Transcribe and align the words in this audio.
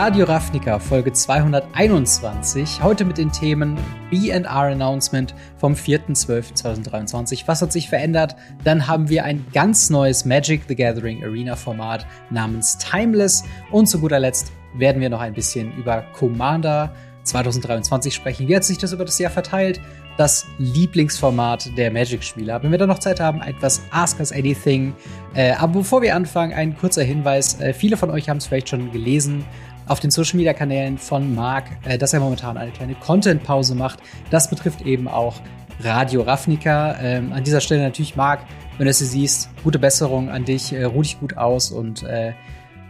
Radio 0.00 0.26
Ravnica 0.26 0.78
Folge 0.78 1.12
221. 1.12 2.80
Heute 2.84 3.04
mit 3.04 3.18
den 3.18 3.32
Themen 3.32 3.76
BR 4.10 4.48
Announcement 4.48 5.34
vom 5.56 5.72
4.12.2023. 5.72 7.42
Was 7.46 7.62
hat 7.62 7.72
sich 7.72 7.88
verändert? 7.88 8.36
Dann 8.62 8.86
haben 8.86 9.08
wir 9.08 9.24
ein 9.24 9.44
ganz 9.52 9.90
neues 9.90 10.24
Magic 10.24 10.62
the 10.68 10.76
Gathering 10.76 11.24
Arena 11.24 11.56
Format 11.56 12.06
namens 12.30 12.78
Timeless. 12.78 13.42
Und 13.72 13.86
zu 13.86 13.98
guter 13.98 14.20
Letzt 14.20 14.52
werden 14.76 15.02
wir 15.02 15.10
noch 15.10 15.20
ein 15.20 15.34
bisschen 15.34 15.76
über 15.76 16.04
Commander 16.12 16.94
2023 17.24 18.14
sprechen. 18.14 18.46
Wie 18.46 18.54
hat 18.54 18.62
sich 18.62 18.78
das 18.78 18.92
über 18.92 19.04
das 19.04 19.18
Jahr 19.18 19.32
verteilt? 19.32 19.80
Das 20.16 20.46
Lieblingsformat 20.58 21.76
der 21.76 21.90
Magic-Spieler. 21.90 22.62
Wenn 22.62 22.70
wir 22.70 22.78
dann 22.78 22.88
noch 22.88 23.00
Zeit 23.00 23.18
haben, 23.18 23.40
etwas 23.40 23.82
Ask 23.90 24.20
Us 24.20 24.32
Anything. 24.32 24.94
Äh, 25.34 25.52
aber 25.52 25.80
bevor 25.80 26.02
wir 26.02 26.14
anfangen, 26.14 26.52
ein 26.52 26.76
kurzer 26.76 27.02
Hinweis. 27.02 27.60
Äh, 27.60 27.72
viele 27.72 27.96
von 27.96 28.10
euch 28.10 28.28
haben 28.28 28.38
es 28.38 28.46
vielleicht 28.46 28.68
schon 28.68 28.92
gelesen 28.92 29.44
auf 29.88 30.00
den 30.00 30.10
Social 30.10 30.36
Media 30.36 30.52
Kanälen 30.52 30.98
von 30.98 31.34
Marc, 31.34 31.64
äh, 31.84 31.98
dass 31.98 32.12
er 32.12 32.20
momentan 32.20 32.56
eine 32.56 32.70
kleine 32.70 32.94
Content-Pause 32.94 33.74
macht. 33.74 34.00
Das 34.30 34.50
betrifft 34.50 34.82
eben 34.82 35.08
auch 35.08 35.40
Radio 35.80 36.22
Ravnica. 36.22 36.96
Ähm, 37.00 37.32
an 37.32 37.44
dieser 37.44 37.60
Stelle 37.60 37.82
natürlich, 37.82 38.16
Marc, 38.16 38.40
wenn 38.76 38.84
du 38.84 38.90
es 38.90 38.98
siehst, 38.98 39.50
gute 39.64 39.78
Besserung 39.78 40.30
an 40.30 40.44
dich, 40.44 40.72
äh, 40.72 40.84
ruh 40.84 41.02
dich 41.02 41.18
gut 41.18 41.36
aus 41.36 41.70
und 41.70 42.02
äh, 42.02 42.32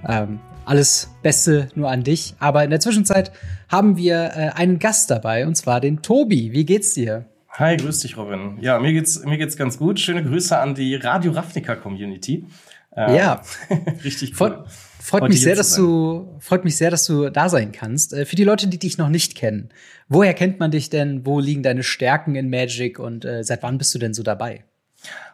ähm, 0.07 0.41
alles 0.65 1.15
Beste 1.23 1.69
nur 1.75 1.91
an 1.91 2.05
dich. 2.05 2.35
Aber 2.39 2.65
in 2.65 2.71
der 2.71 2.81
Zwischenzeit 2.81 3.33
haben 3.71 3.97
wir 3.97 4.33
äh, 4.35 4.51
einen 4.55 4.79
Gast 4.79 5.11
dabei, 5.11 5.47
und 5.47 5.55
zwar 5.55 5.81
den 5.81 6.03
Tobi. 6.03 6.53
Wie 6.53 6.65
geht's 6.65 6.95
dir? 6.95 7.27
Hi, 7.51 7.77
grüß 7.77 8.01
dich, 8.01 8.17
Robin. 8.17 8.59
Ja, 8.61 8.79
mir 8.79 8.93
geht's, 8.93 9.25
mir 9.25 9.39
geht's 9.39 9.57
ganz 9.57 9.79
gut. 9.79 9.99
Schöne 9.99 10.23
Grüße 10.23 10.57
an 10.59 10.75
die 10.75 10.95
Radio 10.95 11.33
Ravnica 11.33 11.75
Community. 11.75 12.47
Äh, 12.95 13.17
ja, 13.17 13.41
richtig 14.05 14.41
cool. 14.41 14.65
Freut 15.09 15.29
mich 15.29 15.41
sehr, 15.41 15.57
dass 15.57 15.75
du, 15.75 16.37
freut 16.39 16.65
mich 16.65 16.77
sehr, 16.77 16.91
dass 16.91 17.07
du 17.07 17.31
da 17.31 17.49
sein 17.49 17.73
kannst. 17.73 18.13
Äh, 18.13 18.27
für 18.27 18.37
die 18.37 18.45
Leute, 18.45 18.69
die 18.69 18.79
dich 18.79 18.99
noch 18.99 19.09
nicht 19.09 19.35
kennen, 19.35 19.71
woher 20.09 20.35
kennt 20.35 20.61
man 20.61 20.71
dich 20.71 20.91
denn? 20.91 21.25
Wo 21.25 21.41
liegen 21.41 21.63
deine 21.63 21.83
Stärken 21.83 22.35
in 22.35 22.51
Magic 22.51 22.99
und 22.99 23.25
äh, 23.25 23.43
seit 23.43 23.63
wann 23.63 23.79
bist 23.79 23.95
du 23.95 23.99
denn 23.99 24.13
so 24.13 24.23
dabei? 24.23 24.65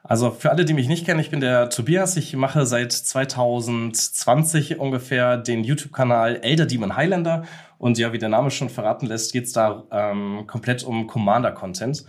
Also 0.02 0.30
für 0.30 0.50
alle, 0.50 0.64
die 0.64 0.74
mich 0.74 0.88
nicht 0.88 1.06
kennen, 1.06 1.18
ich 1.18 1.30
bin 1.30 1.40
der 1.40 1.70
Tobias. 1.70 2.16
Ich 2.16 2.36
mache 2.36 2.66
seit 2.66 2.92
2020 2.92 4.78
ungefähr 4.78 5.38
den 5.38 5.64
YouTube-Kanal 5.64 6.40
Elder 6.42 6.66
Demon 6.66 6.94
Highlander. 6.94 7.44
Und 7.78 7.98
ja, 7.98 8.12
wie 8.12 8.18
der 8.18 8.28
Name 8.28 8.50
schon 8.50 8.68
verraten 8.68 9.06
lässt, 9.06 9.32
geht 9.32 9.44
es 9.44 9.52
da 9.52 9.84
ähm, 9.90 10.44
komplett 10.46 10.84
um 10.84 11.06
Commander-Content. 11.06 12.04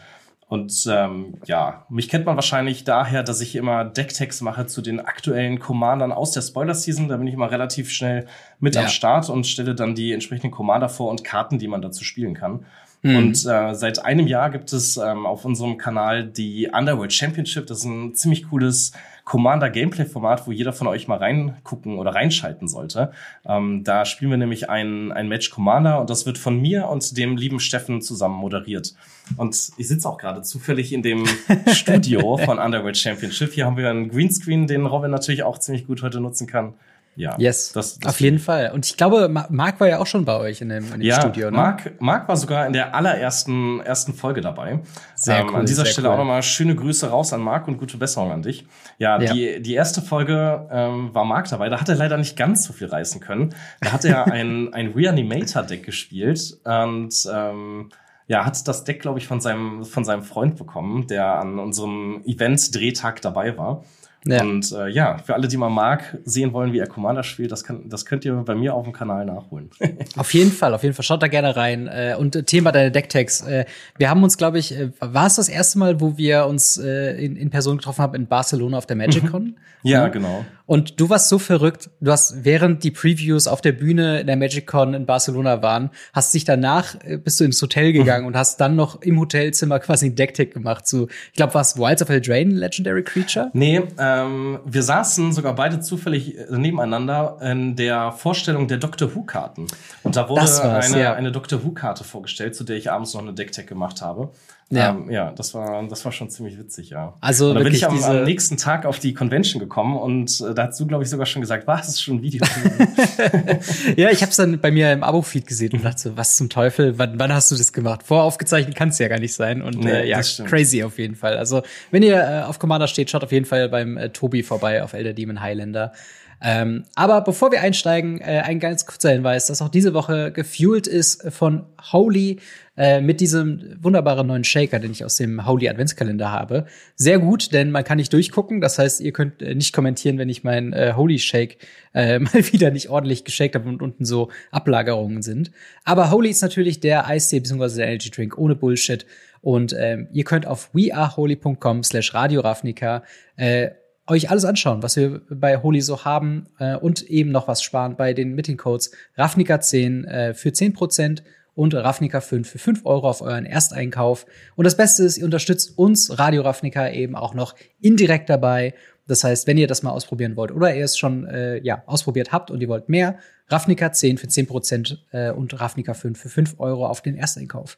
Und 0.55 0.87
ähm, 0.89 1.33
ja, 1.45 1.85
mich 1.89 2.07
kennt 2.07 2.25
man 2.25 2.35
wahrscheinlich 2.35 2.85
daher, 2.85 3.23
dass 3.23 3.41
ich 3.41 3.57
immer 3.57 3.83
Decktext 3.83 4.41
mache 4.41 4.65
zu 4.67 4.81
den 4.81 5.01
aktuellen 5.01 5.59
Commandern 5.59 6.13
aus 6.13 6.31
der 6.31 6.41
Spoiler-Season. 6.41 7.09
Da 7.09 7.17
bin 7.17 7.27
ich 7.27 7.33
immer 7.33 7.51
relativ 7.51 7.91
schnell 7.91 8.25
mit 8.61 8.75
ja. 8.75 8.83
am 8.83 8.87
Start 8.87 9.29
und 9.29 9.45
stelle 9.45 9.75
dann 9.75 9.95
die 9.95 10.13
entsprechenden 10.13 10.51
Commander 10.51 10.87
vor 10.87 11.11
und 11.11 11.25
Karten, 11.25 11.59
die 11.59 11.67
man 11.67 11.81
dazu 11.81 12.05
spielen 12.05 12.35
kann. 12.35 12.65
Mhm. 13.01 13.17
Und 13.17 13.45
äh, 13.45 13.75
seit 13.75 14.05
einem 14.05 14.27
Jahr 14.27 14.49
gibt 14.49 14.71
es 14.71 14.95
ähm, 14.95 15.25
auf 15.25 15.43
unserem 15.43 15.77
Kanal 15.77 16.25
die 16.25 16.69
Underworld 16.71 17.11
Championship. 17.11 17.67
Das 17.67 17.79
ist 17.79 17.85
ein 17.85 18.15
ziemlich 18.15 18.47
cooles 18.49 18.93
Commander-Gameplay-Format, 19.25 20.47
wo 20.47 20.51
jeder 20.51 20.71
von 20.71 20.87
euch 20.87 21.07
mal 21.07 21.17
reingucken 21.17 21.97
oder 21.97 22.13
reinschalten 22.13 22.67
sollte. 22.67 23.11
Ähm, 23.45 23.83
da 23.83 24.05
spielen 24.05 24.31
wir 24.31 24.37
nämlich 24.37 24.69
ein, 24.69 25.11
ein 25.11 25.27
Match 25.27 25.49
Commander 25.49 25.99
und 25.99 26.09
das 26.09 26.25
wird 26.27 26.37
von 26.37 26.61
mir 26.61 26.87
und 26.87 27.17
dem 27.17 27.35
lieben 27.35 27.59
Steffen 27.59 28.01
zusammen 28.01 28.35
moderiert. 28.35 28.93
Und 29.35 29.71
ich 29.77 29.87
sitze 29.87 30.07
auch 30.07 30.19
gerade 30.19 30.43
zufällig 30.43 30.93
in 30.93 31.01
dem 31.01 31.25
Studio 31.73 32.37
von 32.37 32.59
Underworld 32.59 32.97
Championship. 32.97 33.53
Hier 33.53 33.65
haben 33.65 33.77
wir 33.77 33.89
einen 33.89 34.09
Greenscreen, 34.09 34.67
den 34.67 34.85
Robin 34.85 35.09
natürlich 35.09 35.43
auch 35.43 35.57
ziemlich 35.57 35.87
gut 35.87 36.03
heute 36.03 36.21
nutzen 36.21 36.45
kann. 36.45 36.75
Ja. 37.15 37.35
Yes. 37.39 37.71
Das, 37.71 37.99
das 37.99 38.13
auf 38.13 38.19
jeden 38.19 38.39
Fall. 38.39 38.71
Und 38.73 38.85
ich 38.85 38.97
glaube, 38.97 39.29
Marc 39.29 39.79
war 39.79 39.87
ja 39.87 39.99
auch 39.99 40.07
schon 40.07 40.25
bei 40.25 40.37
euch 40.37 40.61
in 40.61 40.69
dem, 40.69 40.85
in 40.93 40.99
dem 40.99 41.01
ja, 41.01 41.21
Studio, 41.21 41.49
ne? 41.49 41.57
Marc, 41.57 42.01
Marc 42.01 42.27
war 42.27 42.35
sogar 42.35 42.67
in 42.67 42.73
der 42.73 42.93
allerersten 42.93 43.79
ersten 43.79 44.13
Folge 44.13 44.41
dabei. 44.41 44.79
Sehr 45.15 45.39
ähm, 45.39 45.47
cool. 45.49 45.55
An 45.61 45.65
dieser 45.65 45.85
Stelle 45.85 46.09
cool. 46.09 46.13
auch 46.15 46.17
nochmal 46.19 46.43
schöne 46.43 46.75
Grüße 46.75 47.09
raus 47.09 47.31
an 47.31 47.41
Marc 47.41 47.67
und 47.67 47.77
gute 47.77 47.97
Besserung 47.97 48.31
an 48.31 48.41
dich. 48.41 48.65
Ja, 48.97 49.21
ja. 49.21 49.33
die 49.33 49.61
die 49.61 49.73
erste 49.73 50.01
Folge 50.01 50.67
ähm, 50.69 51.13
war 51.13 51.23
Marc 51.25 51.49
dabei. 51.49 51.69
Da 51.69 51.79
hat 51.79 51.89
er 51.89 51.95
leider 51.95 52.17
nicht 52.17 52.35
ganz 52.35 52.65
so 52.65 52.73
viel 52.73 52.87
reißen 52.87 53.21
können. 53.21 53.55
Da 53.81 53.93
hat 53.93 54.03
er 54.03 54.27
ein 54.27 54.69
ein 54.73 54.91
Reanimator 54.93 55.63
Deck 55.63 55.83
gespielt 55.83 56.57
und 56.63 57.13
ähm, 57.31 57.89
ja, 58.27 58.43
hat 58.45 58.67
das 58.67 58.83
Deck, 58.83 59.01
glaube 59.01 59.19
ich, 59.19 59.27
von 59.27 59.39
seinem, 59.39 59.85
von 59.85 60.03
seinem 60.03 60.23
Freund 60.23 60.55
bekommen, 60.55 61.05
der 61.07 61.39
an 61.39 61.59
unserem 61.59 62.23
Event-Drehtag 62.25 63.21
dabei 63.21 63.55
war. 63.57 63.83
Ja. 64.27 64.41
Und 64.41 64.71
äh, 64.71 64.89
ja, 64.89 65.19
für 65.19 65.35
alle, 65.35 65.47
die 65.47 65.55
mal 65.55 65.69
Mark 65.69 66.17
sehen 66.25 66.51
wollen, 66.51 66.73
wie 66.73 66.79
er 66.79 66.87
Commander 66.87 67.23
spielt, 67.23 67.51
das, 67.51 67.63
kann, 67.63 67.87
das 67.89 68.05
könnt 68.05 68.25
ihr 68.25 68.33
bei 68.33 68.55
mir 68.55 68.73
auf 68.73 68.83
dem 68.83 68.93
Kanal 68.93 69.23
nachholen. 69.25 69.69
auf 70.17 70.33
jeden 70.33 70.51
Fall, 70.51 70.73
auf 70.73 70.81
jeden 70.81 70.95
Fall. 70.95 71.03
Schaut 71.03 71.21
da 71.21 71.27
gerne 71.27 71.55
rein. 71.55 71.87
Äh, 71.87 72.15
und 72.17 72.45
Thema 72.47 72.71
deine 72.71 72.91
Decktags. 72.91 73.41
Äh, 73.41 73.65
wir 73.97 74.09
haben 74.09 74.23
uns, 74.23 74.37
glaube 74.37 74.57
ich, 74.57 74.75
äh, 74.75 74.89
war 74.99 75.27
es 75.27 75.35
das 75.35 75.47
erste 75.47 75.77
Mal, 75.77 76.01
wo 76.01 76.17
wir 76.17 76.47
uns 76.47 76.77
äh, 76.77 77.23
in, 77.23 77.35
in 77.35 77.51
Person 77.51 77.77
getroffen 77.77 78.01
haben 78.01 78.15
in 78.15 78.27
Barcelona 78.27 78.77
auf 78.77 78.85
der 78.85 78.95
MagicCon? 78.95 79.55
Mhm. 79.85 79.91
ja, 79.91 80.07
genau. 80.07 80.43
Und 80.65 80.99
du 80.99 81.09
warst 81.09 81.29
so 81.29 81.37
verrückt. 81.37 81.89
Du 82.01 82.11
hast 82.11 82.43
während 82.43 82.83
die 82.83 82.91
Previews 82.91 83.45
auf 83.47 83.61
der 83.61 83.71
Bühne 83.71 84.21
in 84.21 84.27
der 84.27 84.35
MagicCon 84.35 84.93
in 84.93 85.05
Barcelona 85.05 85.61
waren, 85.61 85.91
hast 86.13 86.33
dich 86.33 86.43
danach 86.43 86.95
äh, 87.03 87.17
bist 87.17 87.39
du 87.39 87.43
ins 87.43 87.61
Hotel 87.61 87.93
gegangen 87.93 88.21
mhm. 88.21 88.27
und 88.33 88.37
hast 88.37 88.59
dann 88.59 88.75
noch 88.75 89.01
im 89.01 89.19
Hotelzimmer 89.19 89.79
quasi 89.79 90.07
ein 90.07 90.15
Decktag 90.15 90.51
gemacht 90.51 90.87
zu, 90.87 91.07
ich 91.27 91.33
glaube, 91.33 91.53
was 91.53 91.77
Wilds 91.77 92.01
of 92.01 92.09
Eldraine 92.09 92.53
Legendary 92.53 93.03
Creature? 93.03 93.51
Nee, 93.53 93.83
äh 93.97 94.15
ähm, 94.25 94.59
wir 94.65 94.83
saßen 94.83 95.33
sogar 95.33 95.55
beide 95.55 95.79
zufällig 95.79 96.37
äh, 96.37 96.45
nebeneinander 96.57 97.37
in 97.41 97.75
der 97.75 98.11
Vorstellung 98.11 98.67
der 98.67 98.77
Doctor 98.77 99.13
Who-Karten. 99.13 99.67
Und 100.03 100.15
da 100.15 100.29
wurde 100.29 100.41
eine, 100.63 100.99
ja. 100.99 101.13
eine 101.13 101.31
Doctor 101.31 101.63
Who-Karte 101.63 102.03
vorgestellt, 102.03 102.55
zu 102.55 102.63
der 102.63 102.77
ich 102.77 102.91
abends 102.91 103.13
noch 103.13 103.21
eine 103.21 103.33
Decktech 103.33 103.67
gemacht 103.67 104.01
habe. 104.01 104.29
Ja, 104.71 104.89
ähm, 104.89 105.11
ja 105.11 105.31
das, 105.31 105.53
war, 105.53 105.87
das 105.87 106.03
war 106.05 106.11
schon 106.11 106.29
ziemlich 106.29 106.57
witzig, 106.57 106.89
ja. 106.89 107.13
Also 107.21 107.49
und 107.49 107.55
dann 107.55 107.63
bin 107.63 107.73
ich 107.73 107.85
am, 107.85 108.03
am, 108.03 108.23
nächsten 108.23 108.57
Tag 108.57 108.87
auf 108.87 108.97
die 108.97 109.13
Convention 109.13 109.59
gekommen 109.59 109.95
und 109.95 110.41
äh, 110.41 110.55
da 110.55 110.67
hast 110.67 110.79
du, 110.79 110.87
glaube 110.87 111.03
ich, 111.03 111.09
sogar 111.09 111.27
schon 111.27 111.41
gesagt, 111.41 111.67
was, 111.67 111.87
ist 111.87 112.01
schon 112.01 112.15
ein 112.15 112.21
Video? 112.23 112.43
ja, 113.95 114.09
ich 114.09 114.21
habe 114.21 114.31
es 114.31 114.37
dann 114.37 114.59
bei 114.59 114.71
mir 114.71 114.91
im 114.91 115.03
Abo-Feed 115.03 115.45
gesehen 115.45 115.73
und 115.73 115.85
dachte 115.85 116.01
so, 116.01 116.17
was 116.17 116.35
zum 116.35 116.49
Teufel, 116.49 116.97
wann, 116.97 117.19
wann 117.19 117.31
hast 117.31 117.51
du 117.51 117.55
das 117.55 117.73
gemacht? 117.73 118.01
Voraufgezeichnet 118.03 118.75
kann 118.75 118.89
es 118.89 118.97
ja 118.97 119.07
gar 119.07 119.19
nicht 119.19 119.33
sein 119.33 119.61
und 119.61 119.77
nee, 119.77 119.91
äh, 119.91 120.09
ja, 120.09 120.21
crazy 120.21 120.83
auf 120.83 120.97
jeden 120.97 121.15
Fall. 121.15 121.37
Also, 121.37 121.61
wenn 121.91 122.01
ihr 122.01 122.17
äh, 122.17 122.41
auf 122.41 122.57
Commander 122.57 122.87
steht, 122.87 123.11
schaut 123.11 123.23
auf 123.23 123.31
jeden 123.31 123.45
Fall 123.45 123.69
beim 123.69 123.97
äh, 123.97 124.09
Tobi 124.09 124.41
vorbei 124.41 124.83
auf 124.83 124.93
Elder 124.93 125.13
Demon 125.13 125.41
Highlander. 125.41 125.93
Ähm, 126.41 126.83
aber 126.95 127.21
bevor 127.21 127.51
wir 127.51 127.61
einsteigen, 127.61 128.19
äh, 128.19 128.41
ein 128.45 128.59
ganz 128.59 128.85
kurzer 128.85 129.11
Hinweis, 129.11 129.47
dass 129.47 129.61
auch 129.61 129.69
diese 129.69 129.93
Woche 129.93 130.31
gefuelt 130.31 130.87
ist 130.87 131.31
von 131.31 131.65
Holy 131.91 132.39
äh, 132.77 132.99
mit 132.99 133.21
diesem 133.21 133.77
wunderbaren 133.81 134.27
neuen 134.27 134.43
Shaker, 134.43 134.79
den 134.79 134.91
ich 134.91 135.05
aus 135.05 135.15
dem 135.15 135.45
Holy 135.45 135.69
Adventskalender 135.69 136.31
habe. 136.31 136.65
Sehr 136.95 137.19
gut, 137.19 137.53
denn 137.53 137.71
man 137.71 137.83
kann 137.83 137.97
nicht 137.97 138.11
durchgucken. 138.11 138.59
Das 138.59 138.77
heißt, 138.77 138.99
ihr 138.99 139.13
könnt 139.13 139.41
äh, 139.41 139.55
nicht 139.55 139.73
kommentieren, 139.73 140.17
wenn 140.17 140.29
ich 140.29 140.43
mein 140.43 140.73
äh, 140.73 140.93
Holy 140.95 141.19
Shake 141.19 141.57
äh, 141.93 142.19
mal 142.19 142.33
wieder 142.51 142.71
nicht 142.71 142.89
ordentlich 142.89 143.23
geshakt 143.23 143.55
habe 143.55 143.69
und 143.69 143.81
unten 143.81 144.03
so 144.03 144.29
Ablagerungen 144.51 145.21
sind. 145.21 145.51
Aber 145.85 146.11
Holy 146.11 146.29
ist 146.29 146.41
natürlich 146.41 146.79
der 146.81 147.07
Eistee 147.07 147.39
bzw. 147.39 147.77
der 147.77 147.87
Energy 147.87 148.11
Drink 148.11 148.37
ohne 148.37 148.55
Bullshit. 148.55 149.05
Und 149.41 149.75
ähm, 149.77 150.07
ihr 150.11 150.23
könnt 150.23 150.47
auf 150.47 150.73
weareholy.com 150.73 151.83
slash 151.83 152.13
radioravnica 152.13 153.03
äh, 153.37 153.69
euch 154.07 154.29
alles 154.29 154.45
anschauen, 154.45 154.83
was 154.83 154.95
wir 154.95 155.21
bei 155.29 155.57
Holy 155.57 155.81
so 155.81 156.05
haben 156.05 156.47
äh, 156.59 156.75
und 156.75 157.03
eben 157.03 157.31
noch 157.31 157.47
was 157.47 157.63
sparen 157.63 157.95
bei 157.95 158.13
den 158.13 158.35
Meeting-Codes 158.35 158.91
Ravnica10 159.17 160.05
äh, 160.05 160.33
für 160.33 160.49
10% 160.49 161.21
und 161.55 161.73
Ravnica 161.73 162.21
5 162.21 162.47
für 162.47 162.59
5 162.59 162.85
Euro 162.85 163.09
auf 163.09 163.21
euren 163.21 163.45
Ersteinkauf. 163.45 164.25
Und 164.55 164.65
das 164.65 164.77
Beste 164.77 165.03
ist, 165.03 165.17
ihr 165.17 165.25
unterstützt 165.25 165.77
uns, 165.77 166.19
Radio 166.19 166.41
Ravnica, 166.41 166.89
eben 166.89 167.15
auch 167.15 167.33
noch 167.33 167.55
indirekt 167.79 168.29
dabei. 168.29 168.73
Das 169.07 169.23
heißt, 169.23 169.47
wenn 169.47 169.57
ihr 169.57 169.67
das 169.67 169.81
mal 169.81 169.91
ausprobieren 169.91 170.35
wollt 170.35 170.51
oder 170.51 170.75
ihr 170.75 170.83
es 170.83 170.97
schon 170.97 171.25
äh, 171.27 171.59
ja, 171.59 171.83
ausprobiert 171.85 172.31
habt 172.31 172.51
und 172.51 172.61
ihr 172.61 172.67
wollt 172.67 172.89
mehr, 172.89 173.17
Ravnica 173.47 173.91
10 173.91 174.17
für 174.17 174.27
10% 174.27 174.97
äh, 175.11 175.31
und 175.31 175.59
Ravnica 175.59 175.93
5 175.93 176.19
für 176.19 176.29
5 176.29 176.55
Euro 176.57 176.87
auf 176.87 177.01
den 177.01 177.15
Ersteinkauf. 177.15 177.77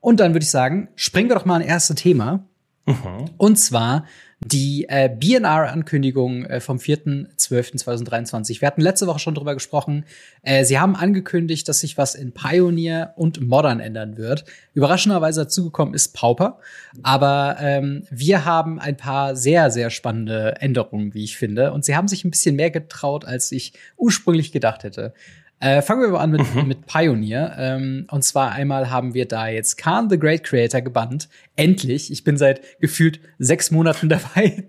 Und 0.00 0.20
dann 0.20 0.34
würde 0.34 0.44
ich 0.44 0.50
sagen, 0.50 0.88
springen 0.94 1.30
wir 1.30 1.36
doch 1.36 1.44
mal 1.44 1.60
ein 1.60 1.66
erstes 1.66 1.96
Thema. 1.96 2.46
Mhm. 2.86 3.30
Und 3.36 3.56
zwar 3.56 4.06
die 4.44 4.86
äh, 4.88 5.08
BNR-Ankündigung 5.08 6.44
äh, 6.44 6.60
vom 6.60 6.76
4.12.2023. 6.76 8.60
Wir 8.60 8.68
hatten 8.68 8.82
letzte 8.82 9.06
Woche 9.06 9.18
schon 9.18 9.34
drüber 9.34 9.54
gesprochen. 9.54 10.04
Äh, 10.42 10.64
sie 10.64 10.78
haben 10.78 10.94
angekündigt, 10.94 11.68
dass 11.68 11.80
sich 11.80 11.96
was 11.96 12.14
in 12.14 12.32
Pioneer 12.32 13.14
und 13.16 13.40
Modern 13.40 13.80
ändern 13.80 14.18
wird. 14.18 14.44
Überraschenderweise 14.74 15.44
dazugekommen 15.44 15.94
ist 15.94 16.14
Pauper. 16.14 16.60
Aber 17.02 17.56
ähm, 17.60 18.06
wir 18.10 18.44
haben 18.44 18.78
ein 18.78 18.96
paar 18.96 19.36
sehr, 19.36 19.70
sehr 19.70 19.88
spannende 19.90 20.56
Änderungen, 20.60 21.14
wie 21.14 21.24
ich 21.24 21.36
finde. 21.36 21.72
Und 21.72 21.84
sie 21.84 21.96
haben 21.96 22.08
sich 22.08 22.24
ein 22.24 22.30
bisschen 22.30 22.56
mehr 22.56 22.70
getraut, 22.70 23.24
als 23.24 23.50
ich 23.52 23.72
ursprünglich 23.96 24.52
gedacht 24.52 24.84
hätte. 24.84 25.14
Äh, 25.58 25.80
fangen 25.80 26.02
wir 26.02 26.08
mal 26.08 26.20
an 26.20 26.32
mit, 26.32 26.54
mhm. 26.54 26.68
mit 26.68 26.86
Pioneer. 26.86 27.56
Ähm, 27.58 28.06
und 28.10 28.22
zwar 28.22 28.52
einmal 28.52 28.90
haben 28.90 29.14
wir 29.14 29.26
da 29.26 29.48
jetzt 29.48 29.78
Khan 29.78 30.10
the 30.10 30.18
Great 30.18 30.44
Creator 30.44 30.82
gebannt. 30.82 31.28
Endlich. 31.56 32.12
Ich 32.12 32.24
bin 32.24 32.36
seit 32.36 32.60
gefühlt 32.78 33.20
sechs 33.38 33.70
Monaten 33.70 34.08
dabei, 34.10 34.64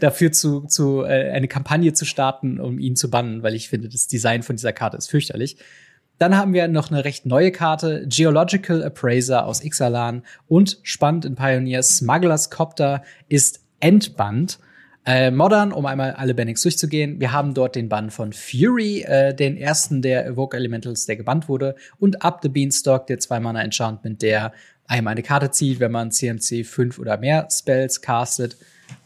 dafür 0.00 0.32
zu, 0.32 0.66
zu 0.66 1.02
äh, 1.04 1.30
eine 1.30 1.48
Kampagne 1.48 1.94
zu 1.94 2.04
starten, 2.04 2.60
um 2.60 2.78
ihn 2.78 2.96
zu 2.96 3.10
bannen, 3.10 3.42
weil 3.42 3.54
ich 3.54 3.68
finde, 3.68 3.88
das 3.88 4.08
Design 4.08 4.42
von 4.42 4.56
dieser 4.56 4.72
Karte 4.74 4.98
ist 4.98 5.10
fürchterlich. 5.10 5.56
Dann 6.18 6.36
haben 6.36 6.52
wir 6.54 6.68
noch 6.68 6.90
eine 6.90 7.04
recht 7.04 7.26
neue 7.26 7.50
Karte, 7.50 8.06
Geological 8.06 8.82
Appraiser 8.82 9.46
aus 9.46 9.62
Ixalan 9.62 10.22
und 10.48 10.78
spannend 10.82 11.24
in 11.24 11.34
Pioneer 11.34 11.82
Smugglers 11.82 12.50
Copter 12.50 13.02
ist 13.28 13.60
entbannt. 13.80 14.58
Äh, 15.08 15.30
Modern, 15.30 15.72
um 15.72 15.86
einmal 15.86 16.12
alle 16.12 16.34
Bannings 16.34 16.62
durchzugehen. 16.62 17.20
Wir 17.20 17.30
haben 17.30 17.54
dort 17.54 17.76
den 17.76 17.88
Bann 17.88 18.10
von 18.10 18.32
Fury, 18.32 19.02
äh, 19.02 19.32
den 19.32 19.56
ersten 19.56 20.02
der 20.02 20.26
Evoke 20.26 20.56
Elementals, 20.56 21.06
der 21.06 21.14
gebannt 21.14 21.48
wurde, 21.48 21.76
und 21.98 22.24
Up 22.24 22.40
the 22.42 22.48
Beanstalk, 22.48 23.06
der 23.06 23.20
zwei 23.20 23.36
Enchantment, 23.36 24.20
der 24.20 24.52
einmal 24.88 25.12
eine 25.12 25.22
Karte 25.22 25.52
zieht, 25.52 25.78
wenn 25.78 25.92
man 25.92 26.10
CMC 26.10 26.64
5 26.64 26.98
oder 26.98 27.18
mehr 27.18 27.46
Spells 27.52 28.00
castet. 28.00 28.56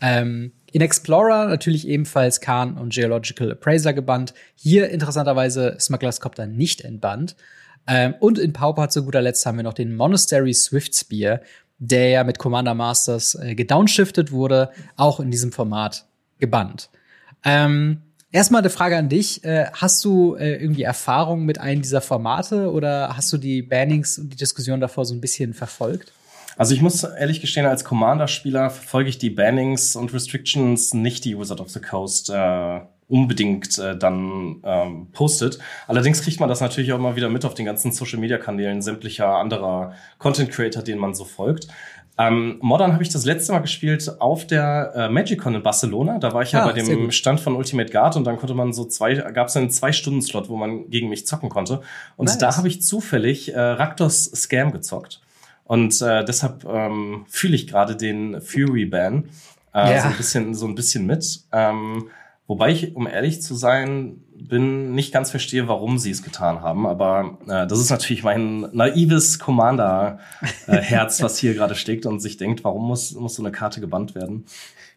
Ähm, 0.01 0.53
in 0.73 0.81
Explorer 0.81 1.49
natürlich 1.49 1.87
ebenfalls 1.87 2.41
Khan 2.41 2.79
und 2.79 2.95
Geological 2.95 3.53
Appraiser 3.53 3.93
gebannt. 3.93 4.33
Hier 4.55 4.89
interessanterweise 4.89 5.77
Smuggler's 5.79 6.21
Copter 6.21 6.47
nicht 6.47 6.81
entbannt. 6.81 7.37
Ähm, 7.87 8.15
und 8.21 8.39
in 8.39 8.55
Pauper 8.55 8.89
zu 8.89 9.05
guter 9.05 9.21
Letzt 9.21 9.45
haben 9.45 9.57
wir 9.57 9.65
noch 9.65 9.75
den 9.75 9.95
Monastery 9.95 10.55
Swift 10.55 10.95
Spear, 10.95 11.41
der 11.81 12.11
ja 12.11 12.25
mit 12.25 12.39
Commander 12.39 12.75
Masters 12.75 13.35
äh, 13.35 13.55
gedownshiftet 13.55 14.31
wurde, 14.31 14.71
auch 14.97 15.19
in 15.19 15.31
diesem 15.31 15.51
Format 15.51 16.07
gebannt. 16.39 16.91
Ähm, 17.43 18.03
erstmal 18.31 18.61
eine 18.61 18.71
Frage 18.71 18.97
an 18.97 19.09
dich. 19.09 19.43
Äh, 19.45 19.67
hast 19.73 20.05
du 20.05 20.37
äh, 20.37 20.57
irgendwie 20.57 20.83
Erfahrung 20.83 21.45
mit 21.45 21.59
einem 21.59 21.83
dieser 21.83 22.03
Formate 22.03 22.71
oder 22.71 23.17
hast 23.17 23.33
du 23.33 23.39
die 23.39 23.63
Bannings 23.63 24.19
und 24.19 24.33
die 24.33 24.37
Diskussion 24.37 24.81
davor 24.81 25.05
so 25.07 25.15
ein 25.15 25.21
bisschen 25.21 25.55
verfolgt? 25.55 26.13
Also 26.57 26.75
ich 26.75 26.83
muss 26.83 27.03
ehrlich 27.03 27.41
gestehen, 27.41 27.65
als 27.65 27.85
Commander-Spieler 27.85 28.69
verfolge 28.69 29.09
ich 29.09 29.17
die 29.17 29.31
Bannings 29.31 29.97
und 29.97 30.13
Restrictions 30.13 30.93
nicht, 30.93 31.25
die 31.25 31.39
Wizard 31.39 31.61
of 31.61 31.71
the 31.71 31.81
Coast 31.81 32.29
äh, 32.29 32.81
unbedingt 33.11 33.79
äh, 33.79 33.99
dann 33.99 34.61
ähm, 34.65 35.09
postet. 35.13 35.59
Allerdings 35.87 36.23
kriegt 36.23 36.41
man 36.41 36.49
das 36.49 36.61
natürlich 36.61 36.93
auch 36.93 36.99
immer 36.99 37.17
wieder 37.17 37.29
mit 37.29 37.45
auf 37.45 37.55
den 37.55 37.67
ganzen 37.67 37.93
Social-Media-Kanälen 37.93 38.81
sämtlicher 38.81 39.29
anderer 39.37 39.93
Content-Creator, 40.19 40.83
denen 40.83 41.01
man 41.01 41.15
so 41.15 41.25
folgt. 41.25 41.67
Ähm, 42.19 42.59
Modern 42.61 42.93
habe 42.93 43.03
ich 43.03 43.09
das 43.09 43.25
letzte 43.25 43.53
Mal 43.53 43.61
gespielt 43.61 44.21
auf 44.21 44.47
der 44.47 44.93
äh, 44.95 45.09
MagicCon 45.09 45.55
in 45.55 45.63
Barcelona. 45.63 46.19
Da 46.19 46.35
war 46.35 46.43
ich 46.43 46.53
ja 46.53 46.63
ah, 46.63 46.67
bei 46.67 46.73
dem 46.73 47.11
Stand 47.11 47.41
von 47.41 47.57
Ultimate 47.57 47.91
Guard 47.91 48.17
und 48.17 48.25
dann 48.25 48.37
konnte 48.37 48.55
man 48.55 48.73
so 48.73 48.85
zwei, 48.85 49.15
gab 49.15 49.49
es 49.49 49.57
einen 49.57 49.71
zwei 49.71 49.91
Stunden 49.93 50.23
Slot, 50.23 50.49
wo 50.49 50.57
man 50.57 50.91
gegen 50.91 51.09
mich 51.09 51.27
zocken 51.27 51.49
konnte. 51.49 51.81
Und 52.17 52.27
nice. 52.27 52.39
da 52.39 52.57
habe 52.57 52.69
ich 52.69 52.83
zufällig 52.83 53.55
äh, 53.55 53.59
Raktos 53.59 54.25
Scam 54.25 54.71
gezockt. 54.71 55.21
Und 55.65 56.03
äh, 56.03 56.25
deshalb 56.25 56.65
ähm, 56.65 57.25
fühle 57.29 57.55
ich 57.55 57.67
gerade 57.67 57.97
den 57.97 58.41
Fury 58.43 58.85
Ban 58.85 59.31
äh, 59.75 59.95
ja. 59.95 60.03
so 60.03 60.09
ein 60.09 60.17
bisschen 60.17 60.55
so 60.55 60.67
ein 60.67 60.75
bisschen 60.75 61.07
mit. 61.07 61.41
Ähm, 61.53 62.11
Wobei 62.51 62.73
ich, 62.73 62.97
um 62.97 63.07
ehrlich 63.07 63.43
zu 63.43 63.55
sein, 63.55 64.25
bin 64.35 64.93
nicht 64.93 65.13
ganz 65.13 65.31
verstehe, 65.31 65.69
warum 65.69 65.99
sie 65.99 66.11
es 66.11 66.25
getan 66.25 66.63
haben. 66.63 66.85
Aber 66.85 67.39
äh, 67.47 67.69
das 67.69 67.79
ist 67.79 67.91
natürlich 67.91 68.25
mein 68.25 68.63
naives 68.73 69.39
Commander-Herz, 69.39 71.21
äh, 71.21 71.23
was 71.23 71.39
hier 71.39 71.55
gerade 71.55 71.77
steckt 71.77 72.07
und 72.07 72.19
sich 72.19 72.39
denkt, 72.39 72.65
warum 72.65 72.89
muss, 72.89 73.15
muss 73.15 73.37
so 73.37 73.43
eine 73.45 73.53
Karte 73.53 73.81
gebannt 73.81 74.17
werden? 74.17 74.47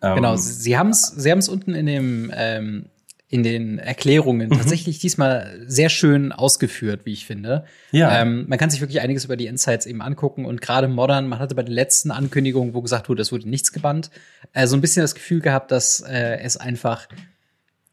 Ähm, 0.01 0.15
genau, 0.15 0.35
sie 0.35 0.79
haben 0.79 0.89
es 0.89 1.09
sie 1.09 1.29
haben's 1.29 1.47
unten 1.47 1.75
in 1.75 1.85
dem 1.85 2.31
ähm, 2.35 2.85
in 3.27 3.43
den 3.43 3.77
Erklärungen 3.77 4.49
mhm. 4.49 4.57
tatsächlich 4.57 4.97
diesmal 4.97 5.63
sehr 5.67 5.89
schön 5.89 6.31
ausgeführt, 6.31 7.01
wie 7.03 7.13
ich 7.13 7.27
finde. 7.27 7.65
Ja. 7.91 8.19
Ähm, 8.19 8.45
man 8.47 8.57
kann 8.57 8.71
sich 8.71 8.81
wirklich 8.81 9.01
einiges 9.01 9.25
über 9.25 9.37
die 9.37 9.45
Insights 9.45 9.85
eben 9.85 10.01
angucken 10.01 10.45
und 10.45 10.59
gerade 10.59 10.87
Modern, 10.87 11.27
man 11.27 11.37
hatte 11.37 11.53
bei 11.53 11.63
den 11.63 11.73
letzten 11.73 12.09
Ankündigungen, 12.09 12.73
wo 12.73 12.81
gesagt 12.81 13.09
wurde, 13.09 13.21
es 13.21 13.31
wurde 13.31 13.47
nichts 13.47 13.71
gebannt, 13.71 14.09
äh, 14.53 14.65
so 14.65 14.75
ein 14.75 14.81
bisschen 14.81 15.03
das 15.03 15.13
Gefühl 15.13 15.39
gehabt, 15.39 15.69
dass 15.69 15.99
äh, 15.99 16.39
es 16.39 16.57
einfach 16.57 17.07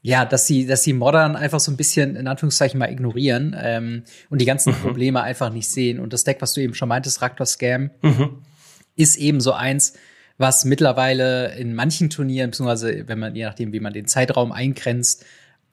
ja, 0.03 0.25
dass 0.25 0.47
sie, 0.47 0.67
dass 0.67 0.83
sie 0.83 0.93
Modern 0.93 1.37
einfach 1.37 1.61
so 1.61 1.71
ein 1.71 1.77
bisschen 1.77 2.17
in 2.17 2.27
Anführungszeichen 2.27 2.79
mal 2.79 2.91
ignorieren 2.91 3.55
ähm, 3.61 4.05
und 4.31 4.41
die 4.41 4.47
ganzen 4.47 4.73
mhm. 4.73 4.79
Probleme 4.79 5.23
einfach 5.23 5.53
nicht 5.53 5.69
sehen. 5.69 6.01
Und 6.01 6.13
das 6.13 6.25
Deck, 6.25 6.39
was 6.41 6.55
du 6.55 6.63
eben 6.63 6.75
schon 6.75 6.89
meintest, 6.89 7.21
Raktor 7.21 7.47
Scam, 7.47 7.91
mhm. 8.01 8.39
ist 8.97 9.17
eben 9.17 9.41
so 9.41 9.53
eins, 9.53 9.95
was 10.39 10.65
mittlerweile 10.65 11.55
in 11.57 11.75
manchen 11.75 12.09
Turnieren, 12.09 12.51
beziehungsweise 12.51 13.07
wenn 13.09 13.19
man, 13.19 13.37
je 13.37 13.45
nachdem, 13.45 13.75
wie 13.75 13.81
man 13.81 13.93
den 13.93 14.07
Zeitraum 14.07 14.53
eingrenzt, 14.53 15.27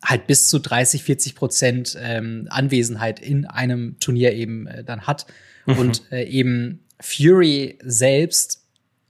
halt 0.03 0.27
bis 0.27 0.49
zu 0.49 0.59
30, 0.59 1.03
40 1.03 1.35
Prozent 1.35 1.97
ähm, 1.99 2.47
Anwesenheit 2.49 3.21
in 3.21 3.45
einem 3.45 3.97
Turnier 3.99 4.33
eben 4.33 4.67
äh, 4.67 4.83
dann 4.83 5.07
hat. 5.07 5.25
Mhm. 5.65 5.77
Und 5.77 6.11
äh, 6.11 6.23
eben 6.23 6.83
Fury 6.99 7.79
selbst 7.81 8.63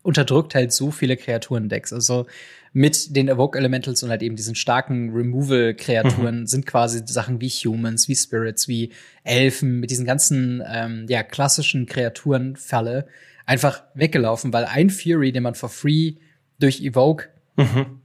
unterdrückt 0.03 0.55
halt 0.55 0.71
so 0.71 0.91
viele 0.91 1.17
Kreaturen-Decks. 1.17 1.91
Also 1.91 2.27
mit 2.73 3.15
den 3.15 3.27
Evoke 3.27 3.57
Elementals 3.57 4.03
und 4.03 4.09
halt 4.09 4.21
eben 4.21 4.35
diesen 4.35 4.55
starken 4.55 5.11
Removal-Kreaturen 5.13 6.41
mhm. 6.41 6.47
sind 6.47 6.65
quasi 6.65 7.01
Sachen 7.05 7.41
wie 7.41 7.49
Humans, 7.49 8.07
wie 8.07 8.15
Spirits, 8.15 8.67
wie 8.67 8.91
Elfen, 9.23 9.79
mit 9.79 9.91
diesen 9.91 10.05
ganzen 10.05 10.63
ähm, 10.67 11.05
ja, 11.09 11.23
klassischen 11.23 11.85
Kreaturenfalle 11.85 13.07
einfach 13.45 13.83
weggelaufen, 13.93 14.53
weil 14.53 14.65
ein 14.65 14.89
Fury, 14.89 15.31
den 15.31 15.43
man 15.43 15.55
for 15.55 15.69
free 15.69 16.15
durch 16.59 16.81
Evoke 16.81 17.29
mhm. 17.55 18.01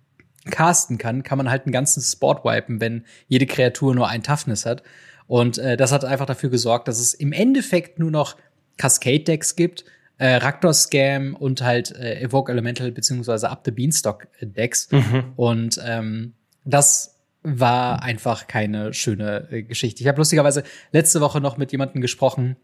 casten 0.50 0.98
kann, 0.98 1.22
kann 1.22 1.38
man 1.38 1.50
halt 1.50 1.64
einen 1.64 1.72
ganzen 1.72 2.02
Sport 2.02 2.44
wipen, 2.44 2.80
wenn 2.80 3.04
jede 3.28 3.46
Kreatur 3.46 3.94
nur 3.94 4.08
ein 4.08 4.22
Toughness 4.22 4.64
hat. 4.64 4.82
Und 5.26 5.58
äh, 5.58 5.76
das 5.76 5.92
hat 5.92 6.04
einfach 6.04 6.26
dafür 6.26 6.50
gesorgt, 6.50 6.88
dass 6.88 6.98
es 6.98 7.14
im 7.14 7.32
Endeffekt 7.32 7.98
nur 7.98 8.10
noch 8.10 8.36
Cascade-Decks 8.76 9.56
gibt, 9.56 9.84
äh, 10.18 10.36
Raktor 10.36 10.72
Scam 10.72 11.34
und 11.34 11.62
halt 11.62 11.90
äh, 11.92 12.20
Evoke 12.20 12.52
Elemental 12.52 12.92
beziehungsweise 12.92 13.50
Up 13.50 13.62
the 13.64 13.70
Beanstalk 13.70 14.28
Decks. 14.40 14.90
Mhm. 14.90 15.32
Und 15.36 15.80
ähm, 15.84 16.34
das 16.64 17.20
war 17.42 18.02
einfach 18.02 18.46
keine 18.46 18.94
schöne 18.94 19.48
äh, 19.50 19.62
Geschichte. 19.62 20.02
Ich 20.02 20.08
habe 20.08 20.18
lustigerweise 20.18 20.62
letzte 20.92 21.20
Woche 21.20 21.40
noch 21.40 21.56
mit 21.56 21.72
jemandem 21.72 22.00
gesprochen, 22.00 22.56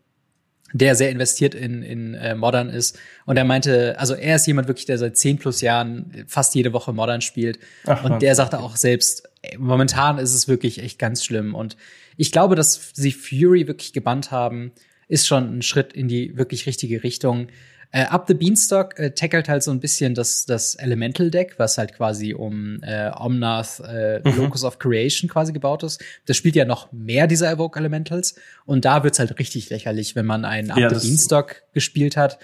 der 0.72 0.94
sehr 0.94 1.10
investiert 1.10 1.54
in, 1.54 1.82
in 1.82 2.14
äh, 2.14 2.34
Modern 2.34 2.68
ist. 2.68 2.98
Und 3.24 3.36
er 3.36 3.44
meinte, 3.44 3.98
also 3.98 4.14
er 4.14 4.36
ist 4.36 4.46
jemand 4.46 4.68
wirklich, 4.68 4.86
der 4.86 4.98
seit 4.98 5.16
zehn 5.16 5.38
plus 5.38 5.60
Jahren 5.60 6.24
fast 6.26 6.54
jede 6.54 6.72
Woche 6.72 6.92
Modern 6.92 7.22
spielt. 7.22 7.58
Ach, 7.86 8.04
und 8.04 8.22
der 8.22 8.34
sagte 8.34 8.60
auch 8.60 8.76
selbst, 8.76 9.28
momentan 9.56 10.18
ist 10.18 10.34
es 10.34 10.46
wirklich 10.46 10.82
echt 10.82 10.98
ganz 10.98 11.24
schlimm. 11.24 11.54
Und 11.54 11.76
ich 12.16 12.32
glaube, 12.32 12.54
dass 12.54 12.92
sie 12.94 13.12
Fury 13.12 13.66
wirklich 13.66 13.92
gebannt 13.92 14.30
haben, 14.30 14.72
ist 15.08 15.26
schon 15.26 15.58
ein 15.58 15.62
Schritt 15.62 15.92
in 15.92 16.08
die 16.08 16.36
wirklich 16.36 16.66
richtige 16.66 17.02
Richtung. 17.02 17.48
Äh, 17.90 18.04
Up 18.04 18.26
the 18.28 18.34
Beanstalk 18.34 18.98
äh, 18.98 19.12
tackelt 19.12 19.48
halt 19.48 19.62
so 19.62 19.70
ein 19.70 19.80
bisschen 19.80 20.14
das, 20.14 20.44
das 20.44 20.74
Elemental 20.74 21.30
Deck, 21.30 21.54
was 21.56 21.78
halt 21.78 21.94
quasi 21.94 22.34
um 22.34 22.82
äh, 22.82 23.10
Omnath, 23.18 23.80
äh, 23.80 24.20
mhm. 24.22 24.36
Locus 24.36 24.62
of 24.64 24.78
Creation 24.78 25.30
quasi 25.30 25.54
gebaut 25.54 25.82
ist. 25.82 26.04
Das 26.26 26.36
spielt 26.36 26.54
ja 26.54 26.66
noch 26.66 26.92
mehr 26.92 27.26
dieser 27.26 27.50
Evoke 27.50 27.78
Elementals. 27.78 28.34
Und 28.66 28.84
da 28.84 29.04
wird's 29.04 29.18
halt 29.18 29.38
richtig 29.38 29.70
lächerlich, 29.70 30.14
wenn 30.16 30.26
man 30.26 30.44
einen 30.44 30.70
Up 30.70 30.78
ja, 30.78 30.94
the 30.94 31.06
Beanstalk 31.06 31.62
gespielt 31.72 32.18
hat, 32.18 32.38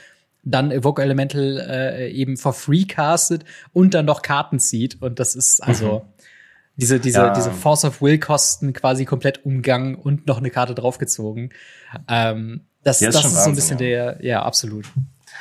dann 0.45 0.71
Evoke 0.71 1.03
Elemental 1.03 1.59
äh, 1.69 2.11
eben 2.11 2.39
for 2.39 2.55
free 2.55 2.85
castet 2.85 3.45
und 3.73 3.93
dann 3.93 4.07
noch 4.07 4.23
Karten 4.23 4.59
zieht. 4.59 5.01
Und 5.03 5.19
das 5.19 5.35
ist 5.35 5.63
also 5.63 6.01
mhm. 6.01 6.14
Diese, 6.77 7.01
diese, 7.01 7.19
ja. 7.19 7.33
diese 7.33 7.51
Force 7.51 7.85
of 7.85 8.03
Will 8.03 8.19
Kosten 8.19 8.73
quasi 8.73 9.05
komplett 9.05 9.45
umgangen 9.45 9.95
und 9.95 10.27
noch 10.27 10.39
eine 10.39 10.51
Karte 10.51 10.75
draufgezogen. 10.75 11.51
Ähm, 12.09 12.67
das, 12.83 13.01
ja, 13.01 13.09
ist, 13.09 13.15
das 13.15 13.27
ist 13.27 13.45
so 13.45 13.51
ein 13.51 13.55
bisschen 13.55 13.79
ja. 13.79 14.13
der, 14.13 14.25
ja, 14.25 14.43
absolut. 14.43 14.87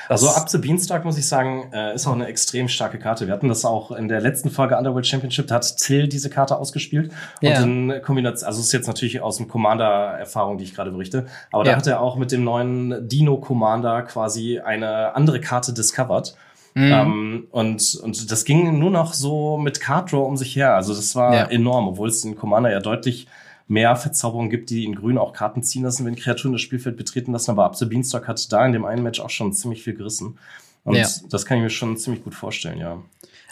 Also 0.09 0.29
Up 0.29 0.49
the 0.49 0.57
Beanstalk, 0.57 1.05
muss 1.05 1.17
ich 1.17 1.27
sagen, 1.27 1.71
äh, 1.71 1.95
ist 1.95 2.07
auch 2.07 2.13
eine 2.13 2.27
extrem 2.27 2.67
starke 2.67 2.99
Karte. 2.99 3.27
Wir 3.27 3.33
hatten 3.33 3.47
das 3.47 3.63
auch 3.63 3.91
in 3.91 4.07
der 4.07 4.21
letzten 4.21 4.49
Folge 4.49 4.77
Underworld 4.77 5.07
Championship, 5.07 5.47
da 5.47 5.55
hat 5.55 5.77
Till 5.77 6.07
diese 6.07 6.29
Karte 6.29 6.57
ausgespielt. 6.57 7.11
Ja. 7.41 7.61
Und 7.61 7.91
in 7.91 8.01
Kombination, 8.01 8.47
also 8.47 8.59
ist 8.59 8.71
jetzt 8.73 8.87
natürlich 8.87 9.21
aus 9.21 9.37
dem 9.37 9.47
Commander-Erfahrung, 9.47 10.57
die 10.57 10.65
ich 10.65 10.75
gerade 10.75 10.91
berichte, 10.91 11.25
aber 11.51 11.65
ja. 11.65 11.71
da 11.71 11.77
hat 11.77 11.87
er 11.87 12.01
auch 12.01 12.17
mit 12.17 12.31
dem 12.31 12.43
neuen 12.43 13.07
Dino 13.07 13.37
Commander 13.37 14.01
quasi 14.03 14.59
eine 14.59 15.15
andere 15.15 15.39
Karte 15.39 15.73
discovered. 15.73 16.35
Mhm. 16.75 16.91
Ähm, 16.91 17.47
und, 17.51 17.95
und 18.01 18.31
das 18.31 18.45
ging 18.45 18.79
nur 18.79 18.91
noch 18.91 19.13
so 19.13 19.57
mit 19.57 19.79
Card 19.79 20.11
Draw 20.11 20.25
um 20.25 20.37
sich 20.37 20.55
her. 20.55 20.75
Also 20.75 20.93
das 20.93 21.15
war 21.15 21.33
ja. 21.33 21.45
enorm, 21.45 21.87
obwohl 21.87 22.09
es 22.09 22.23
in 22.23 22.35
Commander 22.35 22.71
ja 22.71 22.79
deutlich 22.79 23.27
mehr 23.67 23.95
Verzauberungen 23.95 24.49
gibt, 24.49 24.69
die 24.69 24.85
in 24.85 24.95
Grün 24.95 25.17
auch 25.17 25.33
Karten 25.33 25.63
ziehen 25.63 25.83
lassen, 25.83 26.05
wenn 26.05 26.15
Kreaturen 26.15 26.53
das 26.53 26.61
Spielfeld 26.61 26.97
betreten 26.97 27.31
lassen. 27.31 27.51
Aber 27.51 27.65
Abse 27.65 27.85
Beanstalk 27.85 28.27
hat 28.27 28.51
da 28.51 28.65
in 28.65 28.73
dem 28.73 28.85
einen 28.85 29.03
Match 29.03 29.19
auch 29.19 29.29
schon 29.29 29.53
ziemlich 29.53 29.83
viel 29.83 29.93
gerissen. 29.93 30.37
Und 30.83 30.95
ja. 30.95 31.07
das 31.29 31.45
kann 31.45 31.57
ich 31.57 31.63
mir 31.63 31.69
schon 31.69 31.95
ziemlich 31.97 32.23
gut 32.23 32.35
vorstellen, 32.35 32.79
ja. 32.79 33.01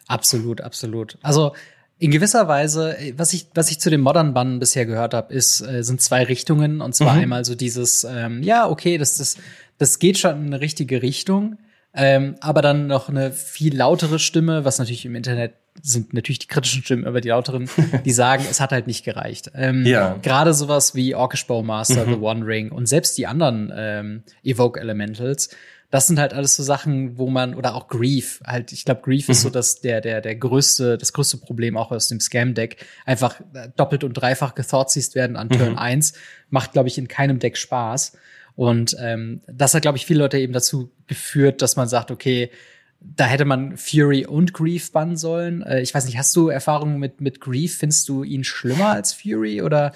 Absolut, 0.08 0.60
absolut. 0.62 1.18
Also 1.22 1.54
in 1.98 2.12
gewisser 2.12 2.48
Weise, 2.48 2.98
was 3.16 3.32
ich, 3.32 3.48
was 3.54 3.72
ich 3.72 3.80
zu 3.80 3.90
den 3.90 4.01
Modern 4.01 4.34
Bannen 4.34 4.60
bisher 4.60 4.86
gehört 4.86 5.13
habe, 5.13 5.34
ist, 5.34 5.62
äh, 5.62 5.84
sind 5.84 6.01
zwei 6.01 6.24
Richtungen. 6.24 6.82
Und 6.82 6.94
zwar 6.94 7.13
mhm. 7.13 7.22
einmal 7.22 7.46
so 7.46 7.56
dieses, 7.56 8.04
ähm, 8.04 8.44
ja, 8.44 8.68
okay, 8.68 8.98
das, 8.98 9.18
das, 9.18 9.38
das 9.78 10.00
geht 10.00 10.18
schon 10.18 10.32
in 10.32 10.48
eine 10.48 10.62
richtige 10.62 11.01
Richtung. 11.01 11.58
Ähm, 11.94 12.36
aber 12.40 12.62
dann 12.62 12.88
noch 12.88 13.10
eine 13.10 13.32
viel 13.32 13.76
lautere 13.76 14.18
Stimme, 14.18 14.64
was 14.64 14.80
natürlich 14.80 15.06
im 15.06 15.16
Internet 15.16 15.54
sind 15.82 16.14
natürlich 16.14 16.40
die 16.40 16.48
kritischen 16.48 16.84
Stimmen 16.84 17.06
über 17.06 17.22
die 17.22 17.30
lauteren, 17.30 17.70
die 18.06 18.12
sagen, 18.12 18.46
es 18.50 18.60
hat 18.60 18.72
halt 18.72 18.88
nicht 18.88 19.04
gereicht. 19.04 19.52
Ähm, 19.56 19.86
ja. 19.86 20.18
Gerade 20.22 20.54
sowas 20.54 20.96
wie 20.96 21.16
Orcish 21.16 21.48
Bowmaster, 21.48 22.06
mhm. 22.06 22.14
The 22.14 22.20
One 22.20 22.46
Ring 22.46 22.72
und 22.72 22.88
selbst 22.88 23.18
die 23.18 23.28
anderen 23.28 23.72
ähm, 23.76 24.24
Evoke 24.44 24.80
Elementals, 24.80 25.50
das 25.92 26.08
sind 26.08 26.20
halt 26.20 26.34
alles 26.34 26.56
so 26.56 26.64
Sachen, 26.64 27.18
wo 27.18 27.30
man, 27.30 27.54
oder 27.54 27.76
auch 27.76 27.90
Grief, 27.90 28.42
halt, 28.46 28.72
ich 28.72 28.86
glaube, 28.86 29.02
Grief 29.02 29.28
mhm. 29.28 29.34
ist 29.34 29.42
so 29.42 29.50
mhm. 29.50 29.54
das, 29.54 29.82
der, 29.82 30.00
der, 30.00 30.22
der 30.22 30.36
größte, 30.36 30.98
das 30.98 31.12
größte 31.12 31.38
Problem 31.38 31.76
auch 31.76 31.92
aus 31.92 32.08
dem 32.08 32.22
Scam-Deck. 32.22 32.86
Einfach 33.06 33.40
äh, 33.54 33.70
doppelt 33.76 34.06
und 34.06 34.14
dreifach 34.14 34.56
gethoughtseized 34.56 35.16
werden 35.16 35.36
an 35.36 35.50
Turn 35.50 35.74
mhm. 35.74 35.78
1, 35.78 36.14
macht, 36.50 36.72
glaube 36.72 36.88
ich, 36.88 36.98
in 36.98 37.10
keinem 37.10 37.40
Deck 37.40 37.58
Spaß. 37.58 38.14
Und 38.55 38.96
ähm, 39.00 39.41
das 39.48 39.74
hat, 39.74 39.81
glaube 39.81 39.98
ich, 39.98 40.05
viele 40.05 40.20
Leute 40.20 40.38
eben 40.38 40.53
dazu 40.53 40.91
geführt, 41.08 41.62
dass 41.62 41.75
man 41.75 41.88
sagt, 41.88 42.12
okay, 42.12 42.51
da 43.00 43.25
hätte 43.25 43.46
man 43.46 43.77
Fury 43.77 44.25
und 44.25 44.53
Grief 44.53 44.91
bannen 44.91 45.17
sollen. 45.17 45.63
Äh, 45.63 45.81
ich 45.81 45.93
weiß 45.93 46.05
nicht, 46.05 46.17
hast 46.17 46.36
du 46.36 46.50
Erfahrungen 46.50 47.00
mit, 47.00 47.20
mit 47.20 47.41
Grief? 47.41 47.77
Findest 47.77 48.08
du 48.10 48.24
ihn 48.24 48.43
schlimmer 48.43 48.89
als 48.89 49.13
Fury 49.13 49.62
oder 49.62 49.91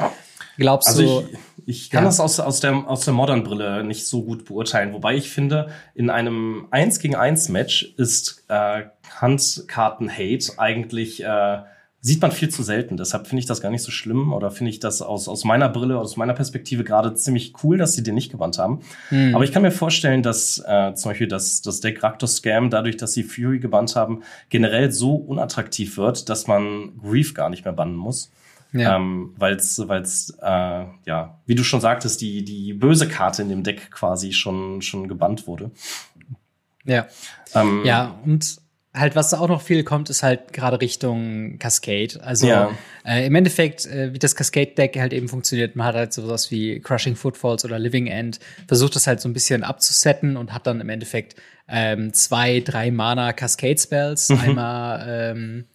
glaubst 0.57 0.89
also 0.89 1.21
du? 1.21 1.27
Ich, 1.65 1.83
ich 1.83 1.89
kann 1.91 2.03
ja. 2.03 2.09
das 2.09 2.19
aus, 2.19 2.39
aus 2.39 2.59
der, 2.59 2.74
aus 2.88 3.05
der 3.05 3.13
Modern-Brille 3.13 3.83
nicht 3.83 4.07
so 4.07 4.24
gut 4.24 4.45
beurteilen. 4.45 4.93
Wobei 4.93 5.15
ich 5.15 5.29
finde, 5.29 5.69
in 5.93 6.09
einem 6.09 6.67
1 6.71 7.00
gegen 7.00 7.15
1 7.15 7.50
Match 7.50 7.93
ist 7.97 8.43
äh, 8.47 8.83
Handkarten-Hate 9.19 10.57
eigentlich 10.57 11.24
äh, 11.24 11.59
sieht 12.05 12.21
man 12.21 12.31
viel 12.31 12.50
zu 12.50 12.62
selten. 12.62 12.97
Deshalb 12.97 13.25
finde 13.25 13.39
ich 13.39 13.47
das 13.47 13.62
gar 13.62 13.71
nicht 13.71 13.81
so 13.81 13.89
schlimm 13.89 14.31
oder 14.31 14.51
finde 14.51 14.69
ich 14.69 14.79
das 14.79 15.01
aus, 15.01 15.27
aus 15.27 15.43
meiner 15.43 15.69
Brille, 15.69 15.97
aus 15.97 16.17
meiner 16.17 16.35
Perspektive 16.35 16.83
gerade 16.83 17.15
ziemlich 17.15 17.53
cool, 17.63 17.79
dass 17.79 17.93
sie 17.93 18.03
den 18.03 18.13
nicht 18.13 18.29
gebannt 18.29 18.59
haben. 18.59 18.81
Mhm. 19.09 19.33
Aber 19.33 19.43
ich 19.43 19.51
kann 19.51 19.63
mir 19.63 19.71
vorstellen, 19.71 20.21
dass 20.21 20.63
äh, 20.67 20.93
zum 20.93 21.09
Beispiel 21.09 21.27
das, 21.27 21.63
das 21.63 21.79
Deck 21.79 22.03
Raktos 22.03 22.35
Scam, 22.35 22.69
dadurch, 22.69 22.97
dass 22.97 23.13
sie 23.13 23.24
Fury 23.24 23.57
gebannt 23.57 23.95
haben, 23.95 24.21
generell 24.50 24.91
so 24.91 25.15
unattraktiv 25.15 25.97
wird, 25.97 26.29
dass 26.29 26.45
man 26.45 26.95
Grief 27.01 27.33
gar 27.33 27.50
nicht 27.50 27.65
mehr 27.65 27.74
bannen 27.74 27.95
muss. 27.95 28.29
Ja. 28.71 28.97
Ähm, 28.97 29.33
weil 29.38 29.55
es, 29.55 29.79
äh, 29.79 30.45
ja, 30.45 31.39
wie 31.47 31.55
du 31.55 31.63
schon 31.63 31.81
sagtest, 31.81 32.21
die, 32.21 32.45
die 32.45 32.74
böse 32.74 33.07
Karte 33.07 33.41
in 33.41 33.50
dem 33.50 33.63
Deck 33.63 33.89
quasi 33.89 34.31
schon, 34.31 34.83
schon 34.83 35.07
gebannt 35.07 35.47
wurde. 35.47 35.71
Ja. 36.83 37.07
Ähm, 37.55 37.81
ja, 37.83 38.19
und 38.24 38.63
halt, 38.96 39.16
was 39.16 39.30
da 39.30 39.40
auch 39.40 39.48
noch 39.48 39.62
viel 39.62 39.84
kommt, 39.84 40.10
ist 40.10 40.24
halt 40.24 40.54
gerade 40.54 40.82
Richtung 40.82 41.60
Cascade. 41.60 42.20
Also 42.22 42.48
ja. 42.48 42.72
äh, 43.06 43.25
im 43.28 43.36
Endeffekt, 43.36 43.86
äh, 43.86 44.14
wie 44.14 44.20
das 44.20 44.36
Cascade-Deck 44.36 44.98
halt 44.98 45.14
eben 45.14 45.28
funktioniert, 45.28 45.75
man 45.75 45.88
hat 45.88 45.96
halt 45.96 46.14
sowas 46.14 46.50
wie 46.52 46.80
Crushing 46.80 47.16
Footfalls 47.16 47.66
oder 47.66 47.78
Living 47.78 48.08
End, 48.08 48.40
versucht 48.68 48.96
das 48.96 49.08
halt 49.08 49.22
so 49.22 49.30
ein 49.30 49.34
bisschen 49.34 49.64
abzusetten 49.64 50.38
und 50.38 50.54
hat 50.54 50.66
dann 50.66 50.82
im 50.82 50.90
Endeffekt 50.90 51.36
ähm, 51.68 52.14
zwei, 52.14 52.62
drei 52.62 52.92
Mana 52.92 53.34
Cascade-Spells. 53.34 54.30
Mhm. 54.30 54.40
Einmal 54.40 55.06
ähm, 55.08 55.66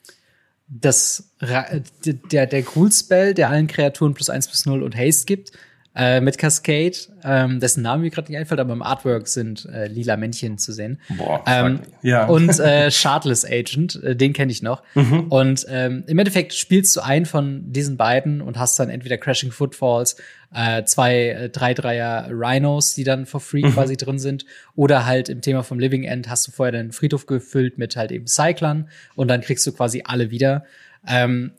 das 0.69 1.31
der, 1.41 2.47
der 2.47 2.65
Cool-Spell, 2.75 3.35
der 3.35 3.51
allen 3.51 3.67
Kreaturen 3.67 4.15
plus 4.15 4.31
eins 4.31 4.47
plus 4.47 4.67
null 4.67 4.83
und 4.83 4.97
Haste 4.97 5.27
gibt 5.27 5.53
äh, 6.01 6.23
mit 6.23 6.39
Cascade, 6.39 6.97
ähm, 7.23 7.61
dessen 7.61 7.83
Name 7.83 8.05
mir 8.05 8.11
gerade 8.11 8.33
nicht 8.33 8.39
einfällt, 8.39 8.59
aber 8.59 8.73
im 8.73 8.81
Artwork 8.81 9.29
sind 9.29 9.67
äh, 9.67 9.87
lila 9.87 10.17
Männchen 10.17 10.57
zu 10.57 10.73
sehen. 10.73 10.99
Boah, 11.11 11.45
ähm, 11.47 11.81
ja. 12.01 12.25
Und 12.25 12.59
äh, 12.59 12.91
Shardless 12.91 13.45
Agent, 13.45 14.03
äh, 14.03 14.17
den 14.17 14.33
kenne 14.33 14.51
ich 14.51 14.63
noch. 14.63 14.83
Mhm. 14.95 15.27
Und 15.29 15.67
ähm, 15.69 16.05
im 16.07 16.19
Endeffekt 16.19 16.55
spielst 16.55 16.97
du 16.97 17.01
einen 17.03 17.27
von 17.27 17.71
diesen 17.71 17.99
beiden 17.99 18.41
und 18.41 18.59
hast 18.59 18.79
dann 18.81 18.89
entweder 18.89 19.19
Crashing 19.19 19.53
Footfalls, 19.53 20.17
äh, 20.55 20.85
zwei 20.85 21.29
äh, 21.29 21.51
drei 21.51 21.75
Dreier 21.75 22.29
Rhinos, 22.31 22.95
die 22.95 23.05
dann 23.05 23.27
for 23.27 23.41
free 23.41 23.63
mhm. 23.63 23.75
quasi 23.75 23.99
drin 23.99 24.19
sind, 24.19 24.47
oder 24.75 25.05
halt 25.05 25.29
im 25.29 25.43
Thema 25.43 25.63
vom 25.63 25.79
Living 25.79 26.05
End 26.05 26.31
hast 26.31 26.49
du 26.49 26.51
vorher 26.51 26.73
den 26.73 26.93
Friedhof 26.93 27.27
gefüllt 27.27 27.77
mit 27.77 27.97
halt 27.97 28.11
eben 28.11 28.27
Cyclern 28.27 28.89
und 29.17 29.29
dann 29.29 29.43
kriegst 29.43 29.67
du 29.67 29.73
quasi 29.73 30.03
alle 30.07 30.31
wieder. 30.31 30.65
Ähm, 31.07 31.53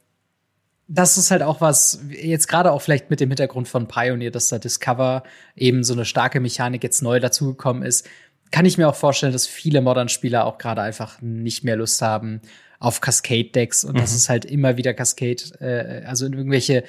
das 0.93 1.17
ist 1.17 1.31
halt 1.31 1.41
auch 1.41 1.61
was, 1.61 2.01
jetzt 2.09 2.47
gerade 2.47 2.71
auch 2.71 2.81
vielleicht 2.81 3.09
mit 3.09 3.21
dem 3.21 3.29
Hintergrund 3.29 3.69
von 3.69 3.87
Pioneer, 3.87 4.29
dass 4.29 4.49
da 4.49 4.59
Discover 4.59 5.23
eben 5.55 5.85
so 5.85 5.93
eine 5.93 6.03
starke 6.03 6.41
Mechanik 6.41 6.83
jetzt 6.83 7.01
neu 7.01 7.21
dazugekommen 7.21 7.83
ist, 7.83 8.07
kann 8.51 8.65
ich 8.65 8.77
mir 8.77 8.89
auch 8.89 8.95
vorstellen, 8.95 9.31
dass 9.31 9.47
viele 9.47 9.79
Modern-Spieler 9.79 10.45
auch 10.45 10.57
gerade 10.57 10.81
einfach 10.81 11.21
nicht 11.21 11.63
mehr 11.63 11.77
Lust 11.77 12.01
haben 12.01 12.41
auf 12.79 12.99
Cascade-Decks 12.99 13.85
und 13.85 13.95
mhm. 13.95 13.99
dass 13.99 14.13
es 14.13 14.27
halt 14.27 14.43
immer 14.43 14.75
wieder 14.75 14.93
Cascade, 14.93 15.41
äh, 15.61 16.05
also 16.05 16.25
in 16.25 16.33
irgendwelche 16.33 16.83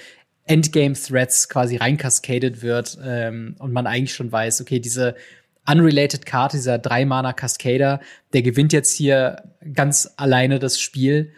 Endgame-Threads 0.46 1.48
quasi 1.48 1.76
reinkaskadet 1.76 2.62
wird 2.62 2.98
ähm, 3.04 3.54
und 3.60 3.72
man 3.72 3.86
eigentlich 3.86 4.14
schon 4.14 4.32
weiß, 4.32 4.62
okay, 4.62 4.80
diese 4.80 5.14
unrelated 5.64 6.26
Karte, 6.26 6.56
dieser 6.56 6.78
drei-Mana 6.78 7.32
Cascader, 7.32 8.00
der 8.32 8.42
gewinnt 8.42 8.72
jetzt 8.72 8.92
hier 8.92 9.44
ganz 9.74 10.12
alleine 10.16 10.58
das 10.58 10.80
Spiel 10.80 11.32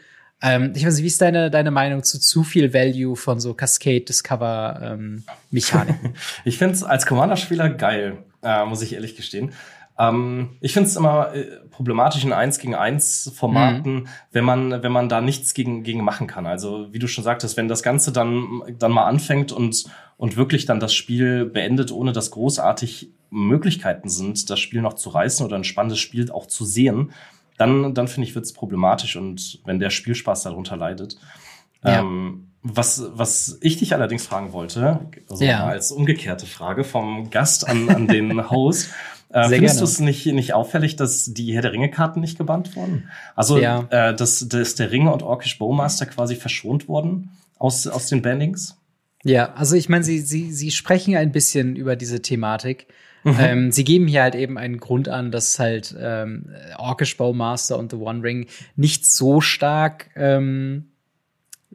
ähm, 0.44 0.72
ich 0.74 0.84
weiß 0.84 0.94
nicht, 0.94 1.04
wie 1.04 1.08
ist 1.08 1.20
deine, 1.22 1.50
deine 1.50 1.70
Meinung 1.70 2.02
zu 2.02 2.20
zu 2.20 2.44
viel 2.44 2.74
Value 2.74 3.16
von 3.16 3.40
so 3.40 3.54
Cascade 3.54 4.02
Discover 4.02 4.78
ähm, 4.82 5.24
Mechaniken? 5.50 6.14
ich 6.44 6.58
finde 6.58 6.74
es 6.74 6.84
als 6.84 7.06
Commander-Spieler 7.06 7.70
geil, 7.70 8.18
äh, 8.42 8.66
muss 8.66 8.82
ich 8.82 8.92
ehrlich 8.92 9.16
gestehen. 9.16 9.52
Ähm, 9.98 10.50
ich 10.60 10.74
finde 10.74 10.90
es 10.90 10.96
immer 10.96 11.34
äh, 11.34 11.46
problematisch 11.70 12.24
in 12.24 12.34
1 12.34 12.58
gegen 12.58 12.74
1 12.74 13.32
Formaten, 13.34 13.94
mhm. 13.94 14.08
wenn 14.32 14.44
man, 14.44 14.82
wenn 14.82 14.92
man 14.92 15.08
da 15.08 15.22
nichts 15.22 15.54
gegen, 15.54 15.82
gegen 15.82 16.04
machen 16.04 16.26
kann. 16.26 16.44
Also, 16.44 16.92
wie 16.92 16.98
du 16.98 17.06
schon 17.06 17.24
sagtest, 17.24 17.56
wenn 17.56 17.68
das 17.68 17.82
Ganze 17.82 18.12
dann, 18.12 18.62
dann 18.78 18.92
mal 18.92 19.06
anfängt 19.06 19.50
und, 19.50 19.84
und 20.18 20.36
wirklich 20.36 20.66
dann 20.66 20.78
das 20.78 20.94
Spiel 20.94 21.46
beendet, 21.46 21.90
ohne 21.90 22.12
dass 22.12 22.30
großartig 22.32 23.10
Möglichkeiten 23.30 24.10
sind, 24.10 24.50
das 24.50 24.60
Spiel 24.60 24.82
noch 24.82 24.94
zu 24.94 25.08
reißen 25.08 25.46
oder 25.46 25.56
ein 25.56 25.64
spannendes 25.64 26.00
Spiel 26.00 26.30
auch 26.30 26.46
zu 26.46 26.64
sehen, 26.64 27.12
dann, 27.56 27.94
dann 27.94 28.08
finde 28.08 28.28
ich, 28.28 28.34
wird 28.34 28.44
es 28.44 28.52
problematisch 28.52 29.16
und 29.16 29.60
wenn 29.64 29.78
der 29.78 29.90
Spielspaß 29.90 30.42
darunter 30.42 30.76
leidet. 30.76 31.18
Ja. 31.84 32.00
Ähm, 32.00 32.48
was, 32.62 33.04
was 33.12 33.58
ich 33.60 33.76
dich 33.76 33.92
allerdings 33.92 34.26
fragen 34.26 34.52
wollte, 34.52 35.00
also 35.28 35.44
ja. 35.44 35.66
als 35.66 35.92
umgekehrte 35.92 36.46
Frage 36.46 36.82
vom 36.82 37.28
Gast 37.30 37.68
an, 37.68 37.90
an 37.90 38.08
den 38.08 38.50
Host, 38.50 38.88
äh, 39.28 39.48
findest 39.48 39.80
du 39.80 39.84
es 39.84 40.00
nicht, 40.00 40.24
nicht 40.26 40.54
auffällig, 40.54 40.96
dass 40.96 41.26
die 41.34 41.52
Herr 41.52 41.60
der 41.60 41.72
Ringe-Karten 41.72 42.20
nicht 42.20 42.38
gebannt 42.38 42.74
wurden? 42.74 43.10
Also, 43.36 43.58
ja. 43.58 43.86
äh, 43.90 44.14
dass, 44.14 44.48
dass 44.48 44.76
der 44.76 44.90
Ringe 44.92 45.12
und 45.12 45.22
Orkish 45.22 45.58
Bowmaster 45.58 46.06
quasi 46.06 46.36
verschont 46.36 46.88
wurden 46.88 47.30
aus, 47.58 47.86
aus 47.86 48.06
den 48.06 48.22
Bandings? 48.22 48.78
Ja, 49.24 49.52
also 49.54 49.76
ich 49.76 49.88
meine, 49.88 50.04
sie, 50.04 50.20
sie, 50.20 50.52
sie 50.52 50.70
sprechen 50.70 51.16
ein 51.16 51.32
bisschen 51.32 51.76
über 51.76 51.96
diese 51.96 52.22
Thematik. 52.22 52.86
Mhm. 53.24 53.36
Ähm, 53.38 53.72
sie 53.72 53.84
geben 53.84 54.06
hier 54.06 54.22
halt 54.22 54.34
eben 54.34 54.58
einen 54.58 54.78
Grund 54.78 55.08
an, 55.08 55.30
dass 55.30 55.58
halt 55.58 55.94
ähm, 55.98 56.50
Orkish 56.78 57.16
Bowmaster 57.16 57.78
und 57.78 57.90
The 57.90 57.96
One 57.96 58.22
Ring 58.22 58.46
nicht 58.76 59.06
so 59.06 59.40
stark 59.40 60.10
ähm, 60.14 60.90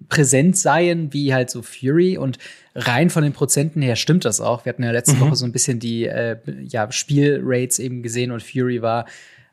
präsent 0.07 0.57
seien 0.57 1.11
wie 1.11 1.33
halt 1.33 1.49
so 1.49 1.61
Fury 1.61 2.17
und 2.17 2.37
rein 2.75 3.09
von 3.09 3.23
den 3.23 3.33
Prozenten 3.33 3.81
her 3.81 3.95
stimmt 3.95 4.25
das 4.25 4.39
auch. 4.39 4.63
Wir 4.63 4.69
hatten 4.69 4.83
ja 4.83 4.91
letzte 4.91 5.15
mhm. 5.15 5.21
Woche 5.21 5.35
so 5.35 5.45
ein 5.45 5.51
bisschen 5.51 5.79
die 5.79 6.05
äh, 6.05 6.37
ja, 6.63 6.91
Spielrates 6.91 7.79
eben 7.79 8.03
gesehen 8.03 8.31
und 8.31 8.43
Fury 8.43 8.81
war 8.81 9.05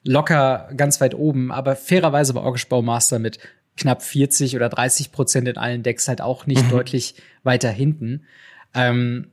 locker 0.04 0.68
ganz 0.76 1.00
weit 1.00 1.14
oben, 1.14 1.50
aber 1.50 1.74
fairerweise 1.74 2.34
war 2.34 2.44
Orkish 2.44 2.68
Bowmaster 2.68 3.18
mit 3.18 3.38
knapp 3.76 4.02
40 4.02 4.54
oder 4.56 4.68
30 4.68 5.12
Prozent 5.12 5.48
in 5.48 5.56
allen 5.56 5.82
Decks 5.82 6.08
halt 6.08 6.20
auch 6.20 6.46
nicht 6.46 6.64
mhm. 6.64 6.70
deutlich 6.70 7.14
weiter 7.42 7.70
hinten. 7.70 8.22
Ähm, 8.74 9.28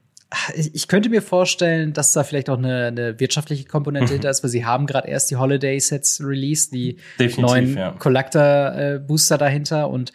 ich 0.55 0.87
könnte 0.87 1.09
mir 1.09 1.21
vorstellen, 1.21 1.93
dass 1.93 2.13
da 2.13 2.23
vielleicht 2.23 2.49
auch 2.49 2.57
eine, 2.57 2.87
eine 2.87 3.19
wirtschaftliche 3.19 3.65
Komponente 3.65 4.09
mhm. 4.09 4.15
hinter 4.15 4.29
ist, 4.29 4.43
weil 4.43 4.49
sie 4.49 4.65
haben 4.65 4.87
gerade 4.87 5.07
erst 5.07 5.31
die 5.31 5.35
Holiday 5.35 5.79
Sets 5.79 6.21
released, 6.23 6.73
die 6.73 6.97
Definitiv, 7.19 7.37
neuen 7.37 7.77
ja. 7.77 7.91
Collector 7.91 8.75
äh, 8.75 8.99
Booster 8.99 9.37
dahinter 9.37 9.89
und 9.89 10.13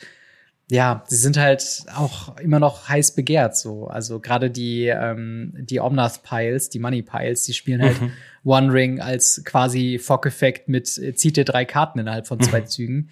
ja, 0.71 1.03
sie 1.07 1.17
sind 1.17 1.39
halt 1.39 1.85
auch 1.95 2.37
immer 2.39 2.61
noch 2.61 2.89
heiß 2.91 3.15
begehrt 3.15 3.57
so. 3.57 3.87
Also 3.87 4.21
gerade 4.21 4.51
die 4.51 4.87
ähm, 4.87 5.55
die 5.57 5.81
Omnath 5.81 6.23
Piles, 6.23 6.69
die 6.69 6.79
Money 6.79 7.03
Piles, 7.03 7.45
die 7.45 7.55
spielen 7.55 7.81
halt 7.83 8.01
mhm. 8.01 8.13
One 8.45 8.73
Ring 8.73 9.01
als 9.01 9.43
quasi 9.45 9.99
Fog 9.99 10.27
Effekt 10.27 10.69
mit 10.69 10.99
äh, 10.99 11.15
zieht 11.15 11.39
dir 11.39 11.47
drei 11.47 11.65
Karten 11.65 11.99
innerhalb 12.01 12.27
von 12.27 12.41
zwei 12.41 12.61
mhm. 12.61 12.67
Zügen. 12.67 13.11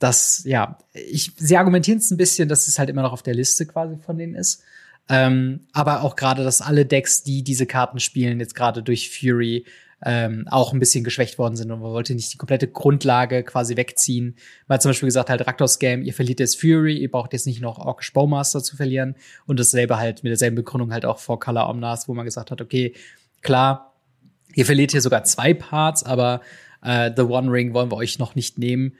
Das 0.00 0.42
ja, 0.44 0.78
ich 0.92 1.32
sie 1.36 1.56
argumentieren 1.56 1.98
es 1.98 2.10
ein 2.10 2.16
bisschen, 2.16 2.48
dass 2.48 2.66
es 2.66 2.80
halt 2.80 2.90
immer 2.90 3.02
noch 3.02 3.12
auf 3.12 3.22
der 3.22 3.34
Liste 3.34 3.66
quasi 3.66 3.96
von 3.96 4.18
denen 4.18 4.34
ist. 4.34 4.64
Ähm, 5.08 5.60
aber 5.72 6.02
auch 6.02 6.16
gerade, 6.16 6.44
dass 6.44 6.60
alle 6.60 6.84
Decks, 6.84 7.22
die 7.22 7.42
diese 7.42 7.66
Karten 7.66 7.98
spielen, 7.98 8.40
jetzt 8.40 8.54
gerade 8.54 8.82
durch 8.82 9.10
Fury 9.10 9.64
ähm, 10.04 10.46
auch 10.48 10.72
ein 10.72 10.78
bisschen 10.78 11.02
geschwächt 11.02 11.38
worden 11.38 11.56
sind 11.56 11.72
und 11.72 11.80
man 11.80 11.90
wollte 11.90 12.14
nicht 12.14 12.32
die 12.32 12.36
komplette 12.36 12.68
Grundlage 12.68 13.42
quasi 13.42 13.76
wegziehen. 13.76 14.36
Man 14.68 14.76
hat 14.76 14.82
zum 14.82 14.90
Beispiel 14.90 15.08
gesagt, 15.08 15.28
halt 15.28 15.46
Raktos 15.46 15.78
Game, 15.78 16.02
ihr 16.02 16.14
verliert 16.14 16.40
jetzt 16.40 16.60
Fury, 16.60 16.98
ihr 16.98 17.10
braucht 17.10 17.32
jetzt 17.32 17.46
nicht 17.46 17.60
noch 17.60 17.78
Orkish 17.78 18.12
Bowmaster 18.12 18.62
zu 18.62 18.76
verlieren 18.76 19.16
und 19.46 19.58
dasselbe 19.58 19.98
halt 19.98 20.22
mit 20.22 20.30
derselben 20.30 20.56
Begründung 20.56 20.92
halt 20.92 21.04
auch 21.04 21.18
vor 21.18 21.40
Color 21.40 21.68
Omnas, 21.68 22.06
wo 22.06 22.14
man 22.14 22.24
gesagt 22.24 22.50
hat, 22.50 22.60
okay, 22.60 22.94
klar, 23.42 23.94
ihr 24.54 24.66
verliert 24.66 24.92
hier 24.92 25.00
sogar 25.00 25.24
zwei 25.24 25.52
Parts, 25.52 26.04
aber 26.04 26.42
äh, 26.82 27.10
The 27.16 27.22
One 27.22 27.50
Ring 27.50 27.74
wollen 27.74 27.90
wir 27.90 27.96
euch 27.96 28.20
noch 28.20 28.36
nicht 28.36 28.58
nehmen 28.58 28.92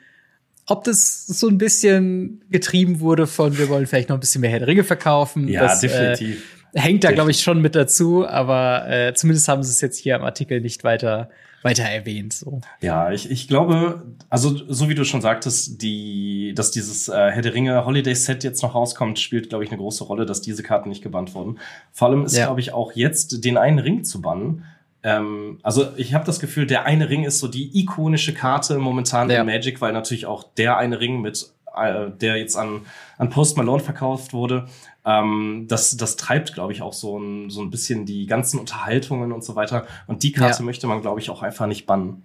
ob 0.68 0.84
das 0.84 1.26
so 1.26 1.48
ein 1.48 1.58
bisschen 1.58 2.42
getrieben 2.50 3.00
wurde 3.00 3.26
von, 3.26 3.58
wir 3.58 3.68
wollen 3.68 3.86
vielleicht 3.86 4.08
noch 4.08 4.16
ein 4.16 4.20
bisschen 4.20 4.40
mehr 4.40 4.50
Herr 4.50 4.60
der 4.60 4.68
Ringe 4.68 4.84
verkaufen. 4.84 5.48
Ja, 5.48 5.62
das, 5.62 5.82
äh, 5.82 5.88
definitiv. 5.88 6.44
Äh, 6.72 6.80
hängt 6.80 7.04
da, 7.04 7.12
glaube 7.12 7.30
ich, 7.30 7.42
schon 7.42 7.60
mit 7.60 7.74
dazu, 7.74 8.26
aber 8.26 8.88
äh, 8.88 9.14
zumindest 9.14 9.48
haben 9.48 9.62
sie 9.62 9.70
es 9.70 9.80
jetzt 9.80 9.98
hier 9.98 10.16
im 10.16 10.22
Artikel 10.22 10.60
nicht 10.60 10.84
weiter 10.84 11.30
weiter 11.62 11.84
erwähnt. 11.84 12.32
So. 12.32 12.60
Ja, 12.80 13.10
ich, 13.10 13.30
ich 13.30 13.48
glaube, 13.48 14.04
also 14.30 14.56
so 14.68 14.88
wie 14.88 14.94
du 14.94 15.04
schon 15.04 15.20
sagtest, 15.20 15.82
die, 15.82 16.52
dass 16.54 16.70
dieses 16.70 17.08
äh, 17.08 17.12
Herr 17.12 17.42
der 17.42 17.54
Ringe 17.54 17.84
Holiday 17.84 18.14
Set 18.14 18.44
jetzt 18.44 18.62
noch 18.62 18.74
rauskommt, 18.74 19.18
spielt, 19.18 19.48
glaube 19.48 19.64
ich, 19.64 19.70
eine 19.70 19.78
große 19.78 20.04
Rolle, 20.04 20.26
dass 20.26 20.40
diese 20.40 20.62
Karten 20.62 20.88
nicht 20.88 21.02
gebannt 21.02 21.34
wurden. 21.34 21.58
Vor 21.92 22.08
allem 22.08 22.24
ist, 22.24 22.36
ja. 22.36 22.46
glaube 22.46 22.60
ich, 22.60 22.72
auch 22.72 22.92
jetzt 22.92 23.44
den 23.44 23.56
einen 23.56 23.78
Ring 23.78 24.04
zu 24.04 24.20
bannen, 24.20 24.64
ähm, 25.02 25.58
also 25.62 25.88
ich 25.96 26.14
habe 26.14 26.24
das 26.24 26.40
Gefühl, 26.40 26.66
der 26.66 26.84
eine 26.84 27.08
Ring 27.08 27.24
ist 27.24 27.38
so 27.38 27.48
die 27.48 27.78
ikonische 27.80 28.34
Karte 28.34 28.78
momentan 28.78 29.30
ja. 29.30 29.40
in 29.40 29.46
Magic, 29.46 29.80
weil 29.80 29.92
natürlich 29.92 30.26
auch 30.26 30.42
der 30.42 30.76
eine 30.76 31.00
Ring 31.00 31.20
mit 31.20 31.52
äh, 31.76 32.10
der 32.10 32.36
jetzt 32.36 32.56
an, 32.56 32.82
an 33.18 33.30
Post 33.30 33.56
Malone 33.56 33.82
verkauft 33.82 34.32
wurde, 34.32 34.66
ähm, 35.04 35.66
das, 35.68 35.96
das 35.96 36.16
treibt, 36.16 36.54
glaube 36.54 36.72
ich, 36.72 36.82
auch 36.82 36.92
so 36.92 37.18
ein, 37.18 37.50
so 37.50 37.62
ein 37.62 37.70
bisschen 37.70 38.04
die 38.04 38.26
ganzen 38.26 38.58
Unterhaltungen 38.58 39.32
und 39.32 39.44
so 39.44 39.54
weiter. 39.54 39.86
Und 40.06 40.22
die 40.22 40.32
Karte 40.32 40.60
ja. 40.60 40.64
möchte 40.64 40.86
man, 40.86 41.00
glaube 41.00 41.20
ich, 41.20 41.30
auch 41.30 41.42
einfach 41.42 41.66
nicht 41.66 41.86
bannen. 41.86 42.24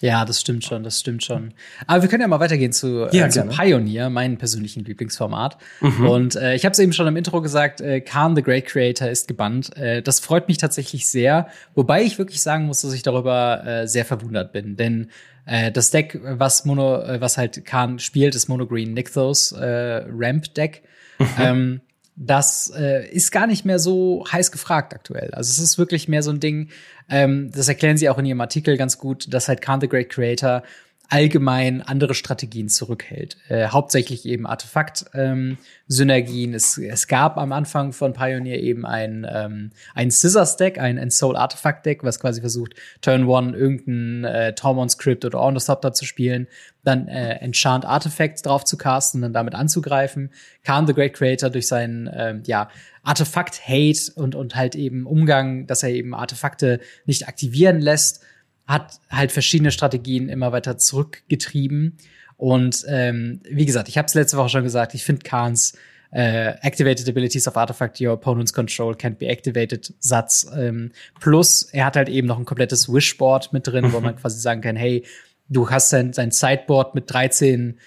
Ja, 0.00 0.24
das 0.24 0.40
stimmt 0.40 0.64
schon, 0.64 0.84
das 0.84 1.00
stimmt 1.00 1.24
schon. 1.24 1.52
Aber 1.86 2.02
wir 2.02 2.08
können 2.08 2.20
ja 2.20 2.28
mal 2.28 2.40
weitergehen 2.40 2.72
zu, 2.72 3.08
ja, 3.10 3.26
äh, 3.26 3.30
zu 3.30 3.42
Pioneer, 3.42 4.10
meinem 4.10 4.38
persönlichen 4.38 4.84
Lieblingsformat. 4.84 5.58
Mhm. 5.80 6.08
Und 6.08 6.36
äh, 6.36 6.54
ich 6.54 6.64
habe 6.64 6.72
es 6.72 6.78
eben 6.78 6.92
schon 6.92 7.06
im 7.06 7.16
Intro 7.16 7.40
gesagt, 7.42 7.80
äh, 7.80 8.00
Khan 8.00 8.36
the 8.36 8.42
Great 8.42 8.66
Creator 8.66 9.08
ist 9.08 9.28
gebannt. 9.28 9.76
Äh, 9.76 10.02
das 10.02 10.20
freut 10.20 10.48
mich 10.48 10.58
tatsächlich 10.58 11.08
sehr, 11.08 11.48
wobei 11.74 12.02
ich 12.02 12.18
wirklich 12.18 12.40
sagen 12.40 12.66
muss, 12.66 12.82
dass 12.82 12.92
ich 12.92 13.02
darüber 13.02 13.64
äh, 13.66 13.88
sehr 13.88 14.04
verwundert 14.04 14.52
bin. 14.52 14.76
Denn 14.76 15.10
äh, 15.46 15.72
das 15.72 15.90
Deck, 15.90 16.20
was 16.22 16.64
Mono, 16.64 17.02
äh, 17.02 17.20
was 17.20 17.36
halt 17.36 17.64
Khan 17.64 17.98
spielt, 17.98 18.34
ist 18.34 18.48
Mono 18.48 18.66
Green 18.66 18.94
Nixos 18.94 19.52
äh, 19.52 20.04
Ramp 20.10 20.54
Deck. 20.54 20.82
Mhm. 21.18 21.26
Ähm, 21.40 21.80
das 22.20 22.72
äh, 22.76 23.08
ist 23.08 23.30
gar 23.30 23.46
nicht 23.46 23.64
mehr 23.64 23.78
so 23.78 24.24
heiß 24.30 24.50
gefragt 24.50 24.92
aktuell. 24.92 25.30
Also 25.32 25.50
es 25.50 25.58
ist 25.58 25.78
wirklich 25.78 26.08
mehr 26.08 26.22
so 26.22 26.30
ein 26.30 26.40
Ding, 26.40 26.70
ähm, 27.08 27.50
das 27.52 27.68
erklären 27.68 27.96
sie 27.96 28.08
auch 28.08 28.18
in 28.18 28.26
ihrem 28.26 28.40
Artikel 28.40 28.76
ganz 28.76 28.98
gut, 28.98 29.32
dass 29.32 29.48
halt 29.48 29.62
Khan 29.62 29.80
the 29.80 29.88
Great 29.88 30.10
Creator 30.10 30.62
allgemein 31.08 31.80
andere 31.80 32.14
Strategien 32.14 32.68
zurückhält. 32.68 33.38
Äh, 33.48 33.68
hauptsächlich 33.68 34.26
eben 34.26 34.46
Artefakt-Synergien. 34.46 36.50
Ähm, 36.50 36.54
es, 36.54 36.76
es 36.76 37.08
gab 37.08 37.38
am 37.38 37.52
Anfang 37.52 37.94
von 37.94 38.12
Pioneer 38.12 38.60
eben 38.60 38.84
ein, 38.84 39.26
ähm, 39.28 39.70
ein 39.94 40.10
Scissors-Deck, 40.10 40.78
ein, 40.78 40.98
ein 40.98 41.10
Soul-Artefakt-Deck, 41.10 42.04
was 42.04 42.20
quasi 42.20 42.42
versucht, 42.42 42.74
Turn 43.00 43.24
One 43.24 43.56
irgendein 43.56 44.24
äh, 44.24 44.54
Tormund-Script 44.54 45.24
oder 45.24 45.40
Ornithopter 45.40 45.94
zu 45.94 46.04
spielen, 46.04 46.46
dann 46.84 47.08
äh, 47.08 47.36
Enchant 47.36 47.86
Artifacts 47.86 48.42
drauf 48.42 48.64
zu 48.64 48.76
casten 48.76 49.18
und 49.18 49.22
dann 49.22 49.32
damit 49.32 49.54
anzugreifen. 49.54 50.30
Khan 50.62 50.86
the 50.86 50.92
Great 50.92 51.14
Creator 51.14 51.48
durch 51.48 51.68
seinen 51.68 52.10
ähm, 52.12 52.42
ja, 52.46 52.68
Artefakt-Hate 53.02 54.12
und, 54.14 54.34
und 54.34 54.56
halt 54.56 54.74
eben 54.74 55.06
Umgang, 55.06 55.66
dass 55.66 55.82
er 55.82 55.88
eben 55.88 56.14
Artefakte 56.14 56.80
nicht 57.06 57.28
aktivieren 57.28 57.80
lässt, 57.80 58.22
hat 58.68 59.00
halt 59.10 59.32
verschiedene 59.32 59.72
Strategien 59.72 60.28
immer 60.28 60.52
weiter 60.52 60.76
zurückgetrieben. 60.76 61.96
Und 62.36 62.84
ähm, 62.86 63.40
wie 63.50 63.66
gesagt, 63.66 63.88
ich 63.88 63.98
habe 63.98 64.06
es 64.06 64.14
letzte 64.14 64.36
Woche 64.36 64.50
schon 64.50 64.62
gesagt, 64.62 64.94
ich 64.94 65.04
finde 65.04 65.22
Khans 65.24 65.72
äh, 66.10 66.54
Activated 66.60 67.08
Abilities 67.08 67.48
of 67.48 67.56
Artifact 67.56 68.00
Your 68.00 68.12
Opponent's 68.12 68.52
Control 68.52 68.94
can't 68.94 69.16
be 69.16 69.26
activated 69.26 69.92
Satz. 69.98 70.46
Ähm, 70.54 70.92
plus, 71.18 71.62
er 71.72 71.86
hat 71.86 71.96
halt 71.96 72.08
eben 72.08 72.28
noch 72.28 72.38
ein 72.38 72.44
komplettes 72.44 72.92
Wishboard 72.92 73.52
mit 73.52 73.66
drin, 73.66 73.92
wo 73.92 74.00
man 74.00 74.16
quasi 74.16 74.38
sagen 74.38 74.60
kann, 74.60 74.76
hey, 74.76 75.04
du 75.48 75.68
hast 75.70 75.88
sein, 75.88 76.12
sein 76.12 76.30
Sideboard 76.30 76.94
mit 76.94 77.10
13 77.12 77.78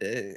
äh, 0.00 0.34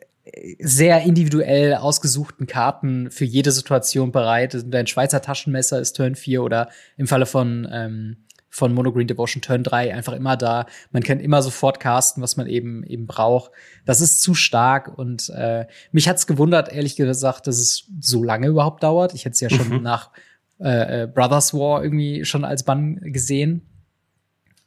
sehr 0.59 1.01
individuell 1.01 1.75
ausgesuchten 1.75 2.47
Karten 2.47 3.09
für 3.11 3.25
jede 3.25 3.51
Situation 3.51 4.11
bereit. 4.11 4.57
Dein 4.67 4.85
Schweizer 4.85 5.21
Taschenmesser 5.21 5.79
ist 5.79 5.93
Turn 5.93 6.15
4 6.15 6.43
oder 6.43 6.69
im 6.97 7.07
Falle 7.07 7.25
von 7.25 7.67
ähm, 7.71 8.17
von 8.49 8.73
Monogreen 8.73 9.07
Devotion 9.07 9.41
Turn 9.41 9.63
3 9.63 9.93
einfach 9.93 10.13
immer 10.13 10.37
da. 10.37 10.65
Man 10.91 11.03
kann 11.03 11.19
immer 11.19 11.41
sofort 11.41 11.79
casten, 11.79 12.23
was 12.23 12.37
man 12.37 12.47
eben 12.47 12.83
eben 12.83 13.07
braucht. 13.07 13.51
Das 13.85 14.01
ist 14.01 14.21
zu 14.21 14.33
stark 14.33 14.97
und 14.97 15.29
äh, 15.29 15.65
mich 15.91 16.07
hat's 16.07 16.27
gewundert, 16.27 16.71
ehrlich 16.71 16.95
gesagt, 16.95 17.47
dass 17.47 17.57
es 17.57 17.87
so 17.99 18.23
lange 18.23 18.47
überhaupt 18.47 18.83
dauert. 18.83 19.13
Ich 19.13 19.25
hätte 19.25 19.33
es 19.33 19.41
ja 19.41 19.49
schon 19.49 19.69
mhm. 19.69 19.81
nach 19.81 20.11
äh, 20.59 21.03
äh, 21.03 21.07
Brothers 21.07 21.53
War 21.53 21.83
irgendwie 21.83 22.25
schon 22.25 22.43
als 22.43 22.63
Bann 22.63 22.99
gesehen. 23.01 23.61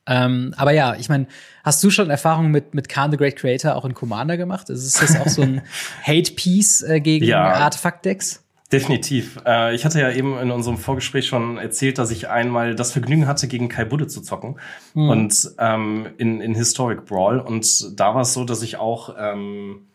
Ähm, 0.06 0.54
aber 0.56 0.72
ja, 0.72 0.94
ich 0.96 1.08
meine, 1.08 1.26
hast 1.62 1.82
du 1.84 1.90
schon 1.90 2.10
Erfahrungen 2.10 2.50
mit, 2.50 2.74
mit 2.74 2.88
Khan 2.88 3.10
the 3.10 3.16
Great 3.16 3.36
Creator 3.36 3.76
auch 3.76 3.84
in 3.84 3.94
Commander 3.94 4.36
gemacht? 4.36 4.70
Ist 4.70 5.00
das 5.00 5.20
auch 5.20 5.28
so 5.28 5.42
ein 5.42 5.62
Hate-Piece 6.02 6.82
äh, 6.82 7.00
gegen 7.00 7.26
ja. 7.26 7.52
Artefakt-Decks? 7.52 8.39
Definitiv. 8.72 9.40
Äh, 9.44 9.74
ich 9.74 9.84
hatte 9.84 10.00
ja 10.00 10.12
eben 10.12 10.38
in 10.38 10.50
unserem 10.50 10.78
Vorgespräch 10.78 11.26
schon 11.26 11.58
erzählt, 11.58 11.98
dass 11.98 12.10
ich 12.10 12.28
einmal 12.28 12.76
das 12.76 12.92
Vergnügen 12.92 13.26
hatte, 13.26 13.48
gegen 13.48 13.68
Kai 13.68 13.84
Budde 13.84 14.06
zu 14.06 14.20
zocken. 14.22 14.60
Mhm. 14.94 15.08
Und 15.08 15.50
ähm, 15.58 16.08
in, 16.18 16.40
in 16.40 16.54
Historic 16.54 17.04
Brawl. 17.04 17.40
Und 17.40 17.98
da 17.98 18.14
war 18.14 18.22
es 18.22 18.32
so, 18.32 18.44
dass 18.44 18.62
ich 18.62 18.76
auch 18.76 19.14
ähm, 19.18 19.88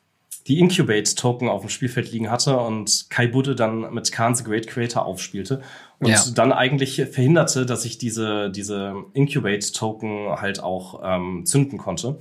die 0.48 0.60
Incubate-Token 0.60 1.48
auf 1.48 1.62
dem 1.62 1.70
Spielfeld 1.70 2.12
liegen 2.12 2.30
hatte 2.30 2.58
und 2.58 3.10
Kai 3.10 3.28
Budde 3.28 3.56
dann 3.56 3.94
mit 3.94 4.12
Khan 4.12 4.36
the 4.36 4.44
Great 4.44 4.68
Creator 4.68 5.06
aufspielte. 5.06 5.62
Und 6.00 6.10
ja. 6.10 6.22
dann 6.36 6.52
eigentlich 6.52 6.96
verhinderte, 6.96 7.66
dass 7.66 7.86
ich 7.86 7.98
diese, 7.98 8.52
diese 8.52 8.94
Incubate-Token 9.14 10.42
halt 10.42 10.62
auch 10.62 11.02
ähm, 11.04 11.46
zünden 11.46 11.78
konnte. 11.78 12.20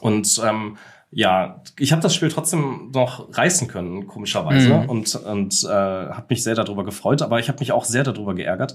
Und 0.00 0.40
ähm, 0.44 0.76
ja, 1.12 1.62
ich 1.78 1.92
habe 1.92 2.02
das 2.02 2.14
Spiel 2.14 2.28
trotzdem 2.28 2.90
noch 2.92 3.36
reißen 3.36 3.66
können, 3.66 4.06
komischerweise, 4.06 4.68
mhm. 4.68 4.88
und, 4.88 5.14
und 5.16 5.64
äh, 5.64 5.68
habe 5.68 6.26
mich 6.28 6.44
sehr 6.44 6.54
darüber 6.54 6.84
gefreut, 6.84 7.22
aber 7.22 7.40
ich 7.40 7.48
habe 7.48 7.58
mich 7.58 7.72
auch 7.72 7.84
sehr 7.84 8.04
darüber 8.04 8.34
geärgert. 8.34 8.74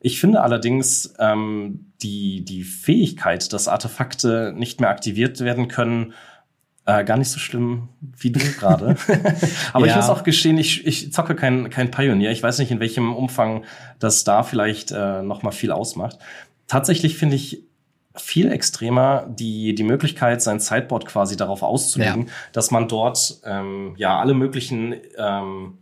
Ich 0.00 0.20
finde 0.20 0.42
allerdings 0.42 1.14
ähm, 1.18 1.92
die, 2.02 2.44
die 2.44 2.62
Fähigkeit, 2.62 3.52
dass 3.52 3.68
Artefakte 3.68 4.54
nicht 4.56 4.80
mehr 4.80 4.90
aktiviert 4.90 5.40
werden 5.40 5.68
können, 5.68 6.14
äh, 6.86 7.04
gar 7.04 7.16
nicht 7.16 7.30
so 7.30 7.38
schlimm 7.38 7.88
wie 8.00 8.30
du 8.30 8.40
gerade. 8.40 8.96
aber 9.72 9.86
ja. 9.86 9.92
ich 9.92 9.96
muss 9.96 10.10
auch 10.10 10.22
gestehen, 10.22 10.58
ich, 10.58 10.86
ich 10.86 11.12
zocke 11.12 11.34
kein, 11.34 11.70
kein 11.70 11.90
Pioneer. 11.90 12.30
Ich 12.30 12.42
weiß 12.42 12.58
nicht, 12.58 12.70
in 12.70 12.80
welchem 12.80 13.14
Umfang 13.14 13.64
das 13.98 14.24
da 14.24 14.42
vielleicht 14.42 14.90
äh, 14.90 15.22
noch 15.22 15.42
mal 15.42 15.52
viel 15.52 15.72
ausmacht. 15.72 16.18
Tatsächlich 16.66 17.16
finde 17.16 17.36
ich 17.36 17.64
viel 18.16 18.50
extremer 18.50 19.26
die, 19.28 19.74
die 19.74 19.82
Möglichkeit, 19.82 20.40
sein 20.42 20.60
Sideboard 20.60 21.06
quasi 21.06 21.36
darauf 21.36 21.62
auszulegen, 21.62 22.26
ja. 22.26 22.32
dass 22.52 22.70
man 22.70 22.88
dort 22.88 23.40
ähm, 23.44 23.94
ja 23.96 24.18
alle 24.18 24.34
möglichen 24.34 24.94
ähm, 25.18 25.78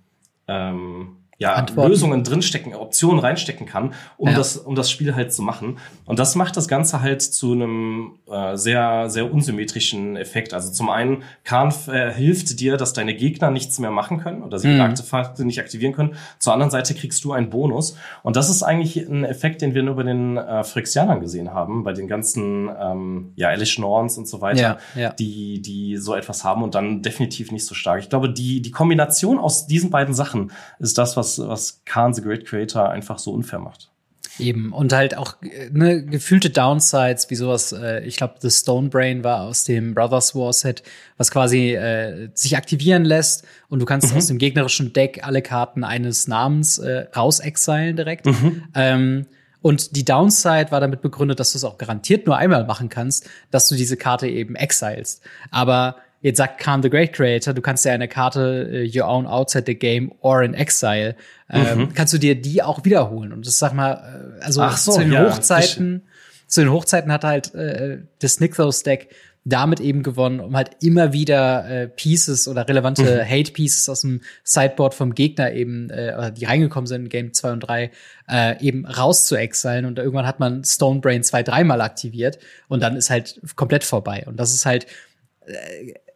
ähm, 0.49 1.17
ja, 1.43 1.55
Antworten. 1.55 1.91
Lösungen 1.91 2.25
drinstecken, 2.25 2.75
Optionen 2.75 3.19
reinstecken 3.19 3.67
kann, 3.67 3.95
um 4.17 4.29
ja. 4.29 4.37
das, 4.37 4.57
um 4.57 4.75
das 4.75 4.91
Spiel 4.91 5.15
halt 5.15 5.33
zu 5.33 5.43
machen. 5.43 5.79
Und 6.05 6.19
das 6.19 6.37
macht 6.37 6.57
das 6.57 6.69
Ganze 6.69 7.03
halt 7.03 7.21
zu 7.21 7.53
einem 7.53 8.13
äh, 8.31 8.57
sehr, 8.57 9.11
sehr 9.11 9.33
unsymmetrischen 9.33 10.17
Effekt. 10.17 10.55
Also 10.55 10.73
zum 10.73 10.89
einen, 10.89 11.25
Khan 11.45 11.75
äh, 11.89 12.13
hilft 12.13 12.61
dir, 12.61 12.77
dass 12.77 12.93
deine 12.93 13.15
Gegner 13.15 13.51
nichts 13.51 13.79
mehr 13.81 13.91
machen 13.91 14.19
können 14.19 14.43
oder 14.43 14.59
sie 14.59 14.69
mhm. 14.69 14.81
Artefakte 14.81 15.45
nicht 15.45 15.59
aktivieren 15.59 15.93
können. 15.93 16.15
Zur 16.39 16.53
anderen 16.53 16.71
Seite 16.71 16.95
kriegst 16.95 17.25
du 17.25 17.33
einen 17.33 17.51
Bonus. 17.51 17.97
Und 18.23 18.37
das 18.37 18.49
ist 18.49 18.63
eigentlich 18.63 18.97
ein 18.97 19.25
Effekt, 19.25 19.63
den 19.63 19.75
wir 19.75 19.83
nur 19.83 19.97
bei 19.97 20.05
den 20.05 20.37
äh, 20.37 20.63
Phyrexianern 20.63 21.21
gesehen 21.21 21.53
haben, 21.53 21.83
bei 21.83 21.93
den 21.93 22.07
ganzen 22.07 22.71
ähm, 22.81 23.33
ja, 23.35 23.51
Elish 23.51 23.79
Norns 23.79 24.17
und 24.17 24.29
so 24.29 24.41
weiter, 24.41 24.79
ja, 24.95 25.01
ja. 25.01 25.13
die, 25.13 25.61
die 25.61 25.97
so 25.97 26.15
etwas 26.15 26.45
haben 26.45 26.63
und 26.63 26.77
dann 26.77 27.03
definitiv 27.03 27.51
nicht 27.51 27.67
so 27.67 27.75
stark. 27.75 28.01
Ich 28.01 28.09
glaube, 28.09 28.31
die, 28.31 28.63
die 28.63 28.71
Kombination 28.71 29.39
aus 29.39 29.67
diesen 29.67 29.91
beiden 29.91 30.15
Sachen 30.15 30.53
ist 30.79 30.99
das, 30.99 31.17
was 31.17 31.32
was, 31.39 31.83
Khan 31.85 32.15
the 32.15 32.23
Great 32.23 32.47
Creator 32.47 32.91
einfach 32.91 33.19
so 33.19 33.33
unfair 33.33 33.59
macht. 33.59 33.91
Eben. 34.39 34.73
Und 34.73 34.93
halt 34.93 35.17
auch 35.17 35.37
ne, 35.71 36.05
gefühlte 36.05 36.49
Downsides, 36.49 37.29
wie 37.29 37.35
sowas, 37.35 37.73
äh, 37.73 38.03
ich 38.05 38.17
glaube, 38.17 38.35
The 38.39 38.51
Stone 38.51 38.89
Brain 38.89 39.25
war 39.25 39.43
aus 39.43 39.65
dem 39.65 39.95
Brothers 39.95 40.35
War 40.35 40.53
Set, 40.53 40.83
was 41.19 41.31
quasi 41.31 41.75
äh, 41.75 42.31
sich 42.35 42.57
aktivieren 42.57 43.05
lässt 43.05 43.45
und 43.69 43.81
du 43.81 43.85
kannst 43.85 44.11
mhm. 44.11 44.19
aus 44.19 44.27
dem 44.29 44.39
gegnerischen 44.39 44.93
Deck 44.93 45.21
alle 45.23 45.43
Karten 45.43 45.85
eines 45.85 46.29
Namens 46.29 46.79
äh, 46.79 47.07
raus-exilen 47.15 47.97
direkt. 47.97 48.27
Mhm. 48.27 48.63
Ähm, 48.75 49.27
und 49.61 49.97
die 49.97 50.05
Downside 50.05 50.71
war 50.71 50.81
damit 50.81 51.03
begründet, 51.03 51.39
dass 51.39 51.53
du 51.53 51.59
es 51.59 51.65
auch 51.65 51.79
garantiert 51.79 52.27
nur 52.27 52.37
einmal 52.37 52.65
machen 52.65 52.89
kannst, 52.89 53.29
dass 53.51 53.69
du 53.69 53.77
diese 53.77 53.97
Karte 53.97 54.27
eben 54.27 54.57
exilst. 54.57 55.23
Aber 55.51 55.97
Jetzt 56.23 56.39
sagt 56.39 56.59
Khan 56.59 56.83
the 56.83 56.89
Great 56.89 57.13
Creator, 57.13 57.53
du 57.53 57.61
kannst 57.61 57.85
ja 57.85 57.93
eine 57.93 58.09
Karte 58.09 58.71
uh, 58.73 58.77
You 58.79 59.05
Own 59.05 59.27
Outside 59.27 59.65
the 59.67 59.75
Game 59.75 60.13
or 60.21 60.43
in 60.43 60.55
Exile, 60.55 61.17
ähm, 61.51 61.79
mhm. 61.79 61.95
kannst 61.95 62.15
du 62.15 62.19
dir 62.19 62.41
die 62.41 62.63
auch 62.63 62.85
wiederholen. 62.85 63.33
Und 63.33 63.47
das 63.47 63.59
sag 63.59 63.75
mal, 63.75 64.39
äh, 64.41 64.45
also 64.45 64.67
so, 64.77 64.93
zu 64.93 65.01
den 65.01 65.13
ja, 65.13 65.25
Hochzeiten, 65.25 66.03
zu 66.47 66.61
den 66.61 66.71
Hochzeiten 66.71 67.13
hat 67.13 67.25
halt 67.25 67.55
äh, 67.55 67.99
das 68.21 68.41
Nixos 68.41 68.83
Deck 68.83 69.09
damit 69.45 69.81
eben 69.81 70.05
gewonnen, 70.05 70.39
um 70.39 70.57
halt 70.57 70.71
immer 70.81 71.13
wieder 71.13 71.69
äh, 71.69 71.89
Pieces 71.89 72.47
oder 72.47 72.69
relevante 72.69 73.03
mhm. 73.03 73.29
Hate 73.29 73.51
Pieces 73.53 73.89
aus 73.89 74.03
dem 74.03 74.21
Sideboard 74.45 74.95
vom 74.95 75.15
Gegner 75.15 75.53
eben, 75.53 75.91
äh, 75.91 76.33
die 76.33 76.45
reingekommen 76.45 76.87
sind 76.87 77.03
in 77.03 77.09
Game 77.09 77.33
2 77.33 77.53
und 77.53 77.61
3, 77.61 77.91
äh, 78.31 78.65
eben 78.65 78.87
raus 78.87 79.27
zu 79.27 79.35
exilen. 79.35 79.85
Und 79.85 79.99
irgendwann 79.99 80.27
hat 80.27 80.39
man 80.39 80.63
Stonebrain 80.63 81.25
zwei, 81.25 81.43
dreimal 81.43 81.81
aktiviert 81.81 82.39
und 82.69 82.81
dann 82.83 82.95
ist 82.95 83.11
halt 83.11 83.41
komplett 83.57 83.83
vorbei. 83.83 84.23
Und 84.27 84.39
das 84.39 84.55
ist 84.55 84.65
halt 84.65 84.87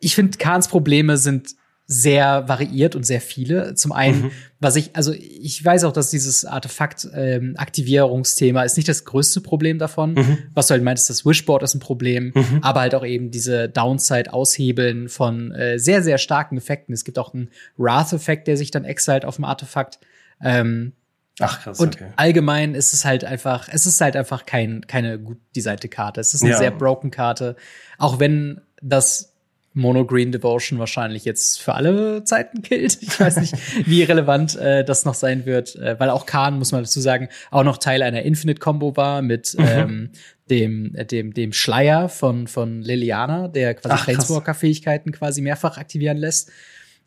ich 0.01 0.15
finde, 0.15 0.39
Kahns 0.39 0.69
Probleme 0.69 1.17
sind 1.17 1.57
sehr 1.89 2.49
variiert 2.49 2.97
und 2.97 3.07
sehr 3.07 3.21
viele. 3.21 3.75
Zum 3.75 3.93
einen, 3.93 4.23
mhm. 4.23 4.33
was 4.59 4.75
ich, 4.75 4.97
also 4.97 5.13
ich 5.13 5.65
weiß 5.65 5.85
auch, 5.85 5.93
dass 5.93 6.11
dieses 6.11 6.45
Artefakt-Aktivierungsthema 6.45 8.61
ähm, 8.61 8.67
ist 8.67 8.77
nicht 8.77 8.89
das 8.89 9.05
größte 9.05 9.41
Problem 9.41 9.79
davon. 9.79 10.15
Mhm. 10.15 10.39
Was 10.53 10.67
du 10.67 10.73
halt 10.73 10.83
meinst, 10.83 11.09
das 11.09 11.25
Wishboard 11.25 11.63
ist 11.63 11.75
ein 11.75 11.81
Problem, 11.81 12.33
mhm. 12.35 12.59
aber 12.63 12.81
halt 12.81 12.97
auch 12.97 13.07
eben 13.07 13.31
diese 13.31 13.69
Downside-Aushebeln 13.69 15.09
von 15.09 15.53
äh, 15.53 15.79
sehr, 15.79 16.03
sehr 16.03 16.19
starken 16.19 16.57
Effekten. 16.57 16.93
Es 16.93 17.05
gibt 17.05 17.21
auch 17.21 17.33
einen 17.33 17.51
Wrath-Effekt, 17.77 18.49
der 18.49 18.57
sich 18.57 18.73
dann 18.73 18.85
exiled 18.85 19.25
auf 19.25 19.37
dem 19.37 19.45
Artefakt. 19.45 20.01
Ähm, 20.43 20.93
Ach 21.39 21.63
krass. 21.63 21.79
Und 21.79 21.95
okay. 21.97 22.09
allgemein 22.17 22.75
ist 22.75 22.95
es 22.95 23.05
halt 23.05 23.25
einfach, 23.25 23.69
es 23.71 23.87
ist 23.87 24.01
halt 24.01 24.17
einfach 24.17 24.47
kein, 24.47 24.89
keine 24.89 25.21
gut 25.21 25.39
designte 25.55 25.89
Karte. 25.89 26.21
Es 26.21 26.35
ist 26.35 26.43
eine 26.43 26.51
ja. 26.53 26.59
sehr 26.59 26.73
broken 26.73 27.13
Karte. 27.13 27.55
Auch 27.99 28.19
wenn 28.19 28.63
das 28.83 29.33
Mono 29.77 30.07
Green 30.07 30.33
Devotion 30.33 30.79
wahrscheinlich 30.79 31.27
jetzt 31.27 31.61
für 31.61 31.75
alle 31.75 32.25
Zeiten 32.25 32.63
gilt. 32.63 32.99
Ich 33.03 33.21
weiß 33.21 33.37
nicht, 33.37 33.55
wie 33.87 34.03
relevant 34.03 34.57
äh, 34.57 34.85
das 34.85 35.05
noch 35.05 35.13
sein 35.13 35.45
wird, 35.45 35.77
äh, 35.77 36.01
weil 36.01 36.09
auch 36.09 36.25
Khan, 36.25 36.59
muss 36.59 36.73
man 36.73 36.83
dazu 36.83 36.99
sagen, 36.99 37.29
auch 37.51 37.63
noch 37.63 37.77
Teil 37.77 38.03
einer 38.03 38.23
Infinite 38.23 38.59
Combo 38.59 38.97
war 38.97 39.21
mit 39.21 39.55
mhm. 39.59 39.67
ähm, 39.67 40.11
dem, 40.49 40.95
äh, 40.95 41.05
dem, 41.05 41.35
dem 41.35 41.53
Schleier 41.53 42.09
von, 42.09 42.47
von 42.47 42.81
Liliana, 42.81 43.49
der 43.49 43.75
quasi 43.75 44.03
Planeswalker-Fähigkeiten 44.03 45.13
quasi 45.13 45.43
mehrfach 45.43 45.77
aktivieren 45.77 46.17
lässt. 46.17 46.51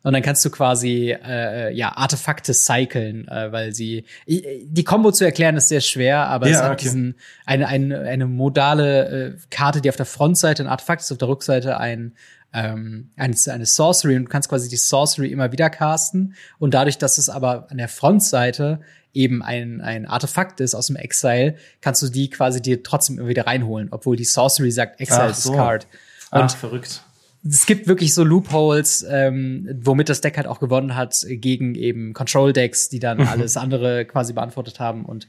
Und 0.02 0.14
dann 0.14 0.22
kannst 0.22 0.44
du 0.44 0.50
quasi 0.50 1.10
äh, 1.10 1.74
ja 1.74 1.96
Artefakte 1.96 2.54
cyclen, 2.54 3.28
äh, 3.28 3.52
weil 3.52 3.74
sie 3.74 4.04
die 4.26 4.84
Combo 4.84 5.12
zu 5.12 5.24
erklären 5.24 5.56
ist 5.56 5.68
sehr 5.68 5.82
schwer, 5.82 6.26
aber 6.26 6.48
ja, 6.48 6.54
es 6.54 6.62
hat 6.62 6.72
okay. 6.72 6.82
diesen 6.84 7.16
eine, 7.44 7.68
eine 7.68 8.00
eine 8.00 8.26
modale 8.26 9.34
äh, 9.34 9.36
Karte, 9.50 9.82
die 9.82 9.90
auf 9.90 9.96
der 9.96 10.06
Frontseite 10.06 10.62
ein 10.62 10.68
Artefakt 10.68 11.02
ist, 11.02 11.12
auf 11.12 11.18
der 11.18 11.28
Rückseite 11.28 11.76
ein 11.78 12.14
ähm, 12.52 13.10
eine, 13.16 13.36
eine 13.48 13.66
Sorcery 13.66 14.16
und 14.16 14.24
du 14.24 14.30
kannst 14.30 14.48
quasi 14.48 14.68
die 14.68 14.76
Sorcery 14.76 15.30
immer 15.30 15.52
wieder 15.52 15.68
casten 15.68 16.34
und 16.58 16.72
dadurch, 16.72 16.96
dass 16.96 17.18
es 17.18 17.28
aber 17.28 17.70
an 17.70 17.76
der 17.76 17.88
Frontseite 17.88 18.80
eben 19.12 19.42
ein, 19.42 19.80
ein 19.80 20.06
Artefakt 20.06 20.60
ist 20.60 20.74
aus 20.74 20.86
dem 20.86 20.96
Exile, 20.96 21.56
kannst 21.80 22.02
du 22.02 22.08
die 22.08 22.30
quasi 22.30 22.62
dir 22.62 22.82
trotzdem 22.82 23.18
immer 23.18 23.28
wieder 23.28 23.46
reinholen, 23.46 23.88
obwohl 23.90 24.16
die 24.16 24.24
Sorcery 24.24 24.70
sagt 24.70 25.00
Exile 25.00 25.34
so. 25.34 25.50
Discard. 25.50 25.86
Und 26.30 26.42
Ach, 26.42 26.56
verrückt. 26.56 27.02
Es 27.42 27.64
gibt 27.64 27.86
wirklich 27.88 28.12
so 28.14 28.22
Loopholes, 28.22 29.04
ähm, 29.08 29.68
womit 29.82 30.08
das 30.08 30.20
Deck 30.20 30.36
halt 30.36 30.46
auch 30.46 30.60
gewonnen 30.60 30.94
hat 30.94 31.24
gegen 31.26 31.74
eben 31.74 32.12
Control-Decks, 32.12 32.90
die 32.90 32.98
dann 32.98 33.20
alles 33.20 33.56
andere 33.56 34.04
quasi 34.04 34.32
beantwortet 34.32 34.78
haben. 34.78 35.04
Und 35.04 35.26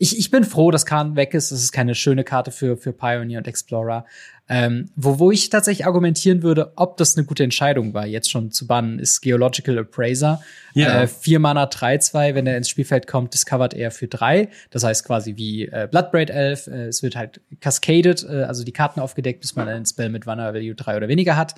ich, 0.00 0.16
ich 0.16 0.30
bin 0.30 0.44
froh, 0.44 0.70
dass 0.70 0.86
Khan 0.86 1.16
weg 1.16 1.34
ist. 1.34 1.50
Das 1.50 1.60
ist 1.60 1.72
keine 1.72 1.96
schöne 1.96 2.22
Karte 2.22 2.52
für, 2.52 2.76
für 2.76 2.92
Pioneer 2.92 3.38
und 3.38 3.48
Explorer. 3.48 4.06
Ähm, 4.48 4.90
wo, 4.94 5.18
wo 5.18 5.30
ich 5.30 5.50
tatsächlich 5.50 5.86
argumentieren 5.86 6.42
würde, 6.42 6.72
ob 6.76 6.96
das 6.96 7.16
eine 7.16 7.26
gute 7.26 7.42
Entscheidung 7.42 7.92
war, 7.92 8.06
jetzt 8.06 8.30
schon 8.30 8.52
zu 8.52 8.66
bannen, 8.66 9.00
ist 9.00 9.20
Geological 9.20 9.76
Appraiser. 9.78 10.40
Ja. 10.72 11.02
Äh, 11.02 11.08
vier 11.08 11.40
Mana 11.40 11.64
3-2, 11.64 12.34
wenn 12.34 12.46
er 12.46 12.56
ins 12.56 12.68
Spielfeld 12.68 13.08
kommt, 13.08 13.34
discovert 13.34 13.74
er 13.74 13.90
für 13.90 14.06
drei. 14.06 14.48
Das 14.70 14.84
heißt 14.84 15.04
quasi 15.04 15.36
wie 15.36 15.66
äh, 15.66 15.88
Bloodbraid 15.90 16.30
Elf. 16.30 16.68
Äh, 16.68 16.86
es 16.86 17.02
wird 17.02 17.16
halt 17.16 17.40
cascaded, 17.60 18.24
äh, 18.24 18.44
also 18.44 18.64
die 18.64 18.72
Karten 18.72 19.00
aufgedeckt, 19.00 19.40
bis 19.40 19.56
man 19.56 19.68
einen 19.68 19.84
Spell 19.84 20.10
mit 20.10 20.26
Mana 20.26 20.54
Value 20.54 20.76
drei 20.76 20.96
oder 20.96 21.08
weniger 21.08 21.36
hat. 21.36 21.56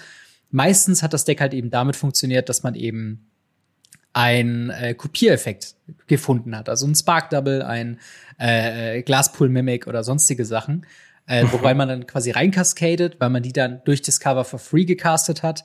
Meistens 0.50 1.02
hat 1.02 1.12
das 1.12 1.24
Deck 1.24 1.40
halt 1.40 1.52
eben 1.52 1.70
damit 1.70 1.94
funktioniert, 1.94 2.48
dass 2.48 2.62
man 2.62 2.74
eben 2.74 3.30
ein 4.12 4.70
äh, 4.70 4.94
Kopiereffekt 4.94 5.74
gefunden 6.06 6.56
hat. 6.56 6.68
Also 6.68 6.86
ein 6.86 6.94
Spark 6.94 7.30
Double, 7.30 7.62
ein 7.62 8.00
äh, 8.40 9.02
Glaspool 9.02 9.48
Mimic 9.48 9.86
oder 9.86 10.02
sonstige 10.02 10.44
Sachen. 10.44 10.86
Äh, 11.26 11.44
wobei 11.52 11.74
man 11.74 11.88
dann 11.88 12.06
quasi 12.06 12.32
reinkaskadet, 12.32 13.20
weil 13.20 13.30
man 13.30 13.42
die 13.42 13.52
dann 13.52 13.82
durch 13.84 14.02
Discover 14.02 14.44
for 14.44 14.58
free 14.58 14.84
gecastet 14.84 15.42
hat, 15.42 15.64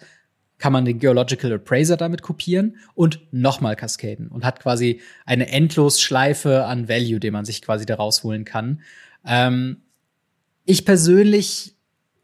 kann 0.57 0.71
man 0.71 0.85
den 0.85 0.99
Geological 0.99 1.53
Appraiser 1.53 1.97
damit 1.97 2.21
kopieren 2.21 2.77
und 2.93 3.21
nochmal 3.31 3.75
kaskaden 3.75 4.27
und 4.27 4.45
hat 4.45 4.59
quasi 4.59 5.01
eine 5.25 5.49
endlos 5.49 5.99
Schleife 5.99 6.65
an 6.65 6.88
Value, 6.88 7.19
den 7.19 7.33
man 7.33 7.45
sich 7.45 7.61
quasi 7.61 7.85
da 7.85 7.95
rausholen 7.95 8.45
kann. 8.45 8.81
Ähm, 9.25 9.81
ich 10.65 10.85
persönlich 10.85 11.75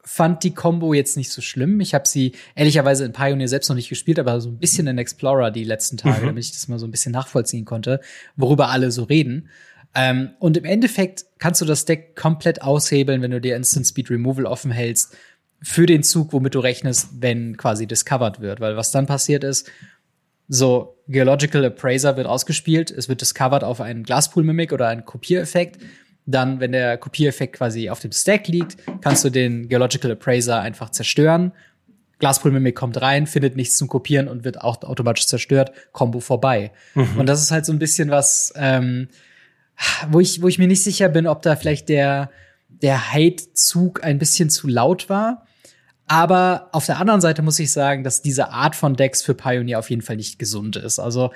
fand 0.03 0.43
die 0.43 0.53
Combo 0.53 0.93
jetzt 0.93 1.15
nicht 1.15 1.31
so 1.31 1.41
schlimm. 1.41 1.79
Ich 1.79 1.93
habe 1.93 2.07
sie 2.07 2.33
ehrlicherweise 2.55 3.05
in 3.05 3.13
Pioneer 3.13 3.47
selbst 3.47 3.69
noch 3.69 3.75
nicht 3.75 3.89
gespielt, 3.89 4.19
aber 4.19 4.41
so 4.41 4.49
ein 4.49 4.57
bisschen 4.57 4.87
in 4.87 4.97
Explorer 4.97 5.51
die 5.51 5.63
letzten 5.63 5.97
Tage, 5.97 6.21
mhm. 6.21 6.27
damit 6.27 6.43
ich 6.43 6.51
das 6.51 6.67
mal 6.67 6.79
so 6.79 6.87
ein 6.87 6.91
bisschen 6.91 7.11
nachvollziehen 7.11 7.65
konnte, 7.65 8.01
worüber 8.35 8.69
alle 8.69 8.91
so 8.91 9.03
reden. 9.03 9.49
Ähm, 9.93 10.31
und 10.39 10.57
im 10.57 10.65
Endeffekt 10.65 11.25
kannst 11.37 11.61
du 11.61 11.65
das 11.65 11.85
Deck 11.85 12.15
komplett 12.15 12.61
aushebeln, 12.61 13.21
wenn 13.21 13.31
du 13.31 13.41
dir 13.41 13.55
Instant 13.55 13.87
Speed 13.87 14.09
Removal 14.09 14.45
offen 14.45 14.71
hältst, 14.71 15.15
für 15.61 15.85
den 15.85 16.01
Zug, 16.03 16.33
womit 16.33 16.55
du 16.55 16.59
rechnest, 16.59 17.09
wenn 17.19 17.55
quasi 17.57 17.85
discovered 17.85 18.39
wird. 18.39 18.59
Weil 18.59 18.77
was 18.77 18.91
dann 18.91 19.05
passiert 19.05 19.43
ist, 19.43 19.69
so 20.47 20.97
Geological 21.07 21.65
Appraiser 21.65 22.17
wird 22.17 22.27
ausgespielt, 22.27 22.91
es 22.91 23.07
wird 23.07 23.21
discovered 23.21 23.63
auf 23.63 23.79
einen 23.79 24.03
Glaspool 24.03 24.43
Mimic 24.43 24.73
oder 24.73 24.87
einen 24.87 25.05
Kopiereffekt. 25.05 25.81
Dann, 26.25 26.59
wenn 26.59 26.71
der 26.71 26.97
Kopiereffekt 26.97 27.55
quasi 27.55 27.89
auf 27.89 27.99
dem 27.99 28.11
Stack 28.11 28.47
liegt, 28.47 28.77
kannst 29.01 29.23
du 29.23 29.29
den 29.29 29.69
Geological 29.69 30.11
Appraiser 30.11 30.61
einfach 30.61 30.89
zerstören. 30.89 31.51
Glaspool 32.19 32.51
Mimic 32.51 32.75
kommt 32.75 33.01
rein, 33.01 33.27
findet 33.27 33.55
nichts 33.55 33.77
zum 33.77 33.87
Kopieren 33.87 34.27
und 34.27 34.43
wird 34.43 34.61
auch 34.61 34.81
automatisch 34.83 35.25
zerstört. 35.25 35.71
Combo 35.91 36.19
vorbei. 36.19 36.71
Mhm. 36.93 37.17
Und 37.17 37.25
das 37.27 37.41
ist 37.41 37.51
halt 37.51 37.65
so 37.65 37.73
ein 37.73 37.79
bisschen 37.79 38.11
was, 38.11 38.53
ähm, 38.55 39.07
wo 40.09 40.19
ich, 40.19 40.41
wo 40.41 40.47
ich 40.47 40.59
mir 40.59 40.67
nicht 40.67 40.83
sicher 40.83 41.09
bin, 41.09 41.27
ob 41.27 41.41
da 41.41 41.55
vielleicht 41.55 41.89
der, 41.89 42.29
der 42.67 43.13
Hate-Zug 43.13 44.03
ein 44.03 44.19
bisschen 44.19 44.49
zu 44.49 44.67
laut 44.67 45.09
war. 45.09 45.45
Aber 46.07 46.69
auf 46.73 46.85
der 46.85 46.99
anderen 46.99 47.21
Seite 47.21 47.41
muss 47.41 47.59
ich 47.59 47.71
sagen, 47.71 48.03
dass 48.03 48.21
diese 48.21 48.49
Art 48.49 48.75
von 48.75 48.95
Decks 48.95 49.21
für 49.21 49.33
Pioneer 49.33 49.79
auf 49.79 49.89
jeden 49.89 50.01
Fall 50.01 50.17
nicht 50.17 50.39
gesund 50.39 50.75
ist. 50.75 50.99
Also 50.99 51.31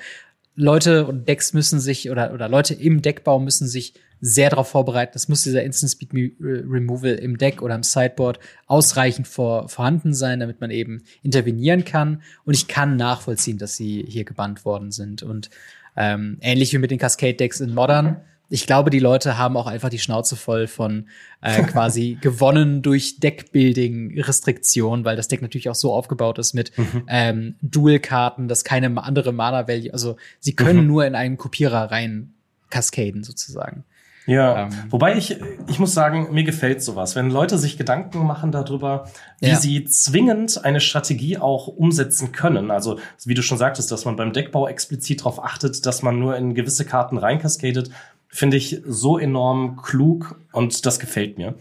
Leute 0.54 1.06
und 1.06 1.28
Decks 1.28 1.52
müssen 1.52 1.80
sich 1.80 2.10
oder, 2.10 2.32
oder 2.32 2.48
Leute 2.48 2.74
im 2.74 3.02
Deckbau 3.02 3.38
müssen 3.38 3.68
sich 3.68 3.94
sehr 4.20 4.50
darauf 4.50 4.68
vorbereiten. 4.68 5.12
Es 5.14 5.28
muss 5.28 5.42
dieser 5.42 5.62
Instant 5.62 5.92
Speed 5.92 6.10
Removal 6.40 7.14
im 7.14 7.36
Deck 7.36 7.60
oder 7.62 7.74
im 7.74 7.82
Sideboard 7.82 8.38
ausreichend 8.66 9.28
vor, 9.28 9.68
vorhanden 9.68 10.14
sein, 10.14 10.40
damit 10.40 10.60
man 10.60 10.70
eben 10.70 11.02
intervenieren 11.22 11.84
kann. 11.84 12.22
Und 12.44 12.54
ich 12.54 12.68
kann 12.68 12.96
nachvollziehen, 12.96 13.58
dass 13.58 13.76
sie 13.76 14.04
hier 14.08 14.24
gebannt 14.24 14.64
worden 14.64 14.90
sind. 14.90 15.22
Und 15.22 15.50
ähm, 15.96 16.38
ähnlich 16.40 16.72
wie 16.72 16.78
mit 16.78 16.90
den 16.90 16.98
Cascade 16.98 17.34
Decks 17.34 17.60
in 17.60 17.74
Modern 17.74 18.22
ich 18.48 18.66
glaube, 18.66 18.90
die 18.90 18.98
Leute 18.98 19.38
haben 19.38 19.56
auch 19.56 19.66
einfach 19.66 19.88
die 19.88 19.98
Schnauze 19.98 20.36
voll 20.36 20.66
von 20.66 21.08
äh, 21.40 21.62
quasi 21.64 22.18
gewonnen 22.20 22.82
durch 22.82 23.18
Deckbuilding-Restriktionen, 23.20 25.04
weil 25.04 25.16
das 25.16 25.28
Deck 25.28 25.42
natürlich 25.42 25.68
auch 25.68 25.74
so 25.74 25.92
aufgebaut 25.92 26.38
ist 26.38 26.54
mit 26.54 26.76
mhm. 26.78 27.04
ähm, 27.08 27.54
Dual-Karten, 27.62 28.48
dass 28.48 28.64
keine 28.64 29.02
andere 29.02 29.32
Mana-Value, 29.32 29.92
also 29.92 30.16
sie 30.40 30.54
können 30.54 30.82
mhm. 30.82 30.86
nur 30.86 31.06
in 31.06 31.14
einen 31.14 31.36
Kopierer 31.36 31.90
rein 31.90 32.34
kaskaden 32.70 33.24
sozusagen. 33.24 33.84
Ja, 34.26 34.64
ähm, 34.64 34.70
wobei 34.90 35.16
ich, 35.16 35.38
ich 35.68 35.78
muss 35.78 35.94
sagen, 35.94 36.28
mir 36.32 36.42
gefällt 36.42 36.82
sowas. 36.82 37.14
Wenn 37.14 37.30
Leute 37.30 37.58
sich 37.58 37.78
Gedanken 37.78 38.26
machen 38.26 38.50
darüber, 38.50 39.08
wie 39.38 39.50
ja. 39.50 39.56
sie 39.56 39.84
zwingend 39.84 40.64
eine 40.64 40.80
Strategie 40.80 41.38
auch 41.38 41.68
umsetzen 41.68 42.32
können. 42.32 42.72
Also, 42.72 42.98
wie 43.24 43.34
du 43.34 43.42
schon 43.42 43.56
sagtest, 43.56 43.92
dass 43.92 44.04
man 44.04 44.16
beim 44.16 44.32
Deckbau 44.32 44.66
explizit 44.66 45.20
darauf 45.20 45.42
achtet, 45.42 45.86
dass 45.86 46.02
man 46.02 46.18
nur 46.18 46.36
in 46.36 46.54
gewisse 46.54 46.84
Karten 46.84 47.18
reinkaskadet 47.18 47.90
finde 48.28 48.56
ich 48.56 48.82
so 48.86 49.18
enorm 49.18 49.76
klug 49.76 50.40
und 50.52 50.84
das 50.86 50.98
gefällt 50.98 51.38
mir. 51.38 51.54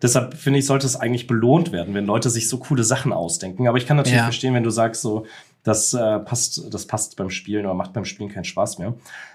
Deshalb 0.00 0.34
finde 0.34 0.60
ich, 0.60 0.66
sollte 0.66 0.86
es 0.86 0.96
eigentlich 0.96 1.26
belohnt 1.26 1.72
werden, 1.72 1.94
wenn 1.94 2.06
Leute 2.06 2.30
sich 2.30 2.48
so 2.48 2.58
coole 2.58 2.84
Sachen 2.84 3.12
ausdenken. 3.12 3.66
Aber 3.66 3.78
ich 3.78 3.86
kann 3.86 3.96
natürlich 3.96 4.18
ja. 4.18 4.24
verstehen, 4.24 4.54
wenn 4.54 4.62
du 4.62 4.70
sagst, 4.70 5.02
so, 5.02 5.26
das 5.64 5.92
äh, 5.92 6.18
passt, 6.20 6.72
das 6.72 6.86
passt 6.86 7.16
beim 7.16 7.30
Spielen 7.30 7.66
oder 7.66 7.74
macht 7.74 7.92
beim 7.92 8.04
Spielen 8.04 8.30
keinen 8.30 8.44
Spaß 8.44 8.78
mehr. 8.78 8.94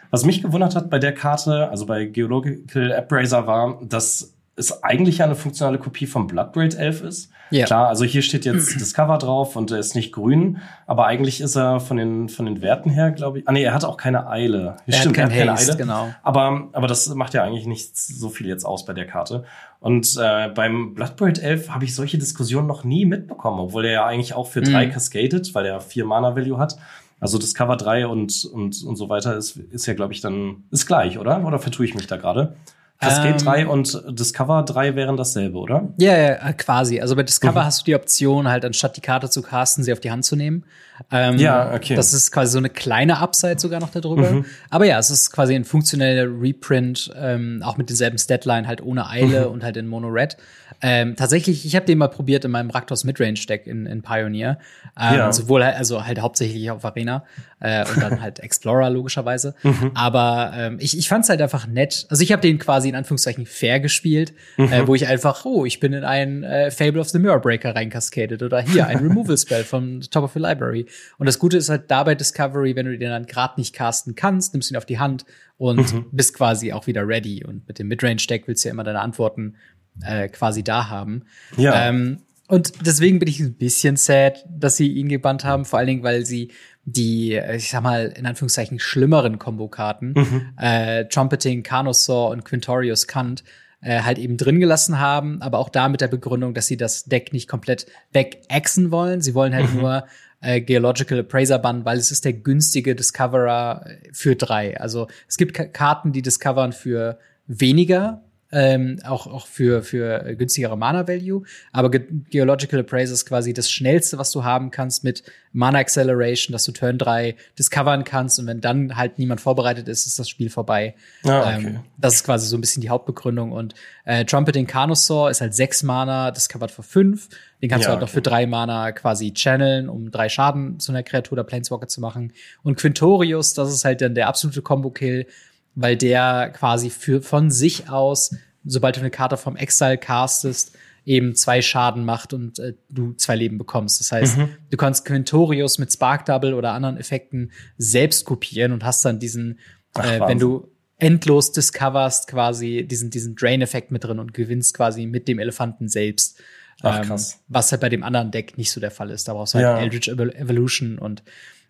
Was 0.10 0.26
mich 0.26 0.42
gewundert 0.42 0.76
hat 0.76 0.90
bei 0.90 1.00
der 1.00 1.14
Karte, 1.14 1.70
also 1.70 1.86
bei 1.86 2.06
Geological 2.06 2.94
Appraiser, 2.94 3.46
war, 3.46 3.80
dass 3.84 4.33
es 4.56 4.84
eigentlich 4.84 5.24
eine 5.24 5.36
funktionale 5.36 5.80
Kopie 5.80 6.06
vom 6.06 6.28
Bloodbraid 6.28 6.76
11 6.76 7.02
ist. 7.02 7.32
Ja. 7.50 7.66
Klar, 7.66 7.88
also 7.88 8.06
hier 8.06 8.22
steht 8.22 8.46
jetzt 8.46 8.76
Discover 8.80 9.18
drauf 9.18 9.56
und 9.56 9.72
er 9.72 9.80
ist 9.80 9.96
nicht 9.96 10.12
grün, 10.12 10.60
aber 10.86 11.08
eigentlich 11.08 11.42
ist 11.42 11.56
er 11.56 11.80
von 11.80 11.98
den, 11.98 12.30
von 12.30 12.46
den 12.46 12.62
Werten 12.62 12.90
her, 12.90 13.12
glaube 13.12 13.40
ich. 13.40 13.48
Ah 13.48 13.52
nee, 13.52 13.64
er 13.64 13.74
hat 13.74 13.84
auch 13.84 13.98
keine 13.98 14.28
Eile. 14.28 14.76
Er 14.86 14.94
Stimmt, 14.94 15.18
hat, 15.18 15.32
er 15.32 15.42
hat 15.42 15.50
Haste, 15.50 15.78
keine 15.78 15.94
Eile. 15.94 16.04
Genau. 16.04 16.16
Aber, 16.22 16.70
aber 16.74 16.88
das 16.88 17.14
macht 17.16 17.34
ja 17.34 17.44
eigentlich 17.44 17.66
nicht 17.66 17.98
so 17.98 18.30
viel 18.30 18.48
jetzt 18.48 18.64
aus 18.64 18.86
bei 18.86 18.94
der 18.94 19.08
Karte. 19.08 19.44
Und 19.80 20.18
äh, 20.22 20.50
beim 20.50 20.94
Bloodbraid 20.94 21.40
11 21.40 21.70
habe 21.70 21.86
ich 21.86 21.96
solche 21.96 22.20
Diskussionen 22.20 22.68
noch 22.68 22.84
nie 22.84 23.06
mitbekommen, 23.06 23.60
obwohl 23.60 23.86
er 23.86 23.92
ja 23.92 24.06
eigentlich 24.06 24.36
auch 24.36 24.48
für 24.48 24.62
mhm. 24.62 24.66
drei 24.66 24.86
cascaded, 24.86 25.54
weil 25.56 25.66
er 25.66 25.82
vier 25.82 26.06
Mana-Value 26.06 26.60
hat. 26.60 26.78
Also 27.20 27.38
Discover 27.38 27.78
3 27.78 28.08
und, 28.08 28.46
und, 28.54 28.84
und 28.84 28.96
so 28.98 29.10
weiter 29.10 29.36
ist, 29.36 29.56
ist 29.56 29.86
ja, 29.86 29.94
glaube 29.94 30.14
ich, 30.14 30.22
dann 30.22 30.66
ist 30.72 30.86
gleich, 30.86 31.18
oder? 31.18 31.44
Oder 31.46 31.58
vertue 31.58 31.86
ich 31.86 31.96
mich 31.96 32.06
da 32.06 32.18
gerade? 32.18 32.56
Cascade 33.04 33.30
ähm, 33.30 33.38
3 33.38 33.68
und 33.68 34.04
Discover 34.20 34.64
3 34.64 34.96
wären 34.96 35.18
dasselbe, 35.18 35.58
oder? 35.58 35.90
Ja, 35.98 36.18
ja, 36.18 36.54
quasi. 36.54 37.00
Also 37.00 37.16
bei 37.16 37.24
Discover 37.24 37.62
mhm. 37.62 37.66
hast 37.66 37.82
du 37.82 37.86
die 37.86 37.96
Option, 37.96 38.48
halt 38.48 38.66
anstatt 38.66 38.98
die 38.98 39.02
Karte 39.02 39.30
zu 39.30 39.42
casten, 39.42 39.84
sie 39.84 39.94
auf 39.94 40.00
die 40.00 40.12
Hand 40.12 40.26
zu 40.26 40.36
nehmen. 40.36 40.64
Ähm, 41.12 41.38
ja, 41.38 41.74
okay. 41.74 41.96
Das 41.96 42.14
ist 42.14 42.32
quasi 42.32 42.52
so 42.54 42.58
eine 42.58 42.70
kleine 42.70 43.20
Upside 43.20 43.60
sogar 43.60 43.80
noch 43.80 43.92
darüber. 43.92 44.32
Mhm. 44.32 44.46
Aber 44.70 44.86
ja, 44.86 44.98
es 45.00 45.10
ist 45.10 45.32
quasi 45.32 45.56
ein 45.56 45.66
funktioneller 45.66 46.28
Reprint, 46.28 47.12
ähm, 47.16 47.62
auch 47.64 47.78
mit 47.78 47.90
denselben 47.90 48.18
Statline, 48.18 48.68
halt 48.68 48.82
ohne 48.82 49.10
Eile 49.10 49.48
mhm. 49.48 49.54
und 49.54 49.64
halt 49.64 49.78
in 49.78 49.88
Mono 49.88 50.08
Red. 50.08 50.38
Ähm, 50.82 51.16
tatsächlich, 51.16 51.66
ich 51.66 51.76
habe 51.76 51.86
den 51.86 51.98
mal 51.98 52.10
probiert 52.10 52.46
in 52.46 52.52
meinem 52.52 52.70
Raktos 52.70 53.04
Midrange 53.04 53.40
Deck 53.48 53.68
in, 53.68 53.86
in 53.86 54.02
Pioneer. 54.02 54.60
Ähm, 55.00 55.18
ja. 55.18 55.32
Sowohl 55.32 55.64
halt, 55.64 55.78
also 55.78 56.06
halt 56.06 56.20
hauptsächlich 56.20 56.70
auf 56.72 56.84
Arena 56.84 57.24
äh, 57.60 57.86
und 57.88 58.02
dann 58.02 58.22
halt 58.22 58.40
Explorer 58.40 58.90
logischerweise. 58.90 59.56
Mhm. 59.64 59.92
Aber 59.94 60.52
ähm, 60.56 60.78
ich, 60.80 60.98
ich 60.98 61.08
fand 61.08 61.24
es 61.24 61.30
halt 61.30 61.42
einfach 61.42 61.68
nett. 61.68 62.06
Also 62.10 62.22
ich 62.22 62.34
habe 62.34 62.42
den 62.42 62.60
quasi 62.60 62.90
in 62.90 62.96
Anführungszeichen 62.96 63.46
fair 63.46 63.80
gespielt, 63.80 64.34
mhm. 64.58 64.72
äh, 64.72 64.88
wo 64.88 64.94
ich 64.94 65.08
einfach, 65.08 65.46
oh, 65.46 65.66
ich 65.66 65.80
bin 65.80 65.94
in 65.94 66.04
ein 66.04 66.44
äh, 66.44 66.70
Fable 66.70 67.00
of 67.00 67.10
the 67.10 67.18
Mirror 67.18 67.40
Breaker 67.40 67.74
reinkaskadet 67.74 68.44
oder 68.44 68.62
hier 68.62 68.88
ein 68.88 68.98
Removal 69.04 69.38
Spell 69.38 69.64
von 69.64 70.02
Top 70.12 70.26
of 70.26 70.34
the 70.34 70.40
Library. 70.40 70.86
Und 71.18 71.26
das 71.26 71.40
Gute 71.40 71.58
ist 71.58 71.70
halt 71.70 71.90
dabei 71.90 72.16
Discovery, 72.16 72.76
wenn 72.76 72.86
du 72.86 72.98
den 72.98 73.10
dann 73.10 73.26
gerade 73.26 73.56
nicht 73.58 73.74
casten 73.74 74.16
kannst, 74.16 74.54
nimmst 74.54 74.70
du 74.70 74.74
ihn 74.74 74.78
auf 74.78 74.86
die 74.86 75.00
Hand 75.00 75.26
und 75.58 75.94
mhm. 75.94 76.06
bist 76.12 76.36
quasi 76.36 76.74
auch 76.74 76.88
wieder 76.88 77.08
ready. 77.08 77.44
Und 77.46 77.68
mit 77.68 77.80
dem 77.80 77.88
Midrange 77.88 78.26
Deck 78.28 78.48
willst 78.48 78.64
du 78.64 78.70
ja 78.70 78.74
immer 78.74 78.84
deine 78.84 79.02
Antworten 79.02 79.56
äh, 80.02 80.28
quasi 80.30 80.64
da 80.64 80.90
haben. 80.90 81.24
Ja. 81.58 81.88
Ähm, 81.88 82.20
und 82.48 82.86
deswegen 82.86 83.20
bin 83.20 83.30
ich 83.30 83.40
ein 83.40 83.54
bisschen 83.54 83.96
sad, 83.96 84.46
dass 84.50 84.78
sie 84.78 84.88
ihn 84.88 85.08
gebannt 85.08 85.44
haben, 85.44 85.66
vor 85.66 85.80
allen 85.80 85.88
Dingen, 85.88 86.04
weil 86.04 86.26
sie 86.26 86.52
die, 86.86 87.36
ich 87.36 87.70
sag 87.70 87.82
mal, 87.82 88.14
in 88.16 88.26
Anführungszeichen 88.26 88.80
schlimmeren 88.80 89.40
Kombokarten, 89.40 90.14
mhm. 90.14 90.54
äh, 90.58 91.06
Trumpeting, 91.06 91.64
Carnosaur 91.64 92.30
und 92.30 92.44
Quintorius 92.44 93.08
Kant, 93.08 93.44
äh, 93.82 94.02
halt 94.02 94.18
eben 94.18 94.38
drin 94.38 94.60
gelassen 94.60 95.00
haben, 95.00 95.42
aber 95.42 95.60
auch 95.60 95.70
da 95.70 95.90
mit 95.90 96.02
der 96.02 96.08
Begründung, 96.08 96.54
dass 96.54 96.68
sie 96.68 96.78
das 96.78 97.06
Deck 97.06 97.34
nicht 97.34 97.48
komplett 97.48 97.86
wegexen 98.12 98.92
wollen. 98.92 99.22
Sie 99.22 99.34
wollen 99.34 99.54
halt 99.54 99.74
mhm. 99.74 99.82
nur 99.82 100.06
äh, 100.44 100.62
Geological 100.62 101.20
Appraiser 101.20 101.58
bannen, 101.58 101.86
weil 101.86 101.98
es 101.98 102.12
ist 102.12 102.26
der 102.26 102.34
günstige 102.34 102.96
Discoverer 102.96 103.86
für 104.12 104.36
drei. 104.36 104.80
Also 104.80 105.08
es 105.28 105.38
gibt 105.38 105.54
Karten, 105.74 106.12
die 106.12 106.22
discovern 106.22 106.74
für 106.74 107.18
weniger 107.48 108.22
ähm, 108.54 109.00
auch, 109.04 109.26
auch 109.26 109.48
für, 109.48 109.82
für 109.82 110.36
günstigere 110.36 110.78
Mana-Value. 110.78 111.44
Aber 111.72 111.90
Ge 111.90 112.04
Geological 112.30 112.82
Appraiser 112.82 113.14
ist 113.14 113.26
quasi 113.26 113.54
das 113.54 113.72
Schnellste, 113.72 114.18
was 114.18 114.32
du 114.32 114.44
haben 114.44 114.70
kannst 114.70 115.04
mit 115.04 115.24
Mana 115.52 115.80
Acceleration, 115.80 116.54
dass 116.54 116.64
du 116.66 116.72
Turn 116.72 116.98
3 116.98 117.36
discovern 117.58 118.04
kannst 118.04 118.40
und 118.40 118.48
wenn 118.48 118.62
dann 118.62 118.96
halt 118.96 119.18
niemand 119.20 119.42
vorbereitet 119.42 119.88
ist, 119.88 120.06
ist 120.06 120.20
das 120.20 120.30
Spiel 120.30 120.50
vorbei. 120.50 120.96
Ah, 121.24 121.42
okay. 121.42 121.68
ähm, 121.68 121.80
das 121.98 122.16
ist 122.16 122.24
quasi 122.24 122.48
so 122.48 122.58
ein 122.58 122.62
bisschen 122.62 122.82
die 122.82 122.90
Hauptbegründung. 122.90 123.52
Und 123.52 123.74
äh, 124.06 124.26
Trumpeting 124.26 124.68
Carnosaur 124.68 125.32
ist 125.32 125.42
halt 125.42 125.56
sechs 125.56 125.82
Mana, 125.82 126.32
discovered 126.32 126.72
für 126.72 126.84
fünf. 126.84 127.30
Den 127.62 127.70
kannst 127.70 127.86
ja, 127.86 127.90
du 127.90 127.94
halt 127.94 128.04
okay. 128.04 128.10
noch 128.10 128.14
für 128.14 128.22
drei 128.22 128.46
Mana 128.46 128.92
quasi 128.92 129.34
channeln, 129.34 129.90
um 129.90 130.12
drei 130.12 130.30
Schaden 130.30 130.80
zu 130.80 130.92
einer 130.92 131.02
Kreatur 131.02 131.34
oder 131.34 131.44
Planeswalker 131.44 131.88
zu 131.88 132.02
machen. 132.02 132.34
Und 132.62 132.78
Quintorius, 132.78 133.54
das 133.54 133.74
ist 133.74 133.86
halt 133.86 134.02
dann 134.02 134.16
der 134.16 134.28
absolute 134.28 134.62
Combo-Kill 134.62 135.28
weil 135.76 135.98
der 135.98 136.52
quasi 136.56 136.90
für, 136.90 137.22
von 137.22 137.52
sich 137.52 137.90
aus, 137.90 138.36
sobald 138.64 138.96
du 138.96 139.02
eine 139.02 139.12
Karte 139.12 139.38
vom 139.38 139.56
Exile 139.56 139.98
castest, 139.98 140.76
eben 141.06 141.36
zwei 141.36 141.62
Schaden 141.62 142.06
macht 142.06 142.34
und 142.34 142.60
äh, 142.60 142.74
du 142.90 143.14
zwei 143.14 143.36
Leben 143.36 143.58
bekommst. 143.58 144.00
Das 144.00 144.12
heißt, 144.12 144.38
mhm. 144.38 144.50
du 144.70 144.78
kannst 144.78 145.06
Quintorius 145.06 145.78
mit 145.78 145.92
Spark 145.92 146.26
Double 146.26 146.54
oder 146.54 146.72
anderen 146.72 146.98
Effekten 146.98 147.52
selbst 147.78 148.26
kopieren 148.26 148.72
und 148.72 148.84
hast 148.86 149.04
dann 149.04 149.20
diesen, 149.20 149.60
Ach, 149.96 150.06
äh, 150.06 150.22
wenn 150.22 150.40
du 150.40 150.72
endlos 151.00 151.52
discoverst, 151.52 152.28
quasi 152.28 152.86
diesen, 152.90 153.10
diesen 153.10 153.36
Drain-Effekt 153.36 153.92
mit 153.92 154.06
drin 154.06 154.20
und 154.20 154.34
gewinnst 154.34 154.74
quasi 154.74 155.06
mit 155.06 155.28
dem 155.28 155.40
Elefanten 155.40 155.90
selbst. 155.90 156.42
Ach, 156.82 157.00
ähm, 157.00 157.06
krass. 157.06 157.40
Was 157.50 157.72
halt 157.72 157.82
bei 157.82 157.90
dem 157.90 158.04
anderen 158.04 158.32
Deck 158.32 158.58
nicht 158.58 158.72
so 158.72 158.80
der 158.80 158.92
Fall 158.92 159.10
ist. 159.10 159.28
Da 159.28 159.34
brauchst 159.34 159.54
du 159.54 159.58
halt 159.58 159.66
ja. 159.66 159.80
Eldritch 159.80 160.08
Evolution 160.08 160.98
und 160.98 161.24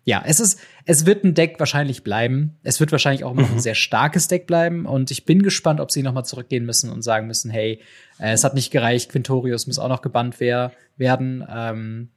ja, 0.04 0.22
es 0.26 0.38
ist, 0.38 0.60
es 0.84 1.06
wird 1.06 1.24
ein 1.24 1.34
Deck 1.34 1.56
wahrscheinlich 1.58 2.04
bleiben. 2.04 2.58
Es 2.62 2.78
wird 2.78 2.92
wahrscheinlich 2.92 3.24
auch 3.24 3.34
noch 3.34 3.48
mhm. 3.48 3.56
ein 3.56 3.60
sehr 3.60 3.74
starkes 3.74 4.28
Deck 4.28 4.46
bleiben. 4.46 4.84
Und 4.84 5.10
ich 5.10 5.24
bin 5.24 5.42
gespannt, 5.42 5.80
ob 5.80 5.90
sie 5.90 6.02
nochmal 6.02 6.26
zurückgehen 6.26 6.66
müssen 6.66 6.90
und 6.90 7.02
sagen 7.02 7.26
müssen, 7.26 7.50
hey, 7.50 7.80
äh, 8.18 8.32
es 8.32 8.44
hat 8.44 8.54
nicht 8.54 8.70
gereicht, 8.70 9.10
Quintorius 9.10 9.66
muss 9.66 9.78
auch 9.78 9.88
noch 9.88 10.02
gebannt 10.02 10.40
wer 10.40 10.72
werden. 10.96 11.44
Ähm, 11.50 12.10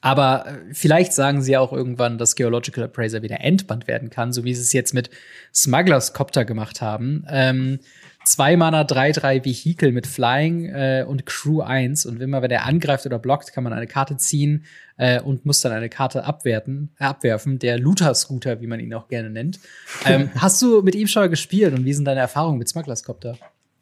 aber 0.00 0.46
äh, 0.46 0.74
vielleicht 0.74 1.12
sagen 1.12 1.42
sie 1.42 1.56
auch 1.58 1.72
irgendwann, 1.72 2.16
dass 2.16 2.36
Geological 2.36 2.84
Appraiser 2.84 3.22
wieder 3.22 3.40
entbannt 3.40 3.86
werden 3.86 4.08
kann, 4.08 4.32
so 4.32 4.44
wie 4.44 4.54
sie 4.54 4.62
es 4.62 4.72
jetzt 4.72 4.94
mit 4.94 5.10
Smugglers 5.54 6.14
Copter 6.14 6.46
gemacht 6.46 6.80
haben. 6.80 7.24
Ähm, 7.28 7.80
zwei 8.24 8.56
Mana, 8.56 8.84
drei, 8.84 9.12
drei 9.12 9.44
Vehikel 9.44 9.92
mit 9.92 10.06
Flying 10.06 10.66
äh, 10.66 11.04
und 11.06 11.26
Crew 11.26 11.60
1. 11.60 12.06
Und 12.06 12.18
wenn 12.18 12.30
man, 12.30 12.42
wenn 12.42 12.50
er 12.50 12.64
angreift 12.66 13.06
oder 13.06 13.18
blockt, 13.18 13.52
kann 13.52 13.64
man 13.64 13.72
eine 13.72 13.86
Karte 13.86 14.16
ziehen 14.16 14.64
äh, 14.96 15.20
und 15.20 15.46
muss 15.46 15.60
dann 15.60 15.72
eine 15.72 15.88
Karte 15.88 16.24
abwerten, 16.24 16.90
äh, 16.98 17.04
abwerfen. 17.04 17.58
Der 17.58 17.78
Looter-Scooter, 17.78 18.60
wie 18.60 18.66
man 18.66 18.80
ihn 18.80 18.92
auch 18.94 19.08
gerne 19.08 19.30
nennt. 19.30 19.60
Ähm, 20.06 20.30
hast 20.38 20.60
du 20.62 20.82
mit 20.82 20.94
ihm 20.94 21.06
schon 21.06 21.22
mal 21.22 21.28
gespielt 21.28 21.74
und 21.74 21.84
wie 21.84 21.92
sind 21.92 22.06
deine 22.06 22.20
Erfahrungen 22.20 22.58
mit 22.58 22.68
Smugglers 22.68 23.04
Copter? 23.04 23.36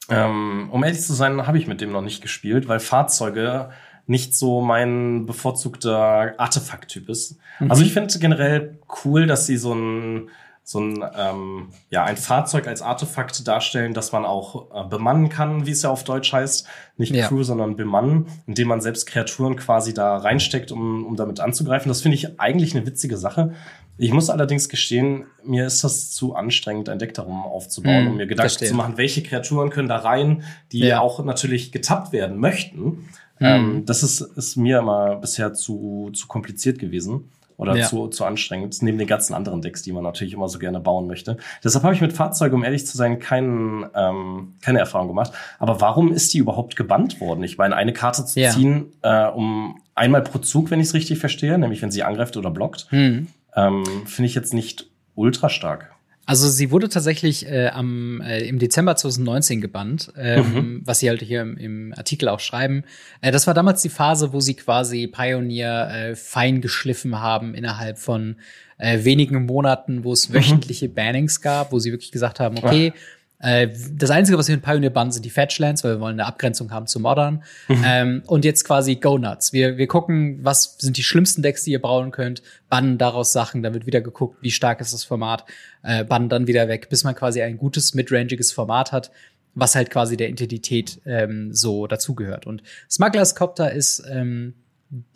Ähm, 0.09 0.69
um 0.71 0.83
ehrlich 0.83 1.01
zu 1.01 1.15
sein, 1.15 1.47
habe 1.47 1.59
ich 1.59 1.67
mit 1.67 1.81
dem 1.81 1.93
noch 1.93 2.03
nicht 2.03 2.23
gespielt, 2.23 2.69
weil 2.69 2.81
Fahrzeuge 2.81 3.71
nicht 4.07 4.35
so 4.37 4.61
mein 4.61 5.27
bevorzugter 5.27 6.35
Artefakt-Typ 6.39 7.09
ist. 7.09 7.39
Mhm. 7.61 7.71
Also 7.71 7.83
ich 7.83 7.93
finde 7.93 8.19
generell 8.19 8.79
cool, 9.05 9.27
dass 9.27 9.47
sie 9.47 9.57
so 9.57 9.75
ein 9.75 10.29
so 10.65 10.81
ein, 10.81 11.05
ähm, 11.17 11.69
ja, 11.91 12.05
ein 12.05 12.17
Fahrzeug 12.17 12.69
als 12.69 12.83
Artefakt 12.83 13.47
darstellen, 13.49 13.95
das 13.95 14.13
man 14.13 14.25
auch 14.25 14.71
äh, 14.73 14.89
bemannen 14.89 15.29
kann, 15.29 15.67
wie 15.67 15.73
es 15.73 15.83
ja 15.83 15.91
auf 15.91 16.05
Deutsch 16.05 16.33
heißt. 16.33 16.67
Nicht 16.97 17.15
ja. 17.15 17.27
Crew, 17.27 17.43
sondern 17.43 17.75
bemannen, 17.75 18.27
indem 18.47 18.69
man 18.69 18.81
selbst 18.81 19.07
Kreaturen 19.07 19.57
quasi 19.57 19.93
da 19.93 20.17
reinsteckt, 20.19 20.71
um, 20.71 21.05
um 21.05 21.17
damit 21.17 21.41
anzugreifen. 21.41 21.89
Das 21.89 22.03
finde 22.03 22.17
ich 22.17 22.39
eigentlich 22.39 22.77
eine 22.77 22.87
witzige 22.87 23.17
Sache. 23.17 23.55
Ich 23.99 24.13
muss 24.13 24.31
allerdings 24.31 24.69
gestehen, 24.69 25.27
mir 25.45 25.67
ist 25.67 25.83
das 25.83 26.13
zu 26.13 26.35
anstrengend, 26.35 26.89
ein 26.89 26.99
Deck 26.99 27.15
darum 27.15 27.43
aufzubauen, 27.45 28.05
mm, 28.05 28.09
um 28.09 28.17
mir 28.17 28.27
Gedanken 28.27 28.51
verstehe. 28.51 28.69
zu 28.69 28.75
machen, 28.75 28.97
welche 28.97 29.23
Kreaturen 29.23 29.71
können 29.71 29.89
da 29.89 29.97
rein, 29.97 30.45
die 30.71 30.79
ja. 30.79 31.01
auch 31.01 31.23
natürlich 31.25 31.73
getappt 31.73 32.13
werden 32.13 32.39
möchten. 32.39 33.09
Mm. 33.39 33.45
Ähm, 33.45 33.83
das 33.85 34.03
ist, 34.03 34.21
ist 34.21 34.57
mir 34.57 34.79
immer 34.79 35.17
bisher 35.17 35.55
zu, 35.55 36.11
zu 36.15 36.29
kompliziert 36.29 36.79
gewesen 36.79 37.31
oder 37.63 37.77
ja. 37.77 37.87
zu, 37.87 38.09
zu 38.09 38.25
anstrengend, 38.25 38.83
neben 38.83 38.99
den 38.99 39.07
ganzen 39.07 39.35
anderen 39.35 39.63
Decks, 39.63 39.83
die 39.83 39.93
man 39.93 40.03
natürlich 40.03 40.35
immer 40.35 40.49
so 40.49 40.59
gerne 40.59 40.81
bauen 40.81 41.07
möchte. 41.07 41.37
Deshalb 41.63 41.85
habe 41.85 41.95
ich 41.95 42.01
mit 42.01 42.13
Fahrzeugen, 42.13 42.57
um 42.57 42.65
ehrlich 42.65 42.87
zu 42.87 42.97
sein, 42.97 43.19
keinen, 43.21 43.87
ähm, 43.95 44.55
keine 44.61 44.81
Erfahrung 44.81 45.09
gemacht. 45.09 45.33
Aber 45.59 45.81
warum 45.81 46.13
ist 46.13 46.35
die 46.35 46.39
überhaupt 46.39 46.77
gebannt 46.77 47.21
worden? 47.21 47.45
Ich 47.45 47.57
meine, 47.57 47.77
eine 47.77 47.93
Karte 47.93 48.25
zu 48.25 48.41
ja. 48.41 48.51
ziehen, 48.51 48.93
äh, 49.03 49.27
um 49.27 49.81
einmal 49.95 50.23
pro 50.23 50.39
Zug, 50.39 50.71
wenn 50.71 50.81
ich 50.81 50.89
es 50.89 50.95
richtig 50.95 51.19
verstehe, 51.19 51.57
nämlich 51.57 51.81
wenn 51.83 51.91
sie 51.91 52.03
angreift 52.03 52.37
oder 52.37 52.51
blockt, 52.51 52.87
hm. 52.91 53.29
ähm, 53.55 53.85
finde 54.07 54.27
ich 54.27 54.35
jetzt 54.35 54.53
nicht 54.53 54.89
ultra 55.15 55.49
stark. 55.49 55.95
Also 56.25 56.49
sie 56.49 56.71
wurde 56.71 56.89
tatsächlich 56.89 57.47
äh, 57.47 57.69
am, 57.69 58.21
äh, 58.21 58.41
im 58.47 58.59
Dezember 58.59 58.95
2019 58.95 59.61
gebannt, 59.61 60.13
ähm, 60.17 60.55
mhm. 60.55 60.83
was 60.85 61.01
sie 61.01 61.09
halt 61.09 61.21
hier 61.21 61.43
im, 61.43 61.57
im 61.57 61.95
Artikel 61.97 62.29
auch 62.29 62.39
schreiben. 62.39 62.85
Äh, 63.21 63.33
das 63.33 63.47
war 63.47 63.55
damals 63.55 63.83
die 63.83 63.89
Phase, 63.89 64.33
wo 64.33 64.41
sie 64.41 64.55
quasi 64.55 65.09
Pioneer 65.09 65.91
äh, 65.91 66.17
fein 66.17 66.61
geschliffen 66.61 67.21
haben 67.21 67.55
innerhalb 67.55 67.99
von 67.99 68.37
äh, 68.79 69.03
wenigen 69.05 69.47
Monaten, 69.47 70.05
wo 70.05 70.13
es 70.13 70.29
mhm. 70.29 70.35
wöchentliche 70.35 70.89
Bannings 70.89 71.41
gab, 71.41 71.73
wo 71.73 71.81
sie 71.81 71.91
wirklich 71.91 72.13
gesagt 72.13 72.39
haben, 72.39 72.57
okay, 72.57 72.93
ja 72.95 73.01
äh, 73.43 73.69
das 73.93 74.11
Einzige, 74.11 74.39
was 74.39 74.47
wir 74.47 74.55
in 74.55 74.63
Pioneer 74.63 74.91
bannen, 74.91 75.11
sind 75.11 75.25
die 75.25 75.31
Fetchlands, 75.31 75.83
weil 75.83 75.97
wir 75.97 76.01
wollen 76.01 76.19
eine 76.19 76.27
Abgrenzung 76.27 76.71
haben 76.71 76.87
zu 76.87 77.01
Modern. 77.01 77.43
Mhm. 77.69 77.85
Ähm, 77.85 78.23
und 78.27 78.45
jetzt 78.45 78.65
quasi 78.65 78.95
Go 78.95 79.19
Nuts. 79.19 79.53
Wir, 79.53 79.77
wir 79.77 79.89
gucken, 79.89 80.39
was 80.43 80.77
sind 80.79 80.97
die 80.97 81.03
schlimmsten 81.03 81.43
Decks, 81.43 81.65
die 81.65 81.73
ihr 81.73 81.83
bauen 81.83 82.13
könnt, 82.13 82.43
bannen 82.69 82.99
daraus 82.99 83.33
Sachen, 83.33 83.63
dann 83.63 83.75
wird 83.75 83.85
wieder 83.85 84.01
geguckt, 84.01 84.39
wie 84.43 84.53
stark 84.53 84.81
ist 84.81 84.93
das 84.93 85.03
Format, 85.03 85.45
äh, 85.83 86.05
bannen 86.05 86.29
dann 86.29 86.47
wieder 86.47 86.69
weg, 86.69 86.89
bis 86.89 87.03
man 87.03 87.17
quasi 87.17 87.43
ein 87.43 87.59
gutes, 87.59 87.95
midrangiges 87.95 88.53
Format 88.53 88.93
hat, 88.93 89.11
was 89.55 89.75
halt 89.75 89.91
quasi 89.91 90.17
der 90.17 90.29
Identität 90.29 91.01
ähm, 91.05 91.53
so 91.53 91.89
dazugehört. 91.89 92.47
Und 92.47 92.63
Smugglers 92.89 93.35
Copter 93.35 93.73
ist, 93.73 94.05
ähm, 94.09 94.55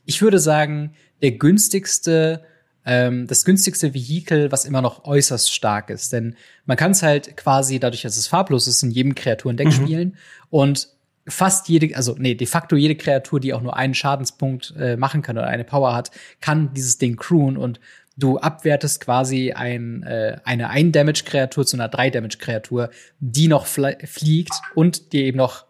ich 0.04 0.20
würde 0.20 0.40
sagen, 0.40 0.94
der 1.22 1.32
günstigste 1.32 2.42
ähm, 2.86 3.26
das 3.26 3.44
günstigste 3.44 3.92
Vehikel, 3.92 4.50
was 4.52 4.64
immer 4.64 4.80
noch 4.80 5.04
äußerst 5.04 5.52
stark 5.52 5.90
ist. 5.90 6.12
Denn 6.12 6.36
man 6.64 6.76
kann 6.76 6.92
es 6.92 7.02
halt 7.02 7.36
quasi, 7.36 7.78
dadurch, 7.80 8.02
dass 8.02 8.16
es 8.16 8.28
farblos 8.28 8.68
ist, 8.68 8.82
in 8.82 8.90
jedem 8.90 9.14
Kreaturendeck 9.14 9.66
mhm. 9.66 9.72
spielen. 9.72 10.16
Und 10.48 10.88
fast 11.28 11.68
jede, 11.68 11.96
also 11.96 12.14
nee, 12.18 12.34
de 12.34 12.46
facto 12.46 12.76
jede 12.76 12.94
Kreatur, 12.94 13.40
die 13.40 13.52
auch 13.52 13.60
nur 13.60 13.76
einen 13.76 13.94
Schadenspunkt 13.94 14.74
äh, 14.78 14.96
machen 14.96 15.22
kann 15.22 15.36
oder 15.36 15.48
eine 15.48 15.64
Power 15.64 15.94
hat, 15.94 16.12
kann 16.40 16.72
dieses 16.72 16.98
Ding 16.98 17.16
crewen 17.16 17.56
und 17.56 17.80
du 18.16 18.38
abwertest 18.38 19.00
quasi 19.00 19.52
ein, 19.52 20.02
äh, 20.04 20.38
eine 20.44 20.70
Ein-Damage-Kreatur 20.70 21.66
zu 21.66 21.76
einer 21.76 21.88
Drei-Damage-Kreatur, 21.88 22.90
die 23.18 23.48
noch 23.48 23.66
fliegt 23.66 24.54
und 24.74 25.12
dir 25.12 25.24
eben 25.24 25.36
noch 25.36 25.66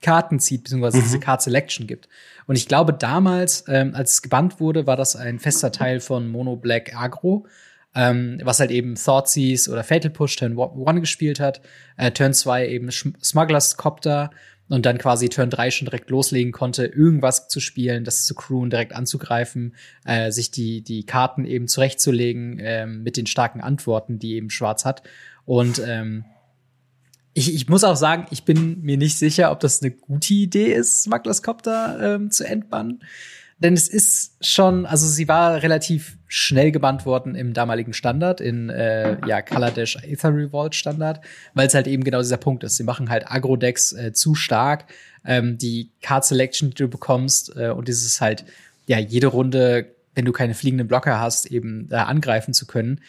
Karten 0.00 0.40
zieht, 0.40 0.64
beziehungsweise 0.64 0.98
mhm. 0.98 1.02
diese 1.02 1.20
Card 1.20 1.42
Selection 1.42 1.86
gibt. 1.86 2.08
Und 2.46 2.56
ich 2.56 2.68
glaube, 2.68 2.92
damals, 2.92 3.64
ähm, 3.68 3.94
als 3.94 4.12
es 4.12 4.22
gebannt 4.22 4.60
wurde, 4.60 4.86
war 4.86 4.96
das 4.96 5.16
ein 5.16 5.38
fester 5.38 5.72
Teil 5.72 6.00
von 6.00 6.28
Mono 6.28 6.56
Black 6.56 6.94
Agro, 6.96 7.46
ähm, 7.94 8.40
was 8.42 8.60
halt 8.60 8.70
eben 8.70 8.94
Thoughtseize 8.94 9.70
oder 9.70 9.84
Fatal 9.84 10.10
Push 10.10 10.36
Turn 10.36 10.58
1 10.58 11.00
gespielt 11.00 11.40
hat, 11.40 11.60
äh, 11.96 12.10
Turn 12.10 12.32
2 12.32 12.68
eben 12.68 12.90
Smugglers 12.90 13.76
Copter 13.76 14.30
und 14.68 14.84
dann 14.84 14.98
quasi 14.98 15.28
Turn 15.28 15.50
3 15.50 15.70
schon 15.70 15.86
direkt 15.86 16.10
loslegen 16.10 16.52
konnte, 16.52 16.84
irgendwas 16.86 17.48
zu 17.48 17.60
spielen, 17.60 18.04
das 18.04 18.26
zu 18.26 18.34
crewen, 18.34 18.70
direkt 18.70 18.92
anzugreifen, 18.92 19.74
äh, 20.04 20.30
sich 20.30 20.50
die, 20.50 20.82
die 20.82 21.04
Karten 21.04 21.44
eben 21.44 21.68
zurechtzulegen 21.68 22.58
äh, 22.58 22.86
mit 22.86 23.16
den 23.16 23.26
starken 23.26 23.60
Antworten, 23.60 24.18
die 24.18 24.34
eben 24.34 24.50
Schwarz 24.50 24.84
hat. 24.84 25.02
Und 25.44 25.82
ähm, 25.84 26.24
ich, 27.38 27.54
ich 27.54 27.68
muss 27.68 27.84
auch 27.84 27.96
sagen, 27.96 28.26
ich 28.30 28.44
bin 28.44 28.82
mir 28.82 28.96
nicht 28.96 29.16
sicher, 29.16 29.52
ob 29.52 29.60
das 29.60 29.80
eine 29.80 29.92
gute 29.92 30.34
Idee 30.34 30.72
ist, 30.72 31.04
Smuggler's 31.04 31.42
Copter 31.42 32.16
ähm, 32.16 32.30
zu 32.30 32.44
entbannen. 32.44 33.00
denn 33.58 33.74
es 33.74 33.88
ist 33.88 34.36
schon, 34.44 34.86
also 34.86 35.06
sie 35.06 35.28
war 35.28 35.62
relativ 35.62 36.16
schnell 36.26 36.72
gebannt 36.72 37.06
worden 37.06 37.34
im 37.34 37.54
damaligen 37.54 37.92
Standard, 37.92 38.40
in 38.40 38.70
äh, 38.70 39.16
ja, 39.26 39.40
Kaladesh 39.40 39.96
Aether 39.96 40.34
Revolt 40.34 40.74
Standard, 40.74 41.20
weil 41.54 41.66
es 41.66 41.74
halt 41.74 41.86
eben 41.86 42.04
genau 42.04 42.18
dieser 42.18 42.36
Punkt 42.36 42.64
ist. 42.64 42.76
Sie 42.76 42.84
machen 42.84 43.08
halt 43.08 43.30
Agro-Decks 43.30 43.92
äh, 43.92 44.12
zu 44.12 44.34
stark. 44.34 44.86
Ähm, 45.24 45.58
die 45.58 45.90
Card 46.02 46.24
Selection, 46.24 46.70
die 46.70 46.76
du 46.76 46.88
bekommst, 46.88 47.56
äh, 47.56 47.70
und 47.70 47.88
dieses 47.88 48.20
halt, 48.20 48.44
ja, 48.86 48.98
jede 48.98 49.28
Runde, 49.28 49.86
wenn 50.14 50.24
du 50.24 50.32
keine 50.32 50.54
fliegenden 50.54 50.88
Blocker 50.88 51.18
hast, 51.18 51.46
eben 51.46 51.88
äh, 51.90 51.96
angreifen 51.96 52.52
zu 52.52 52.66
können. 52.66 53.00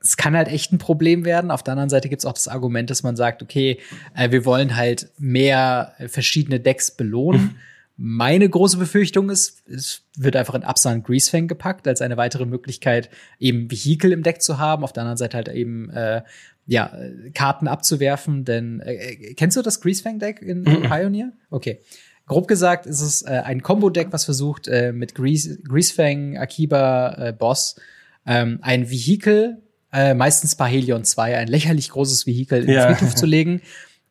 Es 0.00 0.16
kann 0.16 0.36
halt 0.36 0.48
echt 0.48 0.72
ein 0.72 0.78
Problem 0.78 1.24
werden. 1.24 1.50
Auf 1.50 1.62
der 1.62 1.72
anderen 1.72 1.90
Seite 1.90 2.08
gibt 2.08 2.20
es 2.20 2.26
auch 2.26 2.32
das 2.32 2.48
Argument, 2.48 2.90
dass 2.90 3.02
man 3.02 3.16
sagt, 3.16 3.42
okay, 3.42 3.78
äh, 4.14 4.30
wir 4.30 4.44
wollen 4.44 4.76
halt 4.76 5.10
mehr 5.18 5.94
äh, 5.98 6.08
verschiedene 6.08 6.60
Decks 6.60 6.90
belohnen. 6.90 7.56
Meine 7.98 8.48
große 8.48 8.76
Befürchtung 8.76 9.30
ist, 9.30 9.62
es 9.68 10.02
wird 10.16 10.36
einfach 10.36 10.54
in 10.54 10.64
Absan 10.64 11.02
Greasefang 11.02 11.48
gepackt, 11.48 11.88
als 11.88 12.02
eine 12.02 12.18
weitere 12.18 12.44
Möglichkeit, 12.44 13.08
eben 13.38 13.70
Vehikel 13.70 14.12
im 14.12 14.22
Deck 14.22 14.42
zu 14.42 14.58
haben. 14.58 14.84
Auf 14.84 14.92
der 14.92 15.02
anderen 15.02 15.16
Seite 15.16 15.38
halt 15.38 15.48
eben, 15.48 15.88
äh, 15.90 16.22
ja, 16.66 16.92
Karten 17.32 17.68
abzuwerfen. 17.68 18.44
Denn, 18.44 18.80
äh, 18.80 18.94
äh 18.94 19.34
kennst 19.34 19.56
du 19.56 19.62
das 19.62 19.80
Greasefang-Deck 19.80 20.42
in, 20.42 20.64
in 20.64 20.80
mhm. 20.80 20.82
Pioneer? 20.82 21.32
Okay. 21.50 21.80
Grob 22.26 22.48
gesagt 22.48 22.86
ist 22.86 23.00
es 23.00 23.22
äh, 23.22 23.42
ein 23.44 23.62
Combo-Deck, 23.62 24.08
was 24.10 24.24
versucht, 24.24 24.66
äh, 24.66 24.92
mit 24.92 25.14
Grease, 25.14 25.58
Greasefang, 25.62 26.36
Akiba, 26.36 27.28
äh, 27.28 27.32
Boss, 27.32 27.76
ähm, 28.26 28.58
ein 28.62 28.90
Vehikel, 28.90 29.62
äh, 29.96 30.14
meistens 30.14 30.54
Parhelion 30.54 31.04
2, 31.04 31.38
ein 31.38 31.48
lächerlich 31.48 31.90
großes 31.90 32.26
Vehikel 32.26 32.60
in 32.60 32.66
den 32.66 32.76
ja. 32.76 32.94
Friedhof 32.94 33.14
zu 33.14 33.26
legen, 33.26 33.62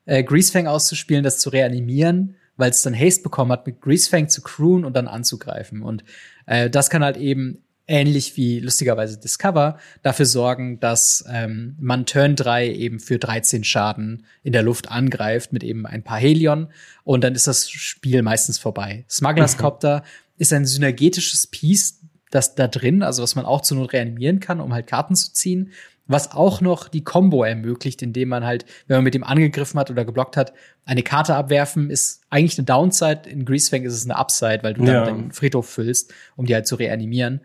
äh, 0.05 0.23
Greasefang 0.23 0.67
auszuspielen, 0.67 1.23
das 1.23 1.39
zu 1.39 1.49
reanimieren 1.49 2.35
weil 2.57 2.71
es 2.71 2.81
dann 2.81 2.97
Haste 2.97 3.23
bekommen 3.23 3.51
hat, 3.51 3.65
mit 3.65 3.81
Greasefang 3.81 4.29
zu 4.29 4.41
crewen 4.41 4.85
und 4.85 4.95
dann 4.95 5.07
anzugreifen. 5.07 5.81
Und 5.83 6.03
äh, 6.45 6.69
das 6.69 6.89
kann 6.89 7.03
halt 7.03 7.17
eben 7.17 7.61
ähnlich 7.87 8.35
wie 8.35 8.59
lustigerweise 8.59 9.19
Discover 9.19 9.77
dafür 10.01 10.25
sorgen, 10.25 10.79
dass 10.79 11.23
ähm, 11.29 11.75
man 11.79 12.07
Turn 12.07 12.35
3 12.35 12.71
eben 12.71 12.99
für 12.99 13.19
13 13.19 13.63
Schaden 13.63 14.25
in 14.41 14.53
der 14.53 14.63
Luft 14.63 14.89
angreift 14.89 15.53
mit 15.53 15.63
eben 15.63 15.85
ein 15.85 16.03
paar 16.03 16.17
Helion 16.17 16.69
und 17.03 17.23
dann 17.23 17.35
ist 17.35 17.45
das 17.45 17.69
Spiel 17.69 18.23
meistens 18.23 18.57
vorbei. 18.57 19.05
Smugglers 19.07 19.57
mhm. 19.57 19.61
Copter 19.61 20.03
ist 20.37 20.51
ein 20.51 20.65
synergetisches 20.65 21.47
Piece, 21.47 22.01
das 22.35 22.55
da 22.55 22.67
drin, 22.67 23.01
also 23.01 23.23
was 23.23 23.35
man 23.35 23.45
auch 23.45 23.61
zu 23.61 23.73
Not 23.75 23.93
reanimieren 23.93 24.39
kann, 24.39 24.59
um 24.59 24.73
halt 24.73 24.87
Karten 24.87 25.15
zu 25.15 25.33
ziehen 25.33 25.71
was 26.07 26.31
auch 26.31 26.61
noch 26.61 26.87
die 26.87 27.03
Combo 27.03 27.43
ermöglicht, 27.43 28.01
indem 28.01 28.29
man 28.29 28.45
halt, 28.45 28.65
wenn 28.87 28.97
man 28.97 29.03
mit 29.03 29.13
dem 29.13 29.23
angegriffen 29.23 29.79
hat 29.79 29.89
oder 29.89 30.05
geblockt 30.05 30.37
hat, 30.37 30.53
eine 30.85 31.03
Karte 31.03 31.35
abwerfen, 31.35 31.89
ist 31.89 32.21
eigentlich 32.29 32.57
eine 32.57 32.65
Downside. 32.65 33.21
In 33.27 33.45
Greasefang 33.45 33.83
ist 33.83 33.93
es 33.93 34.05
eine 34.05 34.15
Upside, 34.15 34.59
weil 34.61 34.75
du 34.75 34.83
ja. 34.83 34.93
dann 34.93 35.05
deinen 35.05 35.31
Friedhof 35.31 35.67
füllst, 35.67 36.13
um 36.35 36.45
die 36.45 36.53
halt 36.53 36.67
zu 36.67 36.75
reanimieren. 36.75 37.41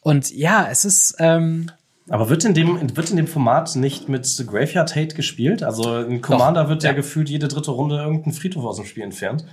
Und 0.00 0.34
ja, 0.34 0.66
es 0.70 0.84
ist. 0.84 1.16
Ähm, 1.18 1.70
aber 2.08 2.28
wird 2.28 2.44
in 2.44 2.54
dem 2.54 2.96
wird 2.96 3.10
in 3.10 3.16
dem 3.16 3.28
Format 3.28 3.76
nicht 3.76 4.08
mit 4.08 4.44
Graveyard 4.46 4.96
Hate 4.96 5.14
gespielt? 5.14 5.62
Also 5.62 6.00
in 6.00 6.20
Commander 6.20 6.62
Doch, 6.62 6.70
wird 6.70 6.82
ja, 6.82 6.90
ja 6.90 6.96
gefühlt 6.96 7.28
jede 7.28 7.46
dritte 7.48 7.70
Runde 7.70 7.96
irgendein 7.96 8.32
Friedhof 8.32 8.64
aus 8.64 8.76
dem 8.76 8.86
Spiel 8.86 9.04
entfernt. 9.04 9.44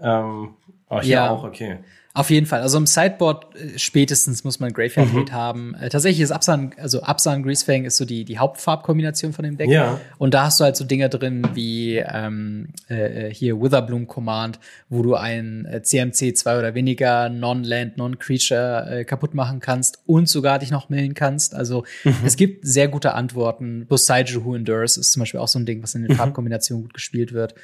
Ähm, 0.00 0.54
oh, 0.88 1.00
hier 1.00 1.14
ja. 1.14 1.30
auch, 1.30 1.44
okay. 1.44 1.78
Auf 2.14 2.28
jeden 2.28 2.44
Fall. 2.44 2.60
Also 2.60 2.76
im 2.76 2.86
Sideboard 2.86 3.56
äh, 3.56 3.78
spätestens 3.78 4.44
muss 4.44 4.60
man 4.60 4.72
Graveyard 4.72 5.12
mhm. 5.12 5.32
haben. 5.32 5.74
Äh, 5.74 5.88
tatsächlich 5.88 6.20
ist 6.20 6.30
Absan, 6.30 6.74
also 6.76 7.02
Absan 7.02 7.42
Greasefang 7.42 7.84
ist 7.84 7.96
so 7.96 8.04
die, 8.04 8.26
die 8.26 8.38
Hauptfarbkombination 8.38 9.32
von 9.32 9.44
dem 9.44 9.56
Deck. 9.56 9.70
Ja. 9.70 9.98
Und 10.18 10.34
da 10.34 10.44
hast 10.44 10.60
du 10.60 10.64
halt 10.64 10.76
so 10.76 10.84
Dinge 10.84 11.08
drin 11.08 11.48
wie 11.54 11.96
ähm, 11.96 12.68
äh, 12.90 13.28
äh 13.28 13.34
hier 13.34 13.62
Witherbloom 13.62 14.08
Command, 14.08 14.60
wo 14.90 15.02
du 15.02 15.14
ein 15.14 15.64
äh, 15.64 15.82
CMC 15.82 16.36
zwei 16.36 16.58
oder 16.58 16.74
weniger 16.74 17.30
Non-Land, 17.30 17.96
Non-Creature 17.96 18.88
äh, 18.90 19.04
kaputt 19.04 19.32
machen 19.32 19.60
kannst 19.60 20.00
und 20.04 20.28
sogar 20.28 20.58
dich 20.58 20.70
noch 20.70 20.90
millen 20.90 21.14
kannst. 21.14 21.54
Also 21.54 21.84
mhm. 22.04 22.16
es 22.26 22.36
gibt 22.36 22.66
sehr 22.66 22.88
gute 22.88 23.14
Antworten. 23.14 23.86
Bosaiju 23.86 24.44
Who 24.44 24.54
Endures 24.54 24.98
ist 24.98 25.12
zum 25.12 25.20
Beispiel 25.20 25.40
auch 25.40 25.48
so 25.48 25.58
ein 25.58 25.64
Ding, 25.64 25.82
was 25.82 25.94
in 25.94 26.02
den 26.02 26.12
mhm. 26.12 26.16
Farbkombinationen 26.16 26.84
gut 26.84 26.92
gespielt 26.92 27.32
wird. 27.32 27.54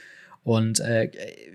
Und 0.45 0.81
äh, 0.81 1.11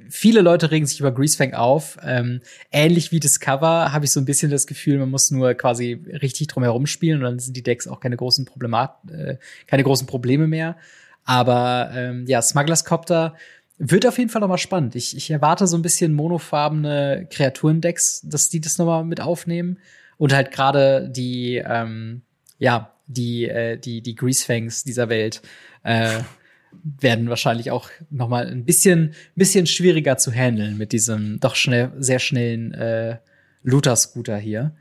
viele 0.10 0.41
Leute 0.41 0.69
regen 0.69 0.86
sich 0.86 1.00
über 1.00 1.12
Greasefang 1.12 1.54
auf. 1.54 1.98
Ähm, 2.04 2.41
ähnlich 2.72 3.12
wie 3.12 3.19
Discover 3.19 3.91
habe 3.91 4.06
ich 4.06 4.12
so 4.12 4.19
ein 4.19 4.26
bisschen 4.26 4.52
das 4.52 4.67
Gefühl, 4.67 5.00
man 5.00 5.10
muss 5.10 5.32
nur 5.32 5.54
quasi 5.56 6.00
richtig 6.22 6.48
drum 6.48 6.63
herum 6.63 6.86
spielen 6.86 7.19
und 7.19 7.24
dann 7.24 7.39
sind 7.39 7.58
die 7.58 7.63
Decks 7.63 7.88
auch 7.88 8.00
keine 8.00 8.17
großen 8.17 8.46
Problemat 8.46 8.98
äh, 9.10 9.38
keine 9.67 9.84
großen 9.84 10.06
Probleme 10.08 10.48
mehr. 10.48 10.78
Aber 11.26 11.91
ähm, 11.93 12.26
ja, 12.28 12.41
Smugglers 12.41 12.86
Copter 12.86 13.36
wird 13.78 14.06
auf 14.06 14.17
jeden 14.17 14.30
Fall 14.30 14.41
nochmal 14.41 14.58
spannend. 14.58 14.96
Ich, 14.96 15.15
ich 15.17 15.32
erwarte 15.32 15.67
so 15.67 15.78
ein 15.78 15.82
bisschen 15.82 16.13
monofarbene 16.13 17.28
Kreaturendecks, 17.30 18.22
dass 18.26 18.50
die 18.50 18.62
das 18.62 18.78
nochmal 18.78 19.04
mit 19.04 19.22
aufnehmen. 19.22 19.80
Und 20.17 20.34
halt 20.34 20.52
gerade 20.52 21.10
die, 21.10 21.62
ähm, 21.65 22.22
ja, 22.60 22.93
die, 23.08 23.46
äh, 23.46 23.78
die, 23.78 24.02
die 24.02 24.15
Greasefangs 24.15 24.84
dieser 24.84 25.10
Welt. 25.10 25.41
Äh, 25.84 26.19
werden 26.84 27.30
wahrscheinlich 27.30 27.72
auch 27.72 27.90
noch 28.10 28.28
mal 28.28 28.48
ein 28.48 28.66
bisschen 28.66 29.14
bisschen 29.36 29.68
schwieriger 29.68 30.18
zu 30.18 30.32
handeln 30.32 30.78
mit 30.78 30.92
diesem 30.92 31.40
doch 31.40 31.56
schnell 31.56 31.92
sehr 31.98 32.20
schnellen 32.20 32.74
äh, 32.74 33.18
Looter 33.64 33.96
Scooter 33.96 34.38
hier. 34.38 34.74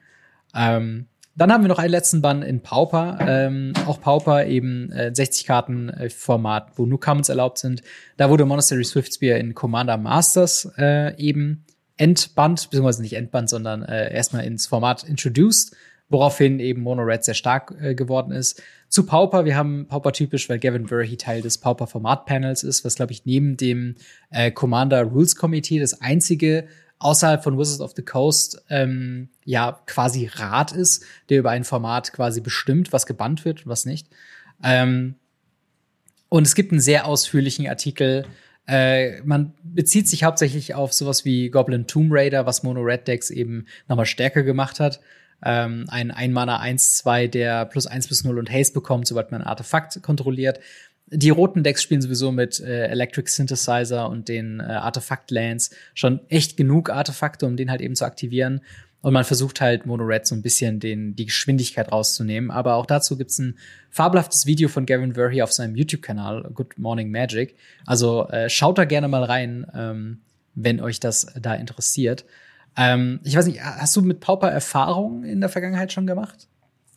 Ähm, 0.55 1.07
dann 1.35 1.51
haben 1.51 1.65
wir 1.65 1.69
noch 1.69 1.79
einen 1.79 1.91
letzten 1.91 2.21
Bann 2.21 2.43
in 2.43 2.61
Pauper. 2.61 3.19
Ähm, 3.21 3.73
auch 3.87 4.01
Pauper 4.01 4.47
eben 4.47 4.93
äh, 4.93 5.15
60 5.15 5.47
Karten 5.47 5.89
äh, 5.89 6.11
Format, 6.11 6.73
wo 6.77 6.85
nur 6.85 7.01
Commons 7.01 7.31
erlaubt 7.31 7.59
sind. 7.59 7.83
Da 8.19 8.29
wurde 8.29 8.45
Monastery 8.45 8.85
Swiftspear 8.85 9.39
in 9.39 9.55
Commander 9.55 9.97
Masters 9.97 10.71
äh, 10.77 11.17
eben 11.17 11.65
entbannt, 11.97 12.69
beziehungsweise 12.71 13.03
nicht 13.03 13.15
entbannt, 13.15 13.49
sondern 13.49 13.83
äh, 13.83 14.13
erstmal 14.13 14.45
ins 14.45 14.67
Format 14.67 15.05
introduced 15.05 15.75
woraufhin 16.13 16.61
eben 16.61 16.83
Mono 16.83 17.03
Red 17.03 17.25
sehr 17.25 17.35
stark 17.35 17.75
äh, 17.81 17.95
geworden 17.95 18.33
ist. 18.33 18.63
Zu 18.89 19.07
Pauper, 19.07 19.45
wir 19.45 19.57
haben 19.57 19.87
Pauper 19.89 20.13
typisch, 20.13 20.49
weil 20.49 20.59
Gavin 20.59 20.89
Verhey 20.89 21.17
Teil 21.17 21.43
des 21.43 21.59
Pauper 21.59 21.87
Format 21.87 22.27
Panels 22.27 22.63
ist, 22.63 22.85
was 22.85 22.97
glaube 22.97 23.13
ich 23.13 23.25
neben 23.25 23.57
dem 23.57 23.97
äh, 24.31 24.51
Commander 24.51 25.03
Rules 25.03 25.35
Committee 25.35 25.79
das 25.79 26.01
einzige 26.01 26.69
außerhalb 26.99 27.43
von 27.43 27.59
Wizards 27.59 27.81
of 27.81 27.95
the 27.97 28.03
Coast 28.03 28.63
ähm, 28.71 29.31
ja 29.45 29.81
quasi 29.87 30.31
Rat 30.33 30.73
ist, 30.73 31.05
der 31.29 31.41
über 31.41 31.51
ein 31.51 31.65
Format 31.65 32.13
quasi 32.13 32.41
bestimmt, 32.41 32.93
was 32.93 33.07
gebannt 33.07 33.45
wird 33.45 33.65
und 33.65 33.71
was 33.71 33.87
nicht. 33.87 34.09
Ähm, 34.63 35.17
und 36.29 36.47
es 36.47 36.55
gibt 36.55 36.73
einen 36.73 36.81
sehr 36.81 37.07
ausführlichen 37.07 37.67
Artikel. 37.67 38.25
Äh, 38.69 39.21
man 39.23 39.55
bezieht 39.65 40.09
sich 40.09 40.25
hauptsächlich 40.25 40.75
auf 40.75 40.93
sowas 40.93 41.25
wie 41.25 41.51
Goblin 41.51 41.87
Tomb 41.87 42.11
Raider, 42.13 42.47
was 42.47 42.63
Mono 42.63 42.81
Red 42.81 43.09
Decks 43.09 43.31
eben 43.31 43.67
nochmal 43.89 44.07
stärker 44.07 44.43
gemacht 44.43 44.79
hat 44.79 45.01
ähm, 45.45 45.87
ein 45.89 46.11
Einmaner 46.11 46.63
1-2, 46.63 47.29
der 47.29 47.67
plus 47.67 47.87
1 47.87 48.09
bis 48.09 48.25
0 48.25 48.39
und 48.39 48.51
Haste 48.51 48.75
bekommt, 48.75 49.07
sobald 49.07 49.31
man 49.31 49.43
ein 49.43 49.47
Artefakt 49.47 50.03
kontrolliert. 50.03 50.61
Die 51.15 51.31
roten 51.31 51.63
Decks 51.63 51.83
spielen 51.83 52.01
sowieso 52.01 52.33
mit 52.33 52.61
äh, 52.61 52.87
Electric 52.87 53.31
Synthesizer 53.31 54.09
und 54.09 54.29
den 54.29 54.61
äh, 54.61 54.65
Artefakt-Lands 54.65 55.71
schon 55.95 56.21
echt 56.29 56.57
genug 56.57 56.89
Artefakte, 56.91 57.45
um 57.47 57.57
den 57.57 57.71
halt 57.71 57.83
eben 57.83 57.95
zu 57.95 58.05
aktivieren. 58.05 58.63
Und 59.03 59.13
man 59.13 59.25
versucht 59.25 59.61
halt 59.61 59.85
Mono 59.85 60.05
Red 60.05 60.27
so 60.27 60.35
ein 60.35 60.43
bisschen 60.43 60.79
den, 60.79 61.17
die 61.17 61.27
Geschwindigkeit 61.27 61.91
rauszunehmen. 61.91 62.51
Aber 62.53 62.77
auch 62.77 62.87
dazu 62.87 63.19
gibt's 63.19 63.39
ein 63.41 63.59
fabelhaftes 63.91 64.47
Video 64.47 64.69
von 64.69 64.87
Gavin 64.87 65.15
Verhey 65.15 65.43
auf 65.43 65.53
seinem 65.53 65.75
YouTube-Kanal, 65.75 66.49
Good 66.55 66.79
Morning 66.79 67.11
Magic. 67.11 67.57
Also 67.85 68.29
äh, 68.29 68.49
schaut 68.49 68.79
da 68.79 68.85
gerne 68.85 69.09
mal 69.09 69.25
rein, 69.25 69.67
ähm, 69.75 70.21
wenn 70.55 70.81
euch 70.81 71.01
das 71.01 71.27
da 71.39 71.55
interessiert. 71.55 72.25
Ähm, 72.77 73.21
ich 73.25 73.37
weiß 73.37 73.47
nicht, 73.47 73.63
hast 73.63 73.95
du 73.97 74.03
mit 74.03 74.21
Pauper 74.21 74.51
Erfahrungen 74.51 75.25
in 75.25 75.41
der 75.41 75.49
Vergangenheit 75.51 75.93
schon 75.93 76.07
gemacht? 76.07 76.49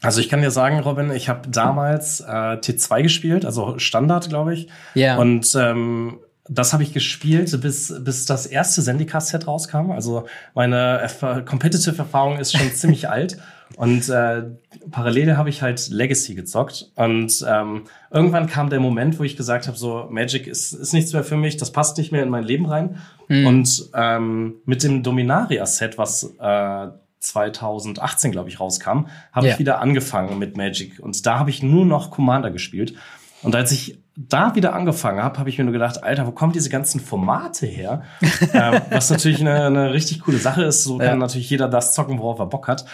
Also 0.02 0.22
ich 0.22 0.30
kann 0.30 0.42
dir 0.42 0.52
sagen, 0.52 0.80
Robin, 0.80 1.12
ich 1.12 1.30
habe 1.30 1.50
damals 1.50 2.20
äh, 2.20 2.24
T2 2.26 3.04
gespielt, 3.04 3.46
also 3.46 3.80
Standard, 3.80 4.30
glaube 4.30 4.54
ich. 4.54 4.68
Ja. 4.94 5.14
Yeah. 5.14 5.18
Und 5.18 5.56
ähm, 5.56 6.20
das 6.48 6.74
habe 6.74 6.84
ich 6.84 6.94
gespielt, 6.94 7.60
bis, 7.62 7.94
bis 8.04 8.26
das 8.26 8.46
erste 8.46 8.84
Zendikar-Set 8.84 9.48
rauskam. 9.48 9.92
Also 9.92 10.28
meine 10.54 11.00
Erf 11.00 11.22
Competitive-Erfahrung 11.46 12.38
ist 12.38 12.56
schon 12.56 12.72
ziemlich 12.74 13.10
alt. 13.10 13.38
Und 13.76 14.10
äh, 14.10 14.44
parallel 14.92 15.38
habe 15.38 15.50
ich 15.50 15.62
halt 15.62 15.90
Legacy 15.90 16.36
gezockt. 16.36 16.92
Und 16.96 17.44
ähm, 17.48 17.84
irgendwann 18.12 18.48
kam 18.48 18.70
der 18.70 18.80
Moment, 18.80 19.20
wo 19.20 19.24
ich 19.24 19.36
gesagt 19.36 19.68
habe, 19.68 19.78
so 19.78 20.08
Magic 20.10 20.48
ist, 20.48 20.74
ist 20.74 20.94
nichts 20.94 21.14
mehr 21.14 21.24
für 21.24 21.38
mich, 21.38 21.58
das 21.58 21.72
passt 21.72 21.98
nicht 21.98 22.12
mehr 22.12 22.24
in 22.24 22.30
mein 22.30 22.44
Leben 22.44 22.66
rein. 22.68 22.98
Mhm. 23.28 23.48
Und 23.48 23.90
ähm, 23.94 24.56
mit 24.66 24.84
dem 24.84 25.04
Dominaria-Set, 25.04 25.98
was 25.98 26.36
äh, 26.40 26.88
2018, 27.20 28.32
glaube 28.32 28.50
ich, 28.50 28.60
rauskam, 28.60 29.08
habe 29.32 29.48
ja. 29.48 29.54
ich 29.54 29.60
wieder 29.60 29.82
angefangen 29.82 30.40
mit 30.40 30.56
Magic. 30.56 31.00
Und 31.00 31.26
da 31.26 31.40
habe 31.40 31.50
ich 31.50 31.64
nur 31.64 31.86
noch 31.86 32.12
Commander 32.12 32.52
gespielt. 32.52 32.94
Und 33.42 33.56
als 33.56 33.72
ich 33.72 34.00
da 34.18 34.56
wieder 34.56 34.74
angefangen 34.74 35.22
habe, 35.22 35.38
habe 35.40 35.50
ich 35.50 35.58
mir 35.58 35.66
nur 35.66 35.74
gedacht, 35.74 36.04
Alter, 36.04 36.26
wo 36.26 36.32
kommen 36.32 36.54
diese 36.54 36.70
ganzen 36.70 37.02
Formate 37.02 37.66
her? 37.66 38.04
ähm, 38.54 38.82
was 38.90 39.10
natürlich 39.10 39.42
eine, 39.42 39.66
eine 39.66 39.94
richtig 39.94 40.22
coole 40.22 40.38
Sache 40.38 40.64
ist. 40.64 40.84
So 40.84 40.98
kann 40.98 41.20
natürlich 41.20 41.50
jeder 41.50 41.68
das 41.68 41.94
zocken, 41.94 42.18
worauf 42.20 42.40
er 42.40 42.46
Bock 42.46 42.68
hat. 42.68 42.86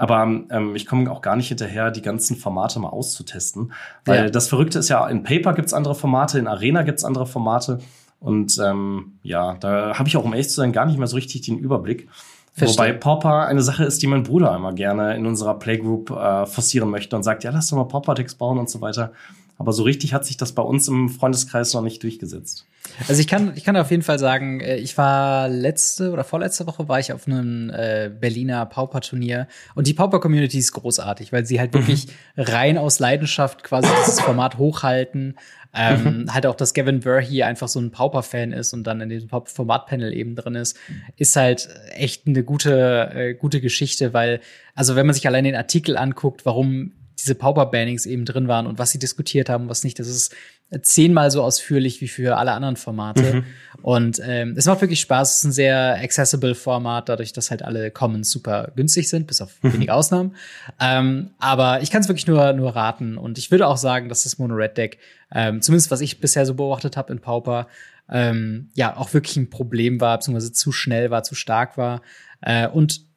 Aber 0.00 0.22
ähm, 0.22 0.74
ich 0.74 0.86
komme 0.86 1.10
auch 1.10 1.20
gar 1.20 1.36
nicht 1.36 1.48
hinterher, 1.48 1.90
die 1.90 2.00
ganzen 2.00 2.34
Formate 2.34 2.80
mal 2.80 2.88
auszutesten. 2.88 3.74
Weil 4.06 4.24
ja. 4.24 4.30
das 4.30 4.48
Verrückte 4.48 4.78
ist 4.78 4.88
ja, 4.88 5.06
in 5.06 5.24
Paper 5.24 5.52
gibt's 5.52 5.74
andere 5.74 5.94
Formate, 5.94 6.38
in 6.38 6.46
Arena 6.46 6.84
gibt's 6.84 7.04
andere 7.04 7.26
Formate. 7.26 7.80
Und 8.18 8.58
ähm, 8.64 9.18
ja, 9.22 9.58
da 9.60 9.98
habe 9.98 10.08
ich 10.08 10.16
auch, 10.16 10.24
um 10.24 10.32
ehrlich 10.32 10.48
zu 10.48 10.54
sein, 10.54 10.72
gar 10.72 10.86
nicht 10.86 10.96
mehr 10.96 11.06
so 11.06 11.16
richtig 11.16 11.42
den 11.42 11.58
Überblick. 11.58 12.08
Verstehe. 12.54 12.78
Wobei 12.78 12.92
Pauper 12.94 13.44
eine 13.44 13.60
Sache 13.60 13.84
ist, 13.84 14.00
die 14.00 14.06
mein 14.06 14.22
Bruder 14.22 14.56
immer 14.56 14.72
gerne 14.72 15.14
in 15.16 15.26
unserer 15.26 15.58
Playgroup 15.58 16.10
äh, 16.12 16.46
forcieren 16.46 16.88
möchte 16.88 17.14
und 17.14 17.22
sagt, 17.22 17.44
ja, 17.44 17.50
lass 17.50 17.68
doch 17.68 17.76
mal 17.76 17.84
Pauper-Decks 17.84 18.36
bauen 18.36 18.56
und 18.56 18.70
so 18.70 18.80
weiter. 18.80 19.12
Aber 19.60 19.74
so 19.74 19.82
richtig 19.82 20.14
hat 20.14 20.24
sich 20.24 20.38
das 20.38 20.52
bei 20.52 20.62
uns 20.62 20.88
im 20.88 21.10
Freundeskreis 21.10 21.74
noch 21.74 21.82
nicht 21.82 22.02
durchgesetzt. 22.02 22.64
Also 23.08 23.20
ich 23.20 23.26
kann, 23.26 23.52
ich 23.56 23.62
kann 23.62 23.76
auf 23.76 23.90
jeden 23.90 24.02
Fall 24.02 24.18
sagen, 24.18 24.60
äh, 24.60 24.76
ich 24.76 24.96
war 24.96 25.50
letzte 25.50 26.12
oder 26.12 26.24
vorletzte 26.24 26.66
Woche 26.66 26.88
war 26.88 26.98
ich 26.98 27.12
auf 27.12 27.26
einem 27.26 27.68
äh, 27.68 28.08
Berliner 28.08 28.64
Pauper-Turnier 28.64 29.48
und 29.74 29.86
die 29.86 29.92
Pauper-Community 29.92 30.56
ist 30.56 30.72
großartig, 30.72 31.30
weil 31.34 31.44
sie 31.44 31.60
halt 31.60 31.74
wirklich 31.74 32.06
mhm. 32.06 32.42
rein 32.42 32.78
aus 32.78 33.00
Leidenschaft 33.00 33.62
quasi 33.62 33.86
dieses 34.00 34.20
Format 34.20 34.56
hochhalten. 34.56 35.36
Ähm, 35.74 36.22
mhm. 36.22 36.32
Halt 36.32 36.46
auch, 36.46 36.54
dass 36.54 36.72
Gavin 36.72 37.00
Burr 37.00 37.20
hier 37.20 37.46
einfach 37.46 37.68
so 37.68 37.80
ein 37.80 37.90
Pauper-Fan 37.90 38.52
ist 38.52 38.72
und 38.72 38.84
dann 38.84 39.02
in 39.02 39.10
diesem 39.10 39.28
Format-Panel 39.28 40.14
eben 40.14 40.36
drin 40.36 40.54
ist, 40.54 40.74
ist 41.18 41.36
halt 41.36 41.68
echt 41.90 42.26
eine 42.26 42.44
gute, 42.44 43.10
äh, 43.14 43.34
gute 43.34 43.60
Geschichte, 43.60 44.14
weil, 44.14 44.40
also 44.74 44.96
wenn 44.96 45.04
man 45.04 45.14
sich 45.14 45.26
allein 45.26 45.44
den 45.44 45.54
Artikel 45.54 45.98
anguckt, 45.98 46.46
warum 46.46 46.92
diese 47.20 47.34
Pauper-Bannings 47.34 48.06
eben 48.06 48.24
drin 48.24 48.48
waren 48.48 48.66
und 48.66 48.78
was 48.78 48.90
sie 48.90 48.98
diskutiert 48.98 49.48
haben, 49.48 49.68
was 49.68 49.84
nicht. 49.84 49.98
Das 49.98 50.08
ist 50.08 50.34
zehnmal 50.82 51.30
so 51.30 51.42
ausführlich 51.42 52.00
wie 52.00 52.08
für 52.08 52.36
alle 52.36 52.52
anderen 52.52 52.76
Formate. 52.76 53.34
Mhm. 53.34 53.44
Und 53.82 54.20
ähm, 54.24 54.54
es 54.56 54.66
macht 54.66 54.80
wirklich 54.80 55.00
Spaß. 55.00 55.30
Es 55.30 55.38
ist 55.38 55.44
ein 55.44 55.52
sehr 55.52 55.98
accessible 56.00 56.54
Format, 56.54 57.08
dadurch, 57.08 57.32
dass 57.32 57.50
halt 57.50 57.62
alle 57.62 57.90
Commons 57.90 58.30
super 58.30 58.70
günstig 58.76 59.08
sind, 59.08 59.26
bis 59.26 59.40
auf 59.40 59.50
mhm. 59.62 59.72
wenige 59.74 59.94
Ausnahmen. 59.94 60.36
Ähm, 60.78 61.30
aber 61.38 61.82
ich 61.82 61.90
kann 61.90 62.02
es 62.02 62.08
wirklich 62.08 62.26
nur, 62.26 62.52
nur 62.52 62.76
raten. 62.76 63.16
Und 63.16 63.38
ich 63.38 63.50
würde 63.50 63.66
auch 63.66 63.78
sagen, 63.78 64.08
dass 64.08 64.22
das 64.22 64.38
Mono-Red-Deck, 64.38 64.98
ähm, 65.32 65.60
zumindest 65.60 65.90
was 65.90 66.00
ich 66.00 66.20
bisher 66.20 66.46
so 66.46 66.54
beobachtet 66.54 66.96
habe 66.96 67.12
in 67.12 67.20
Pauper, 67.20 67.66
ähm, 68.08 68.68
ja, 68.74 68.96
auch 68.96 69.12
wirklich 69.12 69.36
ein 69.36 69.50
Problem 69.50 70.00
war, 70.00 70.18
beziehungsweise 70.18 70.52
zu 70.52 70.72
schnell 70.72 71.10
war, 71.10 71.22
zu 71.22 71.34
stark 71.34 71.76
war. 71.78 72.02
Äh, 72.42 72.68
und 72.68 73.09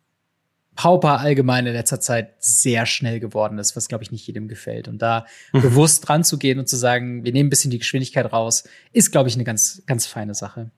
Pauper 0.75 1.19
allgemein 1.19 1.65
in 1.65 1.73
letzter 1.73 1.99
Zeit 1.99 2.33
sehr 2.39 2.85
schnell 2.85 3.19
geworden 3.19 3.57
ist, 3.59 3.75
was 3.75 3.87
glaube 3.87 4.03
ich 4.03 4.11
nicht 4.11 4.25
jedem 4.25 4.47
gefällt. 4.47 4.87
Und 4.87 5.01
da 5.01 5.25
mhm. 5.51 5.61
bewusst 5.61 6.07
dran 6.07 6.23
zu 6.23 6.37
gehen 6.37 6.59
und 6.59 6.67
zu 6.67 6.75
sagen, 6.75 7.23
wir 7.23 7.31
nehmen 7.31 7.47
ein 7.47 7.49
bisschen 7.49 7.71
die 7.71 7.79
Geschwindigkeit 7.79 8.31
raus, 8.31 8.63
ist 8.91 9.11
glaube 9.11 9.29
ich 9.29 9.35
eine 9.35 9.43
ganz 9.43 9.83
ganz 9.85 10.05
feine 10.05 10.33
Sache. 10.33 10.71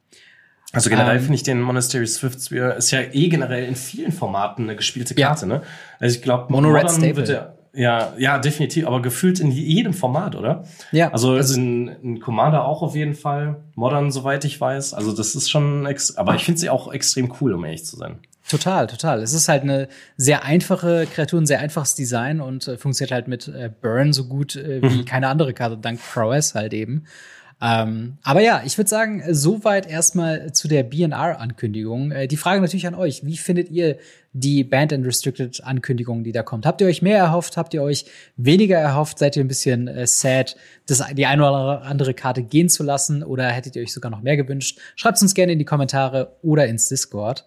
Also 0.71 0.89
generell 0.89 1.17
ähm, 1.17 1.21
finde 1.21 1.35
ich 1.35 1.43
den 1.43 1.61
Monastery 1.61 2.07
Swift 2.07 2.41
Spear 2.41 2.75
ist 2.75 2.91
ja 2.91 2.99
eh 3.01 3.29
generell 3.29 3.65
in 3.65 3.75
vielen 3.75 4.11
Formaten 4.11 4.65
eine 4.65 4.75
gespielte 4.75 5.15
Karte, 5.15 5.47
ja. 5.47 5.53
ne? 5.53 5.61
Also 5.99 6.17
ich 6.17 6.21
glaube, 6.21 6.51
Mono 6.51 6.69
Red. 6.69 7.15
Wird 7.15 7.29
der, 7.29 7.55
ja, 7.75 8.13
ja, 8.17 8.39
definitiv, 8.39 8.87
aber 8.87 9.01
gefühlt 9.01 9.39
in 9.39 9.51
jedem 9.51 9.93
Format, 9.93 10.35
oder? 10.35 10.63
Ja. 10.91 11.11
Also, 11.11 11.31
also 11.33 11.55
in, 11.59 11.87
in 11.87 12.19
Commander 12.19 12.65
auch 12.65 12.81
auf 12.81 12.95
jeden 12.95 13.15
Fall. 13.15 13.57
Modern, 13.75 14.11
soweit 14.11 14.45
ich 14.45 14.59
weiß. 14.59 14.93
Also 14.93 15.13
das 15.13 15.35
ist 15.35 15.49
schon, 15.49 15.85
ex 15.85 16.15
aber 16.15 16.35
ich 16.35 16.45
finde 16.45 16.59
sie 16.59 16.69
auch 16.69 16.91
extrem 16.91 17.33
cool, 17.41 17.53
um 17.53 17.65
ehrlich 17.65 17.85
zu 17.85 17.97
sein. 17.97 18.19
Total, 18.47 18.85
total. 18.85 19.21
Es 19.23 19.33
ist 19.33 19.47
halt 19.47 19.63
eine 19.63 19.87
sehr 20.17 20.43
einfache 20.43 21.07
Kreatur, 21.11 21.41
ein 21.41 21.47
sehr 21.47 21.59
einfaches 21.59 21.95
Design 21.95 22.41
und 22.41 22.67
äh, 22.67 22.77
funktioniert 22.77 23.11
halt 23.11 23.27
mit 23.27 23.47
äh, 23.47 23.71
Burn 23.81 24.13
so 24.13 24.25
gut 24.25 24.55
äh, 24.55 24.81
wie 24.83 24.97
mhm. 24.97 25.05
keine 25.05 25.29
andere 25.29 25.53
Karte, 25.53 25.77
dank 25.77 25.99
Prowess 25.99 26.53
halt 26.53 26.73
eben. 26.73 27.05
Ähm, 27.61 28.17
aber 28.21 28.41
ja, 28.41 28.61
ich 28.65 28.77
würde 28.77 28.89
sagen, 28.89 29.23
soweit 29.31 29.89
erstmal 29.89 30.51
zu 30.51 30.67
der 30.67 30.83
BNR-Ankündigung. 30.83 32.11
Äh, 32.11 32.27
die 32.27 32.37
Frage 32.37 32.61
natürlich 32.61 32.85
an 32.85 32.95
euch. 32.95 33.25
Wie 33.25 33.37
findet 33.37 33.71
ihr 33.71 33.97
die 34.33 34.63
Band 34.63 34.91
and 34.91 35.05
Restricted 35.05 35.63
Ankündigung, 35.63 36.23
die 36.23 36.33
da 36.33 36.43
kommt? 36.43 36.65
Habt 36.65 36.81
ihr 36.81 36.87
euch 36.87 37.01
mehr 37.01 37.17
erhofft? 37.17 37.55
Habt 37.55 37.73
ihr 37.73 37.81
euch 37.81 38.05
weniger 38.35 38.77
erhofft? 38.77 39.19
Seid 39.19 39.37
ihr 39.37 39.43
ein 39.43 39.47
bisschen 39.47 39.87
äh, 39.87 40.05
sad, 40.05 40.57
das, 40.85 41.03
die 41.13 41.25
eine 41.25 41.41
oder 41.49 41.81
andere 41.83 42.13
Karte 42.13 42.43
gehen 42.43 42.67
zu 42.67 42.83
lassen? 42.83 43.23
Oder 43.23 43.47
hättet 43.47 43.75
ihr 43.75 43.81
euch 43.81 43.93
sogar 43.93 44.11
noch 44.11 44.21
mehr 44.21 44.37
gewünscht? 44.37 44.77
Schreibt 44.95 45.21
uns 45.21 45.33
gerne 45.33 45.53
in 45.53 45.59
die 45.59 45.65
Kommentare 45.65 46.35
oder 46.41 46.67
ins 46.67 46.89
Discord. 46.89 47.45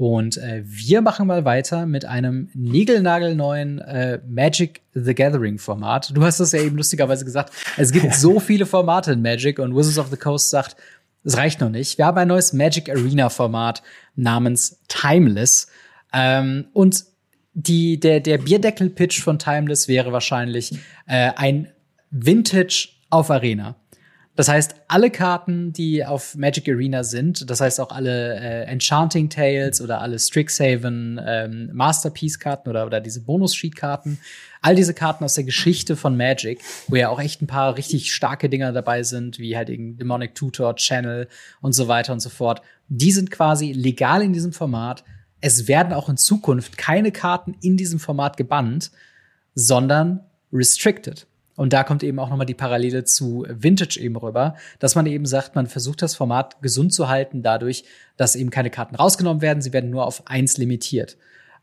Und 0.00 0.38
äh, 0.38 0.62
wir 0.64 1.02
machen 1.02 1.26
mal 1.26 1.44
weiter 1.44 1.84
mit 1.84 2.06
einem 2.06 2.48
niegelnagelneuen 2.54 3.80
äh, 3.80 4.18
Magic 4.26 4.80
the 4.94 5.14
Gathering 5.14 5.58
Format. 5.58 6.16
Du 6.16 6.24
hast 6.24 6.40
das 6.40 6.52
ja 6.52 6.62
eben 6.62 6.78
lustigerweise 6.78 7.26
gesagt. 7.26 7.52
Es 7.76 7.92
gibt 7.92 8.14
so 8.14 8.40
viele 8.40 8.64
Formate 8.64 9.12
in 9.12 9.20
Magic 9.20 9.58
und 9.58 9.76
Wizards 9.76 9.98
of 9.98 10.08
the 10.08 10.16
Coast 10.16 10.48
sagt, 10.48 10.76
es 11.22 11.36
reicht 11.36 11.60
noch 11.60 11.68
nicht. 11.68 11.98
Wir 11.98 12.06
haben 12.06 12.16
ein 12.16 12.28
neues 12.28 12.54
Magic 12.54 12.88
Arena 12.88 13.28
Format 13.28 13.82
namens 14.16 14.80
Timeless. 14.88 15.68
Ähm, 16.14 16.68
und 16.72 17.04
die, 17.52 18.00
der, 18.00 18.20
der 18.20 18.38
Bierdeckel-Pitch 18.38 19.20
von 19.20 19.38
Timeless 19.38 19.86
wäre 19.86 20.14
wahrscheinlich 20.14 20.72
äh, 21.08 21.32
ein 21.36 21.68
Vintage 22.10 22.88
auf 23.10 23.30
Arena. 23.30 23.76
Das 24.36 24.48
heißt, 24.48 24.76
alle 24.88 25.10
Karten, 25.10 25.72
die 25.72 26.04
auf 26.04 26.36
Magic 26.36 26.68
Arena 26.68 27.02
sind, 27.02 27.50
das 27.50 27.60
heißt 27.60 27.80
auch 27.80 27.90
alle 27.90 28.36
äh, 28.36 28.64
Enchanting 28.64 29.28
Tales 29.28 29.80
oder 29.80 30.00
alle 30.00 30.18
Strixhaven 30.18 31.20
ähm, 31.22 31.70
Masterpiece-Karten 31.72 32.70
oder, 32.70 32.86
oder 32.86 33.00
diese 33.00 33.22
Bonus-Sheet-Karten, 33.22 34.18
all 34.62 34.76
diese 34.76 34.94
Karten 34.94 35.24
aus 35.24 35.34
der 35.34 35.44
Geschichte 35.44 35.96
von 35.96 36.16
Magic, 36.16 36.60
wo 36.86 36.96
ja 36.96 37.08
auch 37.08 37.20
echt 37.20 37.42
ein 37.42 37.48
paar 37.48 37.76
richtig 37.76 38.14
starke 38.14 38.48
Dinger 38.48 38.72
dabei 38.72 39.02
sind, 39.02 39.38
wie 39.38 39.56
halt 39.56 39.68
eben 39.68 39.96
Demonic 39.98 40.34
Tutor, 40.34 40.76
Channel 40.76 41.28
und 41.60 41.72
so 41.72 41.88
weiter 41.88 42.12
und 42.12 42.20
so 42.20 42.30
fort, 42.30 42.62
die 42.88 43.12
sind 43.12 43.30
quasi 43.30 43.72
legal 43.72 44.22
in 44.22 44.32
diesem 44.32 44.52
Format. 44.52 45.04
Es 45.40 45.66
werden 45.66 45.92
auch 45.92 46.08
in 46.08 46.16
Zukunft 46.16 46.78
keine 46.78 47.10
Karten 47.12 47.56
in 47.62 47.76
diesem 47.76 47.98
Format 47.98 48.36
gebannt, 48.36 48.90
sondern 49.54 50.20
restricted. 50.52 51.26
Und 51.56 51.72
da 51.72 51.84
kommt 51.84 52.02
eben 52.02 52.18
auch 52.18 52.30
nochmal 52.30 52.46
die 52.46 52.54
Parallele 52.54 53.04
zu 53.04 53.44
Vintage 53.48 54.00
eben 54.00 54.16
rüber, 54.16 54.54
dass 54.78 54.94
man 54.94 55.06
eben 55.06 55.26
sagt, 55.26 55.54
man 55.54 55.66
versucht 55.66 56.00
das 56.02 56.14
Format 56.14 56.62
gesund 56.62 56.92
zu 56.94 57.08
halten, 57.08 57.42
dadurch, 57.42 57.84
dass 58.16 58.36
eben 58.36 58.50
keine 58.50 58.70
Karten 58.70 58.94
rausgenommen 58.94 59.42
werden, 59.42 59.60
sie 59.60 59.72
werden 59.72 59.90
nur 59.90 60.06
auf 60.06 60.26
eins 60.26 60.56
limitiert. 60.56 61.16